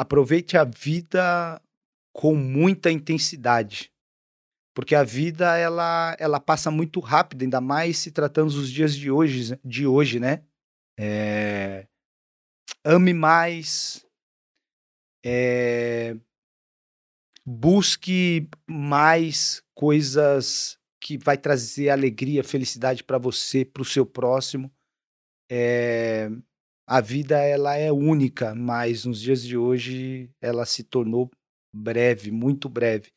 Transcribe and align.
aproveite 0.00 0.56
a 0.56 0.64
vida 0.64 1.60
com 2.10 2.34
muita 2.34 2.90
intensidade. 2.90 3.92
Porque 4.74 4.94
a 4.94 5.04
vida 5.04 5.58
ela, 5.58 6.16
ela 6.18 6.40
passa 6.40 6.70
muito 6.70 7.00
rápido, 7.00 7.42
ainda 7.42 7.60
mais 7.60 7.98
se 7.98 8.10
tratando 8.10 8.50
dos 8.50 8.70
dias 8.70 8.96
de 8.96 9.10
hoje, 9.10 9.60
de 9.62 9.86
hoje 9.86 10.18
né? 10.18 10.42
É... 10.98 11.86
Ame 12.82 13.12
mais, 13.12 14.06
é... 15.22 16.16
busque 17.44 18.48
mais 18.66 19.62
coisas 19.74 20.78
que 20.98 21.18
vai 21.18 21.36
trazer 21.36 21.90
alegria, 21.90 22.42
felicidade 22.42 23.04
para 23.04 23.18
você, 23.18 23.66
para 23.66 23.82
o 23.82 23.84
seu 23.84 24.06
próximo. 24.06 24.72
É... 25.50 26.30
A 26.92 27.00
vida 27.00 27.38
ela 27.38 27.76
é 27.76 27.92
única, 27.92 28.52
mas 28.52 29.04
nos 29.04 29.20
dias 29.20 29.44
de 29.44 29.56
hoje 29.56 30.28
ela 30.42 30.66
se 30.66 30.82
tornou 30.82 31.30
breve, 31.72 32.32
muito 32.32 32.68
breve. 32.68 33.10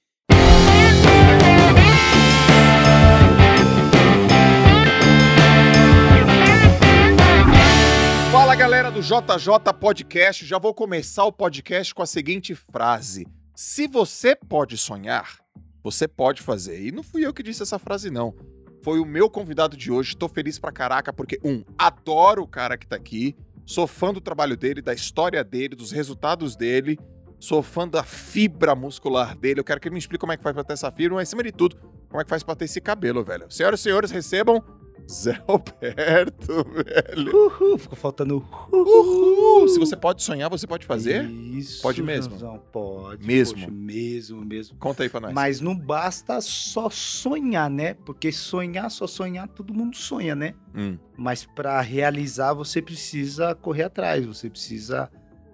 Fala 8.31 8.53
galera 8.53 8.91
do 8.91 9.01
JJ 9.01 9.73
Podcast, 9.79 10.45
já 10.45 10.59
vou 10.59 10.76
começar 10.76 11.26
o 11.26 11.31
podcast 11.34 11.95
com 11.95 12.03
a 12.03 12.05
seguinte 12.05 12.53
frase: 12.53 13.26
Se 13.55 13.87
você 13.87 14.35
pode 14.35 14.77
sonhar, 14.77 15.40
você 15.84 16.07
pode 16.07 16.43
fazer. 16.43 16.79
E 16.79 16.91
não 16.91 17.01
fui 17.01 17.26
eu 17.26 17.34
que 17.34 17.41
disse 17.41 17.63
essa 17.63 17.79
frase, 17.79 18.12
não. 18.12 18.35
Foi 18.84 18.99
o 18.99 19.05
meu 19.05 19.31
convidado 19.31 19.76
de 19.76 19.91
hoje. 19.91 20.15
Tô 20.15 20.29
feliz 20.29 20.59
pra 20.59 20.71
caraca 20.71 21.12
porque, 21.12 21.40
um, 21.43 21.63
adoro 21.76 22.43
o 22.43 22.48
cara 22.48 22.77
que 22.77 22.85
tá 22.85 22.98
aqui, 22.98 23.35
sou 23.66 23.88
fã 23.88 24.13
do 24.13 24.22
trabalho 24.22 24.55
dele, 24.58 24.81
da 24.81 24.94
história 24.94 25.44
dele, 25.44 25.76
dos 25.76 25.91
resultados 25.91 26.55
dele. 26.55 26.98
Sou 27.40 27.62
fã 27.62 27.88
da 27.88 28.04
fibra 28.04 28.73
muscular 28.73 29.35
dele. 29.35 29.59
Eu 29.59 29.63
quero 29.63 29.80
que 29.80 29.88
ele 29.88 29.94
me 29.94 29.99
explique 29.99 30.21
como 30.21 30.31
é 30.31 30.38
que 30.38 30.44
faz 30.44 30.54
pra 30.54 30.63
ter 30.63 30.74
essa 30.74 30.90
fibra, 30.91 31.15
mas 31.15 31.27
acima 31.27 31.43
de 31.43 31.51
tudo, 31.51 31.76
como 32.07 32.21
é 32.21 32.24
que 32.24 32.29
faz 32.29 32.41
pra 32.41 32.55
ter 32.55 32.65
esse 32.65 32.79
cabelo, 32.79 33.24
velho. 33.24 33.52
Senhoras 33.52 33.82
e 33.82 33.84
senhores, 33.84 34.12
recebam 34.12 34.63
Zé 35.12 35.32
Roberto, 35.48 36.63
velho. 37.15 37.35
Uhul, 37.35 37.77
ficou 37.77 37.98
faltando 37.98 38.46
Uhul. 38.71 39.68
Se 39.68 39.79
você 39.79 39.96
pode 39.96 40.23
sonhar, 40.23 40.49
você 40.49 40.65
pode 40.65 40.85
fazer? 40.85 41.29
Isso. 41.29 41.82
Pode 41.82 42.01
mesmo? 42.01 42.37
Joãozão, 42.37 42.62
pode. 42.71 43.26
Mesmo? 43.26 43.55
poxa, 43.55 43.71
mesmo, 43.71 44.46
mesmo. 44.46 44.77
Conta 44.77 45.04
aí 45.04 45.09
pra 45.09 45.20
nós. 45.20 45.34
Mas 45.34 45.62
não 45.62 45.76
basta 45.76 46.40
só 46.41 46.90
sonhar, 46.90 47.70
né? 47.70 47.93
Porque 47.93 48.31
sonhar, 48.31 48.90
só 48.90 49.05
sonhar, 49.07 49.48
todo 49.48 49.74
mundo 49.74 49.96
sonha, 49.96 50.35
né? 50.35 50.54
Hum, 50.76 50.98
Mas 51.18 51.46
para 51.46 51.79
realizar, 51.81 52.54
você 52.54 52.81
precisa 52.81 53.54
correr 53.55 53.84
atrás, 53.84 54.26
você 54.26 54.49
precisa 54.49 55.09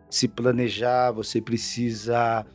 se 0.10 0.28
planejar, 0.28 1.12
você 1.12 1.42
precisa 1.42 2.46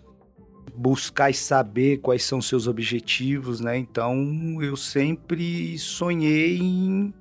buscar 0.75 1.31
e 1.31 1.35
saber 1.35 1.99
quais 1.99 2.23
são 2.25 2.41
seus 2.41 2.67
objetivos, 2.67 3.61
né? 3.61 3.77
Então, 3.77 4.63
eu 4.63 4.77
sempre 4.77 5.79
sonhei 5.79 6.59
em 6.59 7.15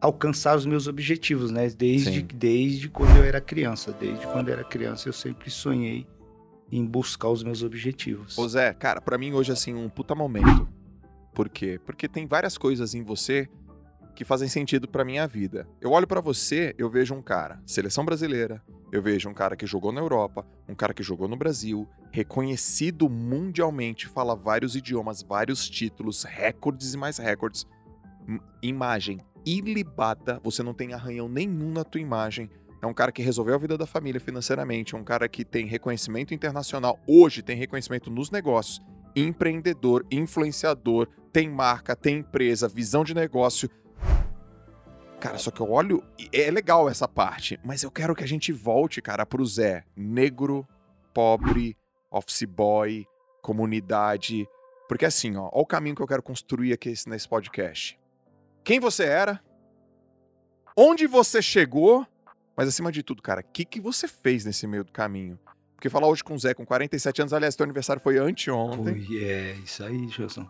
alcançar 0.00 0.56
os 0.56 0.64
meus 0.66 0.86
objetivos, 0.86 1.50
né? 1.50 1.68
Desde, 1.68 2.20
Sim. 2.20 2.28
desde 2.34 2.88
quando 2.88 3.16
eu 3.16 3.24
era 3.24 3.40
criança, 3.40 3.92
desde 3.92 4.26
quando 4.26 4.48
eu 4.48 4.54
era 4.54 4.64
criança, 4.64 5.08
eu 5.08 5.12
sempre 5.12 5.50
sonhei 5.50 6.06
em 6.70 6.84
buscar 6.84 7.28
os 7.28 7.42
meus 7.42 7.62
objetivos. 7.62 8.36
Ô 8.36 8.48
Zé, 8.48 8.72
cara, 8.74 9.00
pra 9.00 9.18
mim 9.18 9.32
hoje, 9.32 9.52
assim, 9.52 9.74
um 9.74 9.88
puta 9.88 10.14
momento. 10.14 10.68
Por 11.34 11.48
quê? 11.48 11.80
Porque 11.84 12.08
tem 12.08 12.26
várias 12.26 12.58
coisas 12.58 12.94
em 12.94 13.02
você 13.02 13.48
que 14.18 14.24
fazem 14.24 14.48
sentido 14.48 14.88
pra 14.88 15.04
minha 15.04 15.28
vida. 15.28 15.64
Eu 15.80 15.92
olho 15.92 16.04
pra 16.04 16.20
você, 16.20 16.74
eu 16.76 16.90
vejo 16.90 17.14
um 17.14 17.22
cara, 17.22 17.62
seleção 17.64 18.04
brasileira, 18.04 18.60
eu 18.90 19.00
vejo 19.00 19.28
um 19.28 19.32
cara 19.32 19.54
que 19.54 19.64
jogou 19.64 19.92
na 19.92 20.00
Europa, 20.00 20.44
um 20.68 20.74
cara 20.74 20.92
que 20.92 21.04
jogou 21.04 21.28
no 21.28 21.36
Brasil, 21.36 21.88
reconhecido 22.10 23.08
mundialmente, 23.08 24.08
fala 24.08 24.34
vários 24.34 24.74
idiomas, 24.74 25.22
vários 25.22 25.70
títulos, 25.70 26.24
recordes 26.24 26.94
e 26.94 26.96
mais 26.96 27.16
recordes. 27.18 27.64
Imagem 28.60 29.20
ilibada, 29.46 30.40
você 30.42 30.64
não 30.64 30.74
tem 30.74 30.92
arranhão 30.92 31.28
nenhum 31.28 31.70
na 31.70 31.84
tua 31.84 32.00
imagem. 32.00 32.50
É 32.82 32.86
um 32.88 32.94
cara 32.94 33.12
que 33.12 33.22
resolveu 33.22 33.54
a 33.54 33.58
vida 33.58 33.78
da 33.78 33.86
família 33.86 34.20
financeiramente, 34.20 34.96
é 34.96 34.98
um 34.98 35.04
cara 35.04 35.28
que 35.28 35.44
tem 35.44 35.64
reconhecimento 35.64 36.34
internacional, 36.34 36.98
hoje 37.06 37.40
tem 37.40 37.56
reconhecimento 37.56 38.10
nos 38.10 38.32
negócios, 38.32 38.80
empreendedor, 39.14 40.04
influenciador, 40.10 41.08
tem 41.32 41.48
marca, 41.48 41.94
tem 41.94 42.18
empresa, 42.18 42.68
visão 42.68 43.04
de 43.04 43.14
negócio. 43.14 43.68
Cara, 45.20 45.36
só 45.38 45.50
que 45.50 45.60
eu 45.60 45.70
olho, 45.70 46.02
é 46.32 46.50
legal 46.50 46.88
essa 46.88 47.08
parte, 47.08 47.58
mas 47.64 47.82
eu 47.82 47.90
quero 47.90 48.14
que 48.14 48.22
a 48.22 48.28
gente 48.28 48.52
volte, 48.52 49.02
cara, 49.02 49.26
pro 49.26 49.44
Zé, 49.44 49.84
negro, 49.96 50.66
pobre, 51.12 51.76
office 52.10 52.44
boy, 52.44 53.04
comunidade, 53.42 54.46
porque 54.88 55.04
assim, 55.04 55.36
ó, 55.36 55.48
ó 55.52 55.60
o 55.62 55.66
caminho 55.66 55.96
que 55.96 56.02
eu 56.02 56.06
quero 56.06 56.22
construir 56.22 56.72
aqui 56.72 56.90
esse- 56.90 57.08
nesse 57.08 57.28
podcast. 57.28 57.98
Quem 58.62 58.78
você 58.78 59.04
era? 59.04 59.42
Onde 60.76 61.06
você 61.08 61.42
chegou? 61.42 62.06
Mas 62.56 62.68
acima 62.68 62.92
de 62.92 63.02
tudo, 63.02 63.20
cara, 63.20 63.40
o 63.40 63.44
que, 63.52 63.64
que 63.64 63.80
você 63.80 64.06
fez 64.06 64.44
nesse 64.44 64.66
meio 64.68 64.84
do 64.84 64.92
caminho? 64.92 65.38
Porque 65.74 65.88
falar 65.90 66.06
hoje 66.08 66.22
com 66.22 66.34
o 66.34 66.38
Zé 66.38 66.54
com 66.54 66.64
47 66.64 67.22
anos, 67.22 67.32
aliás, 67.32 67.56
teu 67.56 67.64
aniversário 67.64 68.00
foi 68.02 68.18
anteontem. 68.18 69.04
Foi, 69.04 69.18
é 69.24 69.52
isso 69.64 69.84
aí, 69.84 70.08
Gilson. 70.08 70.48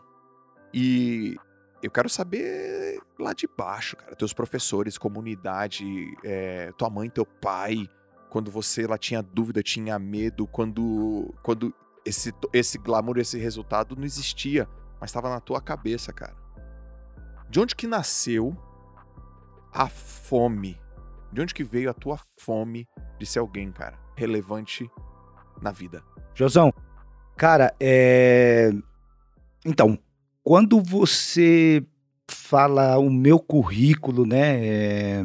E 0.72 1.36
eu 1.82 1.90
quero 1.90 2.08
saber 2.08 3.00
lá 3.18 3.32
de 3.32 3.46
baixo, 3.46 3.96
cara, 3.96 4.16
teus 4.16 4.32
professores, 4.32 4.98
comunidade, 4.98 5.84
é, 6.24 6.72
tua 6.72 6.90
mãe, 6.90 7.08
teu 7.08 7.24
pai, 7.24 7.88
quando 8.28 8.50
você 8.50 8.86
lá 8.86 8.98
tinha 8.98 9.22
dúvida, 9.22 9.62
tinha 9.62 9.98
medo, 9.98 10.46
quando, 10.46 11.34
quando 11.42 11.72
esse, 12.04 12.32
esse 12.52 12.78
glamour, 12.78 13.18
esse 13.18 13.38
resultado 13.38 13.96
não 13.96 14.04
existia, 14.04 14.68
mas 15.00 15.10
estava 15.10 15.30
na 15.30 15.40
tua 15.40 15.60
cabeça, 15.60 16.12
cara. 16.12 16.36
De 17.48 17.60
onde 17.60 17.74
que 17.74 17.86
nasceu 17.86 18.56
a 19.72 19.88
fome? 19.88 20.80
De 21.32 21.40
onde 21.40 21.54
que 21.54 21.64
veio 21.64 21.90
a 21.90 21.94
tua 21.94 22.18
fome 22.38 22.88
de 23.18 23.26
ser 23.26 23.38
alguém, 23.38 23.70
cara, 23.70 23.98
relevante 24.16 24.90
na 25.62 25.70
vida? 25.70 26.02
Josão, 26.34 26.72
cara, 27.36 27.74
é. 27.80 28.70
Então, 29.64 29.98
quando 30.48 30.80
você 30.80 31.84
fala 32.26 32.96
o 32.96 33.10
meu 33.10 33.38
currículo, 33.38 34.24
né? 34.24 34.66
É... 34.66 35.24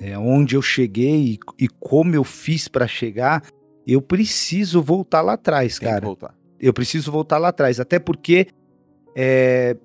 é 0.00 0.18
onde 0.18 0.56
eu 0.56 0.62
cheguei 0.62 1.34
e, 1.34 1.38
e 1.56 1.68
como 1.68 2.16
eu 2.16 2.24
fiz 2.24 2.66
para 2.66 2.88
chegar, 2.88 3.44
eu 3.86 4.02
preciso 4.02 4.82
voltar 4.82 5.20
lá 5.20 5.34
atrás, 5.34 5.78
Tem 5.78 5.88
cara. 5.88 6.04
Eu 6.58 6.72
preciso 6.72 7.12
voltar 7.12 7.38
lá 7.38 7.50
atrás, 7.50 7.78
até 7.78 8.00
porque 8.00 8.48
é, 9.14 9.76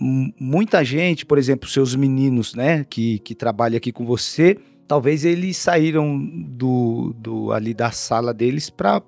muita 0.00 0.84
gente, 0.84 1.24
por 1.24 1.38
exemplo, 1.38 1.68
seus 1.68 1.94
meninos, 1.94 2.52
né, 2.52 2.84
que, 2.90 3.20
que 3.20 3.32
trabalham 3.32 3.76
aqui 3.76 3.92
com 3.92 4.04
você, 4.04 4.58
talvez 4.88 5.24
eles 5.24 5.56
saíram 5.56 6.18
do, 6.48 7.14
do 7.16 7.52
ali 7.52 7.72
da 7.72 7.92
sala 7.92 8.34
deles 8.34 8.70
para 8.70 9.04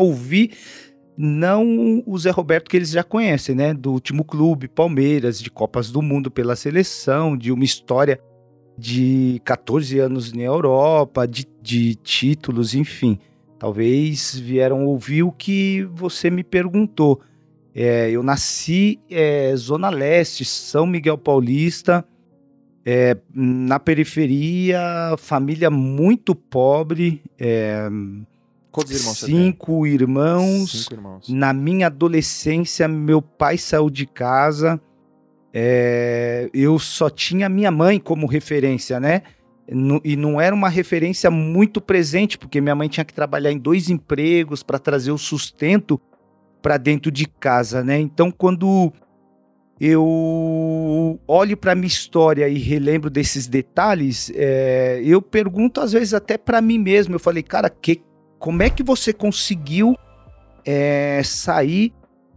ouvir 0.00 0.50
não 1.16 2.02
o 2.06 2.18
Zé 2.18 2.30
Roberto 2.30 2.68
que 2.68 2.76
eles 2.76 2.90
já 2.90 3.02
conhecem, 3.02 3.54
né, 3.54 3.72
do 3.72 3.92
último 3.92 4.24
clube, 4.24 4.68
Palmeiras, 4.68 5.40
de 5.40 5.50
Copas 5.50 5.90
do 5.90 6.02
Mundo 6.02 6.30
pela 6.30 6.56
seleção, 6.56 7.36
de 7.36 7.50
uma 7.50 7.64
história 7.64 8.20
de 8.78 9.40
14 9.44 9.98
anos 9.98 10.32
na 10.32 10.42
Europa, 10.42 11.26
de, 11.26 11.46
de 11.62 11.94
títulos, 11.94 12.74
enfim. 12.74 13.18
Talvez 13.58 14.38
vieram 14.38 14.84
ouvir 14.84 15.22
o 15.22 15.32
que 15.32 15.88
você 15.94 16.28
me 16.30 16.44
perguntou. 16.44 17.20
É, 17.74 18.10
eu 18.10 18.22
nasci 18.22 19.00
é, 19.10 19.54
Zona 19.56 19.88
Leste, 19.88 20.44
São 20.44 20.86
Miguel 20.86 21.16
Paulista, 21.16 22.04
é, 22.84 23.16
na 23.34 23.80
periferia, 23.80 24.80
família 25.18 25.70
muito 25.70 26.34
pobre, 26.34 27.22
é, 27.38 27.88
Quantos 28.76 28.92
irmãos 29.00 29.18
você 29.18 29.26
tem? 29.26 29.34
cinco 29.34 29.86
irmãos. 29.86 30.70
Cinco 30.82 30.94
irmãos. 30.94 31.28
Na 31.30 31.52
minha 31.54 31.86
adolescência, 31.86 32.86
meu 32.86 33.22
pai 33.22 33.56
saiu 33.56 33.88
de 33.88 34.04
casa. 34.06 34.78
é, 35.58 36.50
eu 36.52 36.78
só 36.78 37.08
tinha 37.08 37.48
minha 37.48 37.70
mãe 37.70 37.98
como 37.98 38.26
referência, 38.26 39.00
né? 39.00 39.22
E 40.04 40.14
não 40.14 40.38
era 40.38 40.54
uma 40.54 40.68
referência 40.68 41.30
muito 41.30 41.80
presente, 41.80 42.36
porque 42.36 42.60
minha 42.60 42.74
mãe 42.74 42.88
tinha 42.88 43.04
que 43.04 43.14
trabalhar 43.14 43.50
em 43.50 43.58
dois 43.58 43.88
empregos 43.88 44.62
para 44.62 44.78
trazer 44.78 45.10
o 45.10 45.16
sustento 45.18 45.98
para 46.60 46.76
dentro 46.76 47.10
de 47.10 47.26
casa, 47.26 47.82
né? 47.82 47.98
Então, 47.98 48.30
quando 48.30 48.92
eu 49.80 51.18
olho 51.26 51.56
para 51.56 51.74
minha 51.74 51.86
história 51.86 52.46
e 52.48 52.58
relembro 52.58 53.08
desses 53.08 53.46
detalhes, 53.46 54.30
é, 54.34 55.00
eu 55.02 55.22
pergunto 55.22 55.80
às 55.80 55.92
vezes 55.92 56.12
até 56.12 56.36
para 56.36 56.60
mim 56.60 56.78
mesmo. 56.78 57.14
Eu 57.14 57.18
falei, 57.20 57.42
cara, 57.42 57.70
que, 57.70 58.02
como 58.46 58.62
é 58.62 58.70
que 58.70 58.84
você 58.84 59.12
conseguiu 59.12 59.96
é, 60.64 61.20
sair 61.24 61.92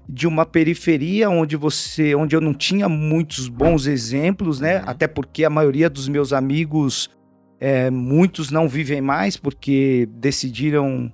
de 0.10 0.26
uma 0.26 0.44
periferia 0.44 1.30
onde 1.30 1.56
você, 1.56 2.16
onde 2.16 2.36
eu 2.36 2.42
não 2.42 2.52
tinha 2.52 2.90
muitos 2.90 3.48
bons 3.48 3.86
exemplos, 3.86 4.60
né? 4.60 4.80
Uhum. 4.80 4.86
Até 4.88 5.08
porque 5.08 5.46
a 5.46 5.52
maioria 5.52 5.88
dos 5.88 6.10
meus 6.10 6.34
amigos, 6.34 7.12
é, 7.60 7.92
muitos 7.92 8.50
não 8.50 8.68
vivem 8.68 9.02
mais 9.02 9.38
porque 9.38 10.10
decidiram 10.14 11.14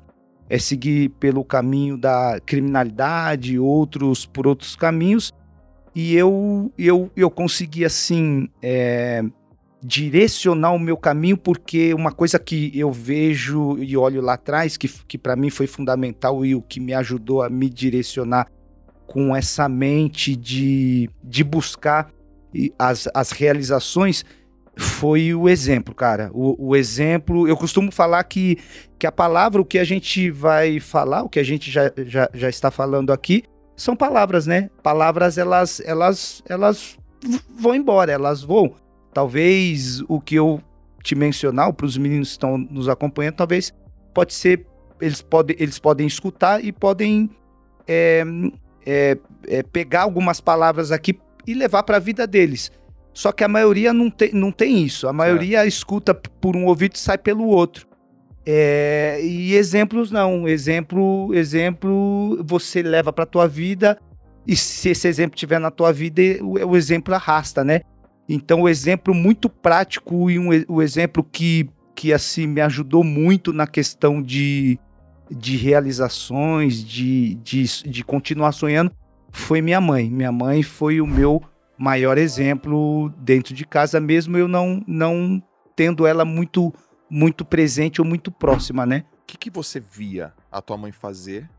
é 0.50 0.58
seguir 0.58 1.10
pelo 1.20 1.44
caminho 1.44 1.98
da 1.98 2.40
criminalidade, 2.46 3.60
outros 3.60 4.26
por 4.26 4.48
outros 4.48 4.78
caminhos. 4.78 5.34
E 5.94 6.16
eu, 6.16 6.72
eu, 6.78 7.12
eu 7.18 7.30
consegui, 7.30 7.84
assim, 7.84 8.48
é, 8.62 9.22
direcionar 9.86 10.74
o 10.74 10.80
meu 10.80 10.98
caminho, 10.98 11.38
porque 11.38 11.94
uma 11.94 12.12
coisa 12.12 12.40
que 12.40 12.72
eu 12.74 12.92
vejo 12.92 13.78
e 13.78 13.96
olho 13.96 14.20
lá 14.20 14.34
atrás, 14.34 14.78
que, 14.78 14.88
que 14.88 15.16
para 15.16 15.36
mim 15.36 15.52
foi 15.52 15.68
fundamental 15.68 16.44
e 16.44 16.56
o 16.56 16.62
que 16.62 16.80
me 16.80 16.92
ajudou 16.94 17.44
a 17.44 17.50
me 17.50 17.70
direcionar 17.70 18.48
com 19.06 19.36
essa 19.36 19.70
mente 19.70 20.36
de, 20.36 21.08
de 21.24 21.44
buscar 21.44 22.12
as, 22.80 23.08
as 23.14 23.30
realizações, 23.30 24.26
foi 24.76 25.36
o 25.36 25.48
exemplo, 25.48 25.94
cara. 25.94 26.32
O, 26.34 26.70
o, 26.70 26.76
exemplo, 26.76 27.48
eu 27.48 27.56
costumo 27.56 27.92
falar 27.92 28.24
que, 28.24 28.58
que 28.98 29.06
a 29.06 29.12
palavra, 29.12 29.62
o 29.62 29.66
que 29.66 29.78
a 29.78 29.84
gente 29.84 30.32
vai 30.32 30.80
falar, 30.80 31.22
o 31.22 31.30
que 31.30 31.40
a 31.40 31.44
gente 31.44 31.70
já, 31.70 31.92
já, 32.08 32.28
já 32.34 32.50
está 32.50 32.72
falando 32.72 33.14
aqui, 33.14 33.44
são 33.78 33.96
palavras, 33.96 34.48
né? 34.48 34.70
Palavras, 34.82 35.38
elas, 35.38 35.80
elas, 35.86 36.42
elas 36.50 36.98
vão 37.48 37.76
embora, 37.76 38.12
elas 38.12 38.42
vão. 38.42 38.74
Talvez 39.16 40.02
o 40.10 40.20
que 40.20 40.36
eu 40.36 40.62
te 41.02 41.16
mencionar, 41.16 41.72
para 41.72 41.86
os 41.86 41.98
meninos 41.98 42.28
que 42.28 42.32
estão 42.34 42.58
nos 42.58 42.90
acompanhando, 42.90 43.36
talvez 43.36 43.74
pode 44.14 44.34
ser, 44.34 44.68
eles 45.00 45.22
podem, 45.22 45.56
eles 45.58 45.80
podem 45.80 46.06
escutar 46.06 46.62
e 46.62 46.70
podem 46.74 47.30
é, 47.88 48.26
é, 48.86 49.18
é, 49.48 49.64
pegar 49.64 50.02
algumas 50.02 50.42
palavras 50.42 50.92
aqui 50.92 51.18
e 51.48 51.54
levar 51.54 51.84
para 51.84 51.96
a 51.96 52.00
vida 52.00 52.28
deles. 52.28 52.70
Só 53.14 53.32
que 53.32 53.46
a 53.46 53.48
maioria 53.48 53.94
não 53.94 54.10
tem, 54.10 54.34
não 54.34 54.52
tem 54.52 54.84
isso. 54.84 55.08
A 55.08 55.14
maioria 55.14 55.66
escuta 55.66 56.14
por 56.14 56.58
um 56.58 56.66
ouvido 56.66 56.96
e 56.96 57.00
sai 57.00 57.18
pelo 57.18 57.46
outro. 57.48 57.88
É, 58.46 59.22
e 59.24 59.56
exemplos 59.56 60.12
não. 60.12 60.46
Exemplo, 60.46 61.34
exemplo 61.34 62.44
você 62.44 62.84
leva 62.84 63.14
para 63.14 63.26
tua 63.26 63.48
vida 63.48 63.98
e 64.46 64.58
se 64.58 64.90
esse 64.90 65.08
exemplo 65.08 65.38
tiver 65.38 65.60
na 65.60 65.72
tua 65.72 65.94
vida, 65.94 66.22
o, 66.42 66.72
o 66.72 66.76
exemplo 66.76 67.16
arrasta, 67.16 67.64
né? 67.64 67.80
Então, 68.28 68.62
o 68.62 68.70
exemplo 68.70 69.14
muito 69.14 69.50
prático 69.50 70.30
e 70.30 70.40
um, 70.40 70.50
o 70.68 70.82
exemplo 70.82 71.24
que, 71.24 71.70
que 71.96 72.12
assim 72.12 72.48
me 72.48 72.62
ajudou 72.62 73.04
muito 73.04 73.54
na 73.54 73.68
questão 73.68 74.22
de, 74.22 74.80
de 75.30 75.58
realizações, 75.58 76.84
de, 76.84 77.36
de, 77.36 77.64
de 77.84 78.04
continuar 78.04 78.52
sonhando, 78.52 78.92
foi 79.32 79.62
minha 79.62 79.80
mãe. 79.80 80.10
Minha 80.10 80.32
mãe 80.32 80.64
foi 80.64 81.00
o 81.00 81.08
meu 81.08 81.42
maior 81.78 82.18
exemplo 82.18 83.14
dentro 83.18 83.54
de 83.54 83.66
casa, 83.66 84.00
mesmo 84.00 84.38
eu 84.38 84.48
não, 84.48 84.82
não 84.88 85.44
tendo 85.76 86.08
ela 86.08 86.24
muito 86.24 86.74
muito 87.10 87.46
presente 87.46 88.02
ou 88.02 88.08
muito 88.08 88.32
próxima, 88.32 88.86
né? 88.86 89.06
O 89.22 89.26
que, 89.28 89.38
que 89.38 89.50
você 89.50 89.80
via 89.80 90.34
a 90.52 90.62
tua 90.62 90.76
mãe 90.76 90.92
fazer 90.92 91.50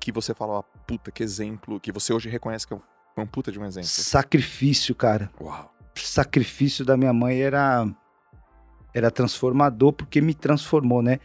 que 0.00 0.12
você 0.12 0.34
falava, 0.34 0.62
puta, 0.86 1.10
que 1.10 1.22
exemplo, 1.22 1.80
que 1.80 1.92
você 1.92 2.12
hoje 2.12 2.28
reconhece 2.28 2.66
que 2.66 2.72
é 2.72 2.76
um, 2.76 2.80
é 3.16 3.20
um 3.20 3.26
puta 3.26 3.50
de 3.50 3.58
um 3.58 3.64
exemplo? 3.64 3.88
Sacrifício, 3.88 4.94
cara. 4.94 5.30
Uau. 5.40 5.73
Sacrifício 5.96 6.84
da 6.84 6.96
minha 6.96 7.12
mãe 7.12 7.40
era 7.40 7.86
era 8.94 9.10
transformador 9.10 9.92
porque 9.92 10.20
me 10.20 10.32
transformou, 10.32 11.02
né? 11.02 11.18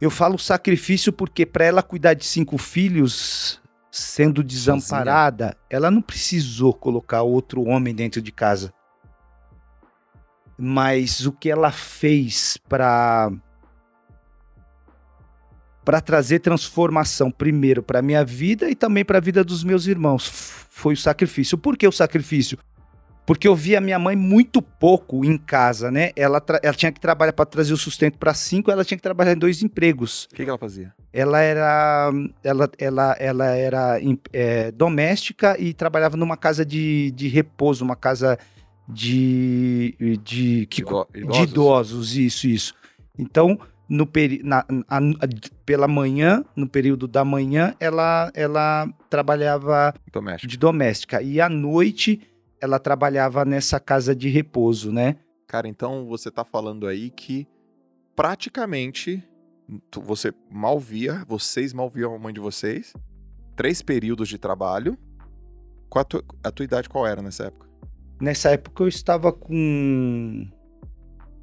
Eu 0.00 0.10
falo 0.10 0.38
sacrifício 0.38 1.12
porque 1.12 1.44
para 1.44 1.64
ela 1.64 1.82
cuidar 1.82 2.14
de 2.14 2.24
cinco 2.24 2.56
filhos, 2.56 3.60
sendo 3.90 4.42
desamparada, 4.42 5.46
Sozinha. 5.46 5.66
ela 5.68 5.90
não 5.90 6.00
precisou 6.00 6.72
colocar 6.72 7.22
outro 7.22 7.62
homem 7.64 7.94
dentro 7.94 8.22
de 8.22 8.30
casa. 8.32 8.72
Mas 10.56 11.26
o 11.26 11.32
que 11.32 11.50
ela 11.50 11.72
fez 11.72 12.56
para 12.68 13.30
para 15.84 16.00
trazer 16.00 16.38
transformação 16.38 17.28
primeiro 17.28 17.82
para 17.82 18.00
minha 18.00 18.24
vida 18.24 18.70
e 18.70 18.74
também 18.76 19.04
para 19.04 19.18
a 19.18 19.20
vida 19.20 19.42
dos 19.42 19.64
meus 19.64 19.86
irmãos 19.86 20.28
foi 20.70 20.94
o 20.94 20.96
sacrifício. 20.96 21.58
Por 21.58 21.76
que 21.76 21.86
o 21.88 21.92
sacrifício? 21.92 22.56
Porque 23.24 23.46
eu 23.46 23.54
via 23.54 23.80
minha 23.80 23.98
mãe 23.98 24.16
muito 24.16 24.60
pouco 24.60 25.24
em 25.24 25.38
casa, 25.38 25.90
né? 25.90 26.10
Ela, 26.16 26.42
ela 26.62 26.74
tinha 26.74 26.90
que 26.90 27.00
trabalhar 27.00 27.32
para 27.32 27.46
trazer 27.46 27.72
o 27.72 27.76
sustento 27.76 28.18
para 28.18 28.34
cinco, 28.34 28.70
ela 28.70 28.84
tinha 28.84 28.98
que 28.98 29.02
trabalhar 29.02 29.32
em 29.32 29.38
dois 29.38 29.62
empregos. 29.62 30.24
O 30.32 30.34
que, 30.34 30.42
que 30.42 30.48
ela 30.48 30.58
fazia? 30.58 30.92
Ela 31.12 31.40
era, 31.40 32.10
ela, 32.42 32.70
ela, 32.78 33.16
ela 33.18 33.46
era 33.46 34.00
é, 34.32 34.72
doméstica 34.72 35.56
e 35.58 35.72
trabalhava 35.72 36.16
numa 36.16 36.36
casa 36.36 36.64
de, 36.64 37.12
de 37.12 37.28
repouso, 37.28 37.84
uma 37.84 37.94
casa 37.94 38.38
de, 38.88 39.94
de, 40.22 40.66
que, 40.66 40.82
Ido, 40.82 41.06
idosos. 41.14 41.36
de 41.36 41.42
idosos, 41.42 42.16
isso, 42.16 42.46
isso. 42.48 42.74
Então, 43.16 43.58
no 43.88 44.06
peri 44.06 44.40
na, 44.42 44.64
a, 44.88 45.00
pela 45.64 45.86
manhã, 45.86 46.44
no 46.56 46.66
período 46.66 47.06
da 47.06 47.24
manhã, 47.24 47.74
ela, 47.78 48.32
ela 48.34 48.88
trabalhava 49.08 49.94
doméstica. 50.10 50.48
de 50.48 50.58
doméstica. 50.58 51.22
E 51.22 51.40
à 51.40 51.48
noite 51.48 52.20
ela 52.62 52.78
trabalhava 52.78 53.44
nessa 53.44 53.80
casa 53.80 54.14
de 54.14 54.28
repouso, 54.28 54.92
né? 54.92 55.16
Cara, 55.48 55.66
então 55.66 56.06
você 56.06 56.30
tá 56.30 56.44
falando 56.44 56.86
aí 56.86 57.10
que 57.10 57.44
praticamente 58.14 59.20
você 60.00 60.32
mal 60.48 60.78
via, 60.78 61.24
vocês 61.26 61.72
mal 61.72 61.90
viam 61.90 62.14
a 62.14 62.18
mãe 62.20 62.32
de 62.32 62.38
vocês, 62.38 62.94
três 63.56 63.82
períodos 63.82 64.28
de 64.28 64.38
trabalho. 64.38 64.96
Qual 65.90 66.02
a, 66.02 66.04
tua, 66.04 66.24
a 66.44 66.52
tua 66.52 66.64
idade 66.64 66.88
qual 66.88 67.04
era 67.04 67.20
nessa 67.20 67.46
época? 67.46 67.68
Nessa 68.20 68.50
época 68.50 68.84
eu 68.84 68.88
estava 68.88 69.32
com 69.32 70.46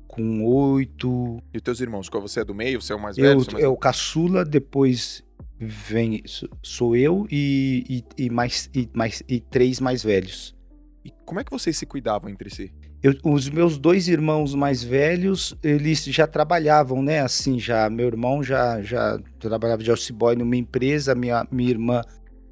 com 0.07 0.45
oito. 0.45 1.43
E 1.53 1.57
os 1.57 1.61
teus 1.61 1.81
irmãos? 1.81 2.07
Qual 2.07 2.21
você 2.21 2.39
é 2.39 2.45
do 2.45 2.55
meio? 2.55 2.81
Você 2.81 2.93
é 2.93 2.95
o 2.95 2.99
mais 2.99 3.17
velho? 3.17 3.41
Eu, 3.41 3.51
mais... 3.51 3.63
É 3.65 3.67
o 3.67 3.75
caçula, 3.75 4.45
depois 4.45 5.21
vem 5.59 6.23
sou 6.63 6.95
eu 6.95 7.27
e, 7.29 8.03
e, 8.17 8.23
e 8.25 8.29
mais 8.29 8.69
e 8.73 8.89
mais 8.93 9.21
e 9.27 9.41
três 9.41 9.81
mais 9.81 10.01
velhos. 10.01 10.57
E 11.03 11.11
como 11.25 11.39
é 11.39 11.43
que 11.43 11.51
vocês 11.51 11.77
se 11.77 11.85
cuidavam 11.85 12.29
entre 12.29 12.49
si? 12.49 12.71
Eu, 13.01 13.13
os 13.23 13.49
meus 13.49 13.77
dois 13.77 14.09
irmãos 14.09 14.53
mais 14.53 14.83
velhos, 14.83 15.55
eles 15.63 16.03
já 16.03 16.27
trabalhavam, 16.27 17.01
né? 17.01 17.21
Assim, 17.21 17.57
já 17.57 17.89
meu 17.89 18.07
irmão 18.07 18.43
já 18.43 18.81
já 18.81 19.17
trabalhava 19.39 19.81
de 19.81 19.91
office 19.91 20.11
boy 20.11 20.35
numa 20.35 20.57
empresa, 20.57 21.15
minha 21.15 21.47
minha 21.49 21.69
irmã 21.69 22.01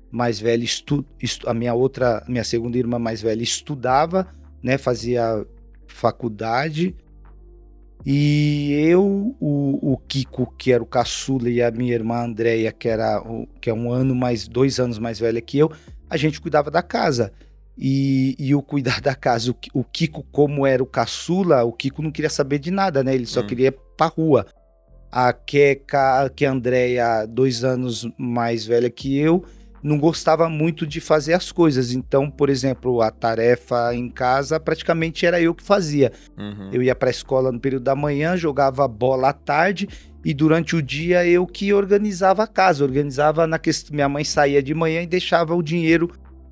mais 0.09 0.39
velha 0.39 0.63
estu, 0.63 1.05
estu, 1.21 1.49
a 1.49 1.53
minha 1.53 1.73
outra, 1.73 2.23
minha 2.29 2.45
segunda 2.45 2.77
irmã 2.77 2.97
mais 2.97 3.21
velha 3.21 3.43
estudava, 3.43 4.27
né? 4.63 4.77
Fazia 4.77 5.45
faculdade. 5.87 6.95
E 8.05 8.71
eu, 8.87 9.35
o, 9.37 9.93
o 9.93 9.97
Kiko, 10.07 10.53
que 10.57 10.71
era 10.71 10.81
o 10.81 10.85
caçula, 10.85 11.49
e 11.49 11.61
a 11.61 11.69
minha 11.69 11.93
irmã 11.93 12.23
Andréia, 12.23 12.71
que 12.71 12.87
era 12.87 13.21
o, 13.21 13.45
que 13.59 13.69
é 13.69 13.73
um 13.73 13.91
ano 13.91 14.15
mais, 14.15 14.47
dois 14.47 14.79
anos 14.79 14.97
mais 14.97 15.19
velha 15.19 15.41
que 15.41 15.57
eu, 15.57 15.69
a 16.09 16.15
gente 16.15 16.39
cuidava 16.39 16.71
da 16.71 16.81
casa 16.81 17.33
e, 17.77 18.35
e 18.39 18.55
o 18.55 18.61
cuidar 18.61 19.01
da 19.01 19.13
casa. 19.13 19.51
O, 19.51 19.55
o, 19.73 19.83
Kiko, 19.83 20.23
como 20.31 20.65
era 20.65 20.81
o 20.81 20.87
caçula, 20.87 21.63
o 21.63 21.71
Kiko 21.71 22.01
não 22.01 22.11
queria 22.11 22.29
saber 22.29 22.59
de 22.59 22.71
nada, 22.71 23.03
né? 23.03 23.13
Ele 23.13 23.25
só 23.25 23.41
hum. 23.41 23.47
queria 23.47 23.67
ir 23.67 23.77
pra 23.95 24.07
rua. 24.07 24.45
A 25.11 25.31
Keka, 25.31 26.31
que 26.35 26.45
é 26.45 26.47
a 26.47 26.51
Andréia, 26.51 27.25
dois 27.25 27.63
anos 27.63 28.07
mais 28.17 28.65
velha 28.65 28.89
que 28.89 29.17
eu, 29.17 29.45
não 29.81 29.97
gostava 29.97 30.49
muito 30.49 30.85
de 30.85 30.99
fazer 30.99 31.33
as 31.33 31.51
coisas. 31.51 31.93
Então, 31.93 32.29
por 32.29 32.49
exemplo, 32.49 33.01
a 33.01 33.11
tarefa 33.11 33.93
em 33.93 34.09
casa 34.09 34.59
praticamente 34.59 35.25
era 35.25 35.39
eu 35.39 35.53
que 35.53 35.63
fazia. 35.63 36.11
Uhum. 36.37 36.71
Eu 36.73 36.83
ia 36.83 36.95
para 36.95 37.09
a 37.09 37.11
escola 37.11 37.51
no 37.51 37.59
período 37.59 37.83
da 37.83 37.95
manhã, 37.95 38.35
jogava 38.35 38.87
bola 38.87 39.29
à 39.29 39.33
tarde 39.33 39.87
e 40.25 40.33
durante 40.33 40.75
o 40.75 40.81
dia 40.81 41.25
eu 41.25 41.45
que 41.45 41.73
organizava 41.73 42.43
a 42.43 42.47
casa, 42.47 42.83
organizava 42.83 43.47
na 43.47 43.57
questão. 43.57 43.95
Minha 43.95 44.09
mãe 44.09 44.23
saía 44.23 44.61
de 44.61 44.73
manhã 44.73 45.01
e 45.01 45.07
deixava 45.07 45.55
o 45.55 45.63
dinheiro 45.63 46.11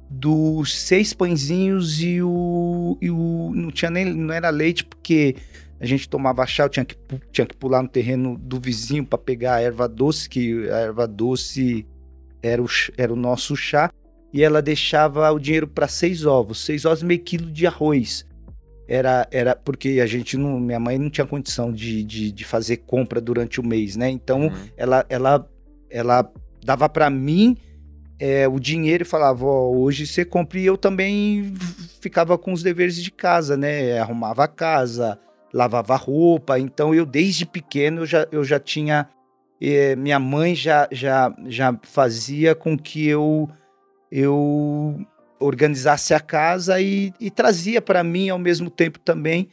dos 0.10 0.76
seis 0.78 1.14
pãezinhos 1.14 2.02
e 2.02 2.22
o, 2.22 2.98
e 3.02 3.10
o 3.10 3.52
não 3.54 3.72
tinha 3.72 3.90
nem 3.90 4.06
não 4.06 4.34
era 4.34 4.50
leite 4.50 4.86
porque 4.86 5.36
a 5.80 5.86
gente 5.86 6.08
tomava 6.08 6.46
chá, 6.46 6.64
eu 6.64 6.70
tinha 6.70 6.86
que, 6.86 6.96
tinha 7.32 7.46
que 7.46 7.56
pular 7.56 7.82
no 7.82 7.90
terreno 7.90 8.38
do 8.38 8.60
vizinho 8.60 9.06
para 9.06 9.20
pegar 9.20 9.56
a 9.56 9.62
erva 9.62 9.88
doce, 9.88 10.30
que 10.30 10.70
a 10.70 10.78
erva 10.78 11.08
doce 11.08 11.86
era 12.42 12.62
o, 12.62 12.68
era 12.98 13.12
o 13.12 13.16
nosso 13.16 13.56
chá, 13.56 13.92
e 14.32 14.42
ela 14.42 14.62
deixava 14.62 15.30
o 15.32 15.40
dinheiro 15.40 15.68
para 15.68 15.88
seis 15.88 16.26
ovos, 16.26 16.64
seis 16.64 16.86
ovos 16.86 17.04
meio 17.04 17.20
quilo 17.20 17.52
de 17.52 17.68
arroz. 17.68 18.26
Era, 18.88 19.28
era 19.32 19.56
porque 19.56 20.00
a 20.02 20.06
gente 20.06 20.38
não, 20.38 20.60
minha 20.60 20.80
mãe 20.80 20.98
não 20.98 21.10
tinha 21.10 21.26
condição 21.26 21.72
de, 21.72 22.04
de, 22.04 22.32
de 22.32 22.44
fazer 22.46 22.78
compra 22.78 23.20
durante 23.20 23.60
o 23.60 23.66
mês, 23.66 23.96
né? 23.96 24.10
Então 24.10 24.44
uhum. 24.44 24.70
ela, 24.78 25.06
ela, 25.10 25.50
ela 25.90 26.32
dava 26.64 26.88
para 26.88 27.10
mim 27.10 27.58
é, 28.20 28.48
o 28.48 28.60
dinheiro 28.60 29.04
e 29.04 29.06
falava, 29.06 29.46
ó, 29.46 29.70
hoje 29.70 30.08
você 30.08 30.24
compra. 30.24 30.60
E 30.60 30.66
eu 30.66 30.78
também 30.78 31.54
ficava 32.02 32.38
com 32.38 32.54
os 32.54 32.64
deveres 32.64 33.02
de 33.02 33.12
casa, 33.12 33.58
né? 33.58 34.00
Arrumava 34.00 34.44
a 34.44 34.48
casa, 34.48 35.20
lavava 35.54 35.96
roupa. 35.96 36.60
Então 36.60 36.94
eu, 36.94 37.06
desde 37.06 37.46
pequeno, 37.46 38.02
eu 38.02 38.06
já, 38.06 38.28
eu 38.32 38.44
já 38.44 38.60
tinha. 38.60 39.10
É, 39.62 39.96
minha 39.96 40.20
mãe 40.20 40.54
já, 40.54 40.88
já, 40.92 41.34
já 41.48 41.78
fazia 41.84 42.54
com 42.54 42.78
que 42.78 43.08
eu, 43.08 43.50
eu 44.12 45.00
organizasse 45.40 46.14
a 46.14 46.20
casa 46.20 46.80
e, 46.82 47.14
e 47.20 47.32
trazia 47.32 47.82
para 47.82 48.04
mim 48.04 48.30
ao 48.30 48.38
mesmo 48.38 48.70
tempo 48.70 49.00
também 49.00 49.48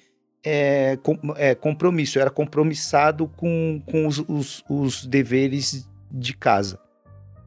é, 0.44 0.98
com, 1.02 1.16
é, 1.36 1.54
compromisso. 1.54 2.18
Eu 2.18 2.22
era 2.22 2.30
compromissado 2.30 3.28
com, 3.28 3.80
com 3.86 4.06
os, 4.06 4.18
os, 4.28 4.64
os 4.68 5.06
deveres 5.06 5.88
de 6.10 6.36
casa. 6.36 6.78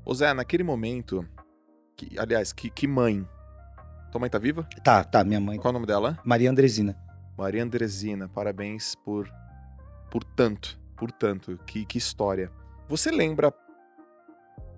Ô 0.06 0.14
Zé, 0.14 0.32
naquele 0.36 0.64
momento, 0.64 1.28
que, 1.98 2.18
aliás, 2.20 2.54
que, 2.54 2.70
que 2.70 2.88
mãe? 2.88 3.28
Tua 4.12 4.20
mãe 4.20 4.30
tá 4.30 4.38
viva? 4.38 4.68
Tá, 4.84 5.04
tá, 5.04 5.24
minha 5.24 5.40
mãe. 5.40 5.58
Qual 5.58 5.72
o 5.72 5.74
nome 5.74 5.88
dela? 5.88 6.20
Maria 6.24 6.52
Andresina. 6.52 6.96
Maria 7.36 7.64
Andresina, 7.64 8.30
parabéns 8.30 8.94
por 9.04 9.28
por 10.12 10.24
tanto, 10.24 10.80
por 10.96 11.12
tanto, 11.12 11.60
que, 11.66 11.86
que 11.86 11.98
história. 11.98 12.50
Você 12.88 13.12
lembra 13.12 13.52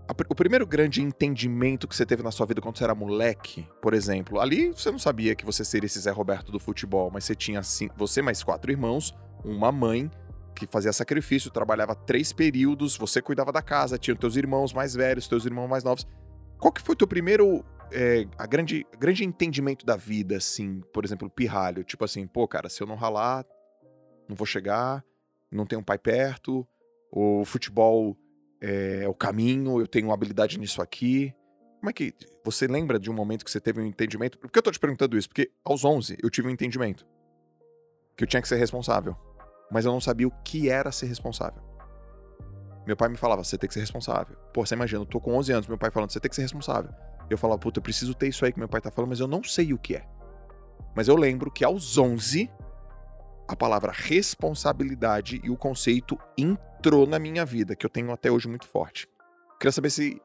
a, 0.07 0.13
o 0.29 0.33
primeiro 0.33 0.65
grande 0.65 1.01
entendimento 1.01 1.87
que 1.87 1.95
você 1.95 2.05
teve 2.05 2.23
na 2.23 2.31
sua 2.31 2.45
vida 2.45 2.61
quando 2.61 2.77
você 2.77 2.85
era 2.85 2.95
moleque, 2.95 3.67
por 3.81 3.93
exemplo? 3.93 4.39
Ali 4.39 4.69
você 4.69 4.89
não 4.89 4.97
sabia 4.97 5.35
que 5.35 5.45
você 5.45 5.65
seria 5.65 5.85
esse 5.85 5.99
Zé 5.99 6.09
Roberto 6.09 6.51
do 6.51 6.59
futebol, 6.59 7.11
mas 7.11 7.25
você 7.25 7.35
tinha 7.35 7.59
assim, 7.59 7.89
você 7.95 8.21
mais 8.21 8.41
quatro 8.41 8.71
irmãos, 8.71 9.13
uma 9.43 9.71
mãe 9.71 10.09
que 10.57 10.67
fazia 10.67 10.91
sacrifício, 10.91 11.51
trabalhava 11.51 11.95
três 11.95 12.33
períodos, 12.33 12.97
você 12.97 13.21
cuidava 13.21 13.51
da 13.51 13.61
casa, 13.61 13.97
tinha 13.97 14.15
teus 14.15 14.35
irmãos 14.35 14.73
mais 14.73 14.93
velhos, 14.93 15.27
teus 15.27 15.45
irmãos 15.45 15.67
mais 15.67 15.83
novos. 15.83 16.07
Qual 16.57 16.71
que 16.71 16.81
foi 16.81 16.93
o 16.93 16.97
teu 16.97 17.07
primeiro 17.07 17.63
é, 17.91 18.27
a 18.37 18.45
grande, 18.45 18.85
grande 18.99 19.23
entendimento 19.23 19.85
da 19.85 19.95
vida, 19.95 20.37
assim, 20.37 20.81
por 20.93 21.05
exemplo, 21.05 21.29
pirralho? 21.29 21.83
Tipo 21.83 22.05
assim, 22.05 22.25
pô, 22.25 22.47
cara, 22.47 22.69
se 22.69 22.81
eu 22.81 22.87
não 22.87 22.95
ralar, 22.95 23.45
não 24.27 24.35
vou 24.35 24.45
chegar, 24.45 25.03
não 25.51 25.65
tenho 25.65 25.81
um 25.81 25.83
pai 25.83 25.97
perto, 25.97 26.67
o 27.11 27.45
futebol 27.45 28.17
é 28.59 29.07
o 29.07 29.13
caminho, 29.13 29.79
eu 29.79 29.87
tenho 29.87 30.11
habilidade 30.11 30.59
nisso 30.59 30.81
aqui. 30.81 31.33
Como 31.79 31.89
é 31.89 31.93
que. 31.93 32.13
Você 32.43 32.65
lembra 32.65 32.97
de 32.97 33.11
um 33.11 33.13
momento 33.13 33.43
que 33.43 33.51
você 33.51 33.59
teve 33.59 33.81
um 33.81 33.85
entendimento? 33.85 34.37
Por 34.37 34.49
que 34.49 34.57
eu 34.57 34.63
tô 34.63 34.71
te 34.71 34.79
perguntando 34.79 35.17
isso? 35.17 35.27
Porque 35.27 35.51
aos 35.63 35.83
11 35.83 36.17
eu 36.23 36.29
tive 36.29 36.47
um 36.47 36.51
entendimento. 36.51 37.05
Que 38.15 38.23
eu 38.23 38.27
tinha 38.27 38.41
que 38.41 38.47
ser 38.47 38.55
responsável. 38.55 39.15
Mas 39.71 39.85
eu 39.85 39.91
não 39.91 40.01
sabia 40.01 40.27
o 40.27 40.31
que 40.43 40.69
era 40.69 40.91
ser 40.91 41.07
responsável. 41.07 41.61
Meu 42.85 42.95
pai 42.95 43.09
me 43.09 43.17
falava, 43.17 43.43
você 43.43 43.57
tem 43.57 43.67
que 43.67 43.73
ser 43.73 43.81
responsável. 43.81 44.37
Pô, 44.53 44.65
você 44.65 44.73
imagina, 44.73 45.01
eu 45.01 45.05
tô 45.05 45.19
com 45.19 45.35
11 45.35 45.51
anos, 45.51 45.67
meu 45.67 45.77
pai 45.77 45.91
falando, 45.91 46.11
você 46.11 46.19
tem 46.19 46.29
que 46.29 46.35
ser 46.35 46.43
responsável. 46.43 46.89
Eu 47.29 47.37
falava, 47.37 47.59
puta, 47.59 47.79
eu 47.79 47.83
preciso 47.83 48.13
ter 48.13 48.29
isso 48.29 48.45
aí 48.45 48.53
que 48.53 48.59
meu 48.59 48.69
pai 48.69 48.79
tá 48.79 48.89
falando, 48.89 49.09
mas 49.09 49.19
eu 49.19 49.27
não 49.27 49.43
sei 49.43 49.73
o 49.73 49.77
que 49.77 49.95
é. 49.95 50.07
Mas 50.95 51.09
eu 51.09 51.15
lembro 51.15 51.51
que 51.51 51.65
aos 51.65 51.97
11, 51.97 52.49
a 53.47 53.55
palavra 53.55 53.91
responsabilidade 53.91 55.41
e 55.43 55.49
o 55.49 55.57
conceito 55.57 56.17
entrou 56.37 57.05
na 57.05 57.19
minha 57.19 57.45
vida, 57.45 57.75
que 57.75 57.85
eu 57.85 57.89
tenho 57.89 58.11
até 58.11 58.31
hoje 58.31 58.47
muito 58.47 58.67
forte. 58.67 59.07
Queria 59.59 59.71
saber 59.71 59.89
se. 59.89 60.21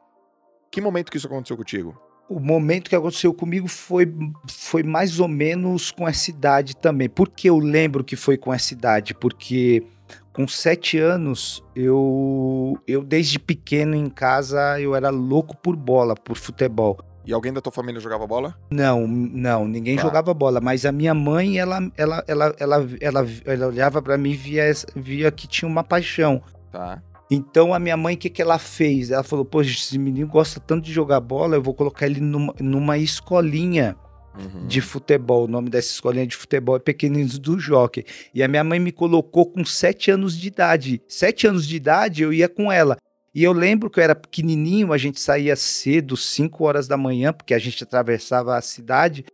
Que 0.70 0.80
momento 0.80 1.10
que 1.10 1.16
isso 1.16 1.26
aconteceu 1.26 1.56
contigo? 1.56 2.00
O 2.32 2.40
momento 2.40 2.88
que 2.88 2.96
aconteceu 2.96 3.34
comigo 3.34 3.68
foi, 3.68 4.12
foi 4.48 4.82
mais 4.82 5.20
ou 5.20 5.28
menos 5.28 5.90
com 5.90 6.08
essa 6.08 6.30
idade 6.30 6.74
também. 6.74 7.08
Por 7.08 7.28
que 7.28 7.48
eu 7.48 7.58
lembro 7.58 8.02
que 8.02 8.16
foi 8.16 8.38
com 8.38 8.52
essa 8.52 8.72
idade? 8.72 9.14
Porque 9.14 9.84
com 10.32 10.48
sete 10.48 10.98
anos, 10.98 11.62
eu, 11.76 12.78
eu 12.86 13.02
desde 13.02 13.38
pequeno 13.38 13.94
em 13.94 14.08
casa, 14.08 14.80
eu 14.80 14.94
era 14.94 15.10
louco 15.10 15.56
por 15.56 15.76
bola, 15.76 16.14
por 16.14 16.36
futebol. 16.36 16.98
E 17.24 17.32
alguém 17.32 17.52
da 17.52 17.60
tua 17.60 17.70
família 17.70 18.00
jogava 18.00 18.26
bola? 18.26 18.56
Não, 18.70 19.06
não, 19.06 19.68
ninguém 19.68 19.96
tá. 19.96 20.02
jogava 20.02 20.34
bola, 20.34 20.60
mas 20.60 20.84
a 20.84 20.90
minha 20.90 21.14
mãe, 21.14 21.58
ela, 21.58 21.78
ela, 21.96 22.24
ela, 22.26 22.54
ela, 22.58 22.88
ela, 23.00 23.26
ela 23.44 23.66
olhava 23.66 24.02
para 24.02 24.18
mim 24.18 24.30
e 24.30 24.36
via, 24.36 24.72
via 24.96 25.30
que 25.30 25.46
tinha 25.46 25.68
uma 25.68 25.84
paixão. 25.84 26.42
Tá. 26.72 27.00
Então 27.34 27.72
a 27.72 27.78
minha 27.78 27.96
mãe, 27.96 28.14
o 28.14 28.18
que, 28.18 28.28
que 28.28 28.42
ela 28.42 28.58
fez? 28.58 29.10
Ela 29.10 29.22
falou: 29.22 29.42
Poxa, 29.42 29.70
esse 29.70 29.98
menino 29.98 30.28
gosta 30.28 30.60
tanto 30.60 30.84
de 30.84 30.92
jogar 30.92 31.18
bola, 31.18 31.56
eu 31.56 31.62
vou 31.62 31.72
colocar 31.72 32.04
ele 32.04 32.20
numa, 32.20 32.54
numa 32.60 32.98
escolinha 32.98 33.96
uhum. 34.38 34.66
de 34.66 34.82
futebol. 34.82 35.44
O 35.44 35.48
nome 35.48 35.70
dessa 35.70 35.88
escolinha 35.92 36.26
de 36.26 36.36
futebol 36.36 36.76
é 36.76 36.78
Pequeninos 36.78 37.38
do 37.38 37.58
Jockey. 37.58 38.04
E 38.34 38.42
a 38.42 38.48
minha 38.48 38.62
mãe 38.62 38.78
me 38.78 38.92
colocou 38.92 39.46
com 39.46 39.64
sete 39.64 40.10
anos 40.10 40.36
de 40.36 40.48
idade. 40.48 41.00
Sete 41.08 41.46
anos 41.46 41.66
de 41.66 41.74
idade 41.74 42.22
eu 42.22 42.34
ia 42.34 42.50
com 42.50 42.70
ela. 42.70 42.98
E 43.34 43.42
eu 43.42 43.54
lembro 43.54 43.88
que 43.88 43.98
eu 43.98 44.04
era 44.04 44.14
pequenininho, 44.14 44.92
a 44.92 44.98
gente 44.98 45.18
saía 45.18 45.56
cedo, 45.56 46.18
5 46.18 46.62
horas 46.62 46.86
da 46.86 46.98
manhã, 46.98 47.32
porque 47.32 47.54
a 47.54 47.58
gente 47.58 47.82
atravessava 47.82 48.58
a 48.58 48.60
cidade, 48.60 49.24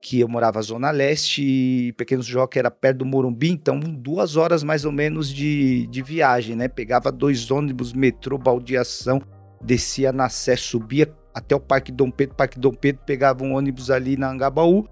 que 0.00 0.20
eu 0.20 0.28
morava 0.28 0.58
na 0.58 0.62
Zona 0.62 0.90
Leste 0.90 1.42
e 1.42 1.92
Pequenos 1.94 2.26
Joca 2.26 2.58
era 2.58 2.70
perto 2.70 2.98
do 2.98 3.06
Morumbi, 3.06 3.50
então 3.50 3.78
duas 3.80 4.36
horas 4.36 4.62
mais 4.62 4.84
ou 4.84 4.92
menos 4.92 5.32
de, 5.32 5.86
de 5.88 6.02
viagem, 6.02 6.54
né? 6.54 6.68
Pegava 6.68 7.10
dois 7.10 7.50
ônibus, 7.50 7.92
metrô, 7.92 8.38
baldeação, 8.38 9.20
descia 9.60 10.12
na 10.12 10.28
Sé, 10.28 10.56
subia 10.56 11.12
até 11.34 11.54
o 11.54 11.60
Parque 11.60 11.92
Dom 11.92 12.10
Pedro, 12.10 12.36
Parque 12.36 12.58
Dom 12.58 12.72
Pedro, 12.72 13.02
pegava 13.04 13.44
um 13.44 13.54
ônibus 13.54 13.90
ali 13.90 14.16
na 14.16 14.30
Angabaú, 14.30 14.86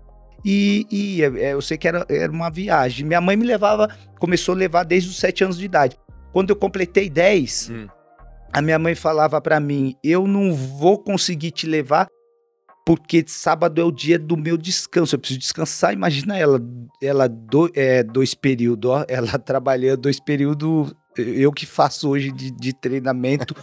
e, 0.44 0.86
e 0.90 1.22
é, 1.22 1.54
eu 1.54 1.62
sei 1.62 1.76
que 1.76 1.88
era, 1.88 2.06
era 2.08 2.30
uma 2.30 2.50
viagem. 2.50 3.04
Minha 3.06 3.20
mãe 3.20 3.36
me 3.36 3.46
levava, 3.46 3.88
começou 4.18 4.54
a 4.54 4.58
levar 4.58 4.84
desde 4.84 5.08
os 5.08 5.16
sete 5.16 5.42
anos 5.42 5.58
de 5.58 5.64
idade. 5.64 5.96
Quando 6.32 6.50
eu 6.50 6.56
completei 6.56 7.08
10, 7.08 7.70
hum 7.70 7.86
a 8.56 8.62
minha 8.62 8.78
mãe 8.78 8.94
falava 8.94 9.38
para 9.38 9.60
mim: 9.60 9.94
eu 10.02 10.26
não 10.26 10.54
vou 10.54 10.98
conseguir 10.98 11.50
te 11.50 11.66
levar 11.66 12.06
porque 12.86 13.24
sábado 13.26 13.80
é 13.80 13.84
o 13.84 13.90
dia 13.90 14.16
do 14.16 14.36
meu 14.36 14.56
descanso. 14.56 15.16
Eu 15.16 15.18
preciso 15.18 15.40
descansar. 15.40 15.92
Imagina 15.92 16.38
ela, 16.38 16.62
ela 17.02 17.28
do, 17.28 17.68
é, 17.74 18.04
dois 18.04 18.32
períodos, 18.32 18.88
ó, 18.88 19.04
ela 19.10 19.36
trabalhando 19.40 20.02
dois 20.02 20.20
períodos 20.20 20.94
eu 21.22 21.52
que 21.52 21.66
faço 21.66 22.08
hoje 22.08 22.30
de, 22.30 22.50
de, 22.50 22.72
treinamento 22.72 23.54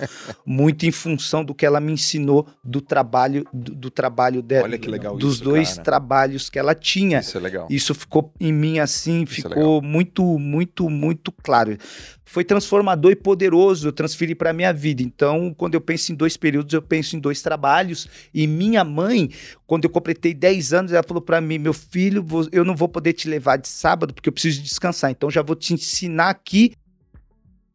muito 0.45 0.85
em 0.85 0.91
função 0.91 1.43
do 1.43 1.53
que 1.53 1.65
ela 1.65 1.79
me 1.79 1.91
ensinou 1.91 2.47
do 2.63 2.81
trabalho 2.81 3.45
do, 3.53 3.75
do 3.75 3.89
trabalho 3.89 4.41
dela. 4.41 4.65
Olha 4.65 4.77
que 4.77 4.89
legal 4.89 5.17
dos 5.17 5.35
isso, 5.35 5.43
dois 5.43 5.69
cara. 5.71 5.83
trabalhos 5.83 6.49
que 6.49 6.59
ela 6.59 6.73
tinha. 6.75 7.19
Isso 7.19 7.37
é 7.37 7.41
legal. 7.41 7.67
Isso 7.69 7.93
ficou 7.93 8.33
em 8.39 8.51
mim 8.51 8.79
assim, 8.79 9.23
isso 9.23 9.47
é 9.47 9.49
ficou 9.49 9.79
é 9.79 9.81
muito 9.81 10.23
muito 10.39 10.89
muito 10.89 11.31
claro. 11.31 11.77
Foi 12.25 12.43
transformador 12.43 13.11
e 13.11 13.15
poderoso, 13.15 13.87
eu 13.87 13.91
transferi 13.91 14.33
para 14.33 14.53
minha 14.53 14.73
vida. 14.73 15.03
Então, 15.03 15.53
quando 15.55 15.75
eu 15.75 15.81
penso 15.81 16.11
em 16.11 16.15
dois 16.15 16.35
períodos, 16.35 16.73
eu 16.73 16.81
penso 16.81 17.15
em 17.15 17.19
dois 17.19 17.41
trabalhos. 17.41 18.07
E 18.33 18.47
minha 18.47 18.83
mãe, 18.83 19.29
quando 19.67 19.83
eu 19.83 19.89
completei 19.89 20.33
10 20.33 20.73
anos, 20.73 20.91
ela 20.91 21.03
falou 21.03 21.21
para 21.21 21.39
mim: 21.39 21.59
"Meu 21.59 21.73
filho, 21.73 22.25
eu 22.51 22.65
não 22.65 22.75
vou 22.75 22.89
poder 22.89 23.13
te 23.13 23.27
levar 23.27 23.57
de 23.57 23.67
sábado 23.67 24.13
porque 24.13 24.29
eu 24.29 24.33
preciso 24.33 24.61
descansar. 24.61 25.11
Então 25.11 25.29
já 25.29 25.41
vou 25.41 25.55
te 25.55 25.73
ensinar 25.73 26.29
aqui 26.29 26.73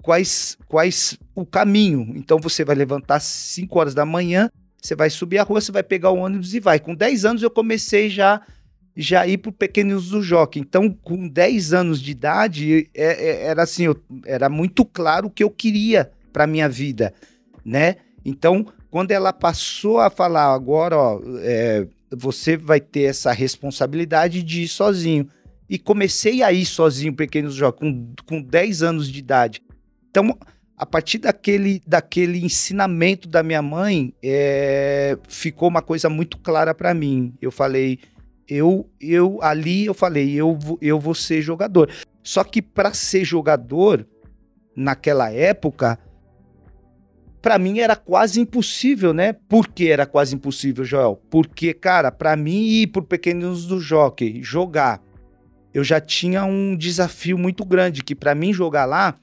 quais, 0.02 0.56
quais 0.66 1.18
o 1.34 1.44
caminho. 1.44 2.12
Então 2.14 2.38
você 2.38 2.64
vai 2.64 2.76
levantar 2.76 3.16
às 3.16 3.24
5 3.24 3.78
horas 3.78 3.94
da 3.94 4.04
manhã, 4.04 4.50
você 4.80 4.94
vai 4.94 5.10
subir 5.10 5.38
a 5.38 5.42
rua, 5.42 5.60
você 5.60 5.72
vai 5.72 5.82
pegar 5.82 6.10
o 6.10 6.18
ônibus 6.18 6.54
e 6.54 6.60
vai. 6.60 6.78
Com 6.78 6.94
10 6.94 7.24
anos 7.24 7.42
eu 7.42 7.50
comecei 7.50 8.08
já 8.08 8.40
já 9.00 9.24
ir 9.28 9.38
para 9.38 9.50
o 9.50 9.52
Pequenos 9.52 10.10
do 10.10 10.20
Jockey. 10.20 10.58
Então, 10.58 10.90
com 10.90 11.28
10 11.28 11.72
anos 11.72 12.02
de 12.02 12.10
idade, 12.10 12.90
é, 12.92 13.04
é, 13.04 13.42
era 13.44 13.62
assim, 13.62 13.84
eu, 13.84 13.96
era 14.26 14.48
muito 14.48 14.84
claro 14.84 15.28
o 15.28 15.30
que 15.30 15.44
eu 15.44 15.50
queria 15.50 16.10
para 16.32 16.48
minha 16.48 16.68
vida, 16.68 17.14
né? 17.64 17.94
Então, 18.24 18.66
quando 18.90 19.12
ela 19.12 19.32
passou 19.32 20.00
a 20.00 20.10
falar 20.10 20.52
agora, 20.52 20.96
ó, 20.96 21.20
é, 21.42 21.86
você 22.10 22.56
vai 22.56 22.80
ter 22.80 23.02
essa 23.02 23.30
responsabilidade 23.30 24.42
de 24.42 24.62
ir 24.62 24.68
sozinho. 24.68 25.28
E 25.70 25.78
comecei 25.78 26.42
a 26.42 26.52
ir 26.52 26.66
sozinho, 26.66 27.14
Pequenos 27.14 27.54
Jogos, 27.54 27.78
com, 27.78 28.12
com 28.26 28.42
10 28.42 28.82
anos 28.82 29.08
de 29.08 29.20
idade. 29.20 29.62
Então, 30.10 30.36
a 30.76 30.86
partir 30.86 31.18
daquele, 31.18 31.82
daquele 31.86 32.44
ensinamento 32.44 33.28
da 33.28 33.42
minha 33.42 33.60
mãe, 33.60 34.14
é, 34.22 35.18
ficou 35.28 35.68
uma 35.68 35.82
coisa 35.82 36.08
muito 36.08 36.38
clara 36.38 36.74
para 36.74 36.94
mim. 36.94 37.34
Eu 37.42 37.50
falei, 37.50 37.98
eu, 38.48 38.88
eu 39.00 39.38
ali 39.42 39.86
eu 39.86 39.94
falei, 39.94 40.32
eu, 40.32 40.58
eu 40.80 41.00
vou 41.00 41.14
ser 41.14 41.42
jogador. 41.42 41.90
Só 42.22 42.44
que 42.44 42.62
para 42.62 42.94
ser 42.94 43.24
jogador 43.24 44.06
naquela 44.76 45.32
época, 45.32 45.98
para 47.42 47.58
mim 47.58 47.80
era 47.80 47.96
quase 47.96 48.40
impossível, 48.40 49.12
né? 49.12 49.32
Por 49.32 49.68
que 49.68 49.90
era 49.90 50.06
quase 50.06 50.34
impossível, 50.34 50.84
Joel? 50.84 51.20
Porque, 51.28 51.74
cara, 51.74 52.12
para 52.12 52.36
mim 52.36 52.66
ir 52.66 52.88
pro 52.88 53.02
Pequenos 53.02 53.66
do 53.66 53.80
Jockey, 53.80 54.42
jogar, 54.42 55.02
eu 55.74 55.82
já 55.82 56.00
tinha 56.00 56.44
um 56.44 56.76
desafio 56.76 57.36
muito 57.36 57.64
grande, 57.64 58.02
que 58.02 58.14
para 58.14 58.34
mim 58.34 58.52
jogar 58.52 58.84
lá, 58.84 59.16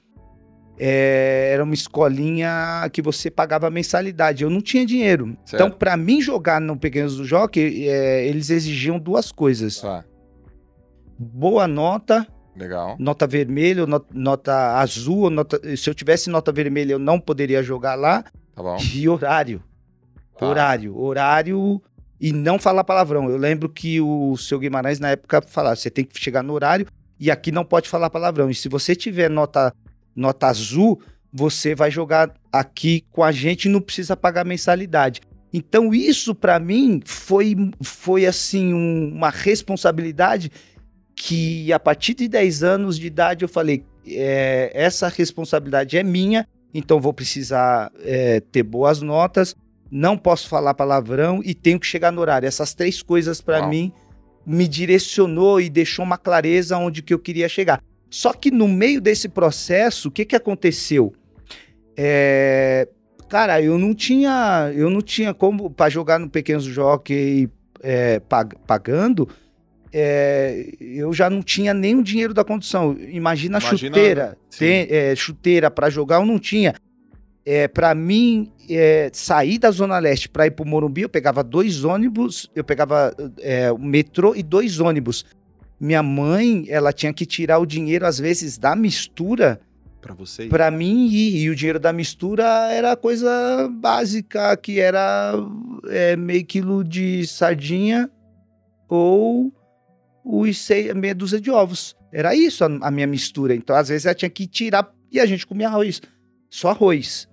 é, 0.77 1.51
era 1.53 1.63
uma 1.63 1.73
escolinha 1.73 2.89
que 2.91 3.01
você 3.01 3.31
pagava 3.31 3.69
mensalidade. 3.69 4.43
Eu 4.43 4.49
não 4.49 4.61
tinha 4.61 4.85
dinheiro. 4.85 5.37
Certo. 5.45 5.55
Então, 5.55 5.71
para 5.71 5.95
mim 5.95 6.21
jogar 6.21 6.59
no 6.59 6.77
Pequenos 6.77 7.17
do 7.17 7.25
Jockey, 7.25 7.87
é, 7.87 8.27
eles 8.27 8.49
exigiam 8.49 8.99
duas 8.99 9.31
coisas: 9.31 9.83
ah. 9.83 10.03
boa 11.17 11.67
nota. 11.67 12.27
Legal. 12.55 12.95
Nota 12.97 13.27
vermelha, 13.27 13.85
nota, 13.85 14.07
nota 14.13 14.77
azul. 14.77 15.29
Nota, 15.29 15.59
se 15.75 15.89
eu 15.89 15.93
tivesse 15.93 16.29
nota 16.29 16.51
vermelha, 16.51 16.93
eu 16.93 16.99
não 16.99 17.19
poderia 17.19 17.61
jogar 17.61 17.95
lá. 17.95 18.23
Tá 18.55 18.63
bom. 18.63 18.77
E 18.93 19.09
horário. 19.09 19.61
Tá. 20.37 20.47
Horário. 20.47 20.97
Horário 20.97 21.81
e 22.19 22.31
não 22.31 22.57
falar 22.57 22.83
palavrão. 22.83 23.29
Eu 23.29 23.37
lembro 23.37 23.69
que 23.69 23.99
o 23.99 24.37
seu 24.37 24.59
Guimarães, 24.59 24.99
na 24.99 25.09
época, 25.11 25.41
falava: 25.41 25.75
você 25.75 25.89
tem 25.89 26.05
que 26.05 26.19
chegar 26.19 26.43
no 26.43 26.53
horário 26.53 26.87
e 27.19 27.29
aqui 27.29 27.51
não 27.51 27.65
pode 27.65 27.89
falar 27.89 28.09
palavrão. 28.09 28.49
E 28.49 28.55
se 28.55 28.69
você 28.69 28.95
tiver 28.95 29.29
nota 29.29 29.73
nota 30.15 30.47
azul, 30.47 31.01
você 31.31 31.75
vai 31.75 31.91
jogar 31.91 32.33
aqui 32.51 33.03
com 33.11 33.23
a 33.23 33.31
gente 33.31 33.65
e 33.65 33.69
não 33.69 33.81
precisa 33.81 34.15
pagar 34.15 34.45
mensalidade. 34.45 35.21
Então 35.53 35.93
isso 35.93 36.33
para 36.33 36.59
mim 36.59 37.01
foi, 37.05 37.55
foi 37.81 38.25
assim 38.25 38.73
um, 38.73 39.11
uma 39.13 39.29
responsabilidade 39.29 40.51
que 41.15 41.71
a 41.71 41.79
partir 41.79 42.13
de 42.13 42.27
10 42.27 42.63
anos 42.63 42.99
de 42.99 43.07
idade 43.07 43.43
eu 43.43 43.49
falei, 43.49 43.85
é, 44.07 44.71
essa 44.73 45.07
responsabilidade 45.07 45.97
é 45.97 46.03
minha 46.03 46.47
então 46.77 46.99
vou 46.99 47.13
precisar 47.13 47.89
é, 48.01 48.41
ter 48.41 48.61
boas 48.61 49.01
notas, 49.01 49.55
não 49.89 50.17
posso 50.17 50.49
falar 50.49 50.73
palavrão 50.73 51.39
e 51.41 51.53
tenho 51.53 51.79
que 51.79 51.87
chegar 51.87 52.11
no 52.11 52.19
horário. 52.19 52.45
Essas 52.45 52.73
três 52.73 53.01
coisas 53.01 53.39
para 53.39 53.65
mim 53.65 53.93
me 54.45 54.67
direcionou 54.67 55.61
e 55.61 55.69
deixou 55.69 56.03
uma 56.03 56.17
clareza 56.17 56.77
onde 56.77 57.01
que 57.01 57.13
eu 57.13 57.19
queria 57.19 57.47
chegar. 57.47 57.81
Só 58.09 58.31
que 58.33 58.51
no 58.51 58.67
meio 58.67 59.01
desse 59.01 59.27
processo, 59.27 60.07
o 60.07 60.11
que 60.11 60.25
que 60.25 60.35
aconteceu? 60.35 61.13
É, 61.97 62.87
cara, 63.29 63.61
eu 63.61 63.77
não 63.77 63.93
tinha, 63.93 64.71
eu 64.75 64.89
não 64.89 65.01
tinha 65.01 65.33
como 65.33 65.69
para 65.69 65.89
jogar 65.89 66.19
no 66.19 66.29
Pequenos 66.29 66.63
Jockey 66.65 67.49
é, 67.81 68.19
pag- 68.19 68.55
pagando. 68.67 69.27
é, 69.93 70.71
eu 70.79 71.13
já 71.13 71.29
não 71.29 71.41
tinha 71.41 71.73
nem 71.73 71.95
o 71.95 72.03
dinheiro 72.03 72.33
da 72.33 72.43
condução. 72.43 72.95
Imagina, 73.09 73.57
a 73.57 73.61
Imagina, 73.61 73.77
chuteira, 73.95 74.37
tem, 74.57 74.87
é, 74.89 75.15
chuteira 75.15 75.71
para 75.71 75.89
jogar 75.89 76.17
eu 76.19 76.25
não 76.25 76.37
tinha. 76.39 76.73
É, 77.47 77.67
para 77.67 77.93
mim 77.93 78.51
é, 78.69 79.09
sair 79.13 79.59
da 79.59 79.69
Zona 79.69 79.99
Leste 79.99 80.27
para 80.27 80.47
ir 80.47 80.51
para 80.51 80.63
o 80.65 80.67
Morumbi, 80.67 81.01
eu 81.03 81.09
pegava 81.09 81.43
dois 81.43 81.83
ônibus, 81.83 82.49
eu 82.55 82.63
pegava 82.63 83.15
é, 83.39 83.71
o 83.71 83.77
metrô 83.77 84.33
e 84.35 84.41
dois 84.41 84.79
ônibus. 84.79 85.23
Minha 85.79 86.01
mãe, 86.01 86.65
ela 86.69 86.93
tinha 86.93 87.13
que 87.13 87.25
tirar 87.25 87.59
o 87.59 87.65
dinheiro, 87.65 88.05
às 88.05 88.17
vezes, 88.17 88.57
da 88.57 88.75
mistura 88.75 89.59
Pra 90.05 90.13
você 90.13 90.45
para 90.45 90.69
mim 90.69 91.07
ir. 91.07 91.37
E 91.41 91.49
o 91.49 91.55
dinheiro 91.55 91.79
da 91.79 91.91
mistura 91.91 92.45
era 92.71 92.95
coisa 92.95 93.67
básica, 93.71 94.55
que 94.55 94.79
era 94.79 95.33
é, 95.87 96.15
meio 96.15 96.45
quilo 96.45 96.83
de 96.83 97.25
sardinha 97.25 98.07
ou 98.87 99.51
os 100.23 100.59
seis, 100.59 100.93
meia 100.93 101.15
dúzia 101.15 101.41
de 101.41 101.49
ovos. 101.49 101.95
Era 102.13 102.35
isso 102.35 102.63
a, 102.63 102.67
a 102.81 102.91
minha 102.91 103.07
mistura. 103.07 103.55
Então, 103.55 103.75
às 103.75 103.89
vezes, 103.89 104.05
ela 104.05 104.13
tinha 104.13 104.29
que 104.29 104.45
tirar 104.45 104.93
e 105.11 105.19
a 105.19 105.25
gente 105.25 105.47
comia 105.47 105.67
arroz. 105.67 105.99
Só 106.51 106.69
arroz. 106.69 107.27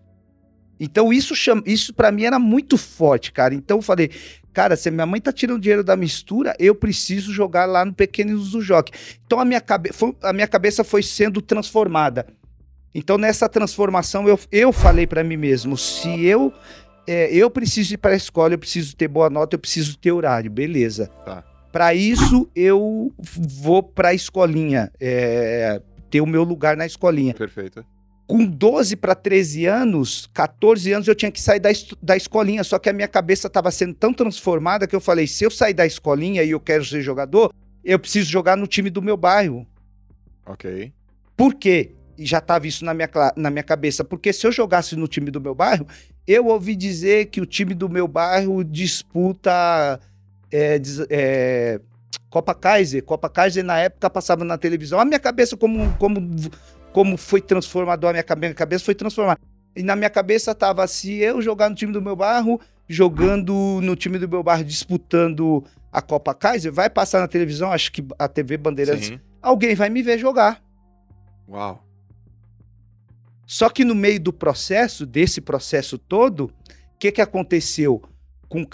Então, 0.85 1.13
isso, 1.13 1.37
chama, 1.37 1.63
isso 1.65 1.95
para 1.95 2.11
mim 2.11 2.25
era 2.25 2.41
muito 2.41 2.77
forte, 2.77 3.31
cara. 3.31 3.55
Então, 3.55 3.79
eu 3.79 3.83
falei, 3.83 4.11
cara, 4.53 4.75
se 4.75 4.91
minha 4.91 5.07
mãe 5.07 5.21
tá 5.21 5.33
tirando 5.33 5.61
dinheiro 5.61 5.85
da 5.85 5.95
mistura, 5.97 6.57
eu 6.59 6.75
preciso 6.75 7.33
jogar 7.33 7.67
lá 7.67 7.85
no 7.85 7.93
Pequenos 7.95 8.51
do 8.51 8.61
Jockey. 8.61 8.93
Então, 9.25 9.39
a 9.39 9.45
minha, 9.45 9.61
cabe 9.61 9.93
foi- 9.93 10.17
a 10.21 10.33
minha 10.33 10.49
cabeça 10.49 10.83
foi 10.83 11.01
sendo 11.05 11.41
transformada. 11.41 12.27
Então, 12.93 13.17
nessa 13.17 13.49
transformação, 13.49 14.29
eu, 14.29 14.37
eu 14.51 14.73
falei 14.73 15.07
para 15.07 15.23
mim 15.23 15.37
mesmo: 15.37 15.79
se 15.79 16.25
eu 16.25 16.53
é, 17.07 17.33
eu 17.33 17.49
preciso 17.49 17.95
ir 17.95 17.99
para 17.99 18.13
a 18.15 18.17
escola, 18.17 18.55
eu 18.55 18.59
preciso 18.59 18.97
ter 18.97 19.07
boa 19.07 19.31
nota, 19.31 19.55
eu 19.55 19.61
preciso 19.61 19.97
ter 19.97 20.11
horário, 20.11 20.51
beleza. 20.51 21.07
Tá. 21.25 21.45
Para 21.71 21.95
isso, 21.95 22.51
eu 22.57 23.13
vou 23.19 23.85
para 23.85 24.09
a 24.09 24.15
escolinha, 24.15 24.91
é, 25.01 25.81
ter 26.11 26.21
o 26.21 26.27
meu 26.27 26.43
lugar 26.43 26.77
na 26.77 26.85
escolinha. 26.87 27.35
Perfeito. 27.35 27.85
Com 28.27 28.47
12 28.47 28.97
para 28.97 29.15
13 29.15 29.67
anos, 29.67 30.31
14 30.33 30.93
anos, 30.93 31.09
eu 31.09 31.15
tinha 31.15 31.31
que 31.31 31.41
sair 31.41 31.61
da, 31.61 31.71
da 32.01 32.17
escolinha, 32.17 32.65
só 32.65 32.79
que 32.79 32.89
a 32.89 32.93
minha 32.93 33.09
cabeça 33.09 33.47
estava 33.47 33.71
sendo 33.71 33.95
tão 33.95 34.15
transformada 34.15 34.87
que 34.87 34.97
eu 34.97 35.01
falei: 35.01 35.27
se 35.27 35.45
eu 35.45 35.51
sair 35.51 35.75
da 35.75 35.85
escolinha 35.85 36.43
e 36.43 36.51
eu 36.51 36.61
quero 36.61 36.85
ser 36.85 37.03
jogador, 37.03 37.53
eu 37.85 37.99
preciso 37.99 38.31
jogar 38.31 38.57
no 38.57 38.67
time 38.67 38.89
do 38.89 39.03
meu 39.03 39.17
bairro. 39.17 39.67
Ok. 40.47 40.93
Por 41.37 41.55
quê? 41.55 41.93
E 42.17 42.25
já 42.25 42.39
estava 42.39 42.67
isso 42.67 42.85
na 42.85 42.95
minha, 42.95 43.11
na 43.37 43.51
minha 43.51 43.63
cabeça. 43.63 44.05
Porque 44.05 44.33
se 44.33 44.47
eu 44.47 44.53
jogasse 44.53 44.97
no 44.97 45.09
time 45.09 45.31
do 45.31 45.41
meu 45.41 45.55
bairro, 45.55 45.87
eu 46.27 46.47
ouvi 46.47 46.77
dizer 46.77 47.27
que 47.27 47.41
o 47.41 47.47
time 47.47 47.75
do 47.75 47.89
meu 47.89 48.07
bairro 48.07 48.63
disputa 48.63 49.99
é, 50.51 50.81
é, 51.11 51.81
Copa 52.31 52.55
Kaiser. 52.55 53.03
Copa 53.03 53.29
Kaiser, 53.29 53.65
na 53.65 53.79
época, 53.79 54.09
passava 54.09 54.45
na 54.45 54.57
televisão. 54.57 55.01
A 55.01 55.05
minha 55.05 55.19
cabeça, 55.19 55.57
como, 55.57 55.93
como, 55.99 56.21
como 56.93 57.17
foi 57.17 57.41
transformador, 57.41 58.11
a 58.11 58.13
minha 58.13 58.25
minha 58.37 58.55
cabeça 58.55 58.85
foi 58.85 58.95
transformada. 58.95 59.41
E 59.75 59.83
na 59.83 59.97
minha 59.97 60.11
cabeça 60.11 60.55
tava, 60.55 60.87
se 60.87 61.15
eu 61.15 61.41
jogar 61.41 61.71
no 61.71 61.75
time 61.75 61.93
do 61.93 62.03
meu 62.03 62.15
bairro, 62.15 62.61
jogando 62.87 63.81
no 63.83 63.97
time 63.97 64.19
do 64.19 64.29
meu 64.29 64.43
bairro, 64.43 64.65
disputando 64.65 65.65
a 65.91 66.03
Copa 66.03 66.35
Kaiser, 66.35 66.73
vai 66.73 66.91
passar 66.91 67.21
na 67.21 67.29
televisão, 67.29 67.73
acho 67.73 67.91
que 67.91 68.05
a 68.19 68.29
TV 68.29 68.57
Bandeirantes, 68.57 69.09
Sim. 69.09 69.21
alguém 69.41 69.75
vai 69.75 69.89
me 69.89 70.03
ver 70.03 70.19
jogar. 70.19 70.63
Uau. 71.49 71.83
Só 73.47 73.69
que 73.69 73.85
no 73.85 73.95
meio 73.95 74.21
do 74.21 74.33
processo, 74.33 75.05
desse 75.05 75.41
processo 75.41 75.99
todo, 75.99 76.45
o 76.45 76.99
que, 76.99 77.13
que 77.13 77.21
aconteceu 77.21 78.03
com 78.49 78.65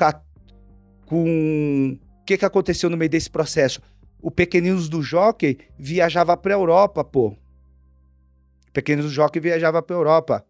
com 1.07 1.99
o 2.21 2.25
que, 2.25 2.37
que 2.37 2.45
aconteceu 2.45 2.91
no 2.91 2.97
meio 2.97 3.11
desse 3.11 3.31
processo? 3.31 3.81
O 4.21 4.31
Pequeninos 4.31 4.89
do 4.89 5.03
Jockey 5.03 5.59
viajava 5.79 6.37
para 6.37 6.55
Europa, 6.55 7.03
pô. 7.03 7.37
O 8.69 8.73
Pequeninos 8.73 9.11
do 9.11 9.15
Jockey 9.15 9.41
viajava 9.41 9.83
para 9.83 9.97
Europa. 9.97 10.45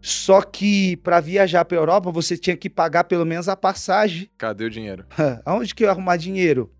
Só 0.00 0.42
que 0.42 0.96
para 0.96 1.20
viajar 1.20 1.64
para 1.64 1.78
Europa 1.78 2.10
você 2.10 2.36
tinha 2.36 2.56
que 2.56 2.68
pagar 2.68 3.04
pelo 3.04 3.24
menos 3.24 3.48
a 3.48 3.56
passagem. 3.56 4.28
Cadê 4.36 4.64
o 4.64 4.70
dinheiro? 4.70 5.06
Aonde 5.46 5.74
que 5.74 5.84
eu 5.84 5.86
ia 5.86 5.92
arrumar 5.92 6.16
dinheiro? 6.16 6.72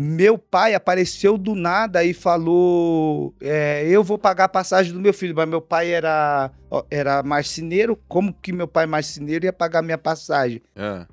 Meu 0.00 0.38
pai 0.38 0.74
apareceu 0.74 1.36
do 1.36 1.56
nada 1.56 2.04
e 2.04 2.14
falou: 2.14 3.34
é, 3.40 3.84
Eu 3.88 4.04
vou 4.04 4.16
pagar 4.16 4.44
a 4.44 4.48
passagem 4.48 4.92
do 4.92 5.00
meu 5.00 5.12
filho. 5.12 5.34
Mas 5.34 5.48
meu 5.48 5.60
pai 5.60 5.90
era, 5.90 6.52
era 6.88 7.20
marceneiro. 7.24 7.98
Como 8.06 8.32
que 8.32 8.52
meu 8.52 8.68
pai, 8.68 8.86
marceneiro, 8.86 9.46
ia 9.46 9.52
pagar 9.52 9.82
minha 9.82 9.98
passagem? 9.98 10.62
Ah, 10.76 11.04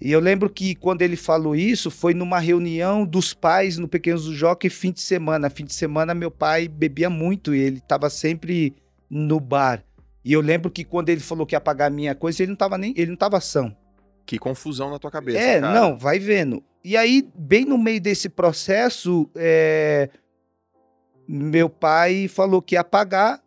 E 0.00 0.10
eu 0.10 0.20
lembro 0.20 0.48
que 0.48 0.74
quando 0.74 1.02
ele 1.02 1.16
falou 1.16 1.54
isso, 1.54 1.90
foi 1.90 2.14
numa 2.14 2.38
reunião 2.38 3.04
dos 3.04 3.34
pais 3.34 3.76
no 3.76 3.86
Pequenos 3.86 4.24
do 4.24 4.34
Jockey 4.34 4.70
fim 4.70 4.92
de 4.92 5.02
semana. 5.02 5.50
Fim 5.50 5.64
de 5.64 5.74
semana, 5.74 6.14
meu 6.14 6.30
pai 6.30 6.68
bebia 6.68 7.10
muito 7.10 7.54
e 7.54 7.60
ele 7.60 7.78
estava 7.78 8.08
sempre 8.08 8.74
no 9.10 9.38
bar. 9.38 9.84
E 10.24 10.32
eu 10.32 10.40
lembro 10.40 10.70
que 10.70 10.84
quando 10.84 11.10
ele 11.10 11.20
falou 11.20 11.46
que 11.46 11.54
ia 11.54 11.60
pagar 11.60 11.86
a 11.86 11.90
minha 11.90 12.14
coisa, 12.14 12.42
ele 12.42 12.48
não 12.48 12.54
estava 12.54 12.78
nem. 12.78 12.92
Ele 12.96 13.08
não 13.08 13.14
estava 13.14 13.40
são. 13.40 13.76
que 14.24 14.38
confusão 14.38 14.90
na 14.90 14.98
tua 14.98 15.10
cabeça. 15.10 15.38
É, 15.38 15.60
cara. 15.60 15.74
não, 15.74 15.96
vai 15.96 16.18
vendo. 16.18 16.62
E 16.82 16.96
aí, 16.96 17.28
bem 17.34 17.66
no 17.66 17.76
meio 17.76 18.00
desse 18.00 18.28
processo, 18.28 19.28
é, 19.34 20.08
meu 21.28 21.68
pai 21.68 22.26
falou 22.26 22.62
que 22.62 22.74
ia 22.74 22.84
pagar. 22.84 23.42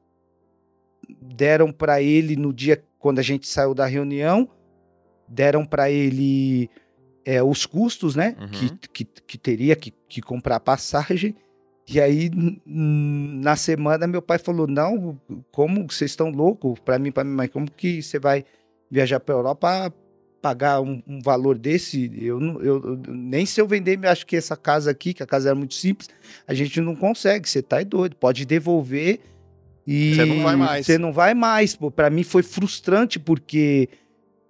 Deram 1.22 1.72
para 1.72 2.02
ele 2.02 2.36
no 2.36 2.54
dia 2.54 2.84
quando 3.00 3.20
a 3.20 3.24
gente 3.24 3.48
saiu 3.48 3.74
da 3.74 3.86
reunião, 3.86 4.50
deram 5.34 5.66
para 5.66 5.90
ele 5.90 6.70
é, 7.26 7.42
os 7.42 7.66
custos, 7.66 8.16
né? 8.16 8.36
Uhum. 8.40 8.48
Que, 8.48 8.88
que, 8.88 9.06
que 9.06 9.38
teria 9.38 9.76
que, 9.76 9.92
que 10.08 10.22
comprar 10.22 10.60
passagem. 10.60 11.36
E 11.88 12.00
aí, 12.00 12.32
na 12.66 13.56
semana, 13.56 14.08
meu 14.08 14.22
pai 14.22 14.38
falou: 14.38 14.68
Não, 14.68 15.20
como 15.52 15.86
vocês 15.90 16.12
estão 16.12 16.30
loucos? 16.30 16.80
Para 16.80 16.98
mim, 16.98 17.12
para 17.12 17.24
minha 17.24 17.36
mãe, 17.36 17.48
como 17.48 17.70
que 17.70 18.02
você 18.02 18.20
vai 18.20 18.46
viajar 18.90 19.20
para 19.20 19.36
Europa 19.36 19.94
pagar 20.42 20.82
um, 20.82 21.02
um 21.08 21.22
valor 21.22 21.58
desse, 21.58 22.12
eu, 22.22 22.38
não, 22.38 22.62
eu, 22.62 23.02
nem 23.08 23.46
se 23.46 23.62
eu 23.62 23.66
vender, 23.66 23.98
eu 24.04 24.10
acho 24.10 24.26
que 24.26 24.36
essa 24.36 24.58
casa 24.58 24.92
aqui, 24.92 25.14
que 25.14 25.24
a 25.24 25.26
casa 25.26 25.48
era 25.48 25.56
muito 25.56 25.74
simples, 25.74 26.10
a 26.46 26.54
gente 26.54 26.82
não 26.82 26.98
consegue, 26.98 27.48
você 27.48 27.62
tá 27.62 27.82
doido, 27.82 28.18
pode 28.18 28.46
devolver 28.46 29.22
e 29.86 30.16
Você 30.16 30.26
não 30.26 30.44
vai 30.44 30.56
mais. 30.56 30.86
Você 30.86 30.98
não 30.98 31.14
vai 31.14 31.34
mais. 31.34 31.78
Para 31.96 32.10
mim 32.10 32.24
foi 32.24 32.42
frustrante 32.42 33.20
porque 33.20 33.90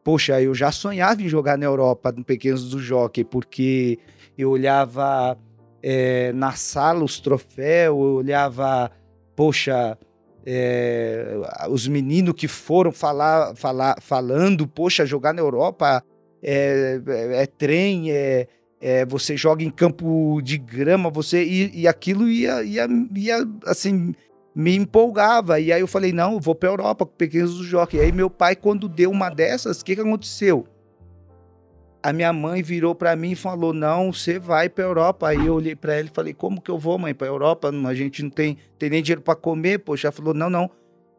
poxa, 0.04 0.42
eu 0.42 0.54
já 0.54 0.72
sonhava 0.72 1.22
em 1.22 1.30
jogar 1.30 1.58
na 1.58 1.66
Europa, 1.66 2.12
no 2.12 2.24
Pequenos 2.24 2.70
do 2.70 2.80
Jockey, 2.80 3.24
porque 3.24 3.98
eu 4.38 4.50
olhava 4.52 5.38
é, 5.82 6.32
na 6.34 6.54
sala 6.54 7.04
os 7.04 7.20
troféus, 7.20 7.96
eu 7.98 8.16
olhava, 8.16 8.92
poxa, 9.36 9.98
é, 10.46 11.36
os 11.70 11.88
meninos 11.88 12.34
que 12.36 12.48
foram 12.48 12.92
falar, 12.92 13.56
falar, 13.56 13.96
falando, 14.02 14.68
poxa, 14.68 15.06
jogar 15.06 15.34
na 15.34 15.42
Europa 15.42 16.04
é, 16.42 17.00
é- 17.08 17.44
é 17.44 17.46
trem, 17.46 18.12
é, 18.12 18.48
é, 18.82 19.06
você 19.06 19.38
joga 19.38 19.63
em 19.63 19.70
campo 19.70 20.42
de 20.42 20.58
grama, 20.58 21.10
você 21.10 21.44
e, 21.44 21.82
e 21.82 21.88
aquilo 21.88 22.28
ia, 22.28 22.62
ia, 22.63 22.86
ia, 23.16 23.38
assim, 23.66 24.13
me 24.56 24.76
empolgava. 24.76 25.60
E 25.60 25.72
aí 25.72 25.82
eu 25.82 25.88
falei, 25.88 26.12
não, 26.12 26.34
eu 26.34 26.39
vou 26.39 26.54
pra 26.56 26.70
Europa 26.70 27.06
com 27.06 27.13
Pequenos 27.16 27.58
do 27.58 27.63
Jockey. 27.63 27.98
E 27.98 28.02
aí 28.02 28.12
meu 28.12 28.30
pai, 28.30 28.56
quando 28.56 28.88
deu 28.89 29.10
uma 29.12 29.30
dessas, 29.30 29.82
o 29.82 29.86
que, 29.86 29.96
que 29.96 30.02
aconteceu? 30.02 30.68
A 32.06 32.12
minha 32.12 32.34
mãe 32.34 32.62
virou 32.62 32.94
pra 32.94 33.16
mim 33.16 33.32
e 33.32 33.36
falou: 33.36 33.72
Não, 33.72 34.12
você 34.12 34.38
vai 34.38 34.68
pra 34.68 34.84
Europa. 34.84 35.30
Aí 35.30 35.46
eu 35.48 35.54
olhei 35.54 35.74
pra 35.74 35.94
ela 35.94 36.08
e 36.08 36.12
falei: 36.13 36.34
Como 36.34 36.62
que 36.62 36.70
eu 36.70 36.78
vou, 36.78 37.00
mãe, 37.00 37.13
pra 37.16 37.28
Europa? 37.28 37.70
A 37.70 37.94
gente 37.94 38.22
não 38.22 38.30
tem, 38.30 38.58
tem 38.78 38.89
nem 38.89 39.02
dinheiro 39.02 39.22
pra 39.22 39.36
comer. 39.38 39.80
Poxa, 39.80 40.08
ela 40.08 40.12
falou: 40.12 40.34
Não, 40.34 40.50
não. 40.50 40.70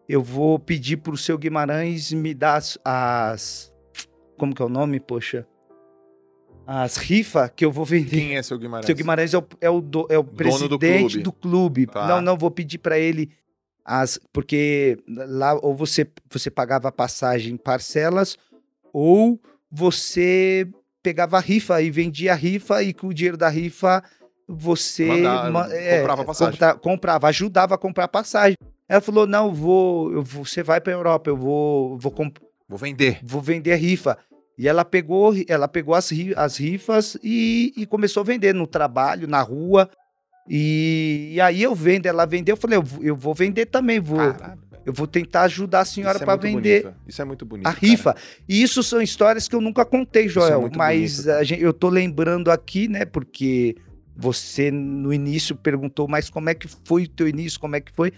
Eu 0.06 0.22
vou 0.22 0.58
pedir 0.58 0.98
pro 0.98 1.16
seu 1.16 1.38
Guimarães 1.38 2.12
me 2.12 2.34
dar 2.34 2.56
as. 2.56 2.78
as- 2.84 3.72
como 4.36 4.54
que 4.54 4.60
é 4.60 4.64
o 4.66 4.68
nome, 4.68 5.00
poxa? 5.00 5.46
As 6.66 6.96
rifas 6.96 7.50
que 7.54 7.64
eu 7.64 7.70
vou 7.72 7.84
vender. 7.84 8.10
Quem 8.10 8.36
é 8.36 8.42
seu 8.42 8.58
Guimarães? 8.58 8.86
Seu 8.86 8.94
Guimarães 8.94 9.34
é 9.34 9.38
o, 9.38 9.44
é 9.60 9.70
o, 9.70 9.80
do- 9.80 10.06
é 10.10 10.18
o 10.18 10.22
Dono 10.22 10.68
do 10.68 10.78
presidente 10.78 11.12
clube. 11.12 11.22
do 11.22 11.32
clube. 11.32 11.86
Tá. 11.86 12.06
Não, 12.06 12.20
não, 12.20 12.36
vou 12.38 12.50
pedir 12.50 12.78
pra 12.78 12.98
ele 12.98 13.30
as. 13.84 14.18
Porque 14.32 14.98
lá 15.06 15.54
ou 15.54 15.74
você, 15.74 16.06
você 16.30 16.50
pagava 16.50 16.88
a 16.88 16.92
passagem 16.92 17.54
em 17.54 17.56
parcelas, 17.56 18.38
ou 18.92 19.38
você 19.70 20.66
pegava 21.02 21.36
a 21.36 21.40
rifa 21.40 21.82
e 21.82 21.90
vendia 21.90 22.32
a 22.32 22.36
rifa, 22.36 22.82
e 22.82 22.94
com 22.94 23.08
o 23.08 23.14
dinheiro 23.14 23.36
da 23.36 23.48
rifa 23.48 24.02
você 24.48 25.04
Mandava- 25.06 25.50
ma- 25.50 25.74
é, 25.74 25.98
comprava 25.98 26.24
passagem. 26.24 26.52
compra- 26.52 26.74
comprava, 26.78 27.28
ajudava 27.28 27.74
a 27.74 27.78
comprar 27.78 28.08
passagem. 28.08 28.56
Ela 28.88 29.00
falou: 29.00 29.26
não, 29.26 29.46
eu 29.48 29.52
vou, 29.52 30.12
eu 30.12 30.22
vou, 30.22 30.44
você 30.44 30.62
vai 30.62 30.80
pra 30.80 30.92
Europa, 30.92 31.28
eu 31.30 31.36
vou, 31.36 31.98
vou, 31.98 32.14
Vou 32.68 32.78
vender. 32.78 33.18
vou 33.22 33.40
vender 33.42 33.74
rifa. 33.76 34.16
E 34.56 34.68
ela 34.68 34.84
pegou, 34.84 35.34
ela 35.48 35.66
pegou 35.66 35.94
as, 35.94 36.10
as 36.36 36.56
rifas 36.58 37.16
e, 37.22 37.72
e 37.76 37.86
começou 37.86 38.20
a 38.20 38.24
vender 38.24 38.54
no 38.54 38.66
trabalho, 38.66 39.26
na 39.26 39.40
rua. 39.42 39.90
E, 40.48 41.30
e 41.32 41.40
aí 41.40 41.62
eu 41.62 41.74
vendo, 41.74 42.06
ela 42.06 42.26
vendeu, 42.26 42.52
eu 42.52 42.56
falei, 42.56 42.76
eu, 42.78 42.82
vou- 42.82 43.02
eu 43.02 43.16
vou 43.16 43.34
vender 43.34 43.66
também, 43.66 43.98
vou, 43.98 44.20
eu 44.84 44.92
vou 44.92 45.06
tentar 45.06 45.42
ajudar 45.42 45.80
a 45.80 45.84
senhora 45.86 46.18
é 46.18 46.24
para 46.24 46.36
vender 46.36 46.82
bonito. 46.84 46.98
Isso 47.08 47.22
é 47.22 47.24
muito 47.24 47.46
bonito. 47.46 47.66
a 47.66 47.72
cara. 47.72 47.78
rifa. 47.86 48.14
E 48.48 48.62
isso 48.62 48.82
são 48.82 49.00
histórias 49.00 49.48
que 49.48 49.56
eu 49.56 49.60
nunca 49.60 49.84
contei, 49.84 50.26
é 50.26 50.28
Joel, 50.28 50.60
muito 50.60 50.76
mas 50.78 51.24
cara. 51.24 51.42
gente- 51.44 51.62
eu 51.62 51.72
tô 51.72 51.88
lembrando 51.88 52.50
aqui, 52.50 52.88
né, 52.88 53.04
porque 53.06 53.74
você 54.14 54.70
no 54.70 55.12
início 55.12 55.56
perguntou, 55.56 56.06
mas 56.06 56.28
como 56.28 56.50
é 56.50 56.54
que 56.54 56.68
foi 56.84 57.04
o 57.04 57.08
teu 57.08 57.26
início, 57.26 57.58
como 57.58 57.74
é 57.76 57.80
que 57.80 57.90
foi? 57.92 58.12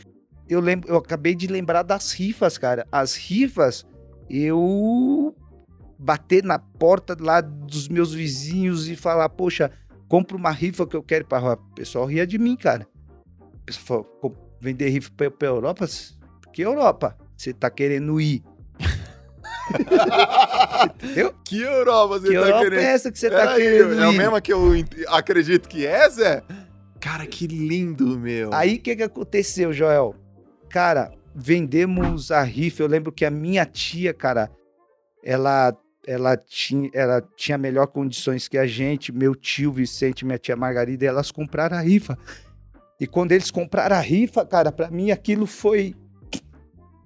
Eu 0.48 0.60
lembro, 0.60 0.88
eu 0.90 0.96
acabei 0.96 1.34
de 1.34 1.46
lembrar 1.46 1.82
das 1.84 2.12
rifas, 2.12 2.58
cara. 2.58 2.86
As 2.90 3.14
rifas, 3.14 3.86
eu 4.28 5.34
bater 5.98 6.42
na 6.44 6.58
porta 6.58 7.16
lá 7.18 7.40
dos 7.40 7.88
meus 7.88 8.12
vizinhos 8.12 8.88
e 8.88 8.96
falar, 8.96 9.28
poxa, 9.28 9.70
compra 10.08 10.36
uma 10.36 10.50
rifa 10.50 10.86
que 10.86 10.96
eu 10.96 11.02
quero 11.02 11.26
para 11.26 11.54
O 11.54 11.56
pessoal 11.74 12.04
ria 12.06 12.26
de 12.26 12.38
mim, 12.38 12.56
cara. 12.56 12.86
O 13.40 13.58
pessoal 13.66 13.84
falou, 13.86 14.04
"Co- 14.20 14.36
vender 14.60 14.88
rifa 14.90 15.10
pra, 15.16 15.30
pra 15.30 15.48
Europa? 15.48 15.86
Que 16.52 16.62
Europa? 16.62 17.16
Você 17.36 17.52
tá 17.52 17.68
querendo 17.70 18.20
ir? 18.20 18.42
Entendeu? 20.94 21.34
Que 21.44 21.62
Europa 21.62 22.18
você 22.18 22.28
Que 22.28 22.34
tá 22.34 22.40
Europa 22.40 22.62
querendo? 22.64 22.80
é 22.80 22.84
essa 22.92 23.12
que 23.12 23.18
você 23.18 23.30
tá 23.30 23.36
Peraí, 23.38 23.62
querendo 23.62 24.02
é 24.02 24.08
o 24.08 24.12
mesmo 24.12 24.40
que 24.42 24.52
eu 24.52 24.72
acredito 25.08 25.68
que 25.68 25.86
é, 25.86 26.08
Zé? 26.10 26.42
Cara, 27.00 27.26
que 27.26 27.46
lindo, 27.46 28.18
meu. 28.18 28.52
Aí 28.52 28.76
o 28.76 28.80
que, 28.80 28.96
que 28.96 29.02
aconteceu, 29.02 29.72
Joel? 29.72 30.14
Cara, 30.68 31.12
vendemos 31.34 32.30
a 32.32 32.42
rifa. 32.42 32.82
Eu 32.82 32.88
lembro 32.88 33.12
que 33.12 33.24
a 33.24 33.30
minha 33.30 33.64
tia, 33.64 34.12
cara, 34.12 34.50
ela, 35.24 35.76
ela, 36.06 36.36
tinha, 36.36 36.90
ela 36.94 37.20
tinha 37.36 37.58
melhor 37.58 37.86
condições 37.88 38.48
que 38.48 38.56
a 38.56 38.66
gente. 38.66 39.12
Meu 39.12 39.34
tio 39.34 39.72
Vicente, 39.72 40.24
minha 40.24 40.38
tia 40.38 40.56
Margarida, 40.56 41.04
elas 41.04 41.30
compraram 41.30 41.76
a 41.76 41.80
rifa. 41.80 42.16
E 43.00 43.06
quando 43.06 43.32
eles 43.32 43.50
compraram 43.50 43.96
a 43.96 44.00
rifa, 44.00 44.46
cara, 44.46 44.70
pra 44.70 44.90
mim 44.90 45.10
aquilo 45.10 45.46
foi. 45.46 45.94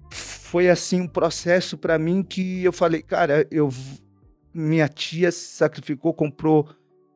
Foi 0.09 0.69
assim 0.69 1.01
um 1.01 1.07
processo 1.07 1.77
pra 1.77 1.97
mim 1.97 2.23
que 2.23 2.63
eu 2.63 2.71
falei, 2.71 3.01
cara, 3.01 3.47
eu. 3.49 3.69
Minha 4.53 4.87
tia 4.87 5.31
se 5.31 5.55
sacrificou, 5.55 6.13
comprou 6.13 6.69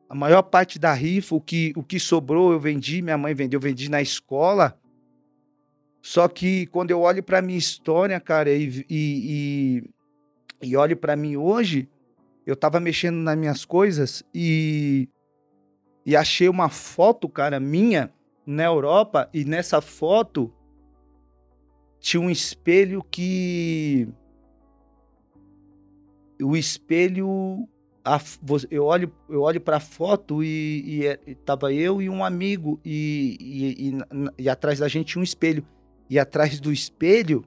a 0.08 0.14
maior 0.14 0.42
parte 0.42 0.78
da 0.78 0.92
rifa, 0.92 1.34
o 1.34 1.40
que, 1.40 1.72
o 1.76 1.82
que 1.82 2.00
sobrou 2.00 2.52
eu 2.52 2.60
vendi, 2.60 3.02
minha 3.02 3.18
mãe 3.18 3.34
vendeu, 3.34 3.58
eu 3.58 3.62
vendi 3.62 3.90
na 3.90 4.00
escola. 4.00 4.78
Só 6.00 6.28
que 6.28 6.66
quando 6.66 6.92
eu 6.92 7.00
olho 7.00 7.22
pra 7.22 7.42
minha 7.42 7.58
história, 7.58 8.18
cara, 8.20 8.50
e, 8.50 8.86
e, 8.88 9.82
e, 9.82 9.90
e 10.62 10.76
olho 10.76 10.96
pra 10.96 11.16
mim 11.16 11.36
hoje, 11.36 11.88
eu 12.46 12.56
tava 12.56 12.78
mexendo 12.80 13.16
nas 13.16 13.36
minhas 13.36 13.64
coisas 13.64 14.22
e, 14.34 15.08
e 16.04 16.16
achei 16.16 16.48
uma 16.48 16.68
foto, 16.68 17.28
cara, 17.28 17.58
minha 17.60 18.12
na 18.46 18.64
Europa, 18.64 19.28
e 19.34 19.44
nessa 19.44 19.80
foto 19.80 20.52
tinha 21.98 22.20
um 22.20 22.30
espelho 22.30 23.02
que. 23.02 24.08
O 26.40 26.56
espelho 26.56 27.68
a 28.04 28.20
eu 28.70 28.84
olho 28.84 29.12
eu 29.28 29.40
olho 29.42 29.60
para 29.60 29.78
a 29.78 29.80
foto 29.80 30.44
e, 30.44 30.82
e, 30.86 31.06
é- 31.06 31.18
e 31.26 31.34
tava 31.34 31.72
eu 31.72 32.00
e 32.00 32.08
um 32.08 32.22
amigo 32.24 32.78
e, 32.84 33.36
e, 33.40 33.88
e 33.88 34.44
e 34.44 34.48
atrás 34.48 34.78
da 34.78 34.86
gente 34.86 35.06
tinha 35.08 35.20
um 35.20 35.24
espelho 35.24 35.66
e 36.08 36.18
atrás 36.18 36.60
do 36.60 36.72
espelho 36.72 37.42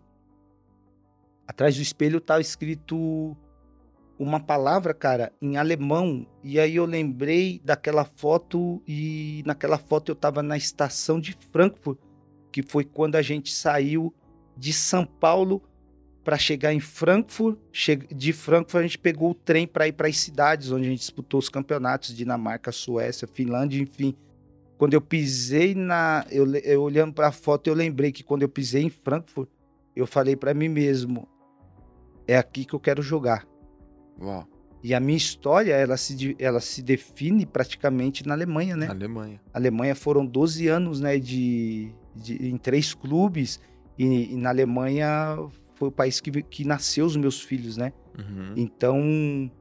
atrás 1.49 1.75
do 1.75 1.81
espelho 1.81 2.21
tava 2.21 2.41
escrito 2.41 3.35
uma 4.19 4.39
palavra 4.39 4.93
cara 4.93 5.33
em 5.41 5.57
alemão 5.57 6.27
e 6.43 6.59
aí 6.59 6.75
eu 6.75 6.85
lembrei 6.85 7.59
daquela 7.65 8.05
foto 8.05 8.83
e 8.87 9.41
naquela 9.47 9.79
foto 9.79 10.11
eu 10.11 10.15
tava 10.15 10.43
na 10.43 10.55
estação 10.55 11.19
de 11.19 11.35
Frankfurt 11.51 11.97
que 12.51 12.61
foi 12.61 12.83
quando 12.83 13.15
a 13.15 13.23
gente 13.23 13.51
saiu 13.51 14.13
de 14.55 14.71
São 14.71 15.03
Paulo 15.03 15.63
para 16.23 16.37
chegar 16.37 16.71
em 16.71 16.79
Frankfurt. 16.79 17.57
De 18.15 18.31
Frankfurt 18.31 18.81
a 18.81 18.83
gente 18.83 18.99
pegou 18.99 19.31
o 19.31 19.35
trem 19.35 19.65
para 19.65 19.87
ir 19.87 19.93
para 19.93 20.07
as 20.07 20.19
cidades 20.19 20.71
onde 20.71 20.85
a 20.85 20.89
gente 20.89 20.99
disputou 20.99 21.39
os 21.39 21.49
campeonatos, 21.49 22.15
Dinamarca, 22.15 22.71
Suécia, 22.71 23.27
Finlândia, 23.27 23.81
enfim. 23.81 24.15
Quando 24.77 24.93
eu 24.93 25.01
pisei 25.01 25.73
na, 25.73 26.25
eu, 26.29 26.45
eu 26.57 26.83
olhando 26.83 27.13
para 27.13 27.29
a 27.29 27.31
foto, 27.31 27.67
eu 27.67 27.73
lembrei 27.73 28.11
que 28.11 28.23
quando 28.23 28.43
eu 28.43 28.49
pisei 28.49 28.83
em 28.83 28.89
Frankfurt, 28.89 29.49
eu 29.95 30.05
falei 30.05 30.35
para 30.35 30.53
mim 30.53 30.69
mesmo, 30.69 31.27
é 32.31 32.37
aqui 32.37 32.63
que 32.65 32.73
eu 32.73 32.79
quero 32.79 33.01
jogar. 33.01 33.45
Uau, 34.21 34.45
E 34.83 34.93
a 34.93 34.99
minha 34.99 35.17
história, 35.17 35.73
ela 35.73 35.97
se, 35.97 36.35
ela 36.39 36.59
se 36.59 36.81
define 36.81 37.45
praticamente 37.45 38.25
na 38.27 38.33
Alemanha, 38.33 38.75
né? 38.75 38.87
Alemanha. 38.87 39.41
A 39.53 39.57
Alemanha 39.57 39.95
foram 39.95 40.25
12 40.25 40.67
anos, 40.67 40.99
né, 41.01 41.17
de, 41.17 41.93
de- 42.15 42.47
em 42.49 42.57
três 42.57 42.93
clubes 42.93 43.59
e, 43.97 44.33
e 44.33 44.35
na 44.37 44.49
Alemanha 44.49 45.37
foi 45.75 45.87
o 45.87 45.91
país 45.91 46.19
que, 46.21 46.31
que 46.43 46.63
nasceu 46.65 47.05
os 47.05 47.15
meus 47.15 47.41
filhos, 47.41 47.77
né? 47.77 47.91
Uhum. 48.17 48.53
Então 48.57 49.51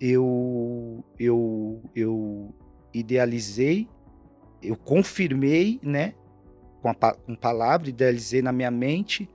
eu 0.00 1.04
eu 1.18 1.82
eu 1.94 2.54
idealizei, 2.92 3.86
eu 4.62 4.76
confirmei, 4.76 5.78
né, 5.82 6.14
com 6.82 6.88
a 6.88 6.94
com 6.94 7.34
palavra, 7.36 7.88
idealizei 7.90 8.40
na 8.42 8.52
minha 8.52 8.70
mente 8.70 9.28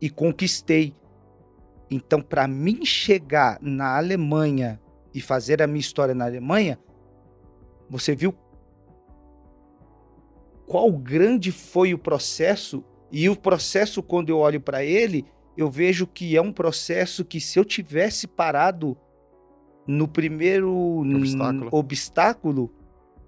e 0.00 0.10
conquistei. 0.10 0.94
Então, 1.90 2.20
para 2.20 2.48
mim 2.48 2.84
chegar 2.84 3.58
na 3.60 3.96
Alemanha 3.96 4.80
e 5.12 5.20
fazer 5.20 5.62
a 5.62 5.66
minha 5.66 5.80
história 5.80 6.14
na 6.14 6.24
Alemanha, 6.24 6.78
você 7.88 8.14
viu 8.14 8.34
qual 10.66 10.90
grande 10.92 11.52
foi 11.52 11.92
o 11.92 11.98
processo 11.98 12.82
e 13.12 13.28
o 13.28 13.36
processo 13.36 14.02
quando 14.02 14.30
eu 14.30 14.38
olho 14.38 14.60
para 14.60 14.82
ele, 14.82 15.24
eu 15.56 15.70
vejo 15.70 16.06
que 16.06 16.36
é 16.36 16.42
um 16.42 16.52
processo 16.52 17.24
que 17.24 17.38
se 17.40 17.58
eu 17.58 17.64
tivesse 17.64 18.26
parado 18.26 18.96
no 19.86 20.08
primeiro 20.08 20.72
Obstáculo. 21.00 21.68
obstáculo, 21.70 22.74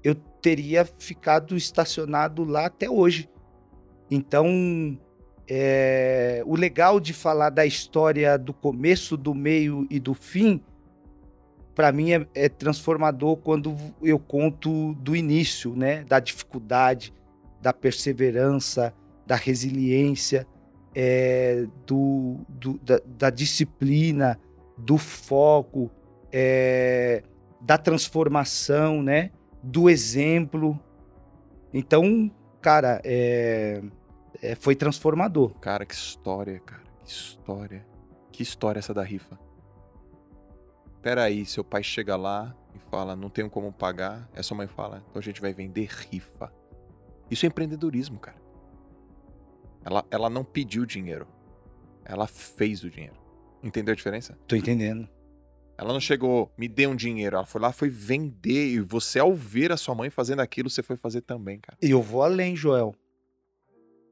eu 0.03 0.15
teria 0.15 0.85
ficado 0.85 1.57
estacionado 1.57 2.45
lá 2.45 2.67
até 2.67 2.91
hoje. 2.91 3.29
Então, 4.11 4.99
é, 5.49 6.43
o 6.47 6.57
legal 6.57 6.99
de 6.99 7.13
falar 7.13 7.51
da 7.51 7.65
história 7.65 8.37
do 8.39 8.53
começo, 8.53 9.17
do 9.17 9.35
meio 9.35 9.87
e 9.91 10.01
do 10.01 10.15
fim, 10.15 10.61
para 11.75 11.93
mim 11.93 12.13
é, 12.13 12.27
é 12.35 12.49
transformador 12.49 13.37
quando 13.37 13.77
eu 14.03 14.19
conto 14.19 14.95
do 14.95 15.15
início, 15.15 15.77
né? 15.77 16.05
Da 16.05 16.19
dificuldade, 16.19 17.13
da 17.61 17.73
perseverança, 17.73 18.95
da 19.27 19.37
resiliência, 19.37 20.47
é, 20.95 21.67
do, 21.87 22.39
do- 22.49 22.79
da, 22.79 23.01
da 23.05 23.31
disciplina, 23.31 24.41
do 24.79 24.97
foco, 24.97 25.91
é, 26.33 27.23
da 27.61 27.77
transformação, 27.77 29.03
né? 29.03 29.31
Do 29.63 29.91
exemplo. 29.91 30.79
Então, 31.75 32.31
cara, 32.63 33.01
é, 33.05 33.83
é, 34.47 34.55
foi 34.55 34.75
transformador. 34.75 35.55
Cara, 35.61 35.85
que 35.85 35.95
história, 35.95 36.61
cara. 36.61 36.83
Que 37.05 37.11
história. 37.11 37.87
Que 38.33 38.43
história 38.43 38.79
essa 38.79 38.95
da 38.95 39.03
rifa. 39.03 39.39
Pera 41.03 41.25
aí, 41.25 41.47
seu 41.47 41.65
pai 41.65 41.83
chega 41.83 42.17
lá 42.17 42.55
e 42.75 42.79
fala, 42.91 43.15
não 43.15 43.31
tenho 43.31 43.49
como 43.49 43.73
pagar. 43.73 44.29
Aí 44.35 44.43
sua 44.43 44.57
mãe 44.57 44.67
fala, 44.67 45.03
então 45.09 45.21
a 45.21 45.23
gente 45.23 45.41
vai 45.41 45.53
vender 45.53 45.89
rifa. 45.89 46.53
Isso 47.31 47.47
é 47.47 47.49
empreendedorismo, 47.49 48.19
cara. 48.19 48.37
Ela, 49.85 50.05
ela 50.11 50.31
não 50.31 50.45
pediu 50.45 50.85
dinheiro. 50.85 51.27
Ela 52.05 52.27
fez 52.27 52.83
o 52.83 52.91
dinheiro. 52.91 53.17
Entendeu 53.63 53.93
a 53.93 53.97
diferença? 53.97 54.39
Tô 54.47 54.57
entendendo. 54.57 55.09
Ela 55.79 55.93
não 55.93 56.01
chegou, 56.01 56.51
me 56.57 56.69
dê 56.69 56.87
um 56.87 56.97
dinheiro. 56.97 57.37
Ela 57.37 57.47
foi 57.47 57.61
lá, 57.61 57.73
foi 57.73 57.89
vender. 57.89 58.69
E 58.69 58.81
você, 58.81 59.19
ao 59.19 59.35
ver 59.35 59.73
a 59.73 59.77
sua 59.77 59.95
mãe 59.95 60.09
fazendo 60.09 60.41
aquilo, 60.41 60.71
você 60.71 60.83
foi 60.83 60.97
fazer 60.97 61.21
também, 61.21 61.59
cara. 61.59 61.77
E 61.83 61.91
eu 61.91 62.01
vou 62.01 62.23
além, 62.23 62.57
Joel. 62.57 62.95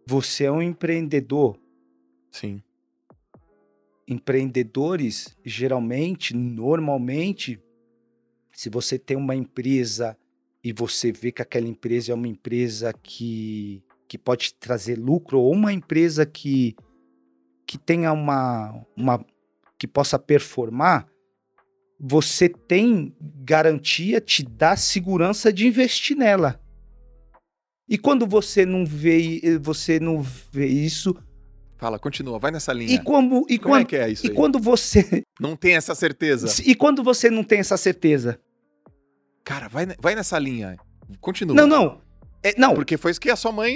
Você 0.06 0.44
é 0.44 0.52
um 0.52 0.62
empreendedor. 0.62 1.58
Sim. 2.30 2.62
Empreendedores, 4.06 5.36
geralmente, 5.44 6.34
normalmente, 6.36 7.60
se 8.52 8.68
você 8.68 8.98
tem 8.98 9.16
uma 9.16 9.34
empresa 9.34 10.16
e 10.62 10.72
você 10.72 11.10
vê 11.10 11.32
que 11.32 11.42
aquela 11.42 11.68
empresa 11.68 12.12
é 12.12 12.14
uma 12.14 12.28
empresa 12.28 12.92
que, 12.92 13.82
que 14.08 14.18
pode 14.18 14.54
trazer 14.54 14.98
lucro, 14.98 15.40
ou 15.40 15.52
uma 15.52 15.72
empresa 15.72 16.24
que, 16.26 16.76
que 17.66 17.78
tenha 17.78 18.12
uma, 18.12 18.84
uma. 18.96 19.24
que 19.78 19.86
possa 19.86 20.18
performar, 20.18 21.06
você 21.98 22.48
tem 22.48 23.14
garantia, 23.20 24.20
te 24.20 24.42
dá 24.42 24.76
segurança 24.76 25.52
de 25.52 25.66
investir 25.66 26.16
nela. 26.16 26.60
E 27.88 27.98
quando 27.98 28.26
você 28.26 28.64
não 28.64 28.84
vê, 28.86 29.58
você 29.60 30.00
não 30.00 30.22
vê 30.50 30.66
isso. 30.66 31.14
Fala, 31.76 31.98
continua, 31.98 32.38
vai 32.38 32.50
nessa 32.50 32.72
linha. 32.72 32.94
E 32.94 32.98
como, 32.98 33.44
e 33.48 33.58
Como 33.58 33.74
quando, 33.74 33.82
é 33.82 33.84
que 33.84 33.96
é 33.96 34.08
isso 34.08 34.26
e 34.26 34.30
aí? 34.30 34.34
quando 34.34 34.58
você. 34.58 35.22
Não 35.40 35.56
tem 35.56 35.74
essa 35.74 35.94
certeza. 35.94 36.46
E 36.64 36.74
quando 36.74 37.02
você 37.02 37.28
não 37.28 37.42
tem 37.42 37.58
essa 37.58 37.76
certeza? 37.76 38.38
Cara, 39.42 39.66
vai, 39.68 39.84
vai 40.00 40.14
nessa 40.14 40.38
linha. 40.38 40.76
Continua. 41.20 41.54
Não, 41.56 41.66
não. 41.66 42.00
É, 42.42 42.54
não, 42.56 42.74
Porque 42.74 42.96
foi 42.96 43.10
isso 43.10 43.20
que 43.20 43.28
a 43.30 43.36
sua 43.36 43.50
mãe 43.50 43.74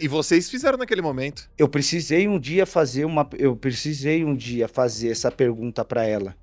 e 0.00 0.06
vocês 0.06 0.50
fizeram 0.50 0.76
naquele 0.76 1.00
momento. 1.00 1.48
eu 1.56 1.68
precisei 1.68 2.28
um 2.28 2.38
dia 2.38 2.66
fazer 2.66 3.04
uma. 3.06 3.28
Eu 3.38 3.56
precisei 3.56 4.22
um 4.24 4.34
dia 4.36 4.68
fazer 4.68 5.08
essa 5.10 5.30
pergunta 5.30 5.82
pra 5.84 6.04
ela. 6.04 6.36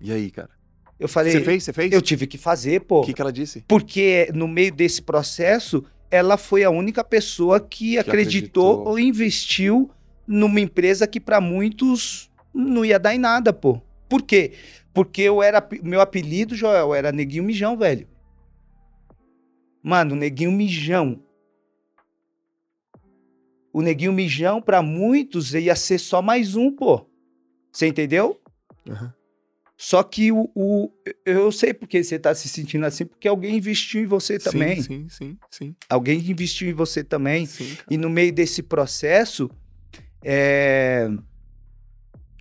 E 0.00 0.12
aí, 0.12 0.30
cara? 0.30 0.50
Eu 0.98 1.08
falei. 1.08 1.32
Você 1.32 1.40
fez? 1.40 1.64
Você 1.64 1.72
fez? 1.72 1.92
Eu 1.92 2.00
tive 2.00 2.26
que 2.26 2.38
fazer, 2.38 2.80
pô. 2.82 3.00
O 3.00 3.04
que, 3.04 3.12
que 3.12 3.20
ela 3.20 3.32
disse? 3.32 3.64
Porque 3.66 4.30
no 4.32 4.46
meio 4.46 4.72
desse 4.72 5.02
processo, 5.02 5.84
ela 6.10 6.36
foi 6.36 6.64
a 6.64 6.70
única 6.70 7.04
pessoa 7.04 7.60
que, 7.60 7.98
acreditou, 7.98 8.72
acreditou. 8.72 8.88
ou 8.88 8.98
investiu 8.98 9.90
numa 10.26 10.60
empresa 10.60 11.06
que 11.06 11.20
pra 11.20 11.40
muitos 11.40 12.30
não 12.52 12.84
ia 12.84 12.98
dar 12.98 13.14
em 13.14 13.18
nada, 13.18 13.52
pô. 13.52 13.80
Por 14.08 14.22
quê? 14.22 14.52
Porque 14.92 15.22
eu 15.22 15.42
era 15.42 15.66
meu 15.82 16.00
apelido, 16.00 16.54
Joel, 16.54 16.94
era 16.94 17.12
Neguinho 17.12 17.44
Mijão, 17.44 17.76
velho. 17.76 18.08
Mano, 19.82 20.16
Neguinho 20.16 20.50
Mijão. 20.50 21.22
O 23.72 23.80
Neguinho 23.80 24.12
Mijão 24.12 24.60
pra 24.60 24.82
muitos 24.82 25.54
ia 25.54 25.76
ser 25.76 25.98
só 25.98 26.20
mais 26.20 26.56
um, 26.56 26.74
pô. 26.74 27.06
Você 27.72 27.86
entendeu? 27.86 28.40
Aham. 28.88 29.14
Só 29.82 30.02
que 30.02 30.30
o, 30.30 30.50
o- 30.54 30.92
eu 31.24 31.50
sei 31.50 31.72
porque 31.72 32.04
você 32.04 32.18
tá 32.18 32.34
se 32.34 32.50
sentindo 32.50 32.84
assim, 32.84 33.06
porque 33.06 33.26
alguém 33.26 33.56
investiu 33.56 34.02
em 34.02 34.06
você 34.06 34.38
também. 34.38 34.82
Sim, 34.82 35.08
sim, 35.08 35.08
sim, 35.08 35.38
sim. 35.50 35.76
Alguém 35.88 36.18
investiu 36.18 36.68
em 36.68 36.74
você 36.74 37.02
também. 37.02 37.46
sim. 37.46 37.78
E 37.90 37.96
no 37.96 38.10
meio 38.10 38.30
desse 38.30 38.62
processo, 38.62 39.50
é, 40.22 41.08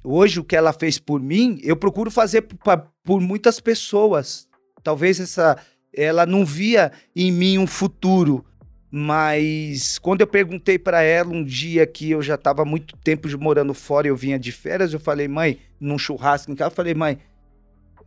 hoje 0.04 0.42
o 0.42 0.44
que 0.44 0.54
ela 0.56 0.74
fez 0.74 1.00
por 1.00 1.22
mim, 1.22 1.58
eu 1.64 1.78
procuro 1.78 2.12
fazer 2.12 2.42
p- 2.42 2.56
pa- 2.58 2.78
por 3.06 3.22
muitas 3.22 3.62
pessoas. 3.62 4.46
Talvez 4.84 5.18
essa, 5.22 5.58
ela 5.96 6.26
não 6.26 6.46
via 6.46 6.92
em 7.16 7.32
mim 7.32 7.58
um 7.58 7.66
futuro, 7.68 8.46
mas 8.92 9.98
quando 10.00 10.22
eu 10.22 10.28
perguntei 10.28 10.78
para 10.78 11.02
ela 11.02 11.30
um 11.32 11.44
dia 11.44 11.86
que 11.88 12.12
eu 12.12 12.22
já 12.22 12.36
estava 12.36 12.66
muito 12.66 12.98
tempo 12.98 13.30
morando 13.40 13.74
fora, 13.74 14.08
e 14.08 14.10
eu 14.10 14.16
vinha 14.16 14.38
de 14.38 14.52
férias, 14.52 14.92
eu 14.94 15.00
falei, 15.00 15.28
mãe, 15.28 15.60
num 15.80 15.98
churrasco 15.98 16.52
em 16.52 16.56
casa, 16.56 16.72
eu 16.72 16.76
falei, 16.76 16.94
mãe, 16.94 17.18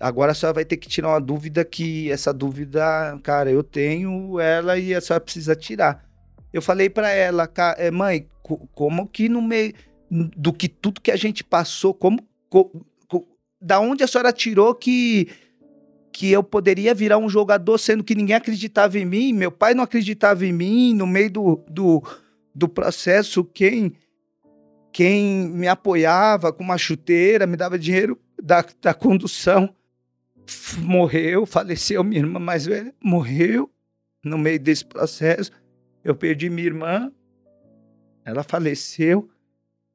agora 0.02 0.32
a 0.32 0.34
senhora 0.34 0.54
vai 0.56 0.64
ter 0.64 0.76
que 0.76 0.88
tirar 0.88 1.08
uma 1.10 1.20
dúvida 1.20 1.64
que 1.64 2.10
essa 2.10 2.32
dúvida, 2.32 3.18
cara, 3.22 3.50
eu 3.50 3.62
tenho 3.62 4.38
ela 4.40 4.76
e 4.78 4.94
a 4.94 5.00
senhora 5.00 5.22
precisa 5.22 5.54
tirar. 5.56 6.04
Eu 6.52 6.60
falei 6.60 6.90
pra 6.90 7.10
ela, 7.10 7.46
"Ca- 7.46 7.76
eh, 7.78 7.90
mãe, 7.90 8.26
co- 8.42 8.68
como 8.74 9.06
que 9.06 9.28
no 9.28 9.40
meio 9.40 9.72
do 10.10 10.52
que 10.52 10.68
tudo 10.68 11.00
que 11.00 11.10
a 11.10 11.16
gente 11.16 11.42
passou, 11.42 11.94
como 11.94 12.18
co- 12.50 12.84
co- 13.08 13.26
da 13.60 13.80
onde 13.80 14.02
a 14.04 14.06
senhora 14.06 14.32
tirou 14.32 14.74
que 14.74 15.28
que 16.14 16.30
eu 16.30 16.42
poderia 16.42 16.94
virar 16.94 17.16
um 17.16 17.26
jogador, 17.26 17.78
sendo 17.78 18.04
que 18.04 18.14
ninguém 18.14 18.36
acreditava 18.36 18.98
em 18.98 19.04
mim, 19.06 19.32
meu 19.32 19.50
pai 19.50 19.72
não 19.72 19.82
acreditava 19.82 20.44
em 20.44 20.52
mim, 20.52 20.92
no 20.92 21.06
meio 21.06 21.30
do, 21.30 21.64
do, 21.70 22.02
do 22.54 22.68
processo, 22.68 23.42
quem 23.42 23.94
quem 24.92 25.48
me 25.48 25.66
apoiava 25.66 26.52
com 26.52 26.62
uma 26.62 26.76
chuteira, 26.76 27.46
me 27.46 27.56
dava 27.56 27.78
dinheiro 27.78 28.18
da, 28.42 28.62
da 28.82 28.92
condução, 28.92 29.74
morreu, 30.78 31.46
faleceu, 31.46 32.02
minha 32.02 32.20
irmã 32.20 32.38
mais 32.38 32.66
velha 32.66 32.94
morreu 33.02 33.70
no 34.24 34.38
meio 34.38 34.58
desse 34.58 34.84
processo. 34.84 35.50
Eu 36.04 36.14
perdi 36.14 36.50
minha 36.50 36.66
irmã, 36.66 37.12
ela 38.24 38.42
faleceu, 38.42 39.28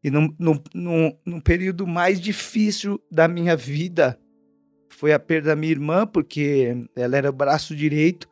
e 0.04 0.10
num, 0.10 0.34
num, 0.74 1.18
num 1.26 1.42
período 1.42 1.86
mais 1.86 2.20
difícil 2.20 3.02
da 3.12 3.28
minha 3.28 3.56
vida 3.56 4.18
foi 4.90 5.14
a 5.14 5.20
perda 5.20 5.50
da 5.50 5.56
minha 5.56 5.72
irmã, 5.72 6.08
porque 6.08 6.88
ela 6.96 7.18
era 7.18 7.30
o 7.30 7.34
braço 7.34 7.76
direito 7.76 8.28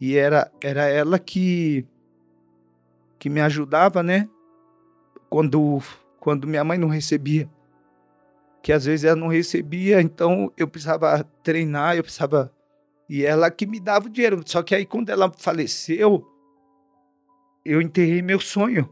e 0.00 0.16
era, 0.16 0.50
era 0.60 0.86
ela 0.86 1.18
que, 1.18 1.86
que 3.18 3.28
me 3.28 3.40
ajudava, 3.40 4.02
né? 4.02 4.28
Quando, 5.28 5.80
quando 6.18 6.48
minha 6.48 6.64
mãe 6.64 6.78
não 6.78 6.88
recebia. 6.88 7.48
Que 8.62 8.72
às 8.72 8.84
vezes 8.84 9.04
ela 9.04 9.16
não 9.16 9.28
recebia, 9.28 10.00
então 10.00 10.52
eu 10.56 10.68
precisava 10.68 11.24
treinar, 11.42 11.96
eu 11.96 12.02
precisava. 12.02 12.52
E 13.08 13.24
ela 13.24 13.50
que 13.50 13.66
me 13.66 13.80
dava 13.80 14.06
o 14.06 14.10
dinheiro. 14.10 14.42
Só 14.46 14.62
que 14.62 14.74
aí 14.74 14.84
quando 14.84 15.08
ela 15.08 15.32
faleceu, 15.36 16.26
eu 17.64 17.80
enterrei 17.80 18.22
meu 18.22 18.38
sonho. 18.38 18.88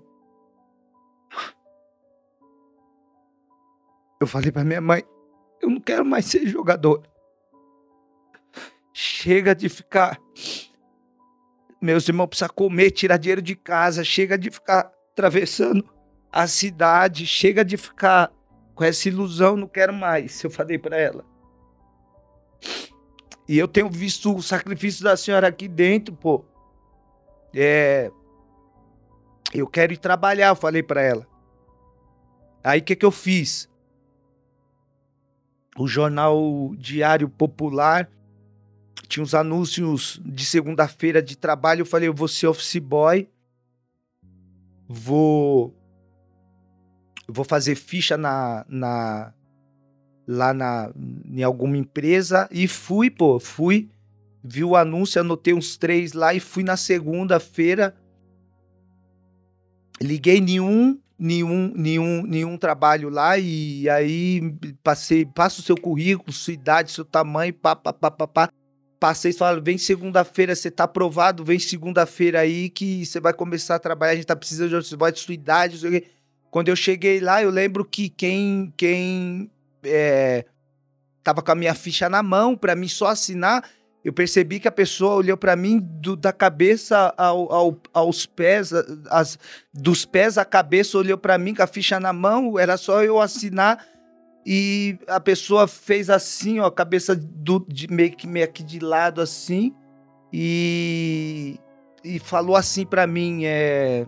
Eu 4.21 4.27
falei 4.27 4.51
pra 4.51 4.65
minha 4.65 4.81
mãe, 4.81 5.05
eu 5.61 5.71
não 5.71 5.81
quero 5.81 6.05
mais 6.05 6.25
ser 6.25 6.47
jogador. 6.47 7.03
Chega 8.93 9.55
de 9.55 9.69
ficar. 9.69 10.19
Meus 11.81 12.09
irmãos 12.09 12.27
precisam 12.27 12.53
comer, 12.53 12.91
tirar 12.91 13.17
dinheiro 13.17 13.41
de 13.41 13.55
casa. 13.55 14.03
Chega 14.03 14.37
de 14.37 14.51
ficar 14.51 14.91
atravessando 15.13 15.89
a 16.33 16.49
cidade. 16.49 17.25
Chega 17.27 17.65
de 17.65 17.77
ficar 17.77 18.33
com 18.79 18.85
essa 18.85 19.09
ilusão. 19.09 19.57
Não 19.57 19.67
quero 19.67 19.93
mais. 19.93 20.43
Eu 20.45 20.51
falei 20.51 20.79
pra 20.79 20.97
ela. 20.97 21.25
E 23.49 23.57
eu 23.57 23.67
tenho 23.67 23.89
visto 23.89 24.37
o 24.37 24.43
sacrifício 24.43 25.03
da 25.03 25.17
senhora 25.17 25.49
aqui 25.49 25.67
dentro, 25.67 26.15
pô. 26.15 26.45
É. 27.55 28.11
Eu 29.55 29.67
quero 29.67 29.95
ir 29.95 29.97
trabalhar, 29.97 30.49
eu 30.49 30.57
falei 30.57 30.83
pra 30.83 31.01
ela. 31.01 31.27
Aí 32.63 32.81
o 32.81 32.83
que, 32.83 32.95
que 32.95 33.07
eu 33.07 33.11
fiz? 33.11 33.71
O 35.79 35.89
jornal 35.89 36.75
Diário 36.77 37.27
Popular 37.27 38.11
tinha 39.09 39.23
uns 39.25 39.33
anúncios 39.33 40.21
de 40.23 40.45
segunda-feira 40.45 41.23
de 41.23 41.35
trabalho. 41.35 41.81
Eu 41.81 41.87
falei, 41.87 42.09
eu 42.09 42.15
vou 42.15 42.29
ser 42.29 42.49
office 42.49 42.77
boy, 42.77 43.31
vou, 44.87 45.75
vou 47.29 47.45
fazer 47.45 47.75
ficha 47.75 48.17
na, 48.17 48.65
na 48.69 49.35
lá 50.27 50.53
na, 50.53 50.91
em 51.25 51.43
alguma 51.43 51.77
empresa 51.77 52.49
e 52.51 52.69
fui, 52.69 53.11
pô, 53.11 53.41
fui, 53.41 53.89
vi 54.45 54.63
o 54.63 54.77
anúncio, 54.77 55.21
anotei 55.21 55.55
uns 55.55 55.77
três 55.77 56.13
lá 56.13 56.35
e 56.35 56.41
fui 56.41 56.63
na 56.63 56.77
segunda-feira. 56.77 57.95
Liguei 60.01 60.41
nenhum, 60.41 61.01
nenhum, 61.19 61.73
nenhum, 61.75 62.23
nenhum 62.23 62.59
trabalho 62.59 63.09
lá 63.09 63.39
e 63.39 63.89
aí 63.89 64.55
passei, 64.83 65.25
passa 65.25 65.61
o 65.61 65.65
seu 65.65 65.77
currículo, 65.77 66.31
sua 66.31 66.53
idade, 66.53 66.93
seu 66.93 67.05
tamanho, 67.05 67.55
pá, 67.55 67.75
pá, 67.75 67.93
pá, 67.93 68.11
pá, 68.11 68.27
pá. 68.27 68.49
Passei 69.01 69.31
e 69.31 69.35
falaram, 69.35 69.63
vem 69.63 69.79
segunda-feira, 69.79 70.55
você 70.55 70.71
tá 70.71 70.85
aprovado, 70.85 71.45
vem 71.45 71.59
segunda-feira 71.59 72.41
aí 72.41 72.69
que 72.69 73.07
você 73.07 73.21
vai 73.21 73.33
começar 73.33 73.77
a 73.77 73.79
trabalhar, 73.79 74.13
a 74.13 74.17
gente 74.17 74.27
tá 74.27 74.35
precisando 74.37 74.69
de 74.69 74.89
você 74.89 74.97
vai 74.97 75.13
de 75.13 75.21
sua 75.21 75.35
idade, 75.35 75.75
não 75.75 75.81
sei 75.81 75.89
o 75.89 75.93
quê. 75.93 76.09
Quando 76.51 76.69
eu 76.69 76.77
cheguei 76.77 77.21
lá, 77.21 77.43
eu 77.43 77.51
lembro 77.51 77.85
que 77.85 78.09
quem, 78.09 78.73
quem 78.77 79.51
é, 79.85 80.45
tava 81.23 81.43
com 81.43 81.53
a 81.53 81.55
minha 81.55 81.75
ficha 81.75 82.09
na 82.09 82.23
mão 82.23 82.57
para 82.57 82.75
mim 82.75 82.89
só 82.89 83.09
assinar, 83.09 83.63
eu 84.05 84.13
percebi 84.13 84.59
que 84.59 84.69
a 84.69 84.73
pessoa 84.73 85.17
olhou 85.17 85.37
para 85.37 85.55
mim 85.57 85.79
do- 85.79 86.17
da 86.17 86.33
cabeça 86.33 87.13
ao, 87.17 87.53
ao- 87.53 87.77
aos 87.93 88.25
pés, 88.25 88.73
as, 89.11 89.39
dos 89.75 90.05
pés 90.07 90.39
à 90.39 90.45
cabeça 90.45 90.97
olhou 90.97 91.19
para 91.19 91.37
mim 91.37 91.55
com 91.55 91.63
a 91.63 91.67
ficha 91.67 92.01
na 92.01 92.13
mão, 92.13 92.59
era 92.59 92.77
só 92.77 93.03
eu 93.05 93.21
assinar 93.21 93.85
e 94.47 94.97
a 95.07 95.21
pessoa 95.21 95.69
fez 95.69 96.09
assim, 96.09 96.59
ó, 96.61 96.67
a 96.67 96.73
cabeça 96.73 97.15
do, 97.15 97.63
de, 97.69 97.87
meio 97.93 98.13
que 98.13 98.27
meio 98.27 98.47
aqui 98.47 98.63
de 98.63 98.79
lado 98.79 99.21
assim 99.21 99.75
e 100.33 101.59
e 102.05 102.19
falou 102.21 102.55
assim 102.57 102.87
para 102.87 103.07
mim, 103.07 103.45
é 103.45 104.07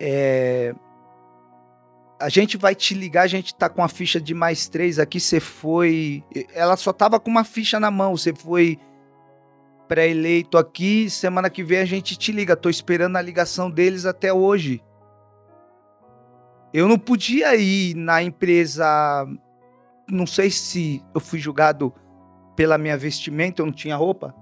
é 0.00 0.74
a 2.20 2.28
gente 2.28 2.58
vai 2.58 2.74
te 2.74 2.92
ligar, 2.94 3.22
a 3.22 3.26
gente 3.26 3.54
tá 3.54 3.66
com 3.66 3.82
a 3.82 3.88
ficha 3.88 4.20
de 4.20 4.34
mais 4.34 4.68
três 4.68 4.98
aqui, 4.98 5.18
você 5.18 5.40
foi. 5.40 6.22
Ela 6.54 6.76
só 6.76 6.92
tava 6.92 7.18
com 7.18 7.30
uma 7.30 7.44
ficha 7.44 7.80
na 7.80 7.90
mão, 7.90 8.14
você 8.14 8.34
foi 8.34 8.78
pré-eleito 9.88 10.58
aqui, 10.58 11.08
semana 11.08 11.48
que 11.48 11.64
vem 11.64 11.78
a 11.78 11.84
gente 11.86 12.16
te 12.16 12.30
liga. 12.30 12.54
Tô 12.54 12.68
esperando 12.68 13.16
a 13.16 13.22
ligação 13.22 13.70
deles 13.70 14.04
até 14.04 14.30
hoje. 14.30 14.84
Eu 16.74 16.86
não 16.86 16.98
podia 16.98 17.56
ir 17.56 17.94
na 17.94 18.22
empresa. 18.22 19.26
Não 20.08 20.26
sei 20.26 20.50
se 20.50 21.02
eu 21.14 21.20
fui 21.20 21.38
julgado 21.38 21.92
pela 22.54 22.76
minha 22.76 22.98
vestimenta, 22.98 23.62
eu 23.62 23.66
não 23.66 23.72
tinha 23.72 23.96
roupa. 23.96 24.34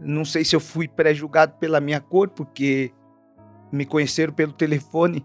Não 0.00 0.24
sei 0.24 0.44
se 0.44 0.56
eu 0.56 0.60
fui 0.60 0.88
pré-julgado 0.88 1.54
pela 1.60 1.80
minha 1.80 2.00
cor, 2.00 2.28
porque 2.28 2.92
me 3.72 3.84
conheceram 3.84 4.32
pelo 4.32 4.52
telefone. 4.52 5.24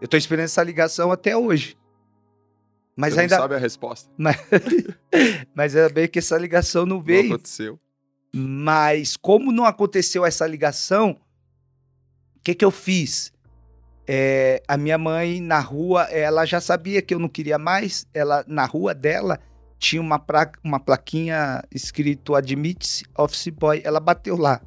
Eu 0.00 0.08
tô 0.08 0.16
esperando 0.16 0.44
essa 0.46 0.62
ligação 0.62 1.12
até 1.12 1.36
hoje. 1.36 1.76
Mas 2.96 3.14
Você 3.14 3.20
ainda. 3.20 3.36
não 3.36 3.42
sabe 3.42 3.54
a 3.54 3.58
resposta. 3.58 4.10
Mas, 4.18 4.36
mas 5.54 5.76
ainda 5.76 5.88
bem 5.88 6.06
que 6.08 6.18
essa 6.18 6.36
ligação 6.36 6.84
não 6.84 6.96
Não 6.96 7.02
veio. 7.02 7.32
aconteceu. 7.34 7.78
Mas 8.34 9.16
como 9.16 9.50
não 9.52 9.64
aconteceu 9.64 10.24
essa 10.24 10.46
ligação, 10.46 11.16
o 12.36 12.40
que, 12.42 12.54
que 12.54 12.64
eu 12.64 12.70
fiz? 12.70 13.32
É, 14.06 14.62
a 14.68 14.76
minha 14.76 14.98
mãe 14.98 15.40
na 15.40 15.60
rua, 15.60 16.04
ela 16.04 16.44
já 16.44 16.60
sabia 16.60 17.00
que 17.02 17.14
eu 17.14 17.18
não 17.18 17.28
queria 17.28 17.58
mais. 17.58 18.06
Ela 18.12 18.44
na 18.46 18.64
rua 18.66 18.94
dela 18.94 19.38
tinha 19.78 20.00
uma, 20.00 20.18
pra, 20.18 20.50
uma 20.62 20.78
plaquinha 20.78 21.62
escrito 21.72 22.34
admite 22.34 23.04
office 23.16 23.48
boy. 23.48 23.80
Ela 23.84 23.98
bateu 24.00 24.36
lá. 24.36 24.60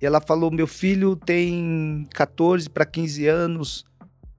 Ela 0.00 0.20
falou: 0.20 0.50
meu 0.50 0.66
filho 0.66 1.14
tem 1.14 2.06
14 2.14 2.68
para 2.70 2.86
15 2.86 3.26
anos. 3.26 3.84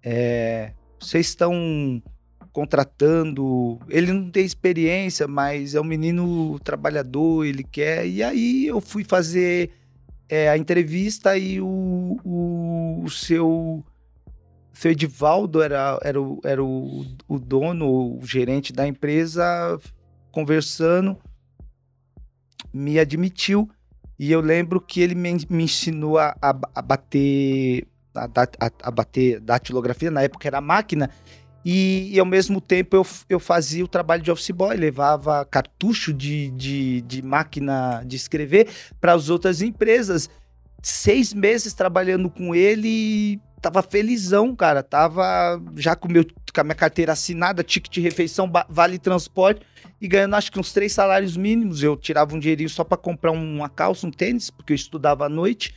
É, 0.04 0.74
vocês 1.00 1.28
estão 1.28 2.02
contratando. 2.52 3.80
Ele 3.90 4.12
não 4.12 4.30
tem 4.30 4.46
experiência, 4.46 5.28
mas 5.28 5.76
é 5.76 5.82
um 5.82 5.86
menino 5.86 6.60
trabalhador, 6.60 7.46
ele 7.46 7.64
quer. 7.64 8.08
E 8.08 8.24
aí 8.24 8.66
eu 8.68 8.82
fui 8.82 9.04
fazer 9.04 9.72
é, 10.28 10.50
a 10.50 10.58
entrevista 10.58 11.38
e 11.38 11.60
o, 11.60 12.18
o, 12.24 13.04
o 13.04 13.10
seu, 13.10 13.84
seu 14.74 14.92
Edivaldo 14.92 15.62
era, 15.62 16.00
era, 16.04 16.22
o, 16.22 16.40
era 16.44 16.64
o, 16.64 17.06
o 17.28 17.40
dono, 17.40 18.18
o 18.18 18.26
gerente 18.26 18.72
da 18.74 18.88
empresa, 18.88 19.78
conversando, 20.32 21.18
me 22.74 22.98
admitiu. 23.00 23.70
E 24.22 24.32
eu 24.32 24.40
lembro 24.40 24.80
que 24.80 25.02
ele 25.02 25.16
me, 25.16 25.36
me 25.50 25.64
ensinou 25.64 26.20
a, 26.20 26.36
a, 26.40 26.50
a 26.76 26.82
bater 26.84 27.88
a, 28.14 28.26
a, 28.26 28.72
a, 28.84 28.92
bater 28.92 29.40
datilografia, 29.40 30.12
na 30.12 30.22
época 30.22 30.48
era 30.48 30.62
máquina, 30.62 31.10
e, 31.66 32.12
e, 32.14 32.20
ao 32.20 32.26
mesmo 32.26 32.62
tempo 32.62 32.96
eu, 32.96 33.08
eu 33.28 33.40
fazia 33.40 33.84
o 33.84 33.88
trabalho 33.88 34.22
de 34.22 34.30
office 34.30 34.52
boy, 34.52 34.78
levava 34.78 35.44
cartucho 35.44 36.14
de, 36.14 36.52
de, 36.52 37.02
de 37.02 37.24
máquina 37.24 38.04
de 38.06 38.16
escrever 38.16 38.68
para 39.00 39.14
as 39.14 39.28
outras 39.28 39.60
empresas. 39.60 40.30
Seis 40.84 41.34
meses 41.34 41.74
trabalhando 41.74 42.30
com 42.30 42.54
ele, 42.54 43.40
tava 43.62 43.84
felizão, 43.84 44.56
cara. 44.56 44.82
Tava 44.82 45.62
já 45.76 45.96
com, 45.96 46.08
meu, 46.08 46.26
com 46.26 46.62
a 46.62 46.64
minha 46.64 46.76
carteira 46.76 47.14
assinada, 47.14 47.64
ticket 47.64 47.94
de 47.94 48.02
refeição, 48.02 48.52
vale 48.68 48.98
transporte, 48.98 49.62
e 50.02 50.08
ganhando 50.08 50.36
acho 50.36 50.52
que 50.52 50.60
uns 50.60 50.74
três 50.74 50.92
salários 50.92 51.38
mínimos. 51.38 51.84
Eu 51.84 51.96
tirava 51.96 52.36
um 52.36 52.40
dinheirinho 52.40 52.70
só 52.70 52.84
para 52.84 52.98
comprar 52.98 53.32
uma 53.32 53.70
calça, 53.70 54.08
um 54.08 54.12
tênis, 54.12 54.50
porque 54.50 54.74
eu 54.74 54.76
estudava 54.76 55.26
à 55.26 55.30
noite, 55.30 55.76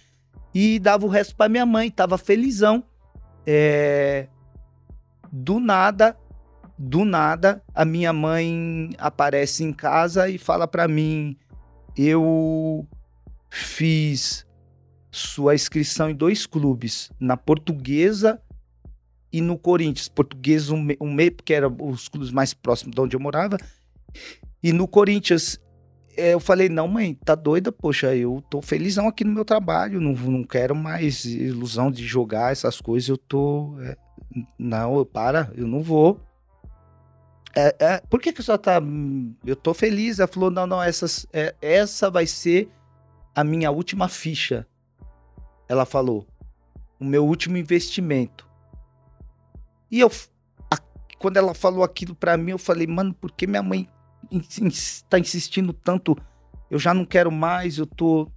e 0.55 0.79
dava 0.79 1.05
o 1.05 1.09
resto 1.09 1.37
para 1.37 1.49
minha 1.49 1.67
mãe. 1.67 1.91
Tava 1.91 2.17
felizão. 2.17 2.83
É, 3.47 4.29
do 5.31 5.61
nada, 5.61 6.17
do 6.79 7.05
nada, 7.05 7.63
a 7.75 7.85
minha 7.85 8.13
mãe 8.13 8.91
aparece 8.99 9.63
em 9.63 9.73
casa 9.73 10.29
e 10.29 10.39
fala 10.39 10.67
para 10.67 10.89
mim: 10.89 11.37
eu 11.97 12.87
fiz 13.51 14.44
sua 15.15 15.55
inscrição 15.55 16.11
em 16.11 16.15
dois 16.15 16.45
clubes, 16.45 17.11
na 17.21 17.37
Portuguesa 17.37 18.41
e 19.33 19.41
no 19.41 19.57
Corinthians. 19.57 20.09
Portuguesa 20.09 20.75
um, 20.75 20.87
um 21.01 21.13
meio, 21.13 21.33
porque 21.33 21.55
eram 21.55 21.77
os 21.81 22.09
clubes 22.09 22.31
mais 22.31 22.53
próximos 22.53 22.95
de 22.95 23.01
onde 23.01 23.17
eu 23.17 23.21
morava. 23.21 23.57
E 24.63 24.73
no 24.73 24.89
Corinthians, 24.89 25.61
é, 26.17 26.35
eu 26.35 26.41
falei, 26.41 26.69
não, 26.69 26.89
mãe, 26.89 27.15
tá 27.15 27.35
doida? 27.35 27.71
Poxa, 27.71 28.15
eu 28.15 28.43
tô 28.51 28.61
felizão 28.61 29.07
aqui 29.07 29.25
no 29.25 29.33
meu 29.33 29.45
trabalho, 29.45 30.01
não, 30.01 30.13
não 30.13 30.43
quero 30.43 30.75
mais 30.75 31.25
ilusão 31.25 31.91
de 31.91 32.05
jogar 32.05 32.53
essas 32.53 32.81
coisas, 32.81 33.09
eu 33.09 33.17
tô... 33.17 33.77
É, 33.83 33.97
não, 34.59 35.05
para, 35.05 35.53
eu 35.55 35.67
não 35.69 35.81
vou. 35.81 36.21
É, 37.55 37.77
é, 37.79 38.03
por 38.11 38.21
que 38.21 38.33
que 38.33 38.43
só 38.43 38.59
tá... 38.59 38.83
Eu 39.47 39.55
tô 39.55 39.73
feliz. 39.73 40.19
Ela 40.19 40.27
falou, 40.27 40.51
não, 40.51 40.67
não, 40.67 40.83
essas, 40.83 41.25
é, 41.33 41.55
essa 41.63 42.11
vai 42.11 42.27
ser 42.27 42.69
a 43.33 43.45
minha 43.45 43.71
última 43.71 44.09
ficha. 44.09 44.67
Ela 45.69 45.85
falou, 45.85 46.27
o 46.99 47.05
meu 47.05 47.25
último 47.25 47.57
investimento. 47.57 48.49
E 49.91 50.01
eu, 50.01 50.11
a, 50.71 50.77
quando 51.19 51.37
ela 51.37 51.55
falou 51.55 51.83
aquilo 51.83 52.15
para 52.15 52.37
mim, 52.37 52.53
eu 52.53 52.59
falei, 52.59 52.87
mano, 52.87 53.15
por 53.15 53.33
que 53.33 53.47
minha 53.47 53.63
mãe 53.63 53.89
está 54.31 55.19
insistindo 55.19 55.73
tanto? 55.73 56.17
Eu 56.71 56.79
já 56.79 56.93
não 56.93 57.05
quero 57.05 57.31
mais, 57.31 57.79
eu 57.79 57.87
tô, 57.87 58.31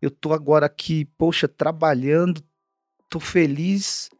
eu 0.00 0.10
tô 0.10 0.32
agora 0.32 0.66
aqui, 0.66 1.04
poxa, 1.16 1.48
trabalhando, 1.48 2.42
tô 3.08 3.18
feliz 3.18 4.10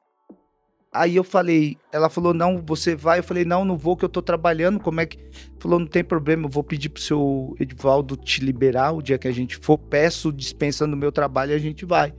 Aí 0.94 1.16
eu 1.16 1.24
falei, 1.24 1.78
ela 1.90 2.11
falou, 2.11 2.35
não, 2.35 2.62
você 2.62 2.94
vai. 2.94 3.20
Eu 3.20 3.24
falei, 3.24 3.46
não, 3.46 3.64
não 3.64 3.78
vou, 3.78 3.96
que 3.96 4.05
eu 4.05 4.11
tô 4.11 4.20
trabalhando. 4.20 4.78
Como 4.78 5.00
é 5.00 5.07
que. 5.07 5.18
Falou, 5.59 5.78
não 5.78 5.87
tem 5.87 6.05
problema, 6.05 6.44
eu 6.44 6.50
vou 6.50 6.62
pedir 6.62 6.90
pro 6.90 7.00
seu 7.00 7.57
Edvaldo 7.59 8.14
te 8.14 8.44
liberar 8.44 8.92
o 8.92 9.00
dia 9.00 9.16
que 9.16 9.26
a 9.26 9.33
gente 9.33 9.57
for. 9.57 9.78
Peço 9.78 10.31
dispensa 10.31 10.87
no 10.87 10.96
meu 10.96 11.11
trabalho 11.11 11.52
e 11.52 11.55
a 11.55 11.59
gente 11.59 11.87
vai. 11.87 12.12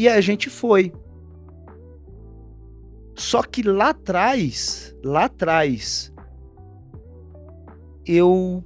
E 0.00 0.08
a 0.08 0.18
gente 0.18 0.48
foi. 0.48 0.94
Só 3.14 3.42
que 3.42 3.62
lá 3.62 3.90
atrás, 3.90 4.96
lá 5.04 5.26
atrás, 5.26 6.10
eu, 8.06 8.64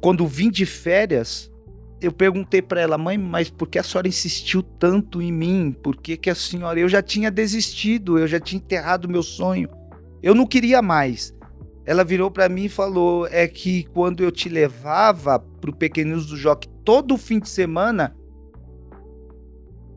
quando 0.00 0.26
vim 0.26 0.48
de 0.48 0.64
férias, 0.64 1.52
eu 2.00 2.10
perguntei 2.10 2.62
para 2.62 2.80
ela, 2.80 2.96
mãe, 2.96 3.18
mas 3.18 3.50
por 3.50 3.68
que 3.68 3.78
a 3.78 3.82
senhora 3.82 4.08
insistiu 4.08 4.62
tanto 4.62 5.20
em 5.20 5.30
mim? 5.30 5.76
Por 5.82 5.94
que, 5.94 6.16
que 6.16 6.30
a 6.30 6.34
senhora. 6.34 6.80
Eu 6.80 6.88
já 6.88 7.02
tinha 7.02 7.30
desistido, 7.30 8.18
eu 8.18 8.26
já 8.26 8.40
tinha 8.40 8.62
enterrado 8.62 9.06
meu 9.06 9.22
sonho. 9.22 9.68
Eu 10.22 10.34
não 10.34 10.46
queria 10.46 10.80
mais. 10.80 11.34
Ela 11.84 12.02
virou 12.02 12.30
para 12.30 12.48
mim 12.48 12.64
e 12.64 12.70
falou: 12.70 13.26
é 13.26 13.46
que 13.46 13.84
quando 13.92 14.22
eu 14.22 14.32
te 14.32 14.48
levava 14.48 15.38
pro 15.38 15.76
Pequeninos 15.76 16.24
do 16.24 16.34
Joque 16.34 16.66
todo 16.82 17.18
fim 17.18 17.38
de 17.38 17.50
semana, 17.50 18.16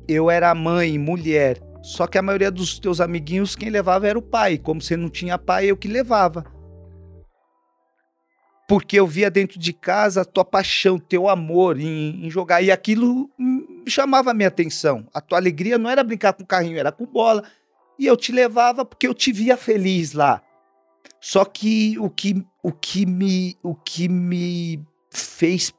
eu 0.07 0.29
era 0.29 0.53
mãe, 0.55 0.97
mulher. 0.97 1.61
Só 1.81 2.07
que 2.07 2.17
a 2.17 2.21
maioria 2.21 2.51
dos 2.51 2.79
teus 2.79 2.99
amiguinhos, 2.99 3.55
quem 3.55 3.69
levava 3.69 4.07
era 4.07 4.17
o 4.17 4.21
pai. 4.21 4.57
Como 4.57 4.81
você 4.81 4.97
não 4.97 5.09
tinha 5.09 5.37
pai, 5.37 5.65
eu 5.67 5.77
que 5.77 5.87
levava 5.87 6.57
porque 8.67 8.99
eu 8.99 9.07
via 9.07 9.31
dentro 9.31 9.57
de 9.57 9.71
casa 9.71 10.21
a 10.21 10.25
tua 10.25 10.43
paixão, 10.43 10.99
teu 10.99 11.29
amor 11.29 11.79
em, 11.79 12.25
em 12.25 12.29
jogar. 12.29 12.61
E 12.61 12.69
aquilo 12.69 13.29
chamava 13.87 14.31
a 14.31 14.33
minha 14.33 14.49
atenção. 14.49 15.07
A 15.13 15.21
tua 15.21 15.37
alegria 15.37 15.77
não 15.77 15.89
era 15.89 16.03
brincar 16.03 16.33
com 16.33 16.45
carrinho, 16.45 16.77
era 16.77 16.91
com 16.91 17.05
bola. 17.05 17.43
E 17.97 18.05
eu 18.05 18.17
te 18.17 18.33
levava 18.33 18.83
porque 18.83 19.07
eu 19.07 19.13
te 19.13 19.31
via 19.31 19.55
feliz 19.55 20.11
lá. 20.11 20.41
Só 21.21 21.45
que 21.45 21.97
o 21.97 22.09
que, 22.09 22.45
o 22.61 22.71
que, 22.73 23.05
me, 23.05 23.57
o 23.63 23.73
que 23.73 24.09
me 24.09 24.83
fez 25.09 25.73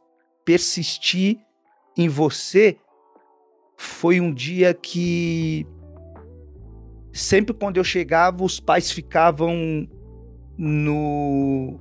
persistir 0.44 1.38
em 1.96 2.08
você 2.08 2.78
foi 3.80 4.20
um 4.20 4.34
dia 4.34 4.74
que 4.74 5.64
sempre 7.12 7.54
quando 7.54 7.76
eu 7.76 7.84
chegava, 7.84 8.42
os 8.44 8.58
pais 8.58 8.90
ficavam 8.90 9.88
no 10.58 11.78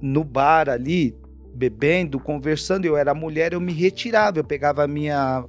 no 0.00 0.24
bar 0.24 0.70
ali, 0.70 1.14
bebendo, 1.54 2.18
conversando, 2.18 2.86
eu 2.86 2.96
era 2.96 3.12
mulher, 3.12 3.52
eu 3.52 3.60
me 3.60 3.74
retirava, 3.74 4.38
eu 4.38 4.44
pegava 4.44 4.88
minha 4.88 5.44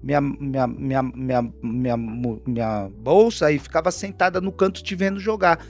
minha, 0.00 0.20
minha, 0.20 0.66
minha, 0.68 1.02
minha, 1.02 1.42
minha, 1.60 1.96
minha 2.46 2.88
bolsa 2.96 3.50
e 3.50 3.58
ficava 3.58 3.90
sentada 3.90 4.40
no 4.40 4.52
canto 4.52 4.84
te 4.84 4.94
vendo 4.94 5.18
jogar. 5.18 5.66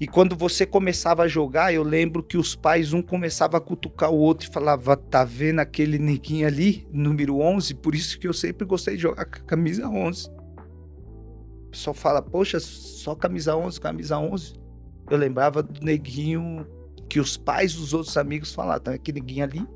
E 0.00 0.06
quando 0.06 0.34
você 0.34 0.64
começava 0.64 1.24
a 1.24 1.28
jogar, 1.28 1.74
eu 1.74 1.82
lembro 1.82 2.22
que 2.22 2.38
os 2.38 2.56
pais, 2.56 2.94
um 2.94 3.02
começava 3.02 3.58
a 3.58 3.60
cutucar 3.60 4.10
o 4.10 4.16
outro 4.16 4.48
e 4.48 4.52
falava: 4.52 4.96
tá 4.96 5.24
vendo 5.24 5.58
aquele 5.58 5.98
neguinho 5.98 6.46
ali, 6.46 6.88
número 6.90 7.38
11? 7.38 7.74
Por 7.74 7.94
isso 7.94 8.18
que 8.18 8.26
eu 8.26 8.32
sempre 8.32 8.64
gostei 8.64 8.96
de 8.96 9.02
jogar 9.02 9.26
com 9.26 9.44
camisa 9.44 9.86
11. 9.86 10.30
O 10.30 11.70
pessoal 11.70 11.92
fala: 11.92 12.22
poxa, 12.22 12.58
só 12.58 13.14
camisa 13.14 13.54
11, 13.54 13.78
camisa 13.78 14.18
11. 14.18 14.54
Eu 15.10 15.18
lembrava 15.18 15.62
do 15.62 15.84
neguinho 15.84 16.66
que 17.06 17.20
os 17.20 17.36
pais 17.36 17.74
dos 17.74 17.92
outros 17.92 18.16
amigos 18.16 18.54
falaram, 18.54 18.80
tá, 18.80 18.92
aquele 18.92 19.20
ninguém 19.20 19.42
ali, 19.42 19.66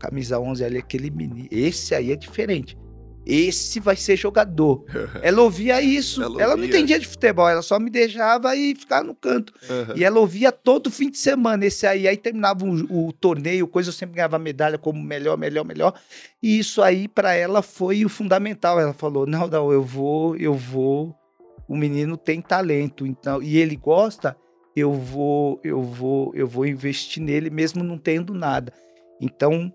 camisa 0.00 0.40
11 0.40 0.64
ali, 0.64 0.78
aquele 0.78 1.10
menino, 1.10 1.46
esse 1.50 1.94
aí 1.94 2.10
é 2.10 2.16
diferente. 2.16 2.76
Esse 3.24 3.78
vai 3.80 3.96
ser 3.96 4.16
jogador. 4.16 4.84
ela 5.22 5.42
ouvia 5.42 5.80
isso. 5.80 6.22
Ela, 6.22 6.42
ela, 6.42 6.56
não 6.56 6.64
entendia 6.64 6.98
de 6.98 7.06
futebol, 7.06 7.48
ela 7.48 7.62
só 7.62 7.78
me 7.78 7.90
deixava 7.90 8.54
e 8.56 8.74
ficava 8.74 9.04
no 9.04 9.14
canto. 9.14 9.52
Uhum. 9.68 9.96
E 9.96 10.04
ela 10.04 10.18
ouvia 10.18 10.50
todo 10.50 10.90
fim 10.90 11.10
de 11.10 11.18
semana. 11.18 11.66
Esse 11.66 11.86
aí, 11.86 12.08
aí 12.08 12.16
terminava 12.16 12.64
o, 12.64 13.08
o 13.08 13.12
torneio, 13.12 13.68
coisa, 13.68 13.90
eu 13.90 13.92
sempre 13.92 14.16
ganhava 14.16 14.38
medalha 14.38 14.78
como 14.78 15.02
melhor, 15.02 15.36
melhor, 15.36 15.64
melhor. 15.64 15.94
E 16.42 16.58
isso 16.58 16.82
aí 16.82 17.06
para 17.06 17.34
ela 17.34 17.62
foi 17.62 18.04
o 18.04 18.08
fundamental. 18.08 18.80
Ela 18.80 18.94
falou: 18.94 19.26
"Não, 19.26 19.46
não, 19.46 19.72
eu 19.72 19.82
vou, 19.82 20.36
eu 20.36 20.54
vou. 20.54 21.14
O 21.68 21.76
menino 21.76 22.16
tem 22.16 22.40
talento, 22.40 23.06
então, 23.06 23.40
e 23.40 23.56
ele 23.56 23.76
gosta, 23.76 24.36
eu 24.74 24.92
vou, 24.92 25.60
eu 25.62 25.80
vou, 25.80 26.32
eu 26.34 26.44
vou 26.44 26.66
investir 26.66 27.22
nele 27.22 27.48
mesmo 27.48 27.84
não 27.84 27.96
tendo 27.96 28.34
nada. 28.34 28.72
Então, 29.20 29.72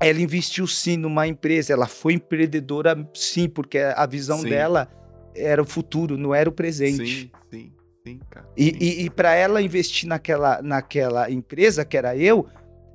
ela 0.00 0.20
investiu 0.20 0.66
sim 0.66 0.96
numa 0.96 1.26
empresa, 1.26 1.72
ela 1.72 1.86
foi 1.86 2.14
empreendedora 2.14 3.08
sim, 3.14 3.48
porque 3.48 3.78
a 3.78 4.06
visão 4.06 4.38
sim. 4.38 4.48
dela 4.48 4.88
era 5.34 5.62
o 5.62 5.64
futuro, 5.64 6.16
não 6.16 6.34
era 6.34 6.48
o 6.48 6.52
presente. 6.52 7.06
Sim, 7.06 7.30
sim, 7.50 7.72
sim, 8.04 8.20
cara. 8.30 8.48
E, 8.56 8.76
e, 8.80 9.04
e 9.04 9.10
para 9.10 9.34
ela 9.34 9.62
investir 9.62 10.08
naquela, 10.08 10.60
naquela 10.62 11.30
empresa, 11.30 11.84
que 11.84 11.96
era 11.96 12.16
eu, 12.16 12.46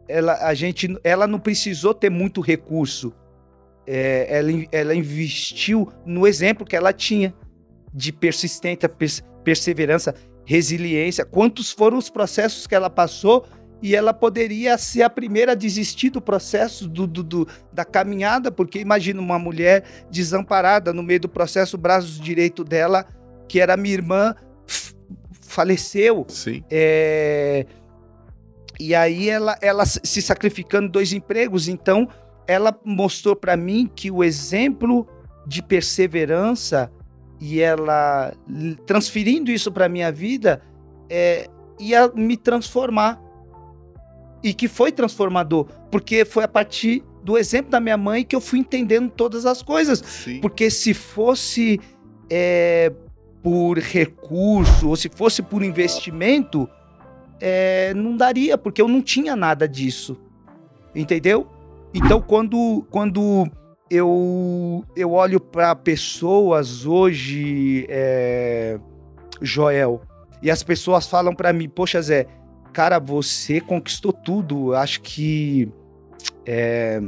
ela, 0.07 0.33
a 0.45 0.53
gente, 0.53 0.97
ela 1.03 1.27
não 1.27 1.39
precisou 1.39 1.93
ter 1.93 2.09
muito 2.09 2.41
recurso. 2.41 3.13
É, 3.85 4.27
ela, 4.37 4.49
ela 4.71 4.95
investiu 4.95 5.91
no 6.05 6.27
exemplo 6.27 6.65
que 6.65 6.75
ela 6.75 6.91
tinha 6.93 7.33
de 7.93 8.11
persistência, 8.11 8.89
pers 8.89 9.23
perseverança, 9.43 10.13
resiliência. 10.45 11.25
Quantos 11.25 11.71
foram 11.71 11.97
os 11.97 12.09
processos 12.09 12.67
que 12.67 12.75
ela 12.75 12.89
passou 12.89 13.45
e 13.81 13.95
ela 13.95 14.13
poderia 14.13 14.77
ser 14.77 15.03
a 15.03 15.09
primeira 15.09 15.53
a 15.53 15.55
desistir 15.55 16.09
do 16.09 16.21
processo 16.21 16.87
do, 16.87 17.07
do, 17.07 17.23
do, 17.23 17.47
da 17.71 17.85
caminhada, 17.85 18.51
porque 18.51 18.79
imagina 18.79 19.21
uma 19.21 19.39
mulher 19.39 19.83
desamparada 20.11 20.93
no 20.93 21.01
meio 21.01 21.21
do 21.21 21.29
processo, 21.29 21.77
o 21.77 21.79
braço 21.79 22.21
direito 22.21 22.63
dela, 22.63 23.05
que 23.47 23.59
era 23.59 23.77
minha 23.77 23.93
irmã, 23.93 24.35
faleceu. 25.41 26.25
Sim. 26.27 26.63
É... 26.69 27.65
E 28.79 28.95
aí 28.95 29.29
ela, 29.29 29.57
ela 29.61 29.85
se 29.85 30.21
sacrificando 30.21 30.89
dois 30.89 31.11
empregos, 31.11 31.67
então 31.67 32.07
ela 32.47 32.77
mostrou 32.83 33.35
para 33.35 33.57
mim 33.57 33.89
que 33.93 34.09
o 34.09 34.23
exemplo 34.23 35.07
de 35.45 35.61
perseverança 35.61 36.91
e 37.39 37.59
ela 37.59 38.33
transferindo 38.85 39.51
isso 39.51 39.71
para 39.71 39.89
minha 39.89 40.11
vida 40.11 40.61
é, 41.09 41.47
ia 41.79 42.07
me 42.09 42.35
transformar 42.35 43.21
e 44.43 44.53
que 44.53 44.67
foi 44.67 44.91
transformador, 44.91 45.65
porque 45.91 46.23
foi 46.23 46.43
a 46.43 46.47
partir 46.47 47.03
do 47.23 47.37
exemplo 47.37 47.71
da 47.71 47.79
minha 47.79 47.97
mãe 47.97 48.23
que 48.23 48.35
eu 48.35 48.41
fui 48.41 48.59
entendendo 48.59 49.09
todas 49.09 49.45
as 49.45 49.61
coisas. 49.61 49.99
Sim. 49.99 50.39
Porque 50.39 50.69
se 50.69 50.93
fosse 50.93 51.79
é, 52.29 52.91
por 53.43 53.77
recurso 53.77 54.89
ou 54.89 54.95
se 54.95 55.09
fosse 55.09 55.41
por 55.41 55.63
investimento, 55.63 56.69
é, 57.39 57.93
não 57.93 58.15
daria, 58.15 58.57
porque 58.57 58.81
eu 58.81 58.87
não 58.87 59.01
tinha 59.01 59.35
nada 59.35 59.67
disso. 59.67 60.17
Entendeu? 60.95 61.47
Então, 61.93 62.21
quando, 62.21 62.85
quando 62.89 63.47
eu, 63.89 64.83
eu 64.95 65.11
olho 65.11 65.39
para 65.39 65.75
pessoas 65.75 66.85
hoje, 66.85 67.85
é, 67.89 68.79
Joel, 69.41 70.01
e 70.41 70.49
as 70.49 70.63
pessoas 70.63 71.07
falam 71.07 71.33
para 71.33 71.51
mim, 71.51 71.67
poxa, 71.67 72.01
Zé, 72.01 72.27
cara, 72.73 72.99
você 72.99 73.59
conquistou 73.59 74.13
tudo. 74.13 74.73
Acho 74.73 75.01
que 75.01 75.71
é, 76.45 77.01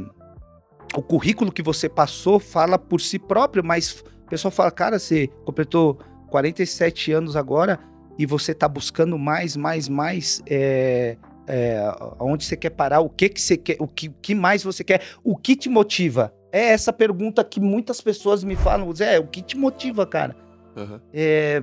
o 0.96 1.02
currículo 1.02 1.52
que 1.52 1.62
você 1.62 1.88
passou 1.88 2.38
fala 2.38 2.78
por 2.78 3.00
si 3.00 3.18
próprio, 3.18 3.64
mas 3.64 4.04
o 4.26 4.28
pessoal 4.28 4.52
fala, 4.52 4.70
cara, 4.70 4.98
você 4.98 5.28
completou 5.44 5.98
47 6.30 7.12
anos 7.12 7.36
agora 7.36 7.78
e 8.18 8.26
você 8.26 8.52
está 8.52 8.68
buscando 8.68 9.18
mais, 9.18 9.56
mais, 9.56 9.88
mais. 9.88 10.42
É, 10.46 11.16
é, 11.46 11.82
onde 12.20 12.44
você 12.44 12.56
quer 12.56 12.70
parar? 12.70 13.00
O 13.00 13.10
que 13.10 13.28
que 13.28 13.40
você 13.40 13.56
quer? 13.56 13.76
O 13.78 13.88
que, 13.88 14.08
que 14.08 14.34
mais 14.34 14.62
você 14.62 14.84
quer? 14.84 15.02
O 15.24 15.36
que 15.36 15.56
te 15.56 15.68
motiva? 15.68 16.32
É 16.52 16.68
essa 16.68 16.92
pergunta 16.92 17.42
que 17.42 17.58
muitas 17.58 18.00
pessoas 18.00 18.44
me 18.44 18.54
falam, 18.54 18.94
Zé, 18.94 19.18
o 19.18 19.26
que 19.26 19.42
te 19.42 19.56
motiva, 19.56 20.06
cara? 20.06 20.36
Uhum. 20.76 21.00
É, 21.12 21.62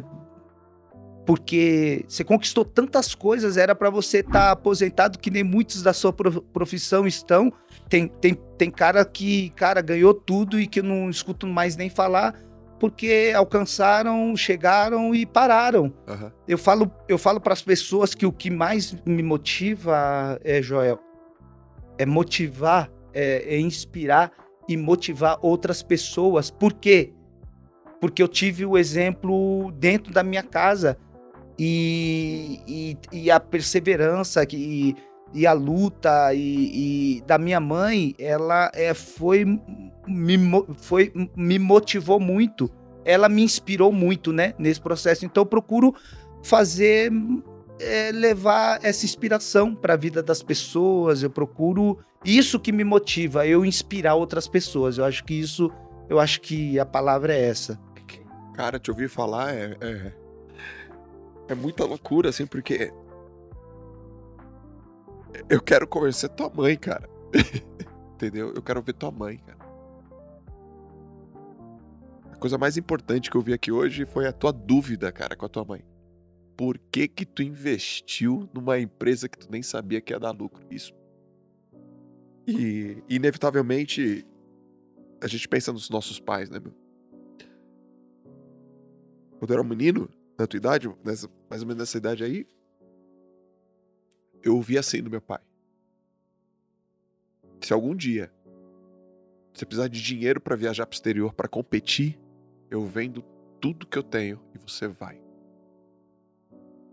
porque 1.29 2.03
você 2.07 2.23
conquistou 2.23 2.65
tantas 2.65 3.13
coisas, 3.13 3.55
era 3.55 3.75
para 3.75 3.91
você 3.91 4.21
estar 4.21 4.31
tá 4.31 4.51
aposentado 4.51 5.19
que 5.19 5.29
nem 5.29 5.43
muitos 5.43 5.83
da 5.83 5.93
sua 5.93 6.11
profissão 6.11 7.05
estão. 7.05 7.53
Tem, 7.87 8.07
tem, 8.07 8.33
tem 8.57 8.71
cara 8.71 9.05
que, 9.05 9.51
cara, 9.51 9.79
ganhou 9.79 10.11
tudo 10.11 10.59
e 10.59 10.65
que 10.65 10.79
eu 10.79 10.83
não 10.83 11.07
escuto 11.07 11.45
mais 11.45 11.77
nem 11.77 11.87
falar 11.87 12.33
porque 12.79 13.31
alcançaram, 13.35 14.35
chegaram 14.35 15.13
e 15.13 15.23
pararam. 15.23 15.93
Uhum. 16.07 16.31
Eu 16.47 16.57
falo, 16.57 16.91
eu 17.07 17.19
falo 17.19 17.39
para 17.39 17.53
as 17.53 17.61
pessoas 17.61 18.15
que 18.15 18.25
o 18.25 18.31
que 18.31 18.49
mais 18.49 18.95
me 19.05 19.21
motiva, 19.21 20.39
é, 20.43 20.63
Joel, 20.63 20.99
é 21.99 22.07
motivar, 22.07 22.89
é, 23.13 23.53
é 23.55 23.59
inspirar 23.59 24.31
e 24.67 24.75
motivar 24.75 25.37
outras 25.43 25.83
pessoas. 25.83 26.49
Por 26.49 26.73
quê? 26.73 27.13
Porque 28.01 28.23
eu 28.23 28.27
tive 28.27 28.65
o 28.65 28.75
exemplo 28.75 29.71
dentro 29.73 30.11
da 30.11 30.23
minha 30.23 30.41
casa 30.41 30.97
e, 31.59 32.61
e, 32.65 32.97
e 33.11 33.29
a 33.29 33.37
perseverança 33.37 34.45
que, 34.45 34.95
e 35.33 35.45
a 35.45 35.51
luta 35.51 36.33
e, 36.33 37.17
e, 37.17 37.21
da 37.21 37.37
minha 37.37 37.59
mãe, 37.59 38.15
ela 38.17 38.71
é, 38.73 38.93
foi, 38.93 39.43
me, 40.07 40.37
foi, 40.77 41.11
me 41.35 41.59
motivou 41.59 42.17
muito. 42.17 42.71
Ela 43.03 43.27
me 43.27 43.43
inspirou 43.43 43.91
muito, 43.91 44.31
né, 44.31 44.53
nesse 44.57 44.79
processo. 44.79 45.25
Então 45.25 45.41
eu 45.41 45.45
procuro 45.45 45.93
fazer, 46.41 47.11
é, 47.77 48.11
levar 48.13 48.79
essa 48.81 49.03
inspiração 49.03 49.75
para 49.75 49.95
a 49.95 49.97
vida 49.97 50.23
das 50.23 50.41
pessoas. 50.41 51.23
Eu 51.23 51.29
procuro 51.29 51.99
isso 52.23 52.57
que 52.57 52.71
me 52.71 52.85
motiva, 52.85 53.45
eu 53.45 53.65
inspirar 53.65 54.15
outras 54.15 54.47
pessoas. 54.47 54.97
Eu 54.97 55.03
acho 55.03 55.25
que 55.25 55.33
isso, 55.33 55.69
eu 56.07 56.21
acho 56.21 56.39
que 56.39 56.79
a 56.79 56.85
palavra 56.85 57.33
é 57.33 57.49
essa. 57.49 57.77
Cara, 58.55 58.79
te 58.79 58.91
ouvir 58.91 59.09
falar 59.09 59.53
é, 59.53 59.75
é 59.79 60.18
é 61.49 61.55
muita 61.55 61.83
loucura, 61.83 62.29
assim, 62.29 62.45
porque. 62.45 62.93
Eu 65.49 65.61
quero 65.61 65.87
conhecer 65.87 66.29
tua 66.29 66.49
mãe, 66.49 66.77
cara. 66.77 67.09
Entendeu? 68.13 68.53
Eu 68.53 68.61
quero 68.61 68.81
ver 68.81 68.93
tua 68.93 69.11
mãe, 69.11 69.37
cara. 69.37 69.59
A 72.31 72.35
coisa 72.35 72.57
mais 72.57 72.77
importante 72.77 73.29
que 73.29 73.35
eu 73.35 73.41
vi 73.41 73.53
aqui 73.53 73.71
hoje 73.71 74.05
foi 74.05 74.27
a 74.27 74.31
tua 74.31 74.51
dúvida, 74.51 75.11
cara, 75.11 75.35
com 75.35 75.45
a 75.45 75.49
tua 75.49 75.65
mãe. 75.65 75.83
Por 76.55 76.77
que 76.77 77.07
que 77.07 77.25
tu 77.25 77.41
investiu 77.41 78.49
numa 78.53 78.79
empresa 78.79 79.27
que 79.27 79.37
tu 79.37 79.49
nem 79.49 79.63
sabia 79.63 80.01
que 80.01 80.13
ia 80.13 80.19
dar 80.19 80.31
lucro? 80.31 80.63
Isso. 80.69 80.93
E, 82.45 83.03
inevitavelmente, 83.09 84.25
a 85.21 85.27
gente 85.27 85.47
pensa 85.47 85.71
nos 85.71 85.89
nossos 85.89 86.19
pais, 86.19 86.49
né, 86.49 86.59
meu? 86.59 86.73
Quando 89.39 89.51
eu 89.51 89.53
era 89.53 89.61
um 89.61 89.67
menino, 89.67 90.09
na 90.39 90.47
tua 90.47 90.57
idade, 90.57 90.89
nessa, 91.03 91.29
mais 91.49 91.61
ou 91.61 91.67
menos 91.67 91.81
nessa 91.81 91.97
idade 91.97 92.23
aí, 92.23 92.47
eu 94.41 94.55
ouvi 94.55 94.77
assim 94.77 95.03
do 95.03 95.09
meu 95.09 95.21
pai. 95.21 95.41
Se 97.61 97.73
algum 97.73 97.93
dia 97.93 98.31
você 99.53 99.65
precisar 99.65 99.89
de 99.89 100.01
dinheiro 100.01 100.39
para 100.39 100.55
viajar 100.55 100.85
pro 100.85 100.95
exterior 100.95 101.33
para 101.33 101.49
competir, 101.49 102.17
eu 102.71 102.85
vendo 102.85 103.21
tudo 103.59 103.85
que 103.85 103.97
eu 103.97 104.03
tenho 104.03 104.41
e 104.55 104.57
você 104.57 104.87
vai. 104.87 105.21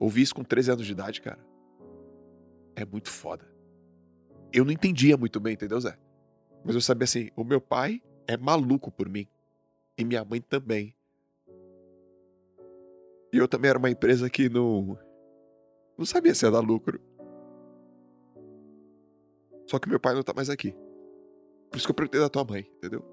Ouvi 0.00 0.22
isso 0.22 0.34
com 0.34 0.42
13 0.42 0.72
anos 0.72 0.86
de 0.86 0.90
idade, 0.90 1.20
cara. 1.22 1.38
É 2.74 2.84
muito 2.84 3.08
foda. 3.08 3.48
Eu 4.52 4.64
não 4.64 4.72
entendia 4.72 5.16
muito 5.16 5.38
bem, 5.38 5.54
entendeu, 5.54 5.80
Zé? 5.80 5.96
Mas 6.64 6.74
eu 6.74 6.80
sabia 6.80 7.04
assim, 7.04 7.30
o 7.36 7.44
meu 7.44 7.60
pai 7.60 8.02
é 8.26 8.36
maluco 8.36 8.90
por 8.90 9.08
mim. 9.08 9.28
E 9.96 10.04
minha 10.04 10.24
mãe 10.24 10.40
também. 10.40 10.95
E 13.32 13.38
eu 13.38 13.48
também 13.48 13.68
era 13.70 13.78
uma 13.78 13.90
empresa 13.90 14.30
que 14.30 14.48
não. 14.48 14.98
Não 15.98 16.04
sabia 16.04 16.34
se 16.34 16.44
ia 16.44 16.50
dar 16.50 16.60
lucro. 16.60 17.00
Só 19.66 19.78
que 19.78 19.88
meu 19.88 19.98
pai 19.98 20.14
não 20.14 20.22
tá 20.22 20.32
mais 20.34 20.48
aqui. 20.48 20.74
Por 21.70 21.76
isso 21.76 21.86
que 21.86 21.90
eu 21.90 21.94
perguntei 21.94 22.20
da 22.20 22.28
tua 22.28 22.44
mãe, 22.44 22.68
entendeu? 22.78 23.04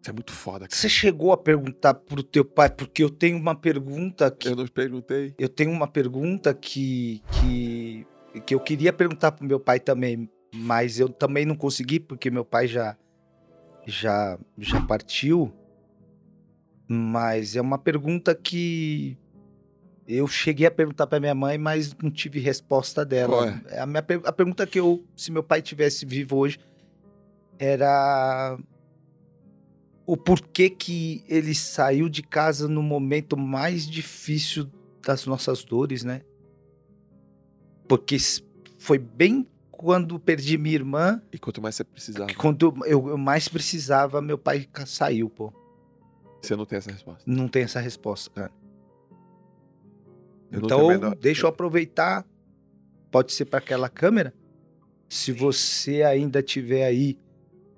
Isso 0.00 0.10
é 0.10 0.12
muito 0.12 0.32
foda. 0.32 0.66
Cara. 0.66 0.74
Você 0.76 0.88
chegou 0.88 1.32
a 1.32 1.36
perguntar 1.36 1.94
pro 1.94 2.22
teu 2.22 2.44
pai, 2.44 2.68
porque 2.68 3.02
eu 3.02 3.08
tenho 3.08 3.38
uma 3.38 3.54
pergunta 3.54 4.30
que. 4.30 4.48
Eu 4.48 4.56
não 4.56 4.66
perguntei. 4.66 5.34
Eu 5.38 5.48
tenho 5.48 5.70
uma 5.70 5.86
pergunta 5.86 6.52
que. 6.52 7.22
que, 7.40 8.06
que 8.44 8.54
eu 8.54 8.60
queria 8.60 8.92
perguntar 8.92 9.32
pro 9.32 9.46
meu 9.46 9.60
pai 9.60 9.78
também, 9.78 10.28
mas 10.54 10.98
eu 10.98 11.08
também 11.08 11.46
não 11.46 11.54
consegui, 11.54 12.00
porque 12.00 12.30
meu 12.30 12.44
pai 12.44 12.66
já. 12.66 12.96
já, 13.86 14.38
já 14.58 14.80
partiu. 14.84 15.52
Mas 16.88 17.56
é 17.56 17.60
uma 17.60 17.78
pergunta 17.78 18.34
que 18.34 19.16
eu 20.06 20.26
cheguei 20.26 20.66
a 20.66 20.70
perguntar 20.70 21.06
para 21.06 21.20
minha 21.20 21.34
mãe, 21.34 21.56
mas 21.56 21.94
não 22.02 22.10
tive 22.10 22.40
resposta 22.40 23.04
dela. 23.04 23.62
É? 23.68 23.80
A, 23.80 23.86
minha, 23.86 24.04
a 24.24 24.32
pergunta 24.32 24.66
que 24.66 24.80
eu, 24.80 25.04
se 25.16 25.30
meu 25.30 25.42
pai 25.42 25.62
tivesse 25.62 26.04
vivo 26.04 26.36
hoje, 26.36 26.58
era 27.58 28.58
o 30.04 30.16
porquê 30.16 30.68
que 30.68 31.24
ele 31.28 31.54
saiu 31.54 32.08
de 32.08 32.22
casa 32.22 32.66
no 32.66 32.82
momento 32.82 33.36
mais 33.36 33.86
difícil 33.86 34.68
das 35.04 35.26
nossas 35.26 35.64
dores, 35.64 36.02
né? 36.02 36.22
Porque 37.88 38.16
foi 38.78 38.98
bem 38.98 39.46
quando 39.70 40.18
perdi 40.18 40.58
minha 40.58 40.74
irmã. 40.74 41.22
E 41.32 41.38
quanto 41.38 41.62
mais 41.62 41.76
você 41.76 41.84
precisava. 41.84 42.34
Quando 42.34 42.74
eu, 42.84 43.08
eu 43.08 43.18
mais 43.18 43.48
precisava, 43.48 44.20
meu 44.20 44.38
pai 44.38 44.68
saiu, 44.86 45.30
pô. 45.30 45.52
Você 46.40 46.56
não 46.56 46.64
tem 46.64 46.78
essa 46.78 46.90
resposta? 46.90 47.22
Não 47.24 47.46
tem 47.46 47.62
essa 47.62 47.80
resposta, 47.80 48.30
cara. 48.30 48.61
Então, 50.52 50.88
deixa 51.18 51.46
eu 51.46 51.48
aproveitar. 51.48 52.26
Pode 53.10 53.32
ser 53.32 53.46
para 53.46 53.58
aquela 53.58 53.88
câmera. 53.88 54.34
Se 55.08 55.32
você 55.32 56.02
ainda 56.02 56.42
tiver 56.42 56.84
aí 56.84 57.18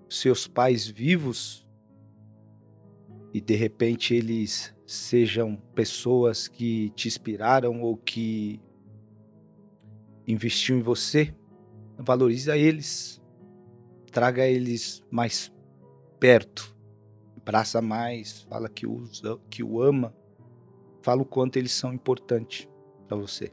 seus 0.08 0.46
pais 0.46 0.86
vivos 0.86 1.66
e 3.32 3.40
de 3.40 3.54
repente 3.54 4.14
eles 4.14 4.74
sejam 4.86 5.56
pessoas 5.74 6.46
que 6.46 6.90
te 6.90 7.08
inspiraram 7.08 7.82
ou 7.82 7.96
que 7.96 8.60
investiu 10.26 10.78
em 10.78 10.82
você, 10.82 11.34
valoriza 11.98 12.56
eles, 12.56 13.20
traga 14.10 14.46
eles 14.46 15.02
mais 15.10 15.52
perto, 16.20 16.74
abraça 17.36 17.82
mais, 17.82 18.42
fala 18.42 18.68
que 18.68 18.86
o, 18.86 19.02
que 19.50 19.62
o 19.62 19.82
ama, 19.82 20.14
fala 21.04 21.20
o 21.20 21.26
quanto 21.26 21.58
eles 21.58 21.72
são 21.72 21.92
importantes 21.92 22.66
para 23.06 23.16
você. 23.16 23.52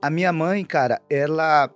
A 0.00 0.10
minha 0.10 0.32
mãe, 0.32 0.62
cara, 0.62 1.00
ela 1.08 1.74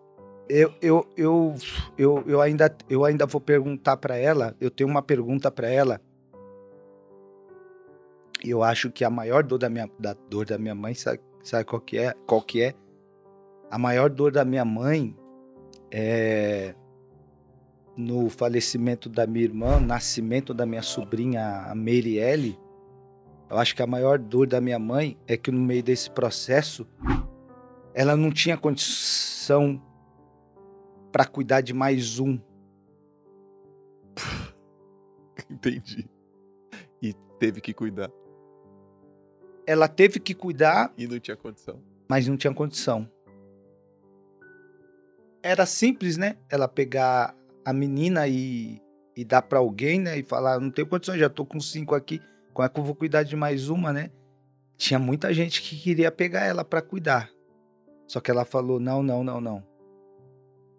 eu, 0.48 0.72
eu, 0.80 1.08
eu, 1.16 1.54
eu, 1.96 2.24
eu, 2.26 2.40
ainda, 2.40 2.76
eu 2.88 3.04
ainda 3.04 3.24
vou 3.26 3.40
perguntar 3.40 3.96
para 3.96 4.16
ela, 4.16 4.54
eu 4.60 4.70
tenho 4.70 4.88
uma 4.88 5.02
pergunta 5.02 5.50
para 5.50 5.68
ela. 5.68 6.00
Eu 8.44 8.62
acho 8.62 8.92
que 8.92 9.04
a 9.04 9.10
maior 9.10 9.42
dor 9.42 9.58
da 9.58 9.70
minha, 9.70 9.90
da 9.98 10.14
dor 10.28 10.44
da 10.44 10.58
minha 10.58 10.74
mãe, 10.74 10.94
sabe, 10.94 11.20
sabe 11.42 11.64
qual 11.64 11.80
que 11.80 11.98
é? 11.98 12.12
Qual 12.26 12.42
que 12.42 12.62
é? 12.62 12.74
A 13.70 13.78
maior 13.78 14.10
dor 14.10 14.30
da 14.30 14.44
minha 14.44 14.64
mãe 14.64 15.16
é 15.90 16.74
no 17.96 18.28
falecimento 18.28 19.08
da 19.08 19.26
minha 19.26 19.46
irmã, 19.46 19.80
nascimento 19.80 20.52
da 20.52 20.66
minha 20.66 20.82
sobrinha, 20.82 21.64
a 21.70 21.74
Meirielle. 21.74 22.58
Eu 23.48 23.58
acho 23.58 23.74
que 23.76 23.82
a 23.82 23.86
maior 23.86 24.18
dor 24.18 24.46
da 24.46 24.60
minha 24.60 24.78
mãe 24.78 25.16
é 25.26 25.36
que 25.36 25.50
no 25.50 25.60
meio 25.60 25.82
desse 25.82 26.10
processo 26.10 26.86
ela 27.94 28.16
não 28.16 28.30
tinha 28.30 28.56
condição 28.56 29.80
para 31.12 31.24
cuidar 31.24 31.60
de 31.60 31.72
mais 31.72 32.18
um. 32.18 32.38
Entendi. 35.50 36.08
E 37.00 37.14
teve 37.38 37.60
que 37.60 37.72
cuidar. 37.72 38.10
Ela 39.66 39.88
teve 39.88 40.20
que 40.20 40.34
cuidar. 40.34 40.92
E 40.96 41.06
não 41.06 41.18
tinha 41.18 41.36
condição. 41.36 41.80
Mas 42.08 42.26
não 42.28 42.36
tinha 42.36 42.52
condição. 42.52 43.10
Era 45.42 45.64
simples, 45.64 46.16
né? 46.16 46.36
Ela 46.50 46.68
pegar 46.68 47.34
a 47.64 47.72
menina 47.72 48.28
e, 48.28 48.80
e 49.16 49.24
dar 49.24 49.42
para 49.42 49.58
alguém, 49.58 50.00
né? 50.00 50.18
E 50.18 50.22
falar: 50.22 50.60
não 50.60 50.70
tenho 50.70 50.88
condição, 50.88 51.16
já 51.16 51.30
tô 51.30 51.46
com 51.46 51.60
cinco 51.60 51.94
aqui. 51.94 52.20
Como 52.56 52.64
é 52.64 52.70
que 52.70 52.80
eu 52.80 52.84
vou 52.84 52.94
cuidar 52.94 53.22
de 53.22 53.36
mais 53.36 53.68
uma, 53.68 53.92
né? 53.92 54.10
Tinha 54.78 54.98
muita 54.98 55.30
gente 55.34 55.60
que 55.60 55.76
queria 55.78 56.10
pegar 56.10 56.46
ela 56.46 56.64
para 56.64 56.80
cuidar. 56.80 57.30
Só 58.08 58.18
que 58.18 58.30
ela 58.30 58.46
falou: 58.46 58.80
não, 58.80 59.02
não, 59.02 59.22
não, 59.22 59.42
não. 59.42 59.62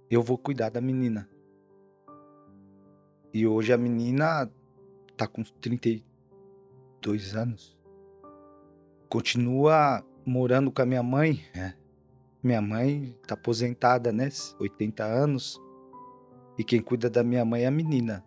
Eu 0.10 0.24
vou 0.24 0.40
cuidar 0.40 0.70
da 0.70 0.82
menina. 0.82 1.30
E 3.32 3.46
hoje 3.46 3.72
a 3.72 3.78
menina 3.78 4.52
tá 5.16 5.28
com 5.28 5.44
32 5.44 7.36
anos. 7.36 7.78
Continua 9.08 10.04
morando 10.26 10.72
com 10.72 10.82
a 10.82 10.86
minha 10.86 11.04
mãe. 11.04 11.46
É. 11.54 11.74
Minha 12.42 12.60
mãe 12.60 13.16
tá 13.28 13.36
aposentada, 13.36 14.12
né? 14.12 14.30
80 14.60 15.04
anos. 15.04 15.62
E 16.58 16.64
quem 16.64 16.82
cuida 16.82 17.08
da 17.08 17.24
minha 17.24 17.46
mãe 17.46 17.66
é 17.66 17.68
a 17.68 17.72
menina. 17.72 18.26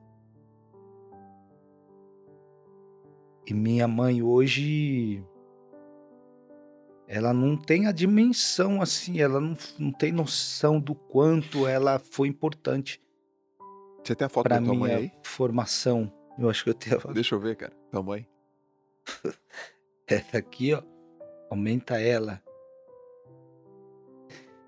E 3.46 3.54
minha 3.54 3.88
mãe 3.88 4.22
hoje 4.22 5.24
ela 7.12 7.32
não 7.34 7.56
tem 7.56 7.86
a 7.86 7.92
dimensão 7.92 8.80
assim, 8.80 9.20
ela 9.20 9.40
não, 9.40 9.56
não 9.78 9.90
tem 9.90 10.12
noção 10.12 10.78
do 10.78 10.94
quanto 10.94 11.66
ela 11.66 11.98
foi 11.98 12.28
importante. 12.28 13.02
Você 14.04 14.14
tem 14.14 14.26
a 14.26 14.28
foto 14.28 14.48
da 14.48 14.62
tua 14.62 14.74
mãe 14.74 14.94
aí? 14.94 15.12
formação. 15.24 16.12
Eu 16.38 16.48
acho 16.48 16.62
que 16.62 16.70
eu 16.70 16.74
tenho. 16.74 17.00
A... 17.04 17.12
Deixa 17.12 17.34
eu 17.34 17.40
ver, 17.40 17.56
cara. 17.56 17.72
Tua 17.90 18.02
mãe. 18.02 18.26
Essa 20.06 20.38
aqui, 20.38 20.72
ó. 20.72 20.82
Aumenta 21.50 22.00
ela. 22.00 22.40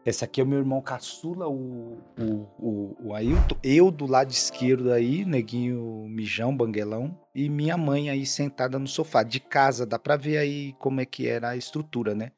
Esse 0.04 0.24
aqui 0.24 0.40
é 0.40 0.44
o 0.44 0.46
meu 0.46 0.58
irmão 0.58 0.82
caçula, 0.82 1.48
o, 1.48 1.96
o, 2.18 2.46
o, 2.58 2.96
o 3.04 3.14
Ailton. 3.14 3.56
Eu 3.62 3.88
do 3.88 4.04
lado 4.04 4.32
esquerdo 4.32 4.90
aí, 4.90 5.24
neguinho 5.24 6.06
mijão, 6.08 6.56
banguelão. 6.56 7.16
E 7.32 7.48
minha 7.48 7.76
mãe 7.76 8.10
aí 8.10 8.26
sentada 8.26 8.80
no 8.80 8.88
sofá. 8.88 9.22
De 9.22 9.38
casa, 9.38 9.86
dá 9.86 10.00
pra 10.00 10.16
ver 10.16 10.38
aí 10.38 10.72
como 10.80 11.00
é 11.00 11.06
que 11.06 11.28
era 11.28 11.50
a 11.50 11.56
estrutura, 11.56 12.16
né? 12.16 12.32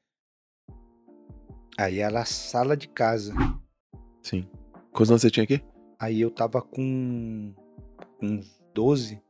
Aí 1.78 2.00
era 2.00 2.20
a 2.20 2.24
sala 2.26 2.76
de 2.76 2.86
casa. 2.86 3.34
Sim. 4.22 4.46
Quantos 4.92 5.10
anos 5.10 5.22
você 5.22 5.30
tinha 5.30 5.44
aqui? 5.44 5.64
Aí 5.98 6.20
eu 6.20 6.30
tava 6.30 6.60
com 6.60 7.54
uns 8.20 8.62
12. 8.74 9.22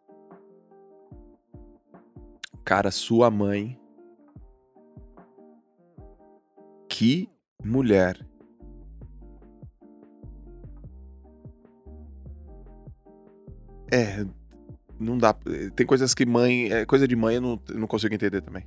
Cara, 2.64 2.90
sua 2.90 3.30
mãe. 3.30 3.78
Que 6.88 7.28
mulher. 7.64 8.18
É, 13.92 14.24
não 14.98 15.18
dá. 15.18 15.34
Tem 15.74 15.86
coisas 15.86 16.14
que 16.14 16.26
mãe. 16.26 16.72
É 16.72 16.84
coisa 16.84 17.06
de 17.06 17.16
mãe 17.16 17.36
eu 17.36 17.40
não, 17.40 17.60
eu 17.68 17.78
não 17.78 17.86
consigo 17.86 18.14
entender 18.14 18.40
também. 18.40 18.66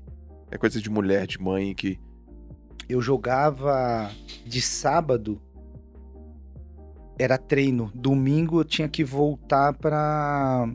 É 0.49 0.57
coisa 0.57 0.79
de 0.79 0.89
mulher, 0.89 1.27
de 1.27 1.41
mãe 1.41 1.73
que. 1.73 1.99
Eu 2.87 3.01
jogava 3.01 4.09
de 4.45 4.61
sábado. 4.61 5.41
Era 7.19 7.37
treino. 7.37 7.91
Domingo 7.93 8.61
eu 8.61 8.65
tinha 8.65 8.87
que 8.87 9.03
voltar 9.03 9.73
pra. 9.73 10.69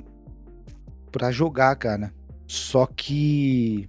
pra 1.10 1.30
jogar, 1.30 1.74
cara. 1.76 2.12
Só 2.46 2.86
que. 2.86 3.88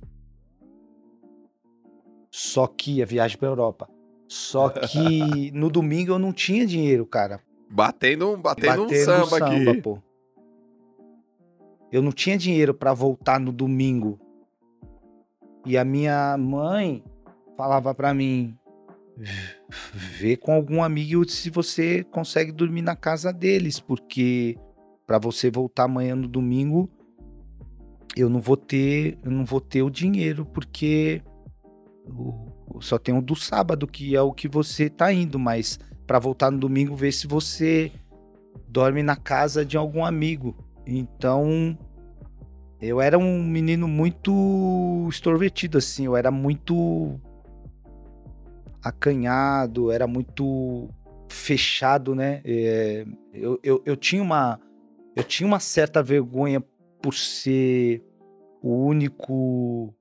Só 2.31 2.67
que 2.67 3.01
a 3.01 3.05
viagem 3.05 3.37
pra 3.37 3.49
Europa. 3.49 3.92
Só 4.27 4.69
que 4.69 5.51
no 5.51 5.69
domingo 5.69 6.13
eu 6.13 6.19
não 6.19 6.33
tinha 6.33 6.65
dinheiro, 6.65 7.05
cara. 7.05 7.39
Batendo, 7.69 8.37
batendo, 8.37 8.67
batendo 8.67 8.83
um 8.83 9.05
samba, 9.05 9.25
samba 9.25 9.47
aqui. 9.47 9.81
Pô. 9.81 9.99
Eu 11.91 12.01
não 12.01 12.11
tinha 12.11 12.37
dinheiro 12.37 12.73
para 12.73 12.93
voltar 12.93 13.39
no 13.39 13.51
domingo. 13.51 14.19
E 15.65 15.77
a 15.77 15.85
minha 15.85 16.35
mãe 16.37 17.03
falava 17.55 17.93
para 17.93 18.13
mim: 18.13 18.57
vê 19.93 20.35
com 20.35 20.53
algum 20.53 20.83
amigo 20.83 21.27
se 21.29 21.49
você 21.49 22.03
consegue 22.03 22.51
dormir 22.51 22.81
na 22.81 22.95
casa 22.95 23.31
deles, 23.31 23.79
porque 23.79 24.57
para 25.05 25.17
você 25.17 25.49
voltar 25.49 25.83
amanhã 25.83 26.15
no 26.15 26.27
domingo, 26.27 26.89
eu 28.15 28.29
não 28.29 28.39
vou 28.39 28.57
ter, 28.57 29.17
eu 29.23 29.31
não 29.31 29.45
vou 29.45 29.61
ter 29.61 29.83
o 29.83 29.89
dinheiro, 29.89 30.45
porque 30.45 31.21
só 32.81 32.97
tem 32.97 33.17
o 33.17 33.21
do 33.21 33.35
sábado, 33.35 33.87
que 33.87 34.15
é 34.15 34.21
o 34.21 34.33
que 34.33 34.47
você 34.47 34.89
tá 34.89 35.11
indo, 35.11 35.37
mas 35.39 35.79
para 36.05 36.19
voltar 36.19 36.51
no 36.51 36.59
domingo, 36.59 36.95
ver 36.95 37.11
se 37.11 37.27
você 37.27 37.91
dorme 38.67 39.03
na 39.03 39.15
casa 39.15 39.65
de 39.65 39.77
algum 39.77 40.03
amigo. 40.03 40.55
Então, 40.85 41.77
eu 42.81 42.99
era 42.99 43.17
um 43.17 43.43
menino 43.43 43.87
muito 43.87 45.07
extrovertido, 45.09 45.77
assim, 45.77 46.05
eu 46.05 46.17
era 46.17 46.29
muito 46.29 47.19
acanhado, 48.83 49.91
era 49.91 50.05
muito 50.05 50.89
fechado, 51.29 52.13
né? 52.13 52.41
É, 52.43 53.05
eu, 53.33 53.59
eu, 53.63 53.81
eu, 53.85 53.95
tinha 53.95 54.21
uma, 54.21 54.59
eu 55.15 55.23
tinha 55.23 55.47
uma 55.47 55.59
certa 55.59 56.03
vergonha 56.03 56.61
por 57.01 57.13
ser 57.13 58.03
o 58.61 58.85
único 58.85 59.93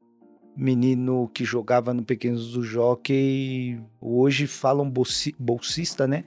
menino 0.56 1.28
que 1.32 1.44
jogava 1.44 1.94
no 1.94 2.04
Pequenos 2.04 2.52
do 2.52 2.62
Jockey, 2.62 3.80
hoje 4.00 4.46
falam 4.46 4.90
bolsista, 5.38 6.06
né? 6.06 6.24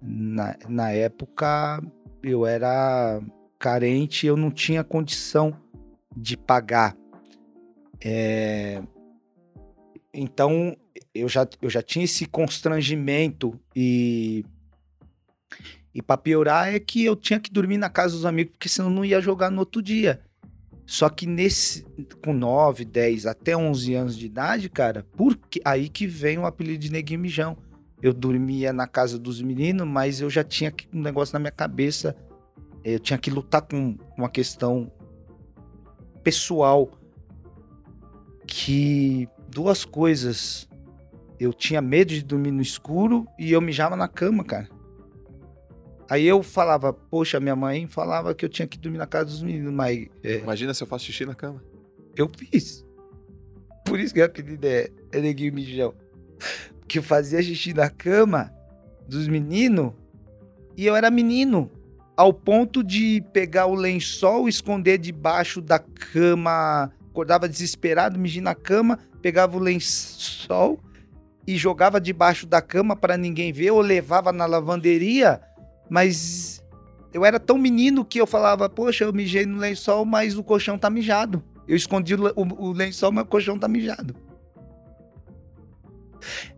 Na, 0.00 0.56
na 0.68 0.90
época 0.90 1.82
eu 2.22 2.46
era 2.46 3.22
carente, 3.58 4.26
eu 4.26 4.36
não 4.36 4.50
tinha 4.50 4.84
condição 4.84 5.56
de 6.14 6.36
pagar. 6.36 6.96
É... 8.04 8.82
Então 10.12 10.76
eu 11.14 11.28
já, 11.28 11.48
eu 11.62 11.70
já 11.70 11.82
tinha 11.82 12.04
esse 12.04 12.26
constrangimento 12.26 13.58
e 13.74 14.44
e 15.94 16.02
para 16.02 16.16
piorar 16.16 16.74
é 16.74 16.80
que 16.80 17.04
eu 17.04 17.14
tinha 17.14 17.38
que 17.38 17.52
dormir 17.52 17.78
na 17.78 17.88
casa 17.88 18.16
dos 18.16 18.26
amigos 18.26 18.52
porque 18.52 18.68
senão 18.68 18.90
não 18.90 19.04
ia 19.04 19.20
jogar 19.20 19.48
no 19.50 19.60
outro 19.60 19.80
dia. 19.80 20.20
Só 20.86 21.08
que 21.08 21.26
nesse 21.26 21.86
com 22.22 22.32
9, 22.32 22.84
10 22.84 23.26
até 23.26 23.56
11 23.56 23.94
anos 23.94 24.18
de 24.18 24.26
idade, 24.26 24.68
cara, 24.68 25.06
porque 25.16 25.60
aí 25.64 25.88
que 25.88 26.06
vem 26.06 26.38
o 26.38 26.46
apelido 26.46 26.78
de 26.78 26.92
Neguinho 26.92 27.20
Mijão. 27.20 27.56
Eu 28.02 28.12
dormia 28.12 28.70
na 28.70 28.86
casa 28.86 29.18
dos 29.18 29.40
meninos, 29.40 29.86
mas 29.86 30.20
eu 30.20 30.28
já 30.28 30.44
tinha 30.44 30.72
um 30.92 31.00
negócio 31.00 31.32
na 31.32 31.38
minha 31.38 31.50
cabeça. 31.50 32.14
Eu 32.84 32.98
tinha 32.98 33.18
que 33.18 33.30
lutar 33.30 33.62
com 33.62 33.96
uma 34.16 34.28
questão 34.28 34.92
pessoal 36.22 36.90
que 38.46 39.26
duas 39.48 39.86
coisas. 39.86 40.68
Eu 41.40 41.52
tinha 41.54 41.80
medo 41.80 42.10
de 42.10 42.22
dormir 42.22 42.50
no 42.50 42.60
escuro 42.60 43.26
e 43.38 43.52
eu 43.52 43.60
mijava 43.60 43.96
na 43.96 44.06
cama, 44.06 44.44
cara. 44.44 44.68
Aí 46.14 46.26
eu 46.26 46.44
falava, 46.44 46.92
poxa, 46.92 47.40
minha 47.40 47.56
mãe 47.56 47.88
falava 47.88 48.32
que 48.36 48.44
eu 48.44 48.48
tinha 48.48 48.68
que 48.68 48.78
dormir 48.78 48.98
na 48.98 49.06
casa 49.06 49.24
dos 49.24 49.42
meninos, 49.42 49.72
mas. 49.72 50.06
É... 50.22 50.38
Imagina 50.38 50.72
se 50.72 50.80
eu 50.80 50.86
faço 50.86 51.06
xixi 51.06 51.26
na 51.26 51.34
cama. 51.34 51.60
Eu 52.16 52.30
fiz. 52.38 52.86
Por 53.84 53.98
isso 53.98 54.14
que 54.14 54.22
a 54.22 54.26
apelido 54.26 54.64
é, 54.64 54.90
é 55.10 55.20
Neguinho 55.20 55.52
Mijão. 55.52 55.92
Porque 56.78 57.00
eu 57.00 57.02
fazia 57.02 57.42
xixi 57.42 57.74
na 57.74 57.90
cama 57.90 58.52
dos 59.08 59.26
meninos 59.26 59.92
E 60.76 60.86
eu 60.86 60.94
era 60.94 61.10
menino, 61.10 61.68
ao 62.16 62.32
ponto 62.32 62.84
de 62.84 63.20
pegar 63.32 63.66
o 63.66 63.74
lençol, 63.74 64.48
esconder 64.48 64.98
debaixo 64.98 65.60
da 65.60 65.80
cama, 65.80 66.92
acordava 67.10 67.48
desesperado, 67.48 68.20
mijia 68.20 68.40
na 68.40 68.54
cama, 68.54 69.00
pegava 69.20 69.56
o 69.56 69.60
lençol 69.60 70.78
e 71.44 71.56
jogava 71.56 72.00
debaixo 72.00 72.46
da 72.46 72.62
cama 72.62 72.94
para 72.94 73.16
ninguém 73.16 73.52
ver, 73.52 73.72
ou 73.72 73.80
levava 73.80 74.32
na 74.32 74.46
lavanderia, 74.46 75.40
mas 75.88 76.64
eu 77.12 77.24
era 77.24 77.38
tão 77.38 77.56
menino 77.56 78.04
que 78.04 78.20
eu 78.20 78.26
falava, 78.26 78.68
poxa, 78.68 79.04
eu 79.04 79.12
mijei 79.12 79.46
no 79.46 79.58
lençol, 79.58 80.04
mas 80.04 80.36
o 80.36 80.42
colchão 80.42 80.78
tá 80.78 80.90
mijado. 80.90 81.42
Eu 81.66 81.76
escondi 81.76 82.14
o, 82.14 82.32
o 82.36 82.72
lençol, 82.72 83.12
mas 83.12 83.24
o 83.24 83.28
colchão 83.28 83.58
tá 83.58 83.68
mijado. 83.68 84.14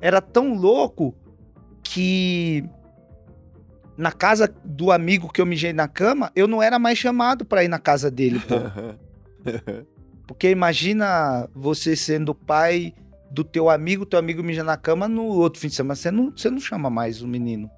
Era 0.01 0.21
tão 0.21 0.55
louco 0.55 1.15
que 1.83 2.65
na 3.97 4.13
casa 4.13 4.53
do 4.65 4.91
amigo 4.91 5.33
que 5.33 5.41
eu 5.41 5.47
mijei 5.47 5.73
na 5.73 5.89
cama, 5.89 6.31
eu 6.37 6.47
não 6.47 6.63
era 6.63 6.79
mais 6.79 6.99
chamado 6.99 7.45
para 7.45 7.65
ir 7.65 7.69
na 7.69 7.79
casa 7.79 8.11
dele, 8.11 8.41
pô. 8.41 8.55
Porque 10.27 10.51
imagina 10.51 11.49
você 11.55 11.95
sendo 11.95 12.35
pai 12.35 12.93
do 13.31 13.45
teu 13.45 13.71
amigo, 13.71 14.05
teu 14.05 14.19
amigo 14.19 14.43
mija 14.43 14.65
na 14.65 14.77
cama, 14.77 15.09
no 15.09 15.25
outro 15.25 15.61
fim 15.61 15.69
de 15.69 15.75
semana 15.75 15.95
você 15.95 16.11
não, 16.11 16.31
você 16.31 16.51
não 16.51 16.59
chama 16.59 16.91
mais 16.91 17.23
o 17.23 17.29
menino. 17.29 17.71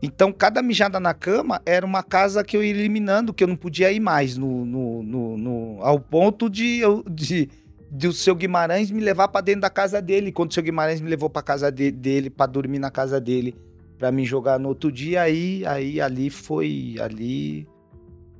Então, 0.00 0.32
cada 0.32 0.62
mijada 0.62 1.00
na 1.00 1.12
cama 1.12 1.60
era 1.66 1.84
uma 1.84 2.04
casa 2.04 2.44
que 2.44 2.56
eu 2.56 2.62
ia 2.62 2.70
eliminando, 2.70 3.34
que 3.34 3.42
eu 3.42 3.48
não 3.48 3.56
podia 3.56 3.90
ir 3.90 3.98
mais, 3.98 4.36
no, 4.36 4.64
no, 4.64 5.02
no, 5.02 5.36
no 5.36 5.78
ao 5.82 5.98
ponto 5.98 6.48
de, 6.48 6.82
de, 7.10 7.50
de 7.90 8.06
o 8.06 8.12
seu 8.12 8.36
Guimarães 8.36 8.92
me 8.92 9.00
levar 9.00 9.26
para 9.26 9.40
dentro 9.40 9.62
da 9.62 9.70
casa 9.70 10.00
dele. 10.00 10.30
Quando 10.30 10.52
o 10.52 10.54
seu 10.54 10.62
Guimarães 10.62 11.00
me 11.00 11.10
levou 11.10 11.28
para 11.28 11.42
casa 11.42 11.70
de, 11.72 11.90
dele, 11.90 12.30
para 12.30 12.46
dormir 12.46 12.78
na 12.78 12.92
casa 12.92 13.20
dele, 13.20 13.56
para 13.98 14.12
me 14.12 14.24
jogar 14.24 14.60
no 14.60 14.68
outro 14.68 14.92
dia, 14.92 15.22
aí, 15.22 15.66
aí 15.66 16.00
ali 16.00 16.30
foi, 16.30 16.94
ali 17.00 17.66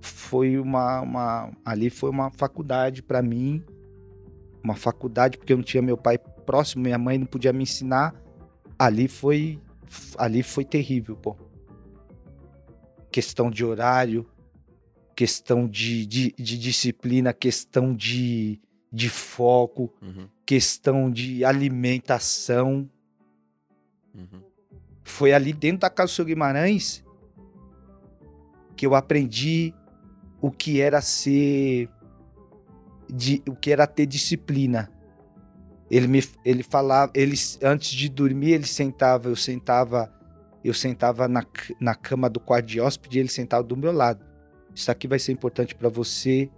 foi 0.01 0.61
uma, 0.61 1.01
uma 1.01 1.51
ali 1.65 1.91
foi 1.91 2.11
uma 2.11 2.31
faculdade 2.31 3.03
para 3.03 3.21
mim, 3.21 3.65
uma 4.63 4.77
faculdade 4.77 5.37
porque 5.37 5.53
eu 5.53 5.57
não 5.57 5.65
tinha 5.65 5.83
meu 5.83 5.97
pai 5.97 6.19
próximo, 6.19 6.85
minha 6.85 6.99
mãe 6.99 7.19
não 7.19 7.27
podia 7.27 7.53
me 7.53 7.65
ensinar. 7.65 8.15
Ali 8.79 9.09
foi, 9.09 9.59
ali 10.17 10.41
foi 10.45 10.65
terrível, 10.65 11.17
pô 11.17 11.48
questão 13.11 13.51
de 13.51 13.65
horário, 13.65 14.27
questão 15.15 15.67
de, 15.67 16.07
de, 16.07 16.35
de 16.39 16.59
disciplina, 16.59 17.33
questão 17.33 17.95
de, 17.95 18.61
de 18.93 19.09
foco, 19.09 19.93
uhum. 20.01 20.29
questão 20.47 21.11
de 21.11 21.45
alimentação. 21.45 22.89
Uhum. 24.15 24.43
Foi 25.03 25.33
ali 25.33 25.53
dentro 25.53 25.81
da 25.81 25.91
casa 25.91 26.13
do 26.13 26.15
seu 26.15 26.25
Guimarães 26.25 27.05
que 28.77 28.87
eu 28.87 28.95
aprendi 28.95 29.75
o 30.41 30.53
que 30.53 30.81
era 30.81 31.01
ser. 31.01 31.91
De, 33.11 33.43
o 33.49 33.57
que 33.57 33.73
era 33.73 33.87
ter 33.87 34.07
disciplina. 34.07 34.93
Ele 35.91 36.07
me 36.07 36.23
ele 36.45 36.63
falava, 36.63 37.11
ele, 37.15 37.35
antes 37.63 37.91
de 37.91 38.09
dormir, 38.09 38.53
ele 38.53 38.67
sentava, 38.67 39.29
eu 39.29 39.35
sentava 39.35 40.13
eu 40.69 40.75
sentava 40.75 41.27
na, 41.29 41.45
na 41.81 41.95
cama 41.95 42.29
do 42.29 42.41
quarto 42.41 42.67
de 42.67 42.81
hóspede 42.81 43.19
e 43.19 43.21
ele 43.21 43.29
sentava 43.29 43.63
do 43.63 43.77
meu 43.77 43.93
lado. 43.93 44.25
Isso 44.75 44.91
aqui 44.91 45.09
vai 45.09 45.19
ser 45.19 45.33
importante 45.33 45.75
para 45.75 45.89
você. 45.89 46.51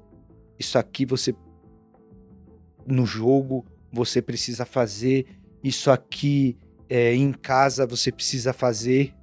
Isso 0.58 0.78
aqui 0.78 1.06
você 1.06 1.34
no 2.86 3.06
jogo 3.06 3.64
você 3.92 4.20
precisa 4.20 4.64
fazer. 4.64 5.26
Isso 5.62 5.90
aqui 5.90 6.56
é, 6.88 7.14
em 7.14 7.32
casa 7.32 7.86
você 7.86 8.10
precisa 8.12 8.52
fazer. 8.52 9.14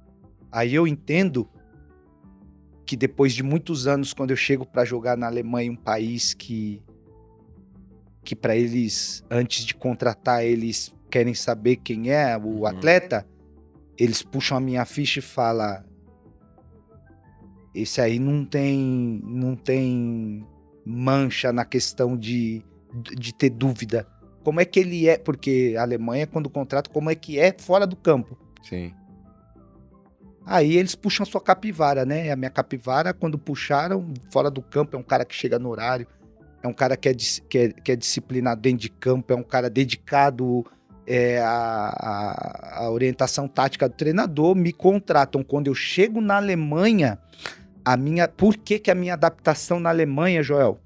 Aí 0.50 0.74
eu 0.74 0.86
entendo 0.86 1.48
que 2.84 2.96
depois 2.96 3.34
de 3.34 3.42
muitos 3.42 3.86
anos, 3.86 4.14
quando 4.14 4.30
eu 4.30 4.36
chego 4.36 4.64
para 4.64 4.84
jogar 4.84 5.16
na 5.16 5.26
Alemanha, 5.26 5.70
um 5.70 5.76
país 5.76 6.34
que 6.34 6.82
que 8.24 8.36
para 8.36 8.54
eles 8.54 9.24
antes 9.30 9.64
de 9.64 9.74
contratar 9.74 10.44
eles 10.44 10.94
querem 11.10 11.32
saber 11.32 11.76
quem 11.76 12.10
é 12.10 12.36
o 12.36 12.40
uhum. 12.40 12.66
atleta 12.66 13.26
eles 13.98 14.22
puxam 14.22 14.56
a 14.56 14.60
minha 14.60 14.84
ficha 14.84 15.18
e 15.18 15.22
falam 15.22 15.82
esse 17.74 18.00
aí 18.00 18.18
não 18.18 18.44
tem 18.44 19.20
não 19.24 19.56
tem 19.56 20.46
mancha 20.84 21.52
na 21.52 21.64
questão 21.64 22.16
de, 22.16 22.64
de 22.94 23.34
ter 23.34 23.50
dúvida. 23.50 24.06
Como 24.42 24.60
é 24.60 24.64
que 24.64 24.80
ele 24.80 25.06
é? 25.06 25.18
Porque 25.18 25.74
a 25.76 25.82
Alemanha, 25.82 26.26
quando 26.26 26.48
contrata, 26.48 26.88
como 26.88 27.10
é 27.10 27.14
que 27.14 27.38
é 27.38 27.54
fora 27.58 27.86
do 27.86 27.94
campo? 27.94 28.38
Sim. 28.62 28.94
Aí 30.46 30.78
eles 30.78 30.94
puxam 30.94 31.24
a 31.24 31.26
sua 31.26 31.42
capivara, 31.42 32.06
né? 32.06 32.30
A 32.32 32.36
minha 32.36 32.50
capivara, 32.50 33.12
quando 33.12 33.38
puxaram, 33.38 34.14
fora 34.32 34.50
do 34.50 34.62
campo, 34.62 34.96
é 34.96 34.98
um 34.98 35.02
cara 35.02 35.26
que 35.26 35.34
chega 35.34 35.58
no 35.58 35.68
horário, 35.68 36.06
é 36.62 36.66
um 36.66 36.72
cara 36.72 36.96
que 36.96 37.10
é, 37.10 37.14
que 37.14 37.58
é, 37.58 37.68
que 37.68 37.92
é 37.92 37.96
disciplinado 37.96 38.62
dentro 38.62 38.78
de 38.78 38.88
campo, 38.88 39.30
é 39.30 39.36
um 39.36 39.42
cara 39.42 39.68
dedicado 39.68 40.64
é, 41.10 41.40
a, 41.40 41.48
a, 41.48 42.84
a, 42.84 42.90
orientação 42.90 43.48
tática 43.48 43.88
do 43.88 43.94
treinador, 43.94 44.54
me 44.54 44.74
contratam. 44.74 45.42
Quando 45.42 45.68
eu 45.68 45.74
chego 45.74 46.20
na 46.20 46.36
Alemanha, 46.36 47.18
a 47.82 47.96
minha. 47.96 48.28
Por 48.28 48.58
que, 48.58 48.78
que 48.78 48.90
a 48.90 48.94
minha 48.94 49.14
adaptação 49.14 49.80
na 49.80 49.88
Alemanha, 49.88 50.42
Joel, 50.42 50.78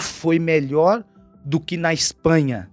foi 0.00 0.38
melhor 0.38 1.04
do 1.44 1.58
que 1.58 1.76
na 1.76 1.92
Espanha? 1.92 2.70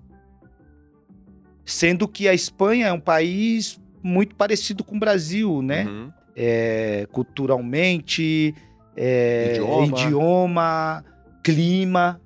Sendo 1.66 2.08
que 2.08 2.28
a 2.28 2.34
Espanha 2.34 2.88
é 2.88 2.94
um 2.94 3.00
país 3.00 3.82
muito 4.04 4.36
parecido 4.36 4.84
com 4.84 4.98
o 4.98 5.00
Brasil, 5.00 5.64
né? 5.64 5.86
Uhum. 5.86 6.12
É, 6.36 7.08
culturalmente, 7.12 8.54
é, 8.96 9.54
idioma. 9.56 9.86
idioma, 9.86 11.06
clima. 11.44 12.21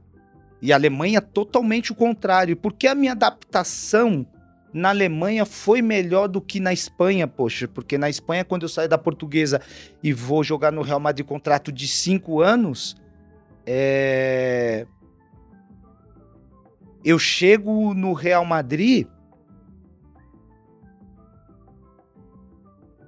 E 0.66 0.74
a 0.74 0.78
Alemanha 0.78 1.22
totalmente 1.22 1.91
o 1.91 1.95
contrário. 1.95 2.57
Porque 2.57 2.88
a 2.88 2.95
minha 2.95 3.11
adaptação 3.11 4.26
na 4.74 4.89
Alemanha 4.89 5.45
foi 5.45 5.80
melhor 5.80 6.28
do 6.28 6.41
que 6.41 6.59
na 6.59 6.74
Espanha, 6.74 7.28
poxa. 7.28 7.68
Porque 7.68 7.99
na 7.99 8.09
Espanha, 8.09 8.43
quando 8.43 8.63
eu 8.63 8.70
saio 8.70 8.89
da 8.89 8.97
portuguesa 8.97 9.61
e 10.01 10.11
vou 10.11 10.43
jogar 10.43 10.72
no 10.72 10.82
Real 10.82 10.99
Madrid 10.99 11.24
contrato 11.24 11.72
de 11.72 11.88
cinco 11.88 12.41
anos, 12.41 12.97
é... 13.63 14.88
eu 17.03 17.20
chego 17.20 17.93
no 17.93 18.13
Real 18.13 18.43
Madrid 18.43 19.05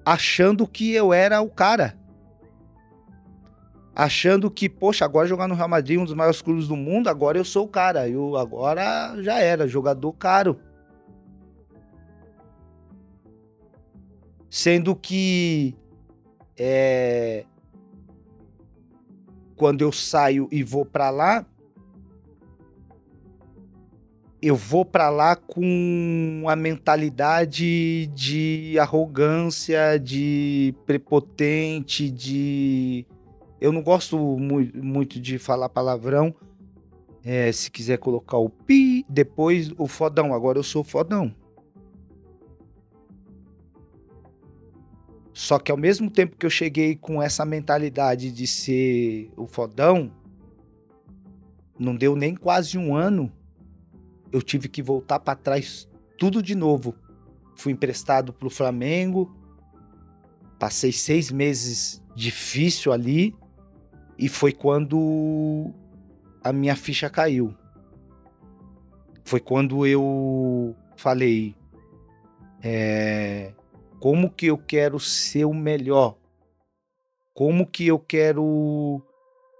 achando 0.06 0.68
que 0.68 0.92
eu 0.94 1.12
era 1.12 1.42
o 1.42 1.50
cara 1.50 1.98
achando 4.00 4.52
que, 4.52 4.70
poxa, 4.70 5.04
agora 5.04 5.28
jogar 5.28 5.48
no 5.48 5.56
Real 5.56 5.68
Madrid, 5.68 5.98
um 5.98 6.06
dos 6.06 6.14
maiores 6.14 6.40
clubes 6.40 6.68
do 6.68 6.76
mundo, 6.76 7.08
agora 7.08 7.36
eu 7.36 7.44
sou 7.44 7.66
o 7.66 7.68
cara. 7.68 8.08
Eu 8.08 8.38
agora 8.38 9.20
já 9.24 9.40
era, 9.40 9.68
jogador 9.68 10.14
caro. 10.14 10.60
Sendo 14.52 14.96
que 14.96 15.76
é, 16.56 17.44
quando 19.56 19.82
eu 19.82 19.92
saio 19.92 20.48
e 20.52 20.62
vou 20.62 20.86
para 20.86 21.10
lá, 21.10 21.44
eu 24.40 24.56
vou 24.56 24.86
para 24.86 25.10
lá 25.10 25.36
com 25.36 26.44
a 26.48 26.56
mentalidade 26.56 28.06
de 28.14 28.78
arrogância, 28.80 29.98
de 29.98 30.76
prepotente, 30.86 32.12
de 32.12 33.08
eu 33.60 33.72
não 33.72 33.82
gosto 33.82 34.18
mu 34.18 34.68
muito 34.76 35.20
de 35.20 35.38
falar 35.38 35.70
palavrão. 35.70 36.34
É, 37.24 37.52
se 37.52 37.70
quiser 37.70 37.98
colocar 37.98 38.38
o 38.38 38.50
pi, 38.50 39.06
depois 39.10 39.72
o 39.78 39.88
fodão. 39.88 40.34
Agora 40.34 40.60
eu 40.60 40.64
sou 40.64 40.84
fodão. 40.84 41.34
Só 45.34 45.60
que 45.60 45.72
ao 45.72 45.78
mesmo 45.78 46.10
tempo 46.10 46.36
que 46.36 46.46
eu 46.46 46.50
cheguei 46.50 46.96
com 46.96 47.22
essa 47.22 47.46
mentalidade 47.46 48.32
de 48.32 48.48
ser 48.48 49.32
o 49.36 49.46
fodão, 49.46 50.12
não 51.78 51.96
deu 51.96 52.16
nem 52.16 52.36
quase 52.36 52.78
um 52.78 52.96
ano, 52.96 53.32
eu 54.32 54.42
tive 54.42 54.68
que 54.68 54.82
voltar 54.82 55.20
para 55.20 55.36
trás 55.36 55.88
tudo 56.18 56.42
de 56.42 56.56
novo. 56.56 56.96
Fui 57.56 57.72
emprestado 57.72 58.34
para 58.34 58.48
o 58.48 58.52
Flamengo, 58.52 59.36
passei 60.58 60.92
seis 60.92 61.32
meses 61.32 62.02
difícil 62.16 62.92
ali, 62.92 63.36
e 64.18 64.28
foi 64.28 64.52
quando 64.52 65.72
a 66.44 66.52
minha 66.52 66.76
ficha 66.76 67.10
caiu. 67.10 67.54
Foi 69.24 69.40
quando 69.40 69.86
eu 69.86 70.76
falei: 70.96 71.56
é, 72.64 73.54
como 74.00 74.30
que 74.30 74.48
eu 74.48 74.58
quero 74.58 75.00
ser 75.00 75.46
o 75.46 75.54
melhor? 75.54 76.18
Como 77.34 77.68
que 77.68 77.86
eu 77.86 78.00
quero 78.00 79.02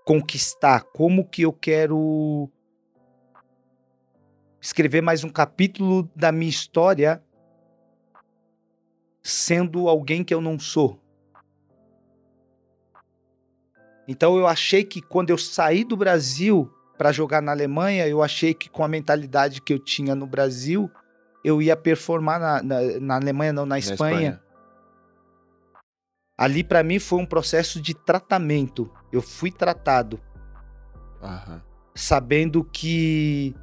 conquistar? 0.06 0.84
Como 0.94 1.28
que 1.28 1.44
eu 1.44 1.54
quero 1.54 2.50
escrever 4.60 5.02
mais 5.02 5.24
um 5.24 5.30
capítulo 5.30 6.10
da 6.16 6.32
minha 6.32 6.50
história 6.50 7.24
sendo 9.22 9.90
alguém 9.90 10.24
que 10.24 10.34
eu 10.34 10.42
não 10.42 10.58
sou. 10.58 11.00
Então 14.08 14.38
eu 14.38 14.48
achei 14.48 14.84
que 14.84 15.02
quando 15.02 15.30
eu 15.30 15.38
saí 15.38 15.84
do 15.84 15.98
Brasil 15.98 16.72
para 16.98 17.12
jogar 17.12 17.42
na 17.42 17.52
Alemanha, 17.52 18.08
eu 18.08 18.24
achei 18.24 18.54
que 18.54 18.70
com 18.70 18.84
a 18.84 18.88
mentalidade 18.88 19.62
que 19.62 19.74
eu 19.74 19.80
tinha 19.80 20.16
no 20.16 20.26
Brasil, 20.26 20.90
eu 21.44 21.62
ia 21.62 21.76
performar 21.76 22.40
na, 22.40 22.64
na, 22.64 23.00
na 23.00 23.16
Alemanha, 23.16 23.54
não, 23.54 23.66
na, 23.66 23.76
Na 23.76 23.80
Espanha. 23.80 24.42
Ali 26.38 26.64
para 26.64 26.84
mim 26.84 27.00
foi 27.00 27.20
um 27.20 27.26
processo 27.26 27.82
de 27.82 27.94
tratamento. 27.94 28.92
Eu 29.12 29.22
fui 29.22 29.52
tratado, 29.52 30.20
Aham. 31.22 31.62
sabendo 31.96 32.64
que 32.64 33.56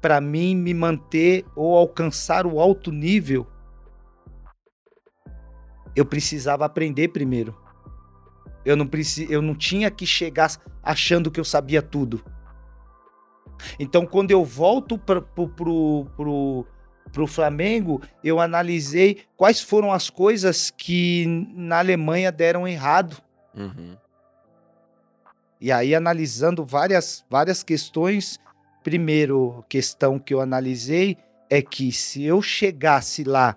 para 0.00 0.20
mim 0.20 0.54
me 0.54 0.74
manter 0.74 1.44
ou 1.56 1.76
alcançar 1.76 2.46
o 2.46 2.60
alto 2.60 2.92
nível, 2.92 3.46
eu 5.96 6.04
precisava 6.04 6.64
aprender 6.64 7.08
primeiro. 7.08 7.56
Eu 8.68 8.76
não, 8.76 8.86
preci... 8.86 9.26
eu 9.30 9.40
não 9.40 9.54
tinha 9.54 9.90
que 9.90 10.04
chegar 10.04 10.54
achando 10.82 11.30
que 11.30 11.40
eu 11.40 11.44
sabia 11.44 11.80
tudo. 11.80 12.22
Então, 13.80 14.04
quando 14.04 14.30
eu 14.30 14.44
volto 14.44 14.98
para 14.98 15.22
pro 15.22 16.66
Flamengo, 17.26 18.02
eu 18.22 18.38
analisei 18.38 19.22
quais 19.38 19.62
foram 19.62 19.90
as 19.90 20.10
coisas 20.10 20.70
que 20.70 21.24
na 21.54 21.78
Alemanha 21.78 22.30
deram 22.30 22.68
errado. 22.68 23.16
Uhum. 23.54 23.96
E 25.58 25.72
aí, 25.72 25.94
analisando 25.94 26.62
várias, 26.62 27.24
várias 27.30 27.62
questões, 27.62 28.38
primeiro 28.84 29.64
questão 29.66 30.18
que 30.18 30.34
eu 30.34 30.42
analisei 30.42 31.16
é 31.48 31.62
que 31.62 31.90
se 31.90 32.22
eu 32.22 32.42
chegasse 32.42 33.24
lá 33.24 33.56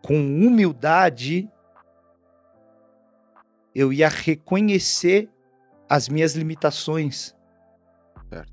com 0.00 0.14
humildade, 0.14 1.50
eu 3.78 3.92
ia 3.92 4.08
reconhecer 4.08 5.30
as 5.88 6.08
minhas 6.08 6.34
limitações. 6.34 7.32
Certo. 8.28 8.52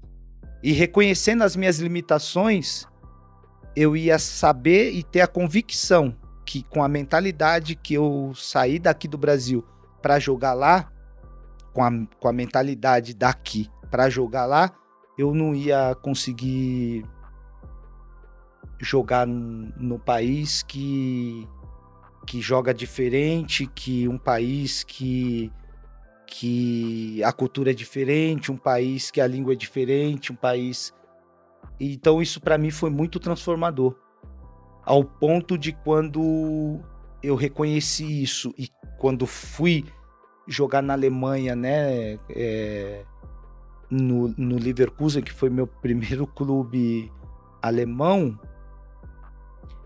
E 0.61 0.71
reconhecendo 0.71 1.41
as 1.41 1.55
minhas 1.55 1.79
limitações, 1.79 2.85
eu 3.75 3.97
ia 3.97 4.19
saber 4.19 4.91
e 4.91 5.01
ter 5.01 5.21
a 5.21 5.27
convicção 5.27 6.15
que 6.45 6.61
com 6.61 6.83
a 6.83 6.87
mentalidade 6.87 7.73
que 7.75 7.95
eu 7.95 8.33
saí 8.35 8.77
daqui 8.77 9.07
do 9.07 9.17
Brasil 9.17 9.65
para 9.99 10.19
jogar 10.19 10.53
lá, 10.53 10.91
com 11.73 11.83
a, 11.83 11.89
com 12.19 12.27
a 12.27 12.31
mentalidade 12.31 13.15
daqui 13.15 13.67
para 13.89 14.11
jogar 14.11 14.45
lá, 14.45 14.71
eu 15.17 15.33
não 15.33 15.55
ia 15.55 15.95
conseguir 16.03 17.03
jogar 18.79 19.25
no 19.25 19.97
país 19.97 20.61
que 20.61 21.47
que 22.25 22.41
joga 22.41 22.73
diferente, 22.73 23.67
que 23.67 24.07
um 24.07 24.17
país 24.17 24.83
que 24.83 25.51
que 26.27 27.23
a 27.23 27.31
cultura 27.31 27.71
é 27.71 27.73
diferente, 27.73 28.51
um 28.51 28.57
país 28.57 29.11
que 29.11 29.21
a 29.21 29.27
língua 29.27 29.53
é 29.53 29.55
diferente, 29.55 30.31
um 30.31 30.35
país 30.35 30.93
então 31.79 32.21
isso 32.21 32.41
para 32.41 32.57
mim 32.57 32.71
foi 32.71 32.89
muito 32.89 33.19
transformador. 33.19 33.95
Ao 34.83 35.03
ponto 35.03 35.57
de 35.57 35.71
quando 35.71 36.79
eu 37.21 37.35
reconheci 37.35 38.21
isso 38.21 38.53
e 38.57 38.69
quando 38.97 39.25
fui 39.25 39.85
jogar 40.47 40.81
na 40.81 40.93
Alemanha, 40.93 41.55
né, 41.55 42.19
é, 42.29 43.03
no, 43.89 44.33
no 44.37 44.57
Leverkusen, 44.57 45.23
que 45.23 45.31
foi 45.31 45.49
meu 45.49 45.67
primeiro 45.81 46.27
clube 46.27 47.11
alemão, 47.61 48.39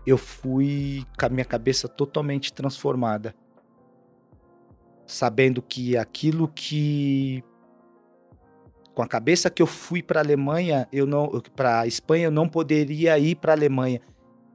eu 0.06 0.16
fui 0.16 1.04
com 1.18 1.26
a 1.26 1.28
minha 1.28 1.44
cabeça 1.44 1.88
totalmente 1.88 2.52
transformada. 2.52 3.34
Sabendo 5.06 5.60
que 5.60 5.96
aquilo 5.96 6.48
que 6.48 7.42
com 8.94 9.02
a 9.02 9.06
cabeça 9.06 9.50
que 9.50 9.62
eu 9.62 9.66
fui 9.66 10.02
para 10.02 10.20
a 10.20 10.22
Alemanha, 10.22 10.88
eu 10.92 11.06
não 11.06 11.40
para 11.54 11.86
Espanha, 11.86 12.24
eu 12.24 12.30
não 12.30 12.48
poderia 12.48 13.18
ir 13.18 13.36
para 13.36 13.52
a 13.52 13.56
Alemanha. 13.56 14.00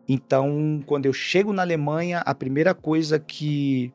Então, 0.07 0.83
quando 0.85 1.05
eu 1.05 1.13
chego 1.13 1.51
na 1.51 1.61
Alemanha, 1.61 2.19
a 2.19 2.35
primeira 2.35 2.73
coisa 2.73 3.19
que 3.19 3.93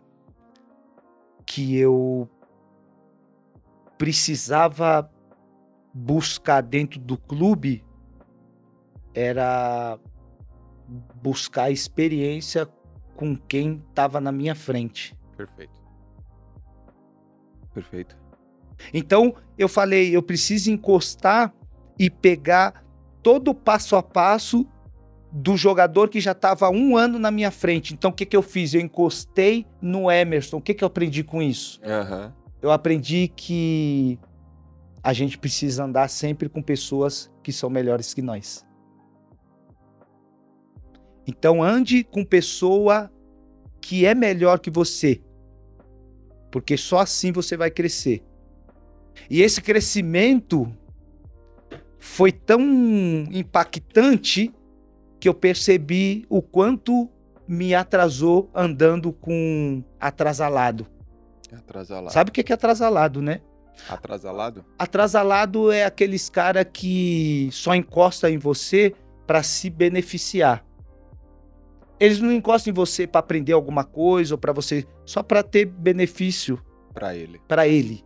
que 1.47 1.77
eu 1.77 2.29
precisava 3.99 5.11
buscar 5.93 6.63
dentro 6.63 7.01
do 7.01 7.19
clube 7.19 7.85
era 9.15 9.99
buscar 11.23 11.71
experiência 11.71 12.69
com 13.17 13.37
quem 13.37 13.83
estava 13.89 14.21
na 14.21 14.33
minha 14.33 14.55
frente. 14.55 15.17
Perfeito. 15.37 15.73
Perfeito. 17.73 18.17
Então 18.93 19.35
eu 19.59 19.69
falei, 19.69 20.15
eu 20.15 20.23
preciso 20.23 20.71
encostar 20.71 21.53
e 21.99 22.09
pegar 22.09 22.85
todo 23.23 23.49
o 23.49 23.55
passo 23.55 23.95
a 23.95 24.03
passo 24.03 24.67
do 25.33 25.57
jogador 25.57 26.09
que 26.09 26.21
já 26.21 26.33
estava 26.33 26.71
um 26.71 26.97
ano 26.97 27.19
na 27.19 27.31
minha 27.31 27.51
frente. 27.51 27.95
Então 27.95 28.11
o 28.11 28.15
que, 28.15 28.27
que 28.27 28.37
eu 28.37 28.43
fiz? 28.43 28.75
Eu 28.75 28.81
encostei 28.81 29.67
no 29.81 30.11
Emerson. 30.11 30.57
O 30.57 30.61
que, 30.61 30.75
que 30.75 30.83
eu 30.83 30.89
aprendi 30.89 31.23
com 31.23 31.41
isso? 31.41 31.81
Aham. 31.85 32.35
Eu 32.61 32.71
aprendi 32.71 33.29
que 33.29 34.19
a 35.03 35.13
gente 35.13 35.39
precisa 35.39 35.85
andar 35.85 36.09
sempre 36.09 36.49
com 36.49 36.61
pessoas 36.61 37.31
que 37.43 37.53
são 37.53 37.71
melhores 37.71 38.13
que 38.13 38.21
nós. 38.21 38.67
Então 41.27 41.63
ande 41.63 42.05
com 42.05 42.25
pessoa 42.25 43.11
que 43.81 44.05
é 44.05 44.15
melhor 44.15 44.59
que 44.59 44.71
você. 44.71 45.21
Porque 46.51 46.77
só 46.77 46.99
assim 46.99 47.33
você 47.33 47.57
vai 47.57 47.71
crescer. 47.71 48.23
E 49.29 49.43
esse 49.43 49.61
crescimento 49.61 50.71
foi 51.99 52.33
tão 52.33 52.63
impactante 53.31 54.53
que 55.19 55.29
eu 55.29 55.35
percebi 55.35 56.25
o 56.29 56.41
quanto 56.41 57.09
me 57.47 57.75
atrasou 57.75 58.51
andando 58.55 59.13
com 59.13 59.83
atrasalado. 60.01 60.87
Atrasalado. 61.53 62.13
Sabe 62.13 62.31
o 62.31 62.33
que 62.33 62.51
é 62.51 62.55
atrasalado, 62.55 63.21
né? 63.21 63.41
Atrasalado? 63.89 64.65
Atrasalado 64.79 65.71
é 65.71 65.85
aqueles 65.85 66.29
cara 66.29 66.65
que 66.65 67.49
só 67.53 67.75
encosta 67.75 68.31
em 68.31 68.39
você 68.39 68.95
para 69.27 69.43
se 69.43 69.69
beneficiar. 69.69 70.65
Eles 72.01 72.19
não 72.19 72.33
encostam 72.33 72.71
em 72.71 72.75
você 72.75 73.07
para 73.07 73.21
aprender 73.21 73.53
alguma 73.53 73.85
coisa 73.85 74.35
ou 74.35 74.39
para 74.39 74.53
você 74.55 74.87
só 75.05 75.23
para 75.23 75.43
ter 75.43 75.67
benefício 75.67 76.59
Pra 76.95 77.15
ele. 77.15 77.39
para 77.47 77.69
ele. 77.69 78.03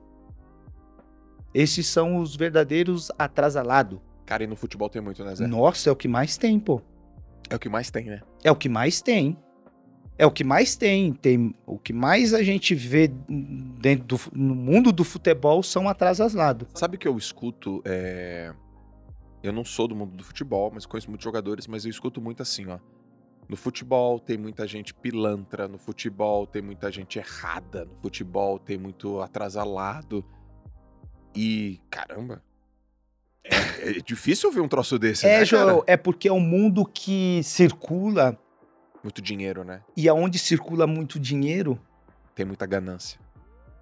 Esses 1.55 1.87
são 1.87 2.17
os 2.19 2.35
verdadeiros 2.35 3.11
atrasalados. 3.19 4.01
Cara, 4.27 4.43
e 4.43 4.47
no 4.47 4.57
futebol 4.57 4.89
tem 4.89 5.01
muito, 5.01 5.23
né, 5.25 5.35
Zé? 5.35 5.47
Nossa, 5.47 5.89
é 5.89 5.93
o 5.93 5.97
que 5.97 6.09
mais 6.09 6.37
tem, 6.37 6.59
pô. 6.59 6.81
É 7.49 7.55
o 7.55 7.59
que 7.59 7.69
mais 7.69 7.91
tem, 7.91 8.07
né? 8.07 8.21
É 8.43 8.51
o 8.51 8.57
que 8.57 8.69
mais 8.69 9.01
tem. 9.01 9.37
É 10.19 10.27
o 10.27 10.31
que 10.31 10.43
mais 10.43 10.75
tem. 10.77 11.13
Tem 11.13 11.55
o 11.67 11.79
que 11.79 11.93
mais 11.93 12.35
a 12.35 12.43
gente 12.43 12.75
vê 12.75 13.09
dentro 13.09 14.05
do, 14.07 14.21
no 14.33 14.55
mundo 14.55 14.91
do 14.91 15.05
futebol 15.05 15.63
são 15.63 15.89
atrasalados. 15.89 16.67
Sabe 16.75 16.99
que 16.99 17.07
eu 17.07 17.17
escuto. 17.17 17.81
é, 17.85 18.53
Eu 19.43 19.53
não 19.53 19.65
sou 19.65 19.87
do 19.87 19.95
mundo 19.95 20.17
do 20.17 20.25
futebol, 20.25 20.71
mas 20.75 20.87
conheço 20.87 21.09
muitos 21.09 21.25
jogadores, 21.25 21.67
mas 21.69 21.85
eu 21.85 21.91
escuto 21.91 22.21
muito 22.21 22.43
assim, 22.43 22.67
ó. 22.67 22.79
No 23.49 23.57
futebol 23.57 24.19
tem 24.19 24.39
muita 24.39 24.67
gente 24.67 24.95
pilantra, 24.95 25.69
no 25.69 25.79
futebol 25.79 26.47
tem 26.47 26.63
muita 26.63 26.91
gente 26.91 27.19
errada, 27.19 27.85
no 27.85 27.95
futebol 28.01 28.59
tem 28.59 28.79
muito 28.79 29.21
atrasalado. 29.21 30.25
E, 31.35 31.81
caramba. 31.91 32.43
É, 33.45 33.91
é 33.91 33.93
difícil 34.01 34.49
ouvir 34.49 34.61
um 34.61 34.69
troço 34.69 34.99
desse, 34.99 35.27
É, 35.27 35.41
né, 35.41 35.45
Joel, 35.45 35.85
é 35.87 35.97
porque 35.97 36.29
é 36.29 36.33
um 36.33 36.41
mundo 36.41 36.87
que 36.87 37.43
circula 37.43 38.39
Muito 39.03 39.21
dinheiro, 39.21 39.63
né? 39.65 39.83
e 39.97 40.09
aonde 40.09 40.39
circula 40.39 40.87
muito 40.87 41.19
dinheiro, 41.21 41.79
Tem 42.35 42.47
muita 42.47 42.65
ganância. 42.67 43.21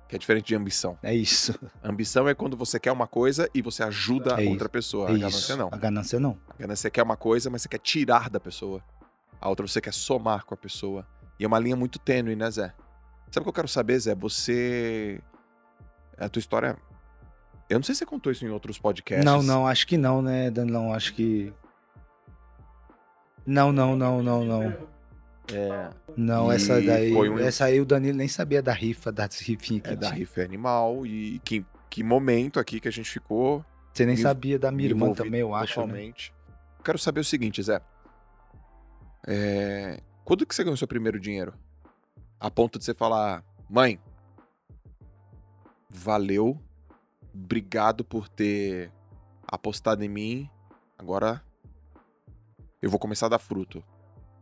Que 0.09 0.17
é 0.17 0.19
diferente 0.19 0.49
de 0.49 0.55
ambição. 0.55 0.99
é 1.03 1.15
isso. 1.15 1.59
Ambição 1.83 2.29
é 2.29 2.35
quando 2.35 2.55
você 2.55 2.79
quer 2.79 2.93
uma 2.93 3.07
coisa 3.07 3.49
e 3.55 3.63
você 3.63 3.83
ajuda 3.83 4.33
É 4.33 4.47
outra 4.49 4.65
isso, 4.67 4.69
pessoa. 4.69 5.09
É 5.09 5.13
a 5.13 5.17
ganância 5.17 5.39
isso. 5.39 5.57
não. 5.57 5.69
A 5.73 5.77
ganância 5.77 6.21
não. 6.21 6.39
A 6.51 6.55
ganância 6.59 6.83
você 6.83 6.91
quer 6.91 7.03
uma 7.03 7.17
coisa, 7.17 7.49
mas 7.49 7.63
você 7.63 7.69
quer 7.69 7.79
tirar 7.79 8.29
da 8.29 8.39
pessoa. 8.39 8.83
A 9.43 9.49
outra 9.49 9.67
você 9.67 9.81
quer 9.81 9.93
somar 9.93 10.45
com 10.45 10.55
a 10.55 10.57
pessoa. 10.57 11.05
E 11.39 11.45
é 11.45 11.47
uma 11.49 11.59
linha 11.59 11.75
muito 11.75 11.99
tênue, 11.99 12.37
né, 12.37 12.49
Zé? 12.49 12.73
Sabe 13.31 13.41
o 13.41 13.43
que 13.43 13.49
eu 13.49 13.53
quero 13.53 13.67
saber, 13.69 13.99
Zé? 13.99 14.15
Você. 14.15 15.21
A 16.17 16.29
tua 16.29 16.39
história. 16.41 16.77
Eu 17.69 17.79
não 17.79 17.83
sei 17.83 17.95
se 17.95 18.01
você 18.01 18.07
contou 18.07 18.31
isso 18.31 18.45
em 18.45 18.51
outros 18.51 18.79
podcasts. 18.79 19.25
Não, 19.25 19.43
não, 19.43 19.67
acho 19.67 19.87
que 19.87 19.97
não, 19.97 20.23
né, 20.23 20.49
Danilão? 20.51 20.95
Acho 20.95 21.13
que. 21.15 21.53
Não, 23.45 23.73
não, 23.73 23.97
não, 23.97 24.23
não, 24.23 24.45
não. 24.45 24.63
É, 25.53 25.91
Não, 26.17 26.53
E 26.53 26.55
essa 26.57 26.81
daí. 26.81 27.13
um- 27.13 27.39
Essa 27.39 27.65
aí 27.65 27.81
o 27.81 27.85
Danilo 27.85 28.17
nem 28.19 28.29
sabia 28.29 28.63
da 28.63 28.73
rifa, 28.73 29.11
das 29.11 29.41
rifinhas 29.41 29.83
que 29.83 29.93
é 29.93 29.97
da 29.97 30.09
rifa 30.11 30.43
animal. 30.43 31.05
E 31.05 31.41
que, 31.41 31.67
que 31.91 32.05
momento 32.05 32.61
aqui 32.61 32.79
que 32.79 32.87
a 32.87 32.93
gente 32.93 33.11
ficou. 33.11 33.65
Você 33.93 34.07
nem 34.07 34.17
sabia 34.17 34.59
da 34.59 34.71
minha 34.71 34.89
irmã 34.89 35.13
também, 35.13 35.41
eu 35.41 35.53
acho. 35.55 35.81
Né? 35.81 35.87
Totalmente. 35.87 36.33
Quero 36.85 36.99
saber 36.99 37.21
o 37.21 37.25
seguinte, 37.25 37.61
Zé. 37.63 37.81
É, 39.27 40.03
Quando 40.25 40.47
que 40.47 40.55
você 40.55 40.65
ganhou 40.65 40.77
seu 40.77 40.89
primeiro 40.89 41.19
dinheiro? 41.21 41.55
A 42.39 42.51
ponto 42.51 42.79
de 42.79 42.85
você 42.85 42.93
falar, 42.93 43.45
mãe, 43.69 44.01
valeu, 45.89 46.61
obrigado 47.33 48.05
por 48.05 48.29
ter 48.29 48.91
apostado 49.47 50.03
em 50.05 50.09
mim, 50.09 50.51
agora 50.99 51.43
eu 52.81 52.91
vou 52.91 52.99
começar 52.99 53.27
a 53.27 53.31
dar 53.31 53.39
fruto. 53.39 53.85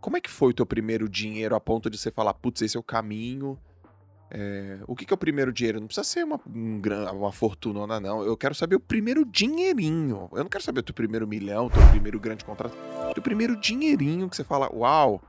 Como 0.01 0.17
é 0.17 0.21
que 0.21 0.31
foi 0.31 0.51
o 0.51 0.55
teu 0.55 0.65
primeiro 0.65 1.09
dinheiro 1.09 1.55
a 1.55 1.61
ponto 1.61 1.91
de 1.91 1.99
você 1.99 2.11
falar, 2.11 2.33
putz, 2.33 2.63
esse 2.63 2.77
é 2.77 2.81
o 2.81 2.83
caminho? 2.83 3.59
É, 4.31 4.79
o 4.87 4.95
que, 4.95 5.05
que, 5.05 5.13
é 5.13 5.17
o 5.17 5.19
primeiro 5.19 5.53
dinheiro? 5.53 5.81
Não 5.81 5.89
precisa 5.89 6.05
ser 6.05 6.25
uma, 6.25 6.41
um, 6.47 6.81
uma 7.13 7.33
fortuna, 7.33 7.99
não. 7.99 8.23
Eu 8.23 8.37
quero 8.37 8.55
saber 8.55 8.77
o 8.77 8.81
primeiro 8.81 9.25
dinheirinho. 9.25 10.29
Eu 10.33 10.45
não 10.45 10.49
quero 10.49 10.63
saber 10.63 10.81
o 10.81 10.83
teu 10.85 10.95
primeiro 10.95 11.27
milhão, 11.27 11.67
o 11.67 11.71
teu 11.71 11.85
primeiro 11.89 12.21
grande 12.21 12.45
contrato. 12.45 12.77
O 13.11 13.15
teu 13.15 13.23
primeiro 13.23 13.57
dinheirinho 13.57 14.29
que 14.29 14.37
você 14.37 14.45
fala, 14.45 14.73
uau, 14.73 15.21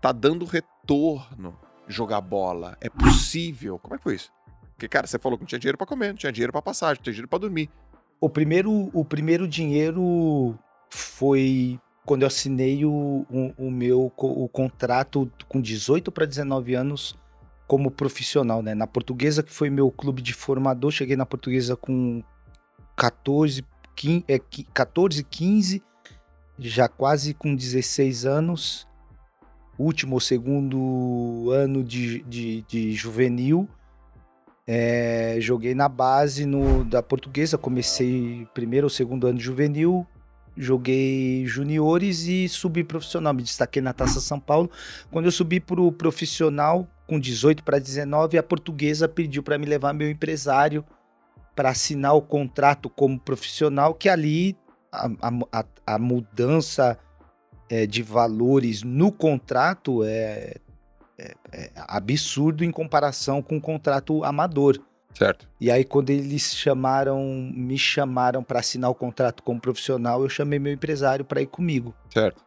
tá 0.00 0.10
dando 0.10 0.44
retorno 0.44 1.56
jogar 1.86 2.20
bola. 2.20 2.76
É 2.80 2.90
possível. 2.90 3.78
Como 3.78 3.94
é 3.94 3.98
que 3.98 4.02
foi 4.02 4.16
isso? 4.16 4.32
Porque, 4.74 4.88
cara, 4.88 5.06
você 5.06 5.18
falou 5.18 5.38
que 5.38 5.42
não 5.42 5.48
tinha 5.48 5.58
dinheiro 5.58 5.78
para 5.78 5.86
comer, 5.86 6.08
não 6.08 6.16
tinha 6.16 6.32
dinheiro 6.32 6.52
para 6.52 6.62
passagem, 6.62 6.96
não 6.96 7.04
tinha 7.04 7.12
dinheiro 7.12 7.28
para 7.28 7.38
dormir. 7.38 7.70
O 8.20 8.28
primeiro, 8.28 8.90
o 8.92 9.04
primeiro 9.04 9.46
dinheiro 9.46 10.58
foi 10.90 11.80
quando 12.04 12.22
eu 12.22 12.26
assinei 12.26 12.84
o, 12.84 13.26
o, 13.30 13.66
o 13.66 13.70
meu 13.70 14.12
o 14.16 14.48
contrato 14.48 15.30
com 15.48 15.60
18 15.60 16.10
para 16.10 16.24
19 16.24 16.74
anos 16.74 17.16
como 17.68 17.90
profissional, 17.90 18.62
né? 18.62 18.74
Na 18.74 18.86
Portuguesa, 18.86 19.42
que 19.42 19.52
foi 19.52 19.68
meu 19.68 19.90
clube 19.90 20.22
de 20.22 20.32
formador, 20.32 20.90
cheguei 20.90 21.14
na 21.14 21.26
Portuguesa 21.26 21.76
com 21.76 22.24
14, 22.96 23.62
15, 23.94 24.24
é, 24.26 24.40
14 24.72 25.22
15, 25.22 25.82
já 26.58 26.88
quase 26.88 27.34
com 27.34 27.54
16 27.54 28.24
anos, 28.24 28.88
último 29.78 30.14
ou 30.14 30.20
segundo 30.20 31.50
ano 31.52 31.84
de, 31.84 32.22
de, 32.22 32.62
de 32.62 32.92
juvenil. 32.94 33.68
É, 34.66 35.36
joguei 35.38 35.74
na 35.74 35.88
base 35.90 36.46
no, 36.46 36.84
da 36.84 37.02
Portuguesa, 37.02 37.58
comecei 37.58 38.46
primeiro 38.54 38.86
ou 38.86 38.90
segundo 38.90 39.26
ano 39.26 39.38
de 39.38 39.44
juvenil, 39.44 40.06
joguei 40.56 41.46
juniores 41.46 42.26
e 42.26 42.48
subi 42.48 42.82
profissional. 42.82 43.34
Me 43.34 43.42
destaquei 43.42 43.82
na 43.82 43.92
Taça 43.92 44.20
São 44.20 44.40
Paulo. 44.40 44.70
Quando 45.10 45.26
eu 45.26 45.32
subi 45.32 45.60
para 45.60 45.80
o 45.82 45.92
profissional, 45.92 46.88
com 47.08 47.18
18 47.18 47.64
para 47.64 47.78
19, 47.78 48.36
a 48.36 48.42
portuguesa 48.42 49.08
pediu 49.08 49.42
para 49.42 49.56
me 49.56 49.64
levar 49.64 49.94
meu 49.94 50.10
empresário 50.10 50.84
para 51.56 51.70
assinar 51.70 52.14
o 52.14 52.22
contrato 52.22 52.88
como 52.90 53.18
profissional, 53.18 53.94
que 53.94 54.08
ali 54.08 54.56
a, 54.92 55.08
a, 55.50 55.64
a 55.86 55.98
mudança 55.98 56.98
é, 57.68 57.86
de 57.86 58.02
valores 58.02 58.82
no 58.82 59.10
contrato 59.10 60.04
é, 60.04 60.56
é, 61.18 61.34
é 61.50 61.70
absurdo 61.74 62.62
em 62.62 62.70
comparação 62.70 63.42
com 63.42 63.56
o 63.56 63.60
contrato 63.60 64.22
amador. 64.22 64.78
Certo. 65.14 65.48
E 65.58 65.70
aí, 65.70 65.84
quando 65.84 66.10
eles 66.10 66.54
chamaram, 66.54 67.24
me 67.52 67.78
chamaram 67.78 68.44
para 68.44 68.60
assinar 68.60 68.90
o 68.90 68.94
contrato 68.94 69.42
como 69.42 69.60
profissional, 69.60 70.22
eu 70.22 70.28
chamei 70.28 70.58
meu 70.58 70.72
empresário 70.72 71.24
para 71.24 71.40
ir 71.40 71.46
comigo. 71.46 71.94
Certo. 72.12 72.44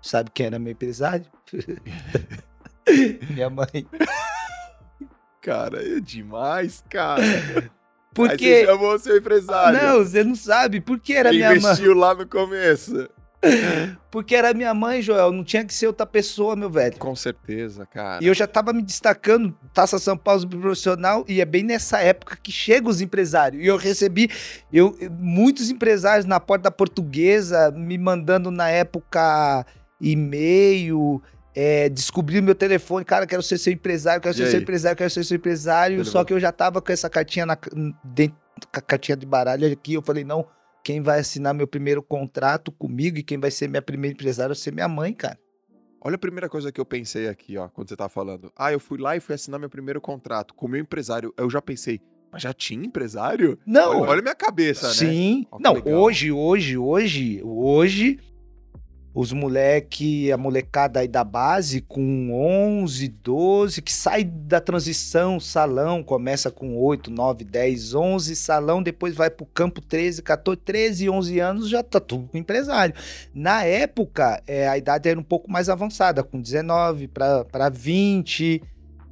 Sabe 0.00 0.30
quem 0.32 0.46
era 0.46 0.58
meu 0.58 0.72
empresário? 0.72 1.26
Minha 3.30 3.50
mãe. 3.50 3.86
Cara, 5.40 5.82
é 5.84 6.00
demais, 6.00 6.84
cara. 6.88 7.22
Porque. 8.14 8.44
Aí 8.44 8.60
você 8.60 8.66
chamou 8.66 8.98
seu 8.98 9.16
empresário. 9.16 9.82
Não, 9.82 9.98
você 9.98 10.22
não 10.22 10.34
sabe. 10.34 10.80
Por 10.80 10.98
que 10.98 11.14
era 11.14 11.30
minha 11.30 11.48
mãe? 11.48 11.58
investiu 11.58 11.94
lá 11.94 12.14
no 12.14 12.26
começo. 12.26 13.08
Porque 14.10 14.34
era 14.34 14.54
minha 14.54 14.72
mãe, 14.72 15.02
Joel. 15.02 15.32
Não 15.32 15.42
tinha 15.42 15.64
que 15.64 15.74
ser 15.74 15.86
outra 15.86 16.06
pessoa, 16.06 16.54
meu 16.54 16.70
velho. 16.70 16.96
Com 16.98 17.16
certeza, 17.16 17.86
cara. 17.86 18.22
E 18.22 18.26
eu 18.26 18.34
já 18.34 18.46
tava 18.46 18.72
me 18.72 18.82
destacando, 18.82 19.56
Taça 19.74 19.98
São 19.98 20.16
Paulo 20.16 20.46
profissional, 20.46 21.24
e 21.26 21.40
é 21.40 21.44
bem 21.44 21.62
nessa 21.62 22.00
época 22.00 22.38
que 22.40 22.52
chegam 22.52 22.90
os 22.90 23.00
empresários. 23.00 23.62
E 23.62 23.66
eu 23.66 23.76
recebi 23.76 24.30
eu, 24.72 24.96
muitos 25.10 25.70
empresários 25.70 26.26
na 26.26 26.38
porta 26.38 26.64
da 26.64 26.70
portuguesa, 26.70 27.70
me 27.72 27.98
mandando 27.98 28.50
na 28.50 28.68
época 28.68 29.66
e-mail. 30.00 31.22
É, 31.54 31.88
descobri 31.88 32.38
o 32.38 32.42
meu 32.42 32.54
telefone, 32.54 33.04
cara, 33.04 33.26
quero 33.26 33.42
ser 33.42 33.58
seu 33.58 33.72
empresário, 33.72 34.22
quero 34.22 34.34
ser 34.34 34.46
seu 34.46 34.60
empresário, 34.60 34.96
quero 34.96 35.10
ser 35.10 35.24
seu 35.24 35.36
empresário. 35.36 36.04
Só 36.04 36.24
que 36.24 36.32
eu 36.32 36.40
já 36.40 36.50
tava 36.50 36.80
com 36.80 36.90
essa 36.90 37.10
cartinha 37.10 37.44
na, 37.44 37.58
dentro, 38.02 38.36
com 38.72 38.78
a 38.78 38.80
cartinha 38.80 39.16
de 39.16 39.26
baralho 39.26 39.70
aqui. 39.70 39.94
Eu 39.94 40.02
falei, 40.02 40.24
não, 40.24 40.46
quem 40.82 41.02
vai 41.02 41.20
assinar 41.20 41.52
meu 41.54 41.66
primeiro 41.66 42.02
contrato 42.02 42.72
comigo 42.72 43.18
e 43.18 43.22
quem 43.22 43.38
vai 43.38 43.50
ser 43.50 43.68
minha 43.68 43.82
primeira 43.82 44.14
empresária 44.14 44.48
vai 44.48 44.56
ser 44.56 44.72
minha 44.72 44.88
mãe, 44.88 45.12
cara. 45.12 45.38
Olha 46.04 46.16
a 46.16 46.18
primeira 46.18 46.48
coisa 46.48 46.72
que 46.72 46.80
eu 46.80 46.84
pensei 46.84 47.28
aqui, 47.28 47.56
ó, 47.56 47.68
quando 47.68 47.88
você 47.88 47.96
tá 47.96 48.08
falando. 48.08 48.52
Ah, 48.56 48.72
eu 48.72 48.80
fui 48.80 48.98
lá 48.98 49.16
e 49.16 49.20
fui 49.20 49.34
assinar 49.36 49.60
meu 49.60 49.70
primeiro 49.70 50.00
contrato 50.00 50.52
com 50.54 50.66
meu 50.66 50.80
empresário. 50.80 51.32
Eu 51.36 51.48
já 51.48 51.62
pensei, 51.62 52.00
mas 52.32 52.42
já 52.42 52.52
tinha 52.52 52.84
empresário? 52.84 53.56
Não. 53.64 54.00
Olha, 54.00 54.10
olha 54.10 54.18
a 54.18 54.22
minha 54.22 54.34
cabeça, 54.34 54.90
sim. 54.90 55.04
né? 55.04 55.12
Sim. 55.12 55.46
Não, 55.60 55.80
hoje, 55.84 56.32
hoje, 56.32 56.76
hoje, 56.76 57.40
hoje, 57.44 58.18
os 59.14 59.32
moleque, 59.32 60.32
a 60.32 60.38
molecada 60.38 61.00
aí 61.00 61.08
da 61.08 61.22
base 61.22 61.82
com 61.82 62.30
11, 62.32 63.08
12, 63.08 63.82
que 63.82 63.92
sai 63.92 64.24
da 64.24 64.60
transição, 64.60 65.38
salão, 65.38 66.02
começa 66.02 66.50
com 66.50 66.76
8, 66.78 67.10
9, 67.10 67.44
10, 67.44 67.94
11, 67.94 68.34
salão, 68.36 68.82
depois 68.82 69.14
vai 69.14 69.28
pro 69.28 69.44
campo 69.44 69.82
13, 69.82 70.22
14, 70.22 70.60
13, 70.60 71.10
11 71.10 71.40
anos, 71.40 71.68
já 71.68 71.82
tá 71.82 72.00
tudo 72.00 72.28
com 72.28 72.38
empresário. 72.38 72.94
Na 73.34 73.64
época, 73.64 74.42
é, 74.46 74.66
a 74.66 74.78
idade 74.78 75.08
era 75.08 75.20
um 75.20 75.24
pouco 75.24 75.50
mais 75.50 75.68
avançada, 75.68 76.22
com 76.22 76.40
19 76.40 77.08
para 77.08 77.68
20, 77.68 78.62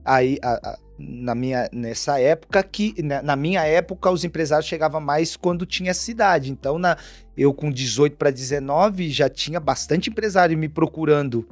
aí 0.02 0.38
a, 0.42 0.70
a 0.70 0.78
na 1.00 1.34
minha 1.34 1.68
nessa 1.72 2.20
época 2.20 2.62
que 2.62 2.94
na, 3.02 3.22
na, 3.22 3.36
minha 3.36 3.64
época 3.64 4.10
os 4.10 4.24
empresários 4.24 4.68
chegavam 4.68 5.00
mais 5.00 5.36
quando 5.36 5.64
tinha 5.64 5.94
cidade. 5.94 6.52
Então 6.52 6.78
na 6.78 6.96
eu 7.36 7.54
com 7.54 7.70
18 7.70 8.16
para 8.16 8.30
19 8.30 9.08
já 9.10 9.28
tinha 9.28 9.58
bastante 9.58 10.10
empresário 10.10 10.56
me 10.58 10.68
procurando. 10.68 11.48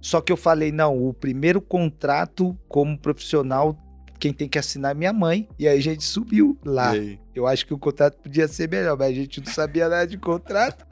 Só 0.00 0.20
que 0.20 0.32
eu 0.32 0.36
falei 0.36 0.72
não, 0.72 0.96
o 0.96 1.12
primeiro 1.12 1.60
contrato 1.60 2.56
como 2.68 2.98
profissional 2.98 3.76
quem 4.20 4.34
tem 4.34 4.46
que 4.46 4.58
assinar 4.58 4.92
é 4.92 4.94
minha 4.94 5.12
mãe. 5.12 5.48
E 5.58 5.66
aí 5.66 5.78
a 5.78 5.82
gente 5.82 6.04
subiu 6.04 6.56
lá. 6.62 6.92
Eu 7.34 7.46
acho 7.46 7.66
que 7.66 7.72
o 7.72 7.78
contrato 7.78 8.18
podia 8.18 8.46
ser 8.46 8.68
melhor, 8.68 8.96
mas 8.96 9.08
a 9.08 9.14
gente 9.14 9.40
não 9.40 9.50
sabia 9.50 9.88
nada 9.88 10.06
de 10.06 10.18
contrato. 10.18 10.84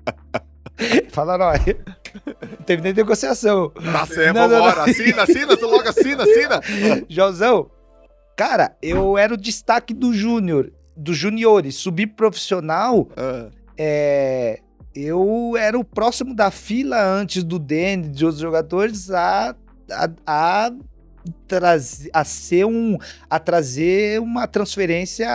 Falaram, 1.10 1.46
olha, 1.46 1.78
não 2.24 2.64
teve 2.64 2.82
nem 2.82 2.92
negociação. 2.92 3.70
Tá 3.70 4.06
certo, 4.06 4.36
não, 4.36 4.48
vambora. 4.48 4.76
Não, 4.76 4.86
não. 4.86 4.92
Assina, 4.92 5.22
assina, 5.22 5.56
tu 5.56 5.66
logo 5.66 5.88
assina, 5.88 6.22
assina. 6.24 6.60
Josão, 7.08 7.70
cara, 8.36 8.76
eu 8.82 9.16
era 9.18 9.34
o 9.34 9.36
destaque 9.36 9.94
do 9.94 10.12
Júnior, 10.12 10.72
dos 10.96 11.16
juniores. 11.16 11.76
Subir 11.76 12.08
profissional, 12.08 13.00
uh. 13.00 13.50
é, 13.76 14.60
eu 14.94 15.54
era 15.58 15.78
o 15.78 15.84
próximo 15.84 16.34
da 16.34 16.50
fila 16.50 17.02
antes 17.02 17.44
do 17.44 17.58
Dene, 17.58 18.08
de 18.08 18.24
outros 18.24 18.40
jogadores, 18.40 19.10
a, 19.10 19.54
a, 19.90 20.10
a 20.26 20.72
trazer, 21.46 22.10
a 22.12 22.24
ser 22.24 22.64
um, 22.64 22.96
a 23.28 23.38
trazer 23.38 24.20
uma 24.20 24.46
transferência 24.46 25.28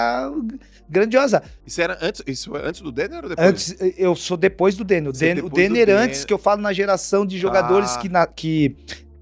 grandiosa. 0.90 1.44
Isso 1.66 1.82
era 1.82 1.98
antes, 2.02 2.24
isso 2.28 2.56
antes 2.56 2.82
do 2.82 2.92
Denner 2.92 3.24
ou 3.24 3.30
depois? 3.30 3.48
Antes, 3.48 3.76
eu 3.98 4.16
sou 4.16 4.38
depois 4.38 4.76
do 4.76 4.84
Denner. 4.84 5.10
O, 5.10 5.14
Den, 5.14 5.40
o 5.40 5.50
Denner 5.50 5.90
antes, 5.90 6.26
que 6.26 6.34
eu 6.34 6.38
falo 6.38 6.62
na 6.62 6.74
geração 6.74 7.26
de 7.26 7.38
jogadores 7.38 7.96
ah. 7.96 8.00
que, 8.00 8.10
na, 8.10 8.28
que 8.28 8.76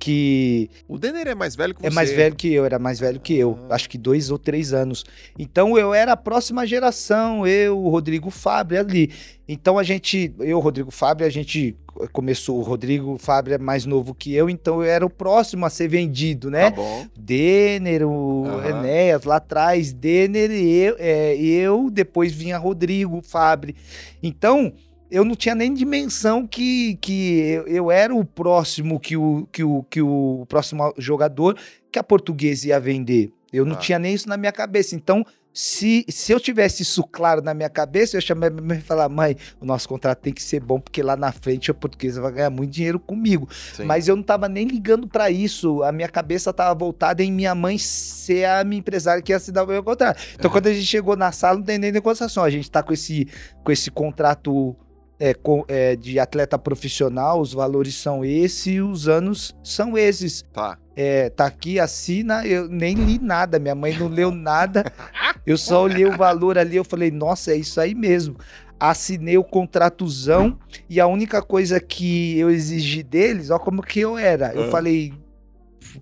que. 0.04 0.70
O 0.86 0.97
Denner 0.97 1.30
é 1.30 1.36
mais 1.36 1.56
velho 1.56 1.74
que 1.74 1.80
você. 1.80 1.88
É 1.88 1.89
mais 1.89 2.12
velho 2.12 2.36
que 2.36 2.54
eu, 2.54 2.66
era 2.66 2.78
mais 2.78 2.99
velho 2.99 3.22
que 3.22 3.34
eu. 3.36 3.58
Ah. 3.70 3.76
Acho 3.76 3.89
que 3.89 3.97
dois 3.97 4.30
ou 4.30 4.38
três 4.38 4.74
anos. 4.74 5.06
Então 5.39 5.78
eu 5.78 5.93
era 5.93 6.12
a 6.12 6.18
próxima 6.18 6.68
geração, 6.68 7.47
eu, 7.47 7.78
o 7.80 7.88
Rodrigo 7.88 8.30
Fábio 8.30 8.78
ali. 8.78 9.14
Então 9.47 9.80
a 9.80 9.84
gente, 9.84 10.34
eu, 10.39 10.60
Rodrigo 10.60 10.91
Fábio, 10.91 11.26
a 11.26 11.30
gente 11.30 11.78
começou, 12.12 12.60
o 12.60 12.64
Rodrigo 12.64 13.18
Fábio 13.18 13.54
é 13.54 13.58
mais 13.58 13.86
novo 13.86 14.14
que 14.14 14.34
eu, 14.34 14.49
então 14.49 14.84
eu 14.84 14.89
era 14.89 15.06
o 15.06 15.10
próximo 15.10 15.66
a 15.66 15.70
ser 15.70 15.88
vendido, 15.88 16.51
né? 16.51 16.70
Tá 16.70 16.76
bom. 16.76 17.08
Denner, 17.18 18.06
o 18.06 18.43
uhum. 18.43 18.66
Enéas 18.66 19.24
lá 19.24 19.38
atrás, 19.38 19.93
Denner 19.93 20.51
e 20.51 20.70
eu, 20.70 20.95
é, 20.99 21.36
eu, 21.38 21.89
depois 21.89 22.34
vinha 22.34 22.58
Rodrigo 22.58 23.22
Fábio. 23.22 23.74
Então 24.22 24.74
eu 25.14 25.24
não 25.24 25.36
tinha 25.36 25.53
nem 25.53 25.72
dimensão 25.72 26.47
que, 26.47 26.95
que 26.95 27.41
eu, 27.41 27.68
eu, 27.68 27.91
era 27.91 28.16
o 28.16 28.26
próximo 28.26 28.99
que 28.99 29.16
o, 29.16 29.47
que, 29.51 29.64
o, 29.64 29.84
que 29.84 30.01
o 30.01 30.43
próximo 30.49 30.91
jogador 30.97 31.55
que 31.91 31.99
a 31.99 32.03
portuguesa 32.03 32.70
ia 32.70 32.80
vender. 32.80 33.32
Eu 33.51 33.64
não 33.64 33.76
ah. 33.76 33.80
tinha 33.80 33.99
nem 33.99 34.16
isso 34.16 34.28
na 34.28 34.36
minha 34.38 34.51
cabeça. 34.51 34.95
Então, 34.95 35.24
se, 35.53 36.03
se 36.09 36.32
eu 36.32 36.39
tivesse 36.39 36.82
isso 36.82 37.03
claro 37.03 37.43
na 37.43 37.53
minha 37.53 37.70
cabeça, 37.70 38.16
eu 38.16 38.18
ia 38.18 38.26
chamar 38.26 38.49
minha 38.49 38.66
mãe 38.66 38.80
e 38.80 38.82
falar: 38.82 39.07
mãe, 39.07 39.38
o 39.61 39.66
nosso 39.68 39.88
contrato 39.88 40.18
tem 40.18 40.34
que 40.34 40.41
ser 40.41 40.59
bom, 40.59 40.80
porque 40.80 41.03
lá 41.03 41.16
na 41.16 41.32
frente 41.32 41.70
a 41.70 41.76
portuguesa 41.76 42.20
vai 42.20 42.32
ganhar 42.32 42.49
muito 42.49 42.72
dinheiro 42.72 42.99
comigo. 42.99 43.47
Sim. 43.76 43.84
Mas 43.84 44.07
eu 44.07 44.16
não 44.16 44.24
estava 44.24 44.49
nem 44.49 44.66
ligando 44.66 45.07
para 45.07 45.30
isso. 45.30 45.84
A 45.84 45.91
minha 45.91 46.09
cabeça 46.09 46.49
estava 46.49 46.74
voltada 46.74 47.24
em 47.24 47.32
minha 47.32 47.53
mãe 47.53 47.78
ser 47.78 48.45
a 48.45 48.64
minha 48.64 48.80
empresária 48.80 49.22
que 49.22 49.32
ia 49.32 49.36
assinar 49.36 49.64
o 49.64 49.68
meu 49.68 49.84
contrato. 49.84 50.20
Então, 50.34 50.49
quando 50.49 50.66
a 50.66 50.74
gente 50.74 50.88
chegou 50.88 51.16
na 51.16 51.32
sala, 51.32 51.59
não 51.59 51.64
tem 51.64 51.78
nem 51.78 51.91
negociação. 51.91 52.43
A 52.43 52.49
gente 52.49 52.64
está 52.64 52.82
com 52.82 52.91
esse, 52.91 53.28
com 53.64 53.72
esse 53.72 53.91
contrato 53.91 54.76
é, 55.24 55.34
é, 55.70 55.96
de 55.96 56.20
atleta 56.20 56.58
profissional, 56.60 57.40
os 57.40 57.54
valores 57.54 57.96
são 57.96 58.26
esses 58.26 58.66
e 58.68 58.82
os 58.82 59.08
anos 59.08 59.56
são 59.64 59.98
esses. 59.98 60.44
Tá. 60.52 60.78
É, 60.98 61.30
tá 61.30 61.46
aqui, 61.46 61.80
assina, 61.80 62.46
eu 62.46 62.68
nem 62.68 62.94
li 62.94 63.18
nada, 63.20 63.58
minha 63.58 63.74
mãe 63.74 63.98
não 63.98 64.10
leu 64.10 64.32
nada, 64.32 64.84
eu 65.48 65.58
só 65.58 65.82
olhei 65.84 66.06
o 66.06 66.18
valor 66.18 66.58
ali, 66.58 66.76
eu 66.76 66.84
falei, 66.84 67.10
nossa, 67.10 67.54
é 67.54 67.56
isso 67.56 67.80
aí 67.80 67.96
mesmo. 67.96 68.36
Assinei 68.78 69.38
o 69.38 69.46
contratozão 69.46 70.60
e 70.90 71.00
a 71.00 71.08
única 71.08 71.42
coisa 71.42 71.80
que 71.80 72.38
eu 72.38 72.50
exigi 72.50 73.02
deles, 73.02 73.50
ó 73.50 73.58
como 73.58 73.82
que 73.82 74.02
eu 74.02 74.18
era. 74.18 74.54
Eu 74.54 74.66
Ah. 74.66 74.72
falei 74.72 75.14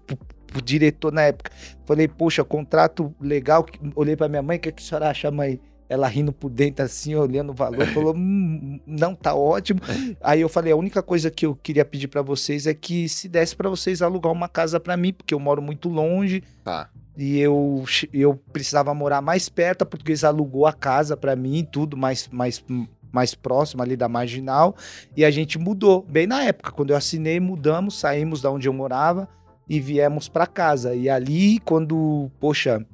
pro, 0.08 0.18
pro 0.48 0.62
diretor 0.64 1.12
na 1.14 1.22
época, 1.22 1.52
falei, 1.86 2.08
poxa, 2.08 2.44
contrato 2.44 3.14
legal, 3.22 3.66
olhei 3.96 4.16
pra 4.16 4.28
minha 4.28 4.42
mãe, 4.42 4.58
o 4.58 4.60
que, 4.60 4.72
que 4.72 4.82
a 4.82 4.86
senhora 4.86 5.10
acha, 5.10 5.30
mãe? 5.30 5.60
Ela 5.92 6.08
rindo 6.08 6.32
por 6.32 6.50
dentro 6.50 6.86
assim, 6.86 7.14
olhando 7.16 7.50
o 7.52 7.54
valor, 7.54 7.86
falou, 7.88 8.14
hum, 8.16 8.80
não, 8.88 9.14
tá 9.14 9.36
ótimo. 9.36 9.82
Aí 10.22 10.40
eu 10.40 10.48
falei, 10.48 10.72
a 10.72 10.76
única 10.78 11.04
coisa 11.04 11.30
que 11.30 11.46
eu 11.46 11.54
queria 11.54 11.84
pedir 11.84 12.08
pra 12.08 12.22
vocês 12.22 12.66
é 12.66 12.74
que 12.74 13.10
se 13.10 13.28
desse 13.28 13.54
pra 13.56 13.70
vocês 13.70 14.02
alugar 14.02 14.32
uma 14.32 14.48
casa 14.48 14.80
pra 14.80 14.96
mim, 14.96 15.12
porque 15.12 15.34
eu 15.34 15.40
moro 15.40 15.62
muito 15.62 15.90
longe 15.90 16.44
Tá. 16.64 16.90
e 17.18 17.38
eu, 17.40 17.84
eu 18.14 18.36
precisava 18.54 18.94
morar 18.94 19.22
mais 19.22 19.50
perto, 19.50 19.82
a 19.82 19.86
portuguesa 19.86 20.30
alugou 20.30 20.66
a 20.66 20.72
casa 20.72 21.18
pra 21.18 21.36
mim, 21.36 21.68
tudo 21.70 21.98
mais, 21.98 22.30
mais, 22.32 22.64
mais 23.12 23.36
próximo 23.36 23.84
ali 23.84 23.98
da 23.98 24.08
Marginal, 24.08 24.74
e 25.18 25.26
a 25.26 25.30
gente 25.30 25.60
mudou, 25.60 26.06
bem 26.08 26.26
na 26.26 26.42
época, 26.44 26.72
quando 26.72 26.92
eu 26.92 26.96
assinei, 26.96 27.38
mudamos, 27.42 28.00
saímos 28.00 28.42
da 28.42 28.50
onde 28.50 28.66
eu 28.70 28.74
morava 28.74 29.28
e 29.68 29.80
viemos 29.82 30.30
pra 30.30 30.48
casa. 30.48 30.96
E 30.96 31.10
ali, 31.10 31.60
quando, 31.60 32.32
poxa, 32.40 32.86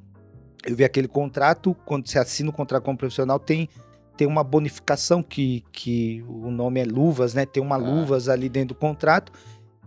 eu 0.68 0.76
vi 0.76 0.84
aquele 0.84 1.07
contrato, 1.07 1.76
quando 1.86 2.07
você 2.07 2.20
assina 2.20 2.49
o 2.49 2.53
contrato 2.53 2.84
como 2.84 2.97
profissional, 2.97 3.39
tem 3.39 3.70
tem 4.18 4.28
uma 4.28 4.43
bonificação 4.43 5.22
que, 5.22 5.63
que 5.72 6.24
o 6.28 6.49
nome 6.49 6.80
é 6.82 6.84
luvas, 6.84 7.36
né? 7.36 7.45
Tem 7.45 7.61
uma 7.61 7.76
Ah. 7.76 7.78
luvas 7.78 8.28
ali 8.28 8.49
dentro 8.49 8.70
do 8.70 8.76
contrato. 8.76 9.32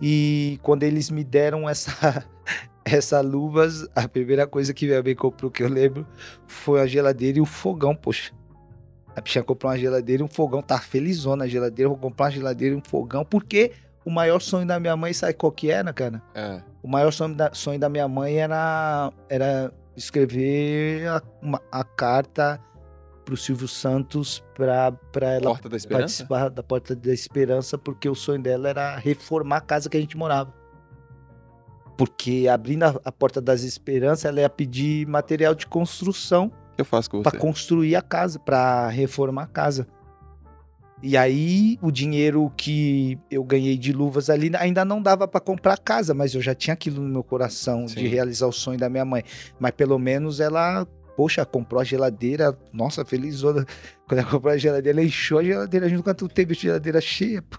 E 0.01 0.59
quando 0.63 0.85
eles 0.85 1.11
me 1.11 1.25
deram 1.25 1.69
essa 1.69 2.25
essa 2.85 3.21
luvas, 3.21 3.89
a 3.95 4.07
primeira 4.09 4.47
coisa 4.47 4.73
que 4.73 4.87
minha 4.87 5.03
mãe 5.03 5.17
comprou 5.17 5.51
que 5.51 5.63
eu 5.65 5.69
lembro 5.69 6.07
foi 6.47 6.81
a 6.81 6.87
geladeira 6.87 7.39
e 7.39 7.41
o 7.41 7.45
fogão, 7.45 7.95
poxa. 7.95 8.33
A 9.17 9.21
bichinha 9.21 9.43
comprou 9.43 9.71
uma 9.73 9.79
geladeira 9.79 10.23
e 10.23 10.25
um 10.25 10.29
fogão, 10.29 10.63
tá 10.63 10.79
felizona 10.79 11.45
a 11.45 11.49
geladeira, 11.49 11.89
vou 11.89 11.99
comprar 11.99 12.27
uma 12.27 12.31
geladeira 12.31 12.75
e 12.75 12.79
um 12.79 12.83
fogão, 12.83 13.25
porque 13.25 13.73
o 14.05 14.11
maior 14.11 14.41
sonho 14.41 14.67
da 14.67 14.79
minha 14.79 14.97
mãe, 14.97 15.13
sabe 15.13 15.35
qual 15.35 15.51
que 15.51 15.71
era, 15.71 15.93
cara? 15.93 16.23
É. 16.35 16.63
O 16.83 16.89
maior 16.89 17.13
sonho 17.13 17.35
da, 17.35 17.53
sonho 17.53 17.79
da 17.81 17.89
minha 17.89 18.07
mãe 18.07 18.37
era, 18.37 19.13
era 19.29 19.73
escrever 19.97 21.07
a, 21.09 21.23
uma- 21.43 21.63
a 21.71 21.85
carta 21.85 22.61
pro 23.25 23.37
Silvio 23.37 23.69
Santos 23.69 24.43
pra, 24.55 24.91
pra 24.93 25.29
ela 25.35 25.51
participar 25.99 26.49
da 26.51 26.63
Porta 26.63 26.97
da 26.97 27.13
Esperança, 27.13 27.79
porque 27.79 28.09
o 28.09 28.15
sonho 28.15 28.43
dela 28.43 28.69
era 28.69 28.97
reformar 28.97 29.59
a 29.59 29.61
casa 29.61 29.89
que 29.89 29.97
a 29.97 30.01
gente 30.01 30.17
morava. 30.17 30.53
Porque 31.97 32.49
abrindo 32.51 32.85
a, 32.85 33.01
a 33.05 33.13
Porta 33.13 33.41
das 33.41 33.63
Esperanças, 33.63 34.25
ela 34.25 34.41
ia 34.41 34.49
pedir 34.51 35.07
material 35.07 35.55
de 35.55 35.67
construção 35.67 36.47
O 36.47 36.53
eu 36.81 36.85
faço 36.85 37.11
com 37.11 37.23
para 37.23 37.39
construir 37.39 37.95
a 37.95 38.03
casa, 38.03 38.39
para 38.39 38.89
reformar 38.89 39.43
a 39.43 39.47
casa. 39.47 39.87
E 41.03 41.17
aí 41.17 41.79
o 41.81 41.91
dinheiro 41.91 42.53
que 42.57 43.19
eu 43.31 43.43
ganhei 43.43 43.77
de 43.79 43.93
luvas 43.93 44.29
ali 44.29 44.51
ainda 44.57 44.85
não 44.85 45.01
dava 45.01 45.27
para 45.27 45.41
comprar 45.41 45.79
casa, 45.79 46.13
mas 46.13 46.35
eu 46.35 46.43
já 46.43 46.55
tinha 46.55 46.75
aquilo 46.75 47.03
no 47.03 47.09
meu 47.09 47.25
coração 47.25 47.89
Sim. 47.89 48.01
de 48.01 48.07
realizar 48.07 48.47
o 48.47 48.53
sonho 48.53 48.79
da 48.79 48.89
minha 48.89 49.05
mãe. 49.05 49.25
Mas 49.59 49.73
pelo 49.73 49.99
menos 49.99 50.41
ela, 50.41 50.87
poxa, 51.17 51.45
comprou 51.47 51.81
a 51.81 51.85
geladeira, 51.85 52.57
nossa, 52.73 53.05
felizona. 53.05 53.65
Quando 54.07 54.21
ela 54.21 54.31
comprou 54.31 54.53
a 54.53 54.59
geladeira, 54.59 54.99
ela 54.99 55.07
encheu 55.07 55.39
a 55.39 55.45
geladeira 55.45 55.89
junto 55.89 56.03
com 56.03 56.11
a 56.11 56.29
teve 56.29 56.53
a 56.53 56.57
geladeira 56.57 57.01
cheia. 57.01 57.43
pô. 57.43 57.59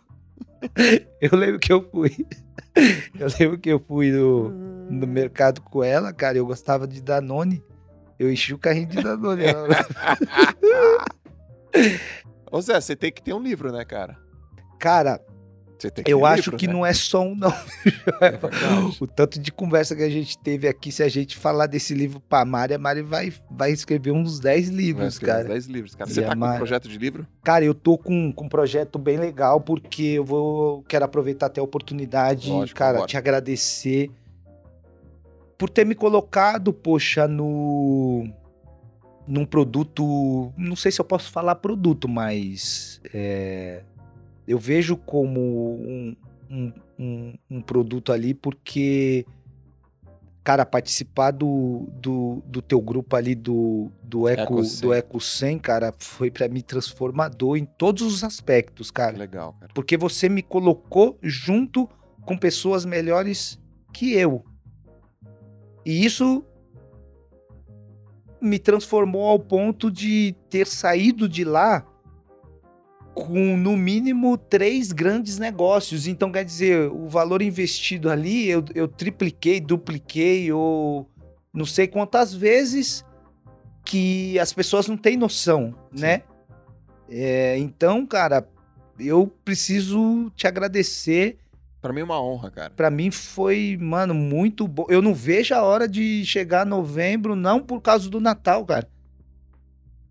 Eu 1.19 1.37
lembro 1.37 1.59
que 1.59 1.73
eu 1.73 1.87
fui. 1.89 2.25
Eu 3.19 3.27
lembro 3.39 3.57
que 3.57 3.69
eu 3.69 3.79
fui 3.79 4.11
no, 4.11 4.49
no 4.49 5.07
mercado 5.07 5.61
com 5.61 5.83
ela, 5.83 6.13
cara. 6.13 6.37
Eu 6.37 6.45
gostava 6.45 6.87
de 6.87 7.01
Danone. 7.01 7.63
Eu 8.17 8.31
enchi 8.31 8.53
o 8.53 8.57
carrinho 8.57 8.87
de 8.87 9.01
Danone. 9.01 9.43
Ô 12.51 12.59
Zé, 12.61 12.79
você 12.79 12.95
tem 12.95 13.11
que 13.11 13.21
ter 13.23 13.33
um 13.33 13.41
livro, 13.41 13.71
né, 13.71 13.85
cara? 13.85 14.17
Cara, 14.77 15.21
eu 16.05 16.25
acho 16.25 16.49
livro, 16.51 16.57
que 16.57 16.67
né? 16.67 16.73
não 16.73 16.85
é 16.85 16.93
só 16.93 17.21
um, 17.23 17.33
não. 17.35 17.49
É. 18.21 18.37
O 18.99 19.07
tanto 19.07 19.39
de 19.39 19.51
conversa 19.51 19.95
que 19.95 20.03
a 20.03 20.09
gente 20.09 20.37
teve 20.37 20.67
aqui, 20.67 20.91
se 20.91 21.01
a 21.01 21.07
gente 21.07 21.35
falar 21.37 21.65
desse 21.65 21.93
livro 21.93 22.19
pra 22.19 22.43
Mari, 22.45 22.73
a 22.73 22.77
Mari 22.77 23.01
vai, 23.01 23.33
vai 23.49 23.71
escrever 23.71 24.11
uns 24.11 24.39
10 24.39 24.67
Vai 24.69 24.75
livros, 24.77 25.13
escrever 25.13 25.33
uns 25.33 25.37
cara. 25.43 25.49
10 25.53 25.65
livros, 25.67 25.95
cara. 25.95 26.09
E 26.09 26.13
Você 26.13 26.21
tá 26.21 26.27
com 26.29 26.35
um 26.35 26.39
Mari- 26.39 26.57
projeto 26.57 26.87
de 26.87 26.97
livro? 26.97 27.25
Cara, 27.43 27.65
eu 27.65 27.73
tô 27.73 27.97
com, 27.97 28.31
com 28.31 28.45
um 28.45 28.49
projeto 28.49 28.99
bem 28.99 29.17
legal, 29.17 29.59
porque 29.61 30.03
eu 30.03 30.25
vou 30.25 30.83
quero 30.83 31.05
aproveitar 31.05 31.47
até 31.47 31.59
a 31.61 31.63
oportunidade, 31.63 32.49
Lógico, 32.49 32.77
cara, 32.77 33.05
te 33.07 33.17
agradecer 33.17 34.11
por 35.57 35.69
ter 35.69 35.85
me 35.85 35.95
colocado, 35.95 36.73
poxa, 36.73 37.27
no 37.27 38.27
num 39.27 39.45
produto, 39.45 40.51
não 40.57 40.75
sei 40.75 40.91
se 40.91 40.99
eu 40.99 41.05
posso 41.05 41.31
falar 41.31 41.55
produto, 41.55 42.07
mas 42.07 43.01
é, 43.13 43.83
eu 44.47 44.57
vejo 44.57 44.97
como 44.97 45.39
um, 45.39 46.15
um, 46.49 46.73
um, 46.99 47.33
um 47.49 47.61
produto 47.61 48.11
ali, 48.11 48.33
porque 48.33 49.25
cara, 50.43 50.65
participar 50.65 51.31
do, 51.31 51.87
do, 51.93 52.41
do 52.45 52.61
teu 52.61 52.81
grupo 52.81 53.15
ali 53.15 53.35
do, 53.35 53.91
do 54.03 54.27
Eco, 54.27 54.41
Eco 54.41 54.63
100. 54.63 54.81
do 54.81 54.93
Eco 54.93 55.21
100, 55.21 55.59
cara, 55.59 55.93
foi 55.97 56.31
pra 56.31 56.47
mim 56.47 56.61
transformador 56.61 57.57
em 57.57 57.65
todos 57.65 58.01
os 58.01 58.23
aspectos, 58.23 58.89
cara. 58.89 59.17
Legal, 59.17 59.53
cara. 59.59 59.71
Porque 59.73 59.95
você 59.97 60.27
me 60.27 60.41
colocou 60.41 61.17
junto 61.21 61.87
com 62.25 62.37
pessoas 62.37 62.85
melhores 62.85 63.59
que 63.93 64.13
eu. 64.13 64.43
E 65.85 66.05
isso 66.05 66.43
me 68.41 68.57
transformou 68.57 69.27
ao 69.27 69.39
ponto 69.39 69.91
de 69.91 70.35
ter 70.49 70.65
saído 70.67 71.29
de 71.29 71.43
lá 71.43 71.85
com 73.13 73.57
no 73.57 73.75
mínimo 73.75 74.37
três 74.37 74.91
grandes 74.91 75.37
negócios. 75.37 76.07
Então, 76.07 76.31
quer 76.31 76.45
dizer, 76.45 76.89
o 76.91 77.07
valor 77.07 77.41
investido 77.41 78.09
ali 78.09 78.49
eu, 78.49 78.63
eu 78.73 78.87
tripliquei, 78.87 79.59
dupliquei, 79.59 80.51
ou 80.51 81.09
não 81.53 81.65
sei 81.65 81.87
quantas 81.87 82.33
vezes 82.33 83.05
que 83.83 84.39
as 84.39 84.53
pessoas 84.53 84.87
não 84.87 84.97
têm 84.97 85.17
noção, 85.17 85.75
né? 85.91 86.23
É, 87.09 87.57
então, 87.57 88.05
cara, 88.05 88.47
eu 88.97 89.27
preciso 89.43 90.31
te 90.35 90.47
agradecer. 90.47 91.37
Pra 91.81 91.91
mim 91.91 92.01
é 92.01 92.03
uma 92.03 92.21
honra, 92.21 92.51
cara. 92.51 92.69
Pra 92.69 92.91
mim 92.91 93.09
foi, 93.09 93.77
mano, 93.81 94.13
muito 94.13 94.67
bom. 94.67 94.85
Eu 94.87 95.01
não 95.01 95.15
vejo 95.15 95.55
a 95.55 95.63
hora 95.63 95.87
de 95.87 96.23
chegar 96.25 96.65
novembro, 96.65 97.35
não 97.35 97.59
por 97.59 97.81
causa 97.81 98.07
do 98.09 98.19
Natal, 98.21 98.63
cara. 98.65 98.87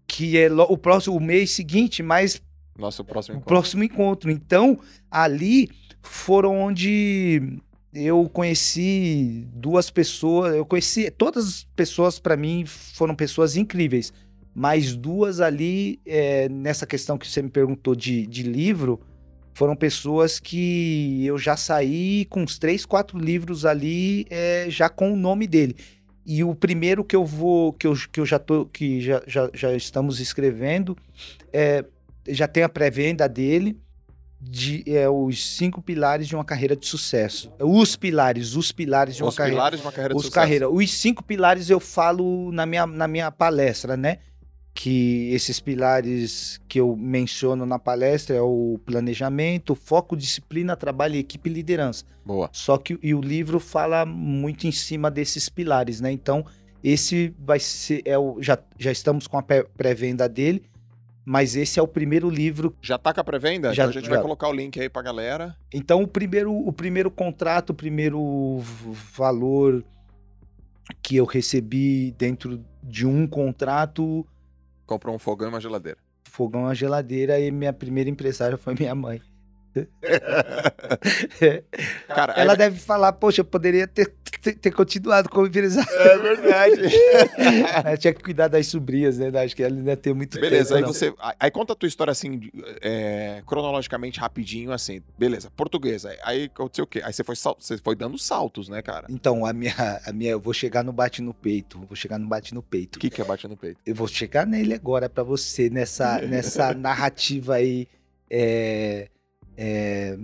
Que 0.09 0.37
é 0.37 0.51
o 0.53 0.77
próximo 0.77 1.16
o 1.16 1.21
mês 1.21 1.53
seguinte, 1.53 2.03
mas 2.03 2.43
Nosso 2.77 3.05
próximo 3.05 3.35
o 3.35 3.39
encontro. 3.39 3.49
próximo 3.55 3.85
encontro. 3.85 4.31
Então, 4.31 4.81
ali 5.09 5.71
foram 6.03 6.59
onde 6.59 7.59
eu 7.95 8.29
conheci 8.33 9.47
duas 9.55 9.91
pessoas. 9.91 10.57
Eu 10.57 10.66
conheci 10.66 11.09
todas 11.12 11.47
as 11.47 11.64
pessoas 11.77 12.18
para 12.18 12.37
mim 12.37 12.64
foram 12.66 13.14
pessoas 13.14 13.55
incríveis, 13.57 14.12
mas 14.53 14.97
duas 14.97 15.41
ali 15.41 16.01
é, 16.05 16.49
nessa 16.49 16.85
questão 16.87 17.16
que 17.16 17.29
você 17.29 17.41
me 17.41 17.51
perguntou 17.51 17.95
de, 17.95 18.27
de 18.27 18.43
livro 18.43 19.01
foram 19.61 19.76
pessoas 19.76 20.40
que 20.40 21.22
eu 21.26 21.36
já 21.36 21.54
saí 21.54 22.24
com 22.30 22.40
uns 22.44 22.58
três, 22.58 22.86
quatro 22.86 23.18
livros 23.18 23.66
ali 23.66 24.26
é, 24.30 24.64
já 24.70 24.88
com 24.88 25.12
o 25.12 25.16
nome 25.16 25.46
dele. 25.46 25.76
E 26.24 26.42
o 26.42 26.54
primeiro 26.54 27.04
que 27.04 27.14
eu 27.14 27.26
vou, 27.26 27.74
que 27.74 27.86
eu, 27.86 27.92
que 28.11 28.20
eu 28.20 28.24
já 28.24 28.38
tô, 28.38 28.64
que 28.64 29.02
já, 29.02 29.22
já, 29.26 29.50
já 29.52 29.74
estamos 29.74 30.18
escrevendo, 30.18 30.96
é, 31.52 31.84
já 32.26 32.48
tem 32.48 32.62
a 32.62 32.70
pré-venda 32.70 33.28
dele 33.28 33.76
de 34.40 34.82
é, 34.86 35.06
os 35.11 35.46
cinco 35.56 35.82
pilares 35.82 36.26
de 36.26 36.34
uma 36.34 36.44
carreira 36.44 36.74
de 36.74 36.86
sucesso. 36.86 37.52
Os 37.58 37.96
pilares, 37.96 38.56
os 38.56 38.72
pilares 38.72 39.14
de 39.14 39.22
uma 39.22 39.28
Os 39.28 39.36
carreira. 39.36 39.56
pilares 39.58 39.80
de 39.80 39.84
uma 39.84 39.92
carreira 39.92 40.14
de 40.14 40.16
Os 40.18 40.22
sucesso. 40.24 40.34
carreira. 40.34 40.70
Os 40.70 40.90
cinco 40.90 41.22
pilares 41.22 41.68
eu 41.68 41.78
falo 41.78 42.50
na 42.50 42.64
minha, 42.64 42.86
na 42.86 43.06
minha 43.06 43.30
palestra, 43.30 43.94
né? 43.94 44.20
Que 44.73 45.31
esses 45.35 45.59
pilares 45.61 46.61
que 46.68 46.81
eu 46.81 46.95
menciono 46.97 47.66
na 47.66 47.79
palestra 47.79 48.37
é 48.37 48.41
o 48.41 48.79
planejamento, 48.87 49.75
foco, 49.75 50.16
disciplina, 50.16 50.77
trabalho, 50.77 51.16
equipe 51.16 51.51
e 51.51 51.53
liderança. 51.53 52.05
Boa. 52.25 52.49
Só 52.53 52.79
que 52.79 52.99
e 53.03 53.12
o 53.12 53.21
livro 53.21 53.59
fala 53.59 54.07
muito 54.07 54.66
em 54.66 54.73
cima 54.73 55.11
desses 55.11 55.49
pilares, 55.49 56.01
né? 56.01 56.12
Então, 56.12 56.47
esse 56.85 57.35
vai 57.39 57.59
ser. 57.59 58.01
É 58.05 58.16
o, 58.16 58.41
já, 58.41 58.57
já 58.79 58.93
estamos 58.93 59.27
com 59.27 59.37
a 59.37 59.43
pré- 59.43 59.64
pré-venda 59.77 60.29
dele, 60.29 60.62
mas 61.25 61.57
esse 61.57 61.79
é 61.81 61.83
o 61.83 61.89
primeiro 61.89 62.31
livro. 62.31 62.75
Já 62.81 62.97
tá 62.97 63.12
com 63.12 63.21
a 63.21 63.25
pré-venda? 63.25 63.75
Já- 63.75 63.83
então 63.83 63.91
a 63.91 63.93
gente 64.01 64.09
vai 64.09 64.18
já. 64.18 64.23
colocar 64.23 64.49
o 64.49 64.53
link 64.53 64.81
aí 64.81 64.89
pra 64.89 65.03
galera. 65.03 65.55
Então, 65.75 66.01
o 66.03 66.07
primeiro, 66.07 66.55
o 66.55 66.73
primeiro 66.73 67.11
contrato, 67.11 67.71
o 67.71 67.75
primeiro 67.75 68.62
valor 69.14 69.85
que 71.03 71.16
eu 71.16 71.25
recebi 71.25 72.12
dentro 72.16 72.64
de 72.83 73.05
um 73.07 73.27
contrato 73.27 74.27
Comprou 74.91 75.14
um 75.14 75.20
fogão 75.20 75.47
e 75.47 75.51
uma 75.53 75.61
geladeira. 75.61 75.99
fogão, 76.24 76.66
a 76.66 76.74
geladeira 76.74 77.38
e 77.38 77.49
minha 77.53 77.72
primeira 77.72 78.11
empresária 78.11 78.59
foi 78.59 78.74
minha 78.74 78.93
mãe. 78.93 79.22
Cara, 82.09 82.33
Ela 82.35 82.53
aí- 82.53 82.59
deve 82.59 82.79
falar, 82.79 83.12
poxa, 83.12 83.41
eu 83.41 83.45
poderia 83.45 83.87
ter, 83.87 84.12
ter, 84.43 84.55
ter 84.55 84.71
continuado 84.71 85.29
como 85.29 85.47
empresária. 85.47 85.89
É 85.91 86.18
verdade. 86.18 86.81
Ela 87.85 87.97
tinha 87.97 88.12
que 88.14 88.23
cuidar 88.23 88.49
das 88.49 88.66
sobrinhas, 88.66 89.18
né? 89.18 89.31
Acho 89.43 89.55
que 89.55 89.62
ela 89.62 89.75
ainda 89.77 89.97
tem 89.97 90.12
muito 90.12 90.41
Beleza, 90.41 90.75
aí 90.75 90.81
tempo. 90.83 90.89
não. 90.89 90.95
você. 90.95 91.14
aí- 91.18 91.35
Aí 91.41 91.51
conta 91.51 91.73
a 91.73 91.77
tua 91.77 91.87
história 91.89 92.11
assim, 92.11 92.51
é, 92.83 93.43
cronologicamente, 93.47 94.21
rapidinho, 94.21 94.73
assim. 94.73 95.03
Beleza, 95.18 95.51
portuguesa. 95.57 96.14
Aí 96.23 96.45
aconteceu 96.45 96.85
o 96.85 96.87
quê? 96.87 97.01
Aí 97.05 97.12
você 97.12 97.25
foi, 97.25 97.35
você 97.37 97.79
foi 97.79 97.97
dando 97.97 98.18
saltos, 98.18 98.68
né, 98.68 98.83
cara? 98.83 99.07
Então, 99.09 99.47
a 99.47 99.53
minha, 99.53 99.75
a 100.05 100.12
minha, 100.12 100.33
eu 100.33 100.41
vou 100.41 100.53
chegar 100.53 100.83
no 100.85 100.93
bate 100.93 101.23
no 101.23 101.33
peito. 101.33 101.79
Vou 101.87 101.97
chegar 101.97 102.18
no 102.18 102.27
bate 102.29 102.55
no 102.55 102.62
peito. 102.62 102.97
O 102.97 103.01
que, 103.01 103.09
que 103.11 103.21
é 103.21 103.25
bate 103.25 103.47
no 103.49 103.57
peito? 103.57 103.79
Eu 103.87 103.95
vou 103.95 104.07
chegar 104.09 104.47
nele 104.47 104.75
agora 104.75 105.09
pra 105.09 105.23
você, 105.23 105.71
nessa, 105.71 106.18
nessa 106.21 106.73
narrativa 106.75 107.55
aí, 107.55 107.89
é, 108.31 109.09
é, 109.62 110.18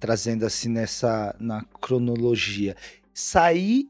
trazendo 0.00 0.46
assim 0.46 0.70
nessa 0.70 1.36
na 1.38 1.62
cronologia. 1.78 2.74
Saí, 3.12 3.86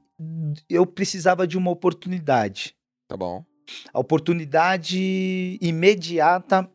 eu 0.69 0.85
precisava 0.85 1.47
de 1.47 1.57
uma 1.57 1.71
oportunidade. 1.71 2.75
Tá 3.07 3.17
bom. 3.17 3.45
A 3.95 4.01
oportunidade 4.01 5.57
imediata, 5.61 6.69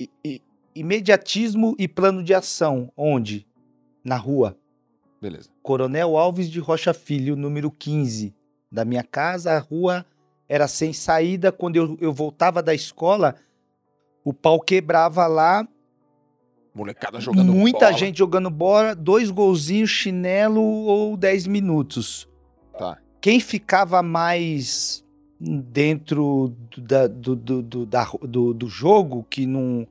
i- 0.00 0.08
i- 0.24 0.42
imediatismo 0.74 1.74
e 1.78 1.86
plano 1.86 2.22
de 2.24 2.32
ação. 2.32 2.90
Onde? 2.96 3.46
Na 4.02 4.16
rua. 4.16 4.56
Beleza. 5.20 5.50
Coronel 5.62 6.16
Alves 6.16 6.50
de 6.50 6.58
Rocha 6.60 6.94
Filho, 6.94 7.36
número 7.36 7.70
15. 7.70 8.34
Da 8.70 8.84
minha 8.86 9.02
casa, 9.04 9.52
a 9.52 9.58
rua 9.58 10.04
era 10.48 10.66
sem 10.66 10.92
saída. 10.94 11.52
Quando 11.52 11.76
eu, 11.76 11.96
eu 12.00 12.12
voltava 12.12 12.62
da 12.62 12.74
escola, 12.74 13.36
o 14.24 14.32
pau 14.32 14.58
quebrava 14.60 15.26
lá. 15.26 15.66
Molecada 16.74 17.20
jogando 17.20 17.52
muita 17.52 17.86
bola. 17.86 17.92
gente 17.98 18.18
jogando 18.18 18.48
bola, 18.50 18.94
dois 18.94 19.30
golzinhos, 19.30 19.90
chinelo 19.90 20.60
ou 20.62 21.16
10 21.16 21.46
minutos. 21.46 22.28
Tá. 22.78 22.96
Quem 23.20 23.38
ficava 23.40 24.02
mais 24.02 25.04
dentro 25.38 26.54
do, 26.70 26.80
da- 26.80 27.06
do, 27.06 27.36
do, 27.36 27.62
do, 27.62 27.86
da- 27.86 28.10
do- 28.22 28.54
do 28.54 28.68
jogo, 28.68 29.26
que 29.28 29.44
não. 29.46 29.86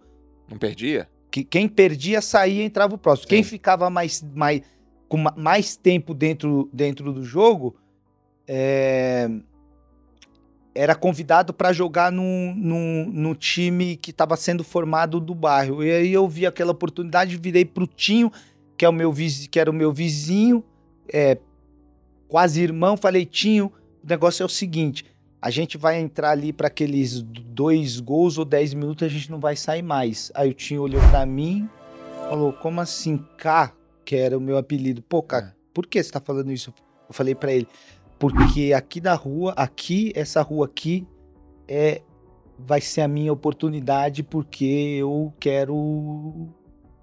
Não 0.49 0.57
perdia? 0.57 1.07
Que 1.29 1.43
quem 1.43 1.67
perdia 1.67 2.19
saía 2.21 2.61
e 2.63 2.65
entrava 2.65 2.95
o 2.95 2.97
próximo. 2.97 3.29
Quem 3.29 3.43
Sim. 3.43 3.49
ficava 3.49 3.89
mais, 3.89 4.23
mais, 4.33 4.61
com 5.07 5.17
ma- 5.17 5.33
mais 5.37 5.75
tempo 5.77 6.13
dentro, 6.13 6.67
dentro 6.73 7.13
do 7.13 7.23
jogo 7.23 7.75
é, 8.47 9.29
era 10.73 10.95
convidado 10.95 11.53
para 11.53 11.73
jogar 11.73 12.11
no, 12.11 12.55
no, 12.55 13.35
time 13.35 13.97
que 13.97 14.11
estava 14.11 14.37
sendo 14.37 14.63
formado 14.63 15.19
do 15.19 15.35
bairro. 15.35 15.83
E 15.83 15.91
aí 15.91 16.13
eu 16.13 16.27
vi 16.27 16.45
aquela 16.45 16.71
oportunidade, 16.71 17.37
virei 17.37 17.65
pro 17.65 17.85
Tinho, 17.85 18.31
que, 18.77 18.85
é 18.85 18.89
o 18.89 18.93
meu 18.93 19.13
que 19.49 19.59
era 19.59 19.69
o 19.69 19.73
meu 19.73 19.91
vizinho, 19.91 20.63
é, 21.11 21.37
quase 22.27 22.61
irmão, 22.61 22.95
falei, 22.95 23.25
Tinho, 23.25 23.71
o 24.03 24.07
negócio 24.07 24.43
é 24.43 24.45
o 24.45 24.49
seguinte, 24.49 25.05
a 25.41 25.49
gente 25.49 25.77
vai 25.77 25.99
entrar 25.99 26.31
ali 26.31 26.53
para 26.53 26.67
aqueles 26.67 27.21
dois 27.21 27.99
gols 27.99 28.37
ou 28.37 28.45
dez 28.45 28.73
minutos, 28.73 29.05
a 29.05 29.09
gente 29.09 29.29
não 29.29 29.39
vai 29.39 29.55
sair 29.55 29.81
mais. 29.81 30.31
Aí 30.33 30.49
o 30.49 30.53
Tinho 30.53 30.81
olhou 30.81 31.01
para 31.09 31.25
mim, 31.25 31.67
falou, 32.29 32.53
como 32.53 32.79
assim, 32.79 33.17
K, 33.37 33.73
que 34.05 34.15
era 34.15 34.37
o 34.37 34.41
meu 34.41 34.57
apelido. 34.57 35.01
Pô, 35.01 35.21
K, 35.21 35.39
É. 35.39 35.51
por 35.73 35.85
que 35.85 36.01
você 36.01 36.11
tá 36.11 36.21
falando 36.21 36.51
isso? 36.51 36.73
Eu 37.09 37.13
falei 37.13 37.35
para 37.35 37.51
ele, 37.51 37.67
porque 38.21 38.71
aqui 38.71 39.01
da 39.01 39.15
rua, 39.15 39.51
aqui, 39.57 40.13
essa 40.15 40.43
rua 40.43 40.67
aqui, 40.67 41.07
é 41.67 42.03
vai 42.55 42.79
ser 42.79 43.01
a 43.01 43.07
minha 43.07 43.33
oportunidade 43.33 44.21
porque 44.21 44.97
eu 44.99 45.33
quero 45.39 46.47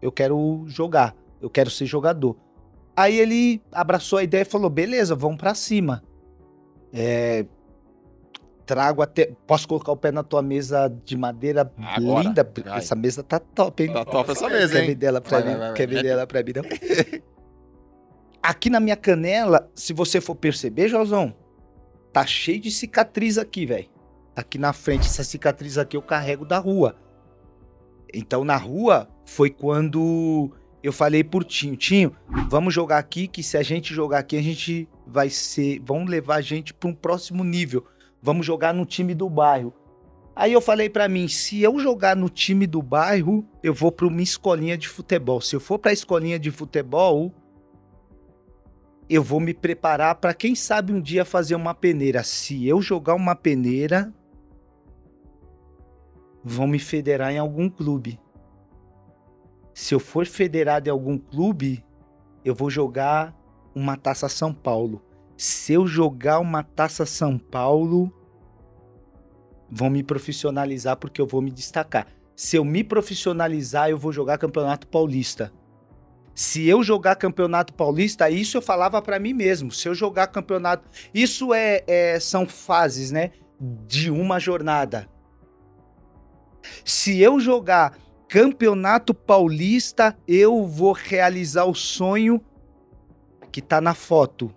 eu 0.01 0.13
quero 0.13 0.63
jogar, 0.69 1.17
eu 1.43 1.51
quero 1.51 1.71
ser 1.71 1.87
jogador. 1.87 2.37
Aí 2.97 3.19
ele 3.19 3.61
abraçou 3.73 4.21
a 4.21 4.23
ideia 4.23 4.43
e 4.43 4.45
falou: 4.45 4.71
"Beleza, 4.71 5.17
vamos 5.17 5.39
pra 5.39 5.57
cima". 5.57 6.05
É, 6.93 7.45
trago 8.65 9.03
até 9.03 9.33
posso 9.45 9.67
colocar 9.67 9.91
o 9.91 9.97
pé 9.97 10.13
na 10.13 10.23
tua 10.23 10.41
mesa 10.41 10.89
de 11.05 11.17
madeira 11.17 11.73
Agora, 11.97 12.29
linda, 12.29 12.49
vai. 12.65 12.79
essa 12.79 12.95
mesa 12.95 13.25
tá 13.25 13.41
top, 13.41 13.83
hein? 13.83 13.93
Tá 13.93 14.05
top 14.05 14.31
essa 14.31 14.49
mesa, 14.49 14.75
Quer 14.75 14.83
hein? 14.83 14.87
vender 14.91 15.07
ela 15.07 15.21
pra 15.21 15.41
Vai, 15.41 15.49
mim? 15.49 15.59
vai, 15.59 15.69
vai, 15.69 15.75
Quer 15.75 15.89
vender 15.89 16.09
ela 16.09 16.27
pra 16.29 16.45
mim, 16.45 16.53
não? 16.55 16.63
Aqui 18.49 18.71
na 18.71 18.81
minha 18.81 18.97
canela, 18.97 19.71
se 19.75 19.93
você 19.93 20.23
for 20.23 20.35
perceber, 20.35 20.89
Josão, 20.89 21.35
tá 22.15 22.25
cheio 22.25 22.59
de 22.59 22.71
cicatriz 22.71 23.37
aqui, 23.37 23.67
velho. 23.67 23.91
Aqui 24.35 24.57
na 24.57 24.73
frente, 24.73 25.07
essa 25.07 25.23
cicatriz 25.23 25.77
aqui 25.77 25.99
eu 25.99 26.01
carrego 26.01 26.47
da 26.47 26.57
rua. 26.57 26.97
Então, 28.11 28.45
na 28.45 28.57
rua, 28.57 29.07
foi 29.27 29.51
quando 29.51 30.51
eu 30.83 30.95
falei 30.95 31.23
por 31.23 31.45
Tinho, 31.45 31.77
Tinho, 31.77 32.17
vamos 32.49 32.73
jogar 32.73 32.97
aqui, 32.97 33.29
que 33.29 33.43
se 33.43 33.59
a 33.59 33.63
gente 33.63 33.93
jogar 33.93 34.21
aqui, 34.21 34.35
a 34.39 34.43
gente 34.43 34.89
vai 35.07 35.29
ser, 35.29 35.83
vão 35.85 36.07
levar 36.07 36.37
a 36.37 36.41
gente 36.41 36.73
para 36.73 36.89
um 36.89 36.95
próximo 36.95 37.45
nível. 37.45 37.85
Vamos 38.23 38.47
jogar 38.47 38.73
no 38.73 38.87
time 38.87 39.15
do 39.15 39.29
bairro. 39.29 39.75
Aí 40.35 40.55
eu 40.55 40.63
falei 40.63 40.89
pra 40.89 41.07
mim, 41.07 41.29
se 41.29 41.61
eu 41.61 41.79
jogar 41.79 42.17
no 42.17 42.31
time 42.31 42.67
do 42.67 42.81
bairro, 42.81 43.47
eu 43.63 43.75
vou 43.75 43.93
pra 43.93 44.07
uma 44.07 44.23
escolinha 44.23 44.79
de 44.79 44.89
futebol. 44.89 45.39
Se 45.43 45.55
eu 45.55 45.61
for 45.61 45.79
pra 45.79 45.93
escolinha 45.93 46.39
de 46.39 46.51
futebol, 46.51 47.35
eu 49.09 49.23
vou 49.23 49.41
me 49.41 49.55
preparar 49.55 50.17
pra 50.17 50.35
quem 50.35 50.55
sabe 50.55 50.93
um 50.93 51.01
dia 51.01 51.25
fazer 51.25 51.55
uma 51.55 51.75
peneira. 51.75 52.23
Se 52.23 52.67
eu 52.67 52.83
jogar 52.83 53.15
uma 53.15 53.35
peneira, 53.35 54.13
vão 56.45 56.67
me 56.67 56.79
federar 56.79 57.33
em 57.33 57.39
algum 57.39 57.71
clube. 57.71 58.21
Se 59.73 59.95
eu 59.95 60.01
for 60.01 60.27
federado 60.27 60.89
em 60.89 60.93
algum 60.93 61.17
clube, 61.17 61.85
eu 62.45 62.55
vou 62.55 62.69
jogar 62.69 63.35
uma 63.75 63.97
Taça 63.97 64.29
São 64.29 64.53
Paulo. 64.53 65.03
Se 65.37 65.73
eu 65.73 65.87
jogar 65.87 66.41
uma 66.41 66.63
Taça 66.63 67.07
São 67.07 67.39
Paulo, 67.39 68.13
vão 69.71 69.89
me 69.89 70.03
profissionalizar 70.03 70.97
porque 70.97 71.21
eu 71.21 71.27
vou 71.27 71.41
me 71.41 71.51
destacar. 71.51 72.09
Se 72.37 72.57
eu 72.57 72.65
me 72.65 72.85
profissionalizar, 72.85 73.89
eu 73.89 73.97
vou 73.97 74.13
jogar 74.13 74.37
Campeonato 74.37 74.87
Paulista. 74.87 75.53
Se 76.39 76.69
eu 76.69 76.85
jogar 76.85 77.17
Campeonato 77.17 77.75
Paulista, 77.75 78.31
isso 78.31 78.59
eu 78.59 78.63
falava 78.63 79.03
pra 79.03 79.19
mim 79.19 79.33
mesmo. 79.33 79.73
Se 79.73 79.89
eu 79.89 79.95
jogar 79.95 80.29
Campeonato, 80.29 80.89
isso 81.13 81.53
é, 81.53 81.83
é- 81.85 82.21
são 82.21 82.47
fases, 82.47 83.11
né, 83.11 83.33
de 83.61 84.09
uma 84.09 84.39
jornada. 84.39 85.09
Se 86.85 87.21
eu 87.21 87.41
jogar 87.41 87.99
Campeonato 88.29 89.13
Paulista, 89.13 90.17
eu 90.29 90.65
vou 90.65 90.93
realizar 90.93 91.65
o 91.65 91.75
sonho 91.75 92.41
que 93.51 93.61
tá 93.61 93.81
na 93.81 93.93
foto. 93.93 94.55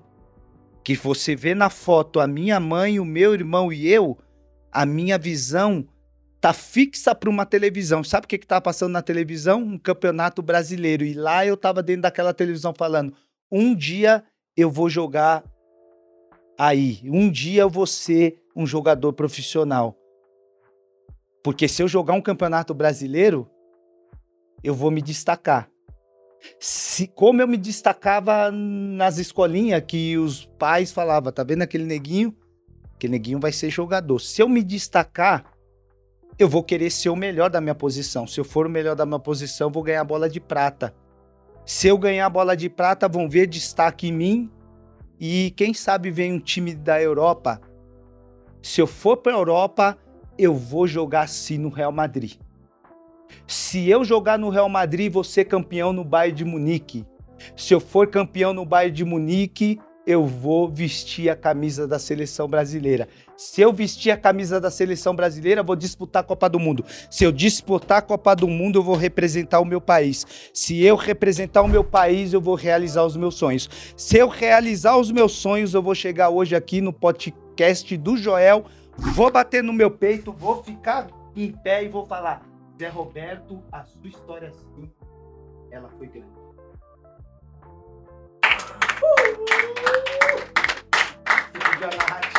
Que 0.83 0.93
você 0.95 1.35
vê 1.35 1.55
na 1.55 1.71
foto 1.71 2.19
a 2.19 2.27
minha 2.27 2.59
mãe, 2.59 2.99
o 2.99 3.05
meu 3.05 3.33
irmão 3.33 3.73
e 3.73 3.87
eu, 3.87 4.19
a 4.71 4.85
minha 4.85 5.17
visão 5.17 5.87
tá 6.41 6.51
fixa 6.51 7.13
para 7.13 7.30
uma 7.30 7.45
televisão. 7.45 8.03
Sabe 8.03 8.26
o 8.26 8.27
que 8.27 8.39
que 8.39 8.47
tá 8.47 8.59
passando 8.59 8.91
na 8.91 9.03
televisão? 9.03 9.61
Um 9.61 9.77
campeonato 9.77 10.41
brasileiro. 10.41 11.05
E 11.05 11.13
lá 11.13 11.45
eu 11.45 11.55
tava 11.55 11.84
dentro 11.84 12.01
daquela 12.01 12.34
televisão 12.34 12.73
falando: 12.76 13.13
"Um 13.51 13.76
dia 13.76 14.23
eu 14.57 14.69
vou 14.69 14.89
jogar 14.89 15.43
aí. 16.57 16.99
Um 17.05 17.30
dia 17.30 17.61
eu 17.61 17.69
vou 17.69 17.85
ser 17.85 18.41
um 18.55 18.65
jogador 18.65 19.13
profissional". 19.13 19.95
Porque 21.43 21.68
se 21.68 21.84
eu 21.84 21.88
jogar 21.88 22.13
um 22.13 22.22
campeonato 22.22 22.73
brasileiro, 22.73 23.47
eu 24.63 24.73
vou 24.73 24.89
me 24.89 25.01
destacar. 25.01 25.69
Se, 26.59 27.07
como 27.07 27.41
eu 27.41 27.47
me 27.47 27.57
destacava 27.57 28.49
nas 28.51 29.19
escolinhas 29.19 29.84
que 29.88 30.18
os 30.18 30.45
pais 30.57 30.91
falavam, 30.91 31.31
tá 31.31 31.43
vendo 31.43 31.61
aquele 31.61 31.85
neguinho? 31.85 32.35
Aquele 32.95 33.13
neguinho 33.13 33.39
vai 33.39 33.51
ser 33.51 33.69
jogador. 33.69 34.19
Se 34.19 34.41
eu 34.41 34.49
me 34.49 34.63
destacar, 34.63 35.50
eu 36.37 36.47
vou 36.47 36.63
querer 36.63 36.89
ser 36.89 37.09
o 37.09 37.15
melhor 37.15 37.49
da 37.49 37.61
minha 37.61 37.75
posição. 37.75 38.25
Se 38.25 38.39
eu 38.39 38.43
for 38.43 38.65
o 38.65 38.69
melhor 38.69 38.95
da 38.95 39.05
minha 39.05 39.19
posição, 39.19 39.71
vou 39.71 39.83
ganhar 39.83 40.01
a 40.01 40.05
bola 40.05 40.29
de 40.29 40.39
prata. 40.39 40.93
Se 41.65 41.87
eu 41.87 41.97
ganhar 41.97 42.25
a 42.25 42.29
bola 42.29 42.55
de 42.55 42.69
prata, 42.69 43.07
vão 43.07 43.29
ver 43.29 43.47
destaque 43.47 44.07
em 44.07 44.11
mim. 44.11 44.51
E 45.19 45.51
quem 45.55 45.73
sabe 45.73 46.09
vem 46.09 46.33
um 46.33 46.39
time 46.39 46.73
da 46.73 47.01
Europa. 47.01 47.61
Se 48.61 48.81
eu 48.81 48.87
for 48.87 49.17
para 49.17 49.33
a 49.33 49.37
Europa, 49.37 49.97
eu 50.37 50.55
vou 50.55 50.87
jogar 50.87 51.21
assim 51.21 51.57
no 51.57 51.69
Real 51.69 51.91
Madrid. 51.91 52.33
Se 53.47 53.89
eu 53.89 54.03
jogar 54.03 54.37
no 54.37 54.49
Real 54.49 54.69
Madrid, 54.69 55.11
vou 55.11 55.23
ser 55.23 55.45
campeão 55.45 55.93
no 55.93 56.03
Bayern 56.03 56.35
de 56.35 56.45
Munique. 56.45 57.05
Se 57.55 57.73
eu 57.73 57.79
for 57.79 58.07
campeão 58.07 58.53
no 58.53 58.65
Bayern 58.65 58.95
de 58.95 59.05
Munique, 59.05 59.79
eu 60.11 60.25
vou 60.25 60.67
vestir 60.67 61.29
a 61.29 61.35
camisa 61.35 61.88
da 61.88 61.97
seleção 61.97 62.47
brasileira. 62.47 63.07
Se 63.35 63.61
eu 63.61 63.73
vestir 63.73 64.11
a 64.11 64.17
camisa 64.17 64.59
da 64.59 64.69
seleção 64.69 65.15
brasileira, 65.15 65.61
eu 65.61 65.65
vou 65.65 65.75
disputar 65.75 66.21
a 66.21 66.25
Copa 66.25 66.47
do 66.47 66.59
Mundo. 66.59 66.85
Se 67.09 67.23
eu 67.23 67.31
disputar 67.31 67.97
a 67.99 68.01
Copa 68.01 68.35
do 68.35 68.47
Mundo, 68.47 68.79
eu 68.79 68.83
vou 68.83 68.95
representar 68.95 69.59
o 69.59 69.65
meu 69.65 69.81
país. 69.81 70.25
Se 70.53 70.83
eu 70.83 70.95
representar 70.95 71.61
o 71.61 71.67
meu 71.67 71.83
país, 71.83 72.33
eu 72.33 72.41
vou 72.41 72.55
realizar 72.55 73.03
os 73.03 73.17
meus 73.17 73.35
sonhos. 73.35 73.69
Se 73.95 74.17
eu 74.17 74.27
realizar 74.27 74.97
os 74.97 75.11
meus 75.11 75.31
sonhos, 75.31 75.73
eu 75.73 75.81
vou 75.81 75.95
chegar 75.95 76.29
hoje 76.29 76.55
aqui 76.55 76.81
no 76.81 76.93
podcast 76.93 77.97
do 77.97 78.17
Joel, 78.17 78.65
vou 78.97 79.31
bater 79.31 79.63
no 79.63 79.73
meu 79.73 79.89
peito, 79.89 80.31
vou 80.31 80.63
ficar 80.63 81.07
em 81.35 81.51
pé 81.51 81.83
e 81.83 81.88
vou 81.88 82.05
falar. 82.05 82.45
Zé 82.77 82.89
Roberto, 82.89 83.61
a 83.71 83.83
sua 83.83 84.07
história 84.07 84.51
sim, 84.51 84.89
ela 85.71 85.89
foi 85.97 86.07
grande. 86.07 86.40
A 91.83 91.87
narrativa. 91.87 92.31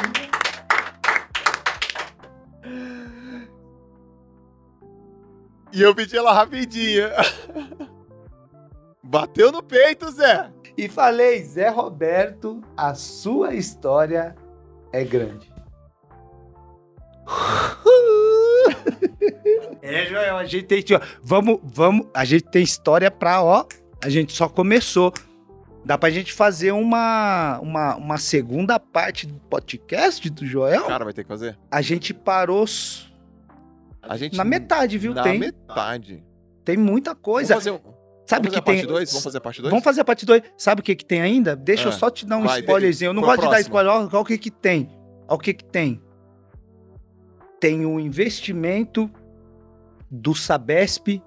E 5.73 5.81
eu 5.81 5.95
pedi 5.95 6.17
ela 6.17 6.33
rapidinho. 6.33 7.09
Bateu 9.03 9.51
no 9.51 9.63
peito, 9.63 10.11
Zé. 10.11 10.51
E 10.77 10.89
falei, 10.89 11.43
Zé 11.43 11.71
Roberto, 11.71 12.63
a 12.77 12.95
sua 12.95 13.55
história 13.55 14.37
é 14.93 15.03
grande. 15.03 15.51
é, 19.81 20.07
Joel, 20.07 20.37
a 20.37 20.45
gente 20.45 20.67
tem. 20.67 20.85
Vamos, 21.23 21.59
vamos. 21.63 22.07
A 22.13 22.25
gente 22.25 22.45
tem 22.45 22.63
história 22.63 23.11
pra, 23.11 23.43
ó. 23.43 23.65
A 24.05 24.11
gente 24.11 24.33
só 24.33 24.49
começou. 24.49 25.13
Dá 25.85 25.99
pra 25.99 26.11
gente 26.11 26.33
fazer 26.33 26.73
uma, 26.73 27.59
uma, 27.61 27.97
uma 27.97 28.19
segunda 28.19 28.79
parte 28.79 29.27
do 29.27 29.35
podcast 29.35 30.31
do 30.31 30.47
Joel? 30.47 30.85
Cara, 30.85 31.05
vai 31.05 31.13
ter 31.13 31.23
que 31.25 31.29
fazer. 31.29 31.59
A 31.71 31.83
gente 31.83 32.15
parou 32.15 32.65
A 34.01 34.17
gente 34.17 34.37
na 34.37 34.45
metade, 34.45 34.97
viu? 34.97 35.13
Na 35.13 35.23
tem, 35.25 35.39
metade. 35.39 36.25
tem 36.65 36.77
muita 36.77 37.15
coisa. 37.17 37.55
Vamos 37.55 37.65
fazer, 37.65 37.93
Sabe 38.27 38.49
vamos 38.49 38.61
que 38.65 38.65
tem. 38.65 38.87
2? 38.87 39.11
Vamos 39.11 39.25
fazer 39.25 39.39
a 39.39 39.41
parte 39.41 39.61
2? 39.61 39.71
Vamos 39.71 39.85
fazer 39.85 40.01
a 40.01 40.05
parte 40.05 40.25
2. 40.25 40.43
Sabe 40.57 40.81
o 40.81 40.85
que 40.85 40.95
que 40.95 41.05
tem 41.05 41.21
ainda? 41.21 41.57
Deixa 41.57 41.85
eu 41.85 41.89
Ah, 41.89 41.93
só 41.93 42.09
te 42.11 42.25
dar 42.25 42.37
um 42.39 42.45
vai, 42.45 42.61
spoilerzinho. 42.61 43.09
Eu 43.09 43.13
não 43.15 43.23
gosto 43.23 43.43
de 43.43 43.51
dar 43.51 43.61
spoiler. 43.61 43.93
Olha 43.93 44.07
olha 44.07 44.19
o 44.21 44.25
que 44.25 44.39
que 44.39 44.51
tem. 44.51 44.89
Olha 45.27 45.35
o 45.37 45.39
que 45.39 45.53
que 45.53 45.65
tem. 45.65 46.01
Tem 47.59 47.85
o 47.85 47.99
investimento 47.99 49.11
do 50.09 50.33
Sabesp 50.35 51.21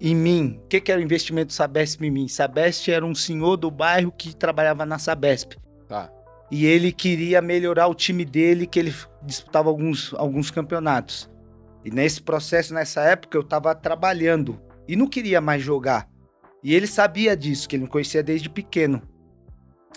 em 0.00 0.14
mim. 0.14 0.60
O 0.64 0.68
que 0.68 0.80
que 0.80 0.92
era 0.92 1.00
o 1.00 1.04
investimento 1.04 1.52
Sabesp 1.52 2.02
em 2.02 2.10
mim? 2.10 2.28
Sabesp 2.28 2.88
era 2.88 3.04
um 3.04 3.14
senhor 3.14 3.56
do 3.56 3.70
bairro 3.70 4.12
que 4.12 4.34
trabalhava 4.34 4.86
na 4.86 4.98
Sabesp. 4.98 5.54
Tá. 5.86 6.10
E 6.50 6.64
ele 6.66 6.92
queria 6.92 7.42
melhorar 7.42 7.88
o 7.88 7.94
time 7.94 8.24
dele, 8.24 8.66
que 8.66 8.78
ele 8.78 8.94
disputava 9.22 9.68
alguns, 9.68 10.14
alguns 10.14 10.50
campeonatos. 10.50 11.28
E 11.84 11.90
nesse 11.90 12.22
processo, 12.22 12.72
nessa 12.72 13.02
época, 13.02 13.36
eu 13.36 13.44
tava 13.44 13.74
trabalhando 13.74 14.60
e 14.86 14.96
não 14.96 15.06
queria 15.06 15.40
mais 15.40 15.62
jogar. 15.62 16.08
E 16.62 16.74
ele 16.74 16.86
sabia 16.86 17.36
disso, 17.36 17.68
que 17.68 17.76
ele 17.76 17.84
me 17.84 17.88
conhecia 17.88 18.22
desde 18.22 18.48
pequeno. 18.48 19.02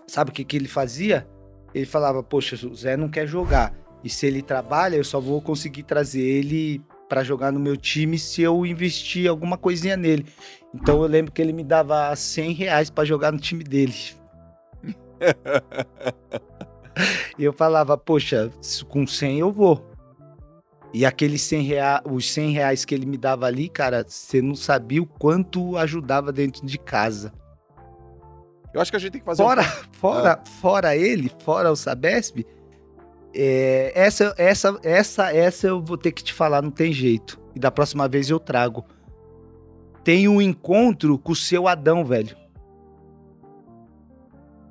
Sabe 0.08 0.32
o 0.32 0.34
que, 0.34 0.44
que 0.44 0.58
ele 0.58 0.68
fazia? 0.68 1.28
Ele 1.74 1.86
falava: 1.86 2.22
Poxa, 2.22 2.56
o 2.68 2.76
Zé 2.76 2.98
não 2.98 3.10
quer 3.10 3.26
jogar. 3.26 3.74
E 4.04 4.10
se 4.10 4.26
ele 4.26 4.42
trabalha, 4.42 4.98
eu 4.98 5.04
só 5.04 5.20
vou 5.20 5.42
conseguir 5.42 5.84
trazer 5.84 6.22
ele 6.22 6.82
para 7.12 7.26
jogar 7.26 7.52
no 7.52 7.60
meu 7.60 7.76
time 7.76 8.18
se 8.18 8.42
eu 8.42 8.66
investir 8.66 9.30
alguma 9.30 9.58
coisinha 9.58 9.98
nele. 9.98 10.26
Então 10.74 11.02
eu 11.02 11.10
lembro 11.10 11.30
que 11.30 11.42
ele 11.42 11.52
me 11.52 11.62
dava 11.62 12.16
100 12.16 12.54
reais 12.54 12.90
para 12.90 13.04
jogar 13.04 13.34
no 13.34 13.38
time 13.38 13.66
dele. 13.66 13.94
E 17.40 17.44
eu 17.44 17.54
falava, 17.54 17.98
poxa, 17.98 18.52
com 18.90 19.08
100 19.08 19.40
eu 19.40 19.52
vou. 19.52 19.90
E 20.94 21.06
aqueles 21.06 21.42
100 21.44 21.62
reais, 21.64 22.02
os 22.06 22.30
100 22.32 22.52
reais 22.52 22.86
que 22.86 22.94
ele 22.94 23.06
me 23.06 23.18
dava 23.18 23.46
ali, 23.46 23.70
cara, 23.70 24.06
você 24.08 24.42
não 24.42 24.56
sabia 24.56 25.02
o 25.02 25.06
quanto 25.06 25.78
ajudava 25.78 26.32
dentro 26.34 26.66
de 26.66 26.78
casa. 26.78 27.32
Eu 28.74 28.82
acho 28.82 28.92
que 28.92 28.98
a 28.98 29.00
gente 29.00 29.14
tem 29.14 29.22
que 29.22 29.26
fazer 29.26 29.42
um- 29.42 29.46
Fora, 29.46 29.64
fora, 29.94 30.44
fora 30.62 30.96
ele, 30.96 31.32
fora 31.44 31.72
o 31.72 31.76
Sabesp, 31.78 32.46
é, 33.34 33.92
essa, 33.96 34.34
essa, 34.38 34.80
essa, 34.84 35.34
essa 35.36 35.68
eu 35.68 35.82
vou 35.82 35.98
ter 35.98 36.12
que 36.12 36.24
te 36.24 36.34
falar, 36.34 36.62
não 36.62 36.72
tem 36.72 36.92
jeito. 36.94 37.40
E 37.56 37.60
da 37.60 37.72
próxima 37.72 38.08
vez 38.08 38.30
eu 38.30 38.40
trago. 38.40 38.86
Tem 40.04 40.28
um 40.28 40.42
encontro 40.42 41.18
com 41.20 41.32
o 41.32 41.36
seu 41.36 41.68
Adão, 41.68 42.04
velho. 42.04 42.36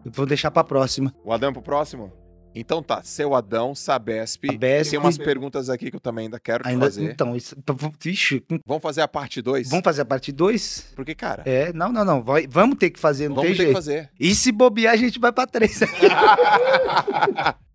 Eu 0.05 0.11
vou 0.13 0.27
deixar 0.27 0.51
pra 0.51 0.65
próxima. 0.65 1.15
O 1.25 1.33
Adão 1.33 1.53
pro 1.53 1.63
próximo? 1.63 2.13
Então 2.53 2.83
tá, 2.83 3.01
seu 3.05 3.33
Adão, 3.35 3.77
Sabesp. 3.77 4.45
Sabesp. 4.51 4.91
Tem 4.91 4.99
umas 4.99 5.17
perguntas 5.17 5.71
aqui 5.71 5.89
que 5.89 5.97
eu 5.97 6.01
também 6.01 6.25
ainda 6.25 6.41
quero 6.41 6.65
te 6.65 6.69
Ainda, 6.69 6.87
fazer. 6.87 7.13
então, 7.13 7.37
isso, 7.37 7.55
vixe, 8.03 8.43
Vamos 8.67 8.83
fazer 8.83 9.03
a 9.03 9.09
parte 9.09 9.41
2? 9.41 9.69
vamos 9.71 9.85
fazer 9.85 10.01
a 10.03 10.05
parte 10.05 10.33
2? 10.33 10.93
Porque, 10.97 11.15
cara, 11.15 11.45
É, 11.47 11.73
não, 11.73 11.93
não, 11.93 12.05
não. 12.05 12.21
vai- 12.25 12.49
vamos 12.51 12.77
ter 12.77 12.91
que 12.91 12.99
fazer, 12.99 13.29
não 13.29 13.37
vamos 13.37 13.51
tem 13.51 13.57
ter 13.57 13.63
que 13.63 13.67
jeito. 13.67 13.77
fazer. 13.77 14.11
E 14.19 14.35
se 14.35 14.51
bobear, 14.51 14.95
a 14.95 14.97
gente 14.97 15.21
vai 15.21 15.31
pra 15.31 15.47
três. 15.47 15.79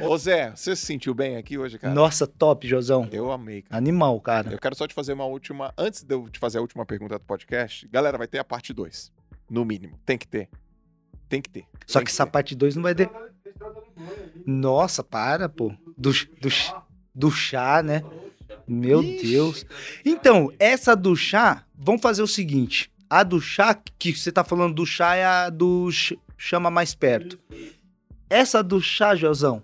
Ô 0.00 0.16
Zé, 0.16 0.50
você 0.54 0.74
se 0.74 0.86
sentiu 0.86 1.14
bem 1.14 1.36
aqui 1.36 1.58
hoje, 1.58 1.78
cara? 1.78 1.92
Nossa, 1.94 2.26
top, 2.26 2.66
Josão. 2.66 3.08
Eu 3.12 3.30
amei, 3.30 3.62
cara. 3.62 3.76
Animal, 3.76 4.20
cara. 4.20 4.50
Eu 4.52 4.58
quero 4.58 4.74
só 4.74 4.86
te 4.86 4.94
fazer 4.94 5.12
uma 5.12 5.26
última. 5.26 5.72
Antes 5.76 6.02
de 6.02 6.14
eu 6.14 6.28
te 6.28 6.38
fazer 6.38 6.58
a 6.58 6.60
última 6.60 6.84
pergunta 6.86 7.18
do 7.18 7.24
podcast, 7.24 7.86
galera, 7.88 8.16
vai 8.18 8.26
ter 8.26 8.38
a 8.38 8.44
parte 8.44 8.72
2. 8.72 9.12
No 9.50 9.64
mínimo. 9.64 9.98
Tem 10.06 10.16
que 10.18 10.26
ter. 10.26 10.48
Tem 11.28 11.40
que 11.42 11.50
ter. 11.50 11.64
Só 11.86 11.98
Tem 11.98 12.06
que 12.06 12.10
essa 12.10 12.24
ter. 12.24 12.32
parte 12.32 12.54
2 12.54 12.76
não 12.76 12.82
vai 12.82 12.94
ter. 12.94 13.10
Nossa, 14.46 15.02
para, 15.04 15.48
pô. 15.48 15.72
Do, 15.96 16.12
do, 16.12 16.48
do 17.14 17.30
chá, 17.30 17.82
né? 17.82 18.02
Meu 18.66 19.02
Ixi. 19.02 19.26
Deus. 19.30 19.66
Então, 20.04 20.52
essa 20.58 20.94
do 20.94 21.14
chá, 21.16 21.64
vamos 21.74 22.00
fazer 22.02 22.22
o 22.22 22.26
seguinte. 22.26 22.90
A 23.10 23.22
do 23.22 23.40
chá, 23.40 23.74
que 23.98 24.14
você 24.14 24.30
tá 24.30 24.44
falando 24.44 24.74
do 24.74 24.86
chá, 24.86 25.14
é 25.16 25.24
a 25.24 25.48
do 25.50 25.90
ch- 25.90 26.14
chama 26.36 26.70
mais 26.70 26.94
perto. 26.94 27.38
Essa 28.30 28.62
do 28.62 28.80
chá, 28.80 29.14
Josão, 29.14 29.62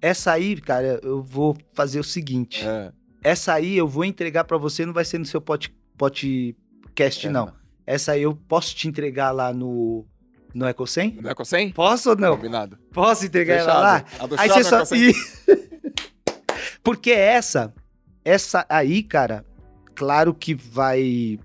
essa 0.00 0.32
aí, 0.32 0.56
cara, 0.60 1.00
eu 1.02 1.22
vou 1.22 1.56
fazer 1.72 2.00
o 2.00 2.04
seguinte. 2.04 2.64
É, 2.66 2.92
Essa 3.22 3.54
aí 3.54 3.76
eu 3.76 3.88
vou 3.88 4.04
entregar 4.04 4.44
pra 4.44 4.58
você, 4.58 4.84
não 4.84 4.92
vai 4.92 5.04
ser 5.04 5.18
no 5.18 5.24
seu 5.24 5.40
pod- 5.40 5.74
podcast, 5.96 7.26
É. 7.26 7.30
não. 7.30 7.52
Essa 7.86 8.12
aí 8.12 8.22
eu 8.22 8.34
posso 8.34 8.74
te 8.74 8.88
entregar 8.88 9.30
lá 9.30 9.52
no, 9.52 10.04
no 10.54 10.66
EcoSem? 10.66 11.18
não 11.22 11.30
é 11.30 11.34
com 11.34 11.44
100? 11.44 11.72
Posso 11.72 12.10
ou 12.10 12.16
não? 12.16 12.36
Combinado. 12.36 12.78
Posso 12.92 13.24
entregar 13.26 13.56
ela 13.56 13.78
lá? 13.78 14.04
A 14.18 14.26
do 14.26 14.38
Aí 14.40 14.48
você 14.48 14.64
só. 14.64 14.84
100? 14.84 15.12
Porque 16.82 17.10
essa, 17.10 17.72
essa 18.24 18.66
aí, 18.68 19.02
cara, 19.02 19.44
claro 19.94 20.34
que 20.34 20.54
vai. 20.54 21.38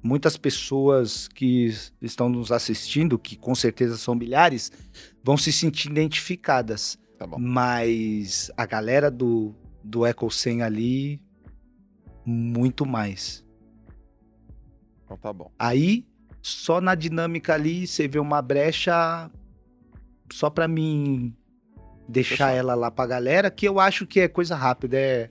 Muitas 0.00 0.36
pessoas 0.36 1.26
que 1.26 1.74
estão 2.00 2.28
nos 2.28 2.52
assistindo, 2.52 3.18
que 3.18 3.36
com 3.36 3.54
certeza 3.54 3.96
são 3.96 4.14
milhares, 4.14 4.70
vão 5.28 5.36
se 5.36 5.52
sentir 5.52 5.90
identificadas. 5.90 6.98
Tá 7.18 7.26
bom. 7.26 7.36
Mas 7.38 8.50
a 8.56 8.64
galera 8.64 9.10
do, 9.10 9.54
do 9.84 10.06
Echo 10.06 10.30
100 10.30 10.62
ali, 10.62 11.20
muito 12.24 12.86
mais. 12.86 13.44
Então 15.04 15.18
tá 15.18 15.30
bom. 15.30 15.52
Aí, 15.58 16.06
só 16.40 16.80
na 16.80 16.94
dinâmica 16.94 17.52
ali, 17.52 17.86
você 17.86 18.08
vê 18.08 18.18
uma 18.18 18.40
brecha 18.40 19.30
só 20.32 20.48
pra 20.48 20.66
mim 20.66 21.36
deixar 22.08 22.30
Fechado. 22.46 22.56
ela 22.56 22.74
lá 22.74 22.90
pra 22.90 23.06
galera, 23.06 23.50
que 23.50 23.68
eu 23.68 23.78
acho 23.78 24.06
que 24.06 24.20
é 24.20 24.28
coisa 24.28 24.56
rápida, 24.56 24.96
é 24.96 25.30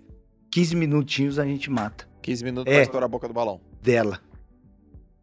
15 0.52 0.76
minutinhos 0.76 1.40
a 1.40 1.46
gente 1.46 1.72
mata 1.72 2.08
15 2.22 2.44
minutos 2.44 2.72
É. 2.72 2.76
pra 2.76 2.84
estourar 2.84 3.06
a 3.06 3.10
boca 3.10 3.28
do 3.28 3.34
balão. 3.34 3.60
dela. 3.82 4.20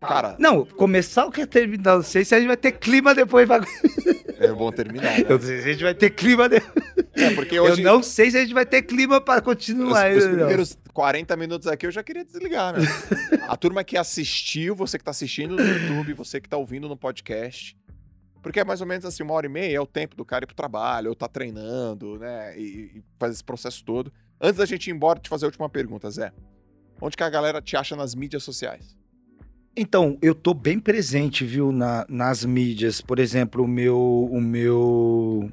Cara, 0.08 0.36
Não, 0.38 0.64
começar 0.64 1.26
o 1.26 1.30
que 1.30 1.40
é 1.42 1.46
terminar, 1.46 1.96
não 1.96 2.02
sei 2.02 2.24
se 2.24 2.34
a 2.34 2.38
gente 2.38 2.48
vai 2.48 2.56
ter 2.56 2.72
clima 2.72 3.14
depois. 3.14 3.46
pra- 3.46 3.60
é 4.38 4.52
bom 4.52 4.70
terminar. 4.72 5.18
né? 5.18 5.24
Eu 5.28 5.38
não 5.38 5.46
sei 5.46 5.60
se 5.62 5.68
a 5.68 5.72
gente 5.72 5.82
vai 5.84 5.94
ter 5.94 6.10
clima 6.10 6.48
depois. 6.48 6.84
É, 7.14 7.30
porque 7.34 7.58
hoje. 7.60 7.80
Eu 7.80 7.84
não 7.84 8.02
sei 8.02 8.30
se 8.30 8.36
a 8.36 8.40
gente 8.40 8.52
vai 8.54 8.66
ter 8.66 8.82
clima 8.82 9.20
pra 9.20 9.36
Os, 9.36 9.40
continuar. 9.40 10.10
os 10.12 10.24
não. 10.24 10.32
primeiros 10.36 10.76
40 10.92 11.36
minutos 11.36 11.68
aqui 11.68 11.86
eu 11.86 11.90
já 11.92 12.02
queria 12.02 12.24
desligar, 12.24 12.72
né? 12.76 12.80
a 13.48 13.56
turma 13.56 13.84
que 13.84 13.96
assistiu, 13.96 14.74
você 14.74 14.98
que 14.98 15.04
tá 15.04 15.10
assistindo 15.12 15.56
no 15.56 15.62
YouTube, 15.62 16.12
você 16.14 16.40
que 16.40 16.48
tá 16.48 16.56
ouvindo 16.56 16.88
no 16.88 16.96
podcast. 16.96 17.76
Porque 18.42 18.60
é 18.60 18.64
mais 18.64 18.80
ou 18.82 18.86
menos 18.86 19.04
assim, 19.06 19.22
uma 19.22 19.32
hora 19.32 19.46
e 19.46 19.48
meia 19.48 19.76
é 19.76 19.80
o 19.80 19.86
tempo 19.86 20.14
do 20.16 20.24
cara 20.24 20.44
ir 20.44 20.46
pro 20.46 20.54
trabalho, 20.54 21.08
ou 21.08 21.14
tá 21.16 21.26
treinando, 21.26 22.18
né? 22.18 22.58
E, 22.58 22.98
e 22.98 23.02
faz 23.18 23.32
esse 23.32 23.44
processo 23.44 23.82
todo. 23.84 24.12
Antes 24.40 24.58
da 24.58 24.66
gente 24.66 24.88
ir 24.88 24.92
embora, 24.92 25.18
te 25.18 25.28
fazer 25.30 25.46
a 25.46 25.48
última 25.48 25.68
pergunta, 25.70 26.10
Zé. 26.10 26.30
Onde 27.00 27.16
que 27.16 27.22
a 27.22 27.30
galera 27.30 27.62
te 27.62 27.76
acha 27.76 27.96
nas 27.96 28.14
mídias 28.14 28.42
sociais? 28.42 28.96
Então, 29.76 30.16
eu 30.22 30.34
tô 30.34 30.54
bem 30.54 30.78
presente, 30.78 31.44
viu, 31.44 31.72
na- 31.72 32.06
nas 32.08 32.44
mídias. 32.44 33.00
Por 33.00 33.18
exemplo, 33.18 33.64
o 33.64 33.68
meu, 33.68 33.98
o 34.30 34.40
meu, 34.40 35.50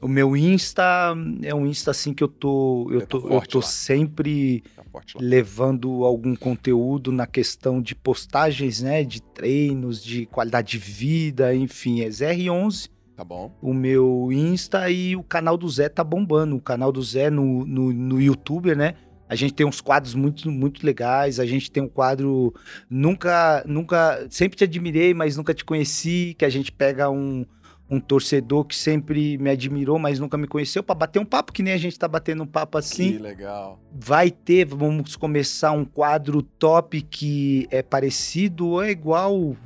o 0.00 0.08
meu 0.08 0.34
Insta 0.36 1.14
é 1.42 1.54
um 1.54 1.66
Insta 1.66 1.90
assim 1.90 2.14
que 2.14 2.22
eu 2.24 2.28
tô, 2.28 2.88
eu 2.90 3.00
Tá 3.00 3.06
tô, 3.06 3.28
eu 3.28 3.40
tô 3.42 3.58
lá. 3.58 3.64
sempre 3.64 4.62
Tá 4.74 4.82
levando 5.20 6.02
algum 6.04 6.34
conteúdo 6.34 7.12
na 7.12 7.26
questão 7.26 7.80
de 7.82 7.94
postagens, 7.94 8.80
né, 8.80 9.04
de 9.04 9.20
treinos, 9.22 10.02
de 10.02 10.24
qualidade 10.26 10.72
de 10.72 10.78
vida, 10.78 11.54
enfim, 11.54 12.00
é 12.00 12.08
ZR11 12.08 12.88
Tá 13.16 13.22
bom? 13.24 13.52
o 13.60 13.74
meu 13.74 14.30
Insta 14.32 14.88
e 14.90 15.14
o 15.16 15.22
canal 15.22 15.56
do 15.58 15.68
Zé 15.68 15.88
tá 15.88 16.02
bombando. 16.04 16.54
O 16.56 16.60
canal 16.60 16.90
do 16.92 17.02
Zé 17.02 17.28
no, 17.30 17.66
no, 17.66 17.92
no 17.92 18.20
YouTube, 18.20 18.74
né? 18.76 18.94
A 19.28 19.34
gente 19.34 19.54
tem 19.54 19.66
uns 19.66 19.80
quadros 19.80 20.14
muito, 20.14 20.50
muito 20.50 20.84
legais. 20.84 21.38
A 21.38 21.46
gente 21.46 21.70
tem 21.70 21.82
um 21.82 21.88
quadro 21.88 22.54
nunca, 22.88 23.62
nunca, 23.66 24.26
sempre 24.30 24.56
te 24.56 24.64
admirei, 24.64 25.12
mas 25.12 25.36
nunca 25.36 25.52
te 25.52 25.64
conheci. 25.64 26.34
Que 26.38 26.44
a 26.44 26.48
gente 26.48 26.72
pega 26.72 27.10
um, 27.10 27.44
um 27.90 27.98
torcedor 27.98 28.64
que 28.64 28.76
sempre 28.76 29.38
me 29.38 29.50
admirou, 29.50 29.98
mas 29.98 30.18
nunca 30.18 30.36
me 30.36 30.46
conheceu, 30.46 30.82
para 30.82 30.94
bater 30.94 31.18
um 31.18 31.24
papo, 31.24 31.52
que 31.52 31.62
nem 31.62 31.72
a 31.72 31.78
gente 31.78 31.98
tá 31.98 32.06
batendo 32.06 32.42
um 32.42 32.46
papo 32.46 32.76
assim. 32.76 33.12
Que 33.12 33.18
legal. 33.18 33.80
Vai 33.92 34.30
ter, 34.30 34.66
vamos 34.66 35.16
começar 35.16 35.72
um 35.72 35.84
quadro 35.84 36.42
top 36.42 37.00
que 37.00 37.66
é 37.70 37.82
parecido 37.82 38.68
ou 38.68 38.82
é 38.82 38.90
igual 38.90 39.34
o, 39.38 39.56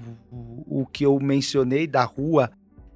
o, 0.67 0.87
que 0.87 1.05
eu 1.05 1.19
mencionei 1.19 1.87
da 1.87 2.05
rua, 2.05 2.51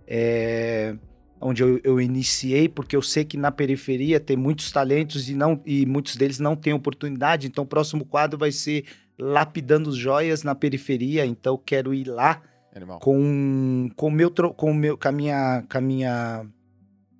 é, 0.06 0.96
onde 1.40 1.62
eu, 1.62 1.80
eu, 1.84 2.00
iniciei, 2.00 2.68
porque 2.68 2.96
eu 2.96 3.02
sei 3.02 3.24
que 3.24 3.36
na 3.36 3.50
periferia 3.50 4.18
tem 4.18 4.36
muitos 4.36 4.70
talentos 4.72 5.28
e, 5.28 5.34
não, 5.34 5.60
e 5.66 5.84
muitos 5.84 6.16
deles 6.16 6.38
não 6.38 6.56
têm 6.56 6.72
oportunidade. 6.72 7.46
Então, 7.46 7.64
o 7.64 7.66
próximo 7.66 8.04
quadro 8.04 8.38
vai 8.38 8.52
ser 8.52 8.84
Lapidando 9.18 9.92
Joias 9.92 10.42
na 10.42 10.54
Periferia. 10.54 11.24
Então, 11.24 11.54
eu 11.54 11.58
quero 11.58 11.94
ir 11.94 12.06
lá 12.06 12.42
Animal. 12.74 12.98
com 13.00 13.90
com 13.96 14.10
meu 14.10 14.30
com 14.30 14.74
meu 14.74 14.98
com 14.98 15.08
a 15.08 15.12
minha 15.12 15.64
com 15.70 15.78
a 15.78 15.80
minha 15.80 16.46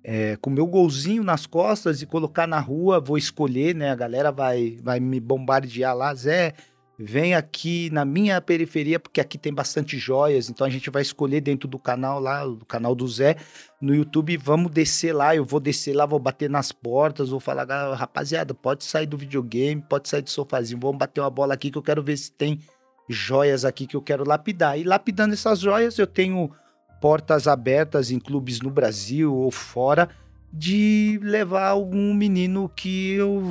é, 0.03 0.37
com 0.37 0.49
meu 0.49 0.65
golzinho 0.65 1.23
nas 1.23 1.45
costas 1.45 2.01
e 2.01 2.05
colocar 2.05 2.47
na 2.47 2.59
rua, 2.59 2.99
vou 2.99 3.17
escolher, 3.17 3.75
né? 3.75 3.89
A 3.89 3.95
galera 3.95 4.31
vai 4.31 4.77
vai 4.81 4.99
me 4.99 5.19
bombardear 5.19 5.95
lá, 5.95 6.13
Zé, 6.13 6.53
vem 6.99 7.35
aqui 7.35 7.89
na 7.91 8.03
minha 8.03 8.41
periferia 8.41 8.99
porque 8.99 9.21
aqui 9.21 9.37
tem 9.37 9.53
bastante 9.53 9.97
joias, 9.97 10.49
então 10.49 10.65
a 10.65 10.69
gente 10.69 10.89
vai 10.89 11.01
escolher 11.01 11.41
dentro 11.41 11.67
do 11.67 11.77
canal 11.77 12.19
lá, 12.19 12.43
do 12.43 12.65
canal 12.65 12.95
do 12.95 13.07
Zé 13.07 13.35
no 13.79 13.93
YouTube, 13.93 14.35
vamos 14.37 14.71
descer 14.71 15.13
lá, 15.13 15.35
eu 15.35 15.45
vou 15.45 15.59
descer 15.59 15.95
lá, 15.95 16.05
vou 16.05 16.17
bater 16.17 16.49
nas 16.49 16.71
portas, 16.71 17.29
vou 17.29 17.39
falar, 17.39 17.65
rapaziada, 17.93 18.53
pode 18.53 18.83
sair 18.83 19.05
do 19.05 19.17
videogame, 19.17 19.81
pode 19.87 20.09
sair 20.09 20.23
do 20.23 20.29
sofazinho, 20.29 20.79
vamos 20.79 20.97
bater 20.97 21.21
uma 21.21 21.29
bola 21.29 21.53
aqui 21.53 21.69
que 21.69 21.77
eu 21.77 21.83
quero 21.83 22.01
ver 22.01 22.17
se 22.17 22.31
tem 22.31 22.59
joias 23.07 23.63
aqui 23.63 23.85
que 23.85 23.95
eu 23.95 24.01
quero 24.01 24.27
lapidar. 24.27 24.77
E 24.79 24.83
lapidando 24.83 25.33
essas 25.33 25.59
joias, 25.59 25.97
eu 25.99 26.07
tenho 26.07 26.51
portas 26.99 27.47
abertas 27.47 28.09
em 28.09 28.19
clubes 28.19 28.59
no 28.59 28.71
Brasil 28.71 29.33
ou 29.33 29.51
fora 29.51 30.09
de 30.51 31.19
levar 31.21 31.67
algum 31.67 32.13
menino 32.13 32.71
que 32.73 33.11
eu 33.11 33.43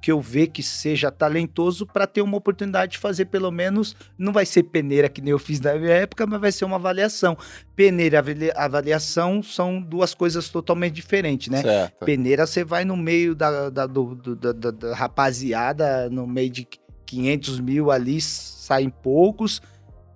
que 0.00 0.10
eu 0.10 0.20
ver 0.20 0.48
que 0.48 0.62
seja 0.62 1.10
talentoso 1.10 1.86
para 1.86 2.06
ter 2.06 2.22
uma 2.22 2.36
oportunidade 2.36 2.92
de 2.92 2.98
fazer 2.98 3.26
pelo 3.26 3.50
menos 3.50 3.94
não 4.16 4.32
vai 4.32 4.46
ser 4.46 4.62
peneira 4.64 5.08
que 5.08 5.20
nem 5.20 5.30
eu 5.30 5.38
fiz 5.38 5.60
na 5.60 5.74
minha 5.74 5.92
época, 5.92 6.26
mas 6.26 6.40
vai 6.40 6.50
ser 6.50 6.64
uma 6.64 6.76
avaliação. 6.76 7.36
Peneira 7.76 8.24
e 8.26 8.50
avaliação 8.56 9.42
são 9.42 9.80
duas 9.80 10.14
coisas 10.14 10.48
totalmente 10.48 10.94
diferentes, 10.94 11.48
né? 11.48 11.62
Certo. 11.62 12.04
Peneira 12.04 12.46
você 12.46 12.64
vai 12.64 12.84
no 12.84 12.96
meio 12.96 13.34
da, 13.34 13.68
da, 13.68 13.86
do, 13.86 14.14
do, 14.14 14.34
da, 14.34 14.70
da 14.70 14.94
rapaziada, 14.94 16.08
no 16.08 16.26
meio 16.26 16.50
de 16.50 16.66
500 17.06 17.60
mil 17.60 17.90
ali 17.90 18.20
saem 18.20 18.88
poucos. 18.90 19.60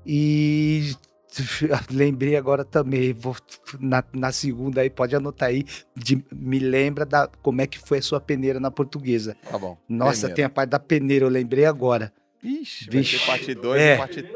E 0.04 0.94
lembrei 1.90 2.36
agora 2.36 2.64
também, 2.64 3.12
vou, 3.12 3.34
na, 3.80 4.04
na, 4.12 4.32
segunda 4.32 4.80
aí, 4.80 4.90
pode 4.90 5.16
anotar 5.16 5.48
aí, 5.48 5.64
de, 5.96 6.22
me 6.30 6.58
lembra 6.58 7.06
da 7.06 7.26
como 7.26 7.60
é 7.60 7.66
que 7.66 7.78
foi 7.78 7.98
a 7.98 8.02
sua 8.02 8.20
peneira 8.20 8.60
na 8.60 8.70
portuguesa. 8.70 9.36
Tá 9.48 9.58
bom. 9.58 9.78
Nossa, 9.88 10.22
peneira. 10.22 10.34
tem 10.36 10.44
a 10.44 10.50
parte 10.50 10.70
da 10.70 10.78
peneira, 10.78 11.24
eu 11.24 11.30
lembrei 11.30 11.64
agora. 11.64 12.12
Ixi, 12.42 12.90
Vixe. 12.90 13.16
vai 13.18 13.26
parte 13.26 13.54
2 13.54 13.80
é. 13.80 13.94
e 13.94 13.98
parte... 13.98 14.30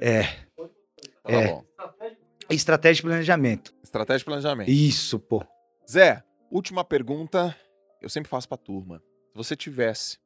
É. 0.00 0.22
Tá 0.22 1.32
é. 1.32 1.46
Bom. 1.48 1.64
Estratégia 2.50 2.96
de 2.96 3.02
planejamento. 3.02 3.74
Estratégia 3.82 4.18
de 4.18 4.24
planejamento. 4.24 4.70
Isso, 4.70 5.18
pô. 5.18 5.44
Zé, 5.88 6.22
última 6.50 6.82
pergunta, 6.82 7.54
eu 8.00 8.08
sempre 8.08 8.28
faço 8.30 8.48
pra 8.48 8.56
turma. 8.56 9.02
Se 9.32 9.36
você 9.36 9.54
tivesse 9.54 10.18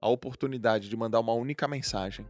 a 0.00 0.08
oportunidade 0.08 0.88
de 0.88 0.96
mandar 0.96 1.20
uma 1.20 1.34
única 1.34 1.68
mensagem 1.68 2.26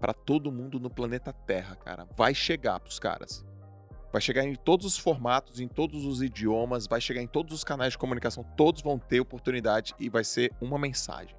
para 0.00 0.14
todo 0.14 0.50
mundo 0.50 0.80
no 0.80 0.88
planeta 0.88 1.32
Terra, 1.32 1.76
cara. 1.76 2.08
Vai 2.16 2.34
chegar 2.34 2.80
pros 2.80 2.98
caras. 2.98 3.44
Vai 4.10 4.20
chegar 4.20 4.44
em 4.44 4.56
todos 4.56 4.86
os 4.86 4.98
formatos, 4.98 5.60
em 5.60 5.68
todos 5.68 6.04
os 6.04 6.22
idiomas, 6.22 6.86
vai 6.88 7.00
chegar 7.00 7.22
em 7.22 7.28
todos 7.28 7.54
os 7.54 7.62
canais 7.62 7.92
de 7.92 7.98
comunicação, 7.98 8.42
todos 8.56 8.82
vão 8.82 8.98
ter 8.98 9.20
oportunidade 9.20 9.94
e 10.00 10.08
vai 10.08 10.24
ser 10.24 10.52
uma 10.60 10.78
mensagem. 10.78 11.36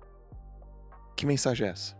Que 1.18 1.26
mensagem 1.26 1.68
é 1.68 1.72
essa? 1.72 1.98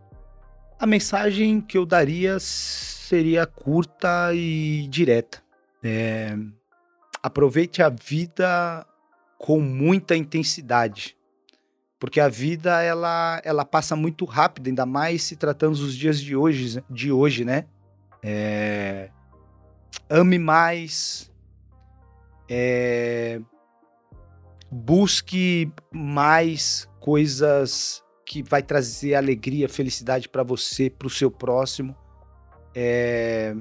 A 0.80 0.86
mensagem 0.86 1.60
que 1.60 1.78
eu 1.78 1.86
daria 1.86 2.40
seria 2.40 3.46
curta 3.46 4.34
e 4.34 4.88
direta. 4.88 5.44
É... 5.84 6.38
Aproveite 7.22 7.84
a 7.84 7.90
vida 7.90 8.86
com 9.38 9.60
muita 9.60 10.16
intensidade 10.16 11.18
porque 12.02 12.20
a 12.20 12.28
vida 12.28 12.82
ela, 12.82 13.40
ela 13.46 13.64
passa 13.64 13.96
muito 13.96 14.26
rápido, 14.26 14.66
ainda 14.66 14.88
mais 14.88 15.22
se 15.22 15.36
tratando 15.36 15.78
dos 15.78 15.96
dias 15.96 16.20
de 16.20 16.36
hoje, 16.36 16.84
de 16.90 17.12
hoje 17.12 17.46
né? 17.46 17.66
É... 18.24 19.12
Ame 20.10 20.40
mais, 20.40 21.32
é... 22.50 23.40
busque 24.72 25.72
mais 25.92 26.90
coisas 27.00 28.04
que 28.26 28.42
vai 28.42 28.64
trazer 28.64 29.14
alegria, 29.14 29.70
felicidade 29.70 30.28
para 30.28 30.42
você, 30.42 30.90
para 30.90 31.06
o 31.06 31.10
seu 31.10 31.30
próximo. 31.30 31.96
É... 32.74 33.56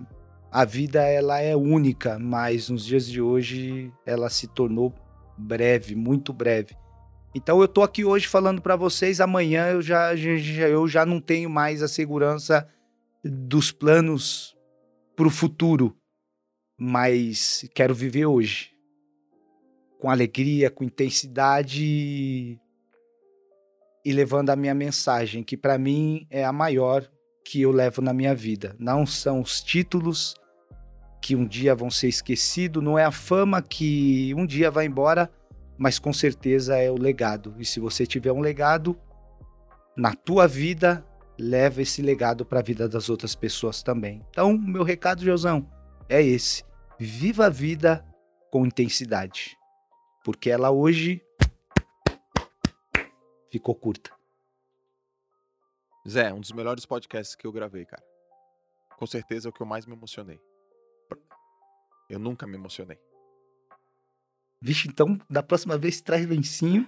A 0.51 0.65
vida 0.65 1.03
ela 1.03 1.43
é 1.43 1.55
única, 1.55 2.19
mas 2.19 2.71
nos 2.71 2.87
dias 2.87 3.05
de 3.05 3.21
hoje 3.21 3.93
ela 4.07 4.31
se 4.31 4.47
tornou 4.47 4.95
breve, 5.37 5.95
muito 5.95 6.33
breve. 6.33 6.80
Então 7.35 7.61
eu 7.61 7.69
tô 7.69 7.83
aqui 7.83 8.05
hoje 8.05 8.27
falando 8.27 8.61
para 8.61 8.75
vocês, 8.75 9.21
amanhã 9.21 9.69
eu 9.69 9.81
já, 9.83 10.17
já, 10.17 10.69
eu 10.69 10.89
já 10.89 11.07
não 11.07 11.21
tenho 11.21 11.49
mais 11.49 11.83
a 11.83 11.89
segurança 11.89 12.69
dos 13.25 13.71
planos 13.71 14.57
para 15.15 15.27
o 15.27 15.31
futuro, 15.31 15.97
mas 16.77 17.69
quero 17.75 17.95
viver 17.95 18.27
hoje 18.27 18.71
com 20.01 20.11
alegria, 20.11 20.71
com 20.71 20.83
intensidade 20.83 22.59
e 24.03 24.13
levando 24.13 24.51
a 24.51 24.57
minha 24.57 24.75
mensagem, 24.75 25.45
que 25.45 25.57
para 25.57 25.79
mim 25.79 26.27
é 26.31 26.43
a 26.43 26.53
maior 26.53 27.09
que 27.45 27.61
eu 27.61 27.71
levo 27.71 28.01
na 28.01 28.15
minha 28.15 28.35
vida. 28.35 28.75
Não 28.79 29.05
são 29.05 29.41
os 29.41 29.63
títulos 29.63 30.35
que 31.21 31.37
um 31.37 31.47
dia 31.47 31.75
vão 31.75 31.91
ser 31.91 32.09
esquecidos, 32.09 32.83
não 32.83 32.99
é 32.99 33.05
a 33.05 33.13
fama 33.13 33.61
que 33.61 34.33
um 34.35 34.47
dia 34.47 34.71
vai 34.71 34.87
embora, 34.87 35.31
mas 35.81 35.99
com 35.99 36.13
certeza 36.13 36.77
é 36.77 36.91
o 36.91 36.95
legado. 36.95 37.55
E 37.59 37.65
se 37.65 37.81
você 37.81 38.07
tiver 38.07 38.31
um 38.31 38.41
legado 38.41 39.01
na 39.97 40.15
tua 40.15 40.47
vida, 40.47 41.03
leva 41.39 41.81
esse 41.81 42.03
legado 42.03 42.45
para 42.45 42.59
a 42.59 42.63
vida 42.63 42.87
das 42.87 43.09
outras 43.09 43.35
pessoas 43.35 43.83
também. 43.83 44.23
Então, 44.29 44.53
meu 44.59 44.85
recado, 44.85 45.25
Josão, 45.25 45.67
é 46.07 46.23
esse: 46.23 46.63
viva 46.99 47.47
a 47.47 47.49
vida 47.49 48.05
com 48.51 48.67
intensidade, 48.67 49.57
porque 50.23 50.51
ela 50.51 50.71
hoje 50.71 51.25
ficou 53.51 53.75
curta. 53.75 54.11
Zé, 56.07 56.31
um 56.31 56.41
dos 56.41 56.53
melhores 56.53 56.85
podcasts 56.85 57.35
que 57.35 57.47
eu 57.47 57.53
gravei, 57.53 57.87
cara. 57.87 58.05
Com 58.99 59.07
certeza 59.07 59.49
é 59.49 59.51
o 59.51 59.53
que 59.53 59.63
eu 59.63 59.67
mais 59.67 59.87
me 59.87 59.95
emocionei. 59.95 60.39
Eu 62.07 62.19
nunca 62.19 62.47
me 62.47 62.57
emocionei. 62.57 62.99
Vixe, 64.63 64.89
então 64.89 65.19
da 65.29 65.43
próxima 65.43 65.79
vez 65.79 66.01
traz 66.01 66.27
lencinho. 66.27 66.87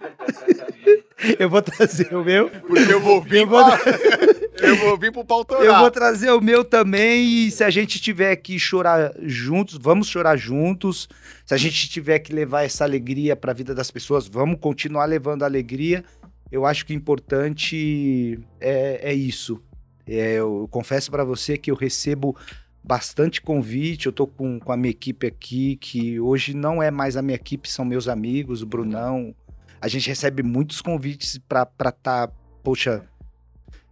eu 1.38 1.48
vou 1.48 1.62
trazer 1.62 2.14
o 2.14 2.22
meu. 2.22 2.50
Porque 2.50 2.92
eu 2.92 3.00
vou 3.00 3.22
vir, 3.22 3.40
eu 3.40 3.46
vou... 3.46 3.62
eu 4.62 4.76
vou 4.76 4.98
vir 4.98 5.10
pro 5.10 5.24
pau 5.24 5.46
Eu 5.60 5.78
vou 5.78 5.90
trazer 5.90 6.30
o 6.30 6.40
meu 6.40 6.64
também 6.64 7.46
e 7.46 7.50
se 7.50 7.64
a 7.64 7.70
gente 7.70 8.00
tiver 8.00 8.36
que 8.36 8.58
chorar 8.58 9.12
juntos, 9.22 9.78
vamos 9.80 10.08
chorar 10.08 10.36
juntos. 10.36 11.08
Se 11.46 11.54
a 11.54 11.56
gente 11.56 11.88
tiver 11.88 12.18
que 12.18 12.32
levar 12.32 12.62
essa 12.62 12.84
alegria 12.84 13.34
para 13.34 13.52
a 13.52 13.54
vida 13.54 13.74
das 13.74 13.90
pessoas, 13.90 14.28
vamos 14.28 14.60
continuar 14.60 15.06
levando 15.06 15.42
alegria. 15.42 16.04
Eu 16.50 16.66
acho 16.66 16.84
que 16.84 16.92
o 16.92 16.96
importante 16.96 18.38
é, 18.60 19.10
é 19.10 19.14
isso. 19.14 19.62
É, 20.06 20.34
eu 20.34 20.68
confesso 20.70 21.10
para 21.10 21.24
você 21.24 21.56
que 21.56 21.70
eu 21.70 21.74
recebo 21.74 22.36
bastante 22.82 23.40
convite. 23.40 24.06
Eu 24.06 24.12
tô 24.12 24.26
com, 24.26 24.58
com 24.58 24.72
a 24.72 24.76
minha 24.76 24.90
equipe 24.90 25.26
aqui, 25.26 25.76
que 25.76 26.18
hoje 26.18 26.54
não 26.54 26.82
é 26.82 26.90
mais 26.90 27.16
a 27.16 27.22
minha 27.22 27.36
equipe, 27.36 27.68
são 27.68 27.84
meus 27.84 28.08
amigos, 28.08 28.62
o 28.62 28.66
Brunão. 28.66 29.34
A 29.80 29.88
gente 29.88 30.08
recebe 30.08 30.42
muitos 30.42 30.80
convites 30.80 31.38
para 31.38 31.62
estar, 31.62 31.92
tá, 31.92 32.32
poxa, 32.62 33.08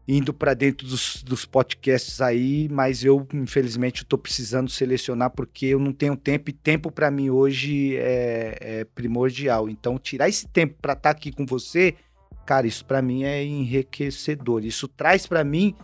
indo 0.07 0.35
para 0.35 0.55
dentro 0.55 0.87
dos, 0.87 1.23
dos 1.23 1.45
podcasts 1.45 2.21
aí, 2.21 2.69
mas 2.69 3.05
eu, 3.05 3.27
infelizmente, 3.33 4.03
estou 4.03 4.19
precisando 4.19 4.69
selecionar 4.69 5.31
porque 5.31 5.67
eu 5.67 5.79
não 5.79 5.93
tenho 5.93 6.17
tempo 6.17 6.51
e 6.51 6.53
tempo 6.53 6.91
para 6.91 7.11
mim 7.11 7.31
hoje 7.31 7.97
é, 7.97 8.57
é, 8.61 8.85
primordial. 8.85 9.69
Então, 9.69 9.99
tirar 9.99 10.29
esse 10.29 10.49
tempo 10.49 10.77
para 10.81 10.95
estar 10.95 11.12
tá 11.15 11.17
aqui 11.17 11.31
com 11.31 11.47
você, 11.47 11.95
cara, 12.45 12.67
isso 12.67 12.85
para 12.85 13.01
mim 13.01 13.23
é 13.23 13.45
enriquecedor. 13.45 14.65
Isso 14.65 14.89
traz 14.89 15.27
para 15.27 15.45
mim 15.45 15.77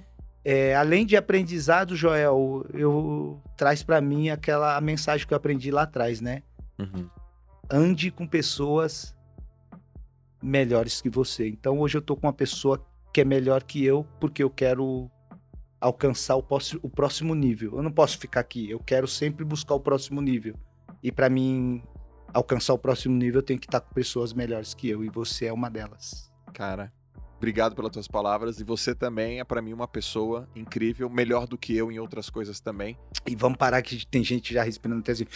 é, 0.48 0.76
além 0.76 1.04
de 1.04 1.16
aprendizado, 1.16 1.96
Joel, 1.96 2.64
eu 2.72 3.42
traz 3.56 3.82
para 3.82 4.00
mim 4.00 4.30
aquela 4.30 4.80
mensagem 4.80 5.26
que 5.26 5.34
eu 5.34 5.36
aprendi 5.36 5.72
lá 5.72 5.82
atrás, 5.82 6.20
né? 6.20 6.44
Uhum. 6.78 7.10
Ande 7.68 8.12
com 8.12 8.24
pessoas 8.28 9.12
melhores 10.40 11.00
que 11.00 11.10
você. 11.10 11.48
Então 11.48 11.80
hoje 11.80 11.98
eu 11.98 12.00
tô 12.00 12.14
com 12.14 12.28
uma 12.28 12.32
pessoa 12.32 12.80
que 13.12 13.22
é 13.22 13.24
melhor 13.24 13.64
que 13.64 13.84
eu 13.84 14.06
porque 14.20 14.40
eu 14.40 14.48
quero 14.48 15.10
alcançar 15.80 16.36
o, 16.36 16.46
o 16.80 16.88
próximo 16.88 17.34
nível. 17.34 17.74
Eu 17.74 17.82
não 17.82 17.90
posso 17.90 18.16
ficar 18.16 18.38
aqui, 18.38 18.70
eu 18.70 18.78
quero 18.78 19.08
sempre 19.08 19.44
buscar 19.44 19.74
o 19.74 19.80
próximo 19.80 20.22
nível. 20.22 20.54
E 21.02 21.10
pra 21.10 21.28
mim 21.28 21.82
alcançar 22.32 22.72
o 22.72 22.78
próximo 22.78 23.16
nível, 23.16 23.40
eu 23.40 23.44
tenho 23.44 23.58
que 23.58 23.66
estar 23.66 23.80
com 23.80 23.92
pessoas 23.92 24.32
melhores 24.32 24.74
que 24.74 24.88
eu. 24.88 25.02
E 25.02 25.08
você 25.08 25.46
é 25.46 25.52
uma 25.52 25.68
delas. 25.68 26.30
Cara, 26.54 26.92
obrigado 27.36 27.74
pelas 27.74 27.92
tuas 27.92 28.08
palavras. 28.08 28.60
E 28.60 28.64
você 28.64 28.94
também 28.94 29.40
é 29.40 29.44
pra 29.44 29.62
mim 29.62 29.72
uma 29.72 29.88
pessoa 29.88 30.48
incrível, 30.54 31.08
melhor 31.08 31.46
do 31.46 31.56
que 31.56 31.76
eu 31.76 31.90
em 31.92 31.98
outras 31.98 32.28
coisas 32.30 32.60
também. 32.60 32.98
E 33.26 33.34
vamos 33.34 33.58
parar 33.58 33.82
que 33.82 34.06
tem 34.06 34.22
gente 34.24 34.52
já 34.52 34.62
respirando 34.62 35.00
até 35.00 35.12
assim. 35.12 35.26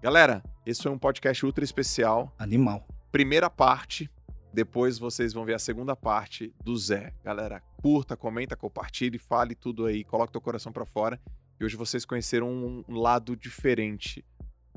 Galera, 0.00 0.42
esse 0.66 0.82
foi 0.82 0.92
um 0.92 0.98
podcast 0.98 1.44
ultra 1.44 1.64
especial. 1.64 2.34
Animal. 2.38 2.86
Primeira 3.10 3.48
parte. 3.48 4.10
Depois 4.52 4.98
vocês 4.98 5.32
vão 5.32 5.44
ver 5.44 5.54
a 5.54 5.58
segunda 5.58 5.96
parte 5.96 6.54
do 6.62 6.76
Zé. 6.76 7.14
Galera, 7.24 7.62
curta, 7.80 8.16
comenta, 8.16 8.54
compartilhe, 8.54 9.16
fale 9.18 9.54
tudo 9.54 9.86
aí, 9.86 10.04
coloque 10.04 10.32
teu 10.32 10.40
coração 10.40 10.70
pra 10.70 10.84
fora. 10.84 11.18
E 11.58 11.64
hoje 11.64 11.74
vocês 11.74 12.04
conheceram 12.04 12.48
um 12.50 12.98
lado 12.98 13.34
diferente, 13.34 14.22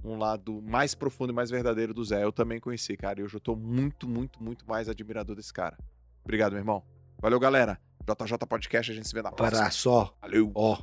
um 0.06 0.18
lado 0.18 0.62
mais 0.62 0.94
profundo 0.94 1.32
e 1.32 1.36
mais 1.36 1.50
verdadeiro 1.50 1.94
do 1.94 2.04
Zé. 2.04 2.24
Eu 2.24 2.32
também 2.32 2.60
conheci, 2.60 2.96
cara. 2.96 3.20
E 3.20 3.24
hoje 3.24 3.36
eu 3.36 3.40
tô 3.40 3.56
muito, 3.56 4.08
muito, 4.08 4.42
muito 4.42 4.68
mais 4.68 4.88
admirador 4.88 5.36
desse 5.36 5.52
cara. 5.52 5.78
Obrigado, 6.24 6.52
meu 6.52 6.60
irmão. 6.60 6.84
Valeu, 7.20 7.40
galera. 7.40 7.80
JJ 8.02 8.38
Podcast, 8.48 8.92
a 8.92 8.96
gente 8.96 9.08
se 9.08 9.14
vê 9.14 9.22
na 9.22 9.32
próxima. 9.32 9.60
Parar 9.60 9.72
só. 9.72 10.16
Valeu. 10.22 10.52
Ó, 10.54 10.78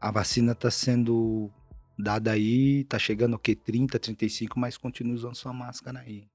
a 0.00 0.10
vacina 0.10 0.54
tá 0.54 0.70
sendo 0.70 1.50
dada 1.98 2.32
aí, 2.32 2.84
tá 2.84 2.98
chegando 2.98 3.34
o 3.34 3.38
quê? 3.38 3.54
30, 3.54 3.98
35, 3.98 4.58
mas 4.58 4.76
continua 4.76 5.14
usando 5.14 5.36
sua 5.36 5.52
máscara 5.52 6.00
aí. 6.00 6.28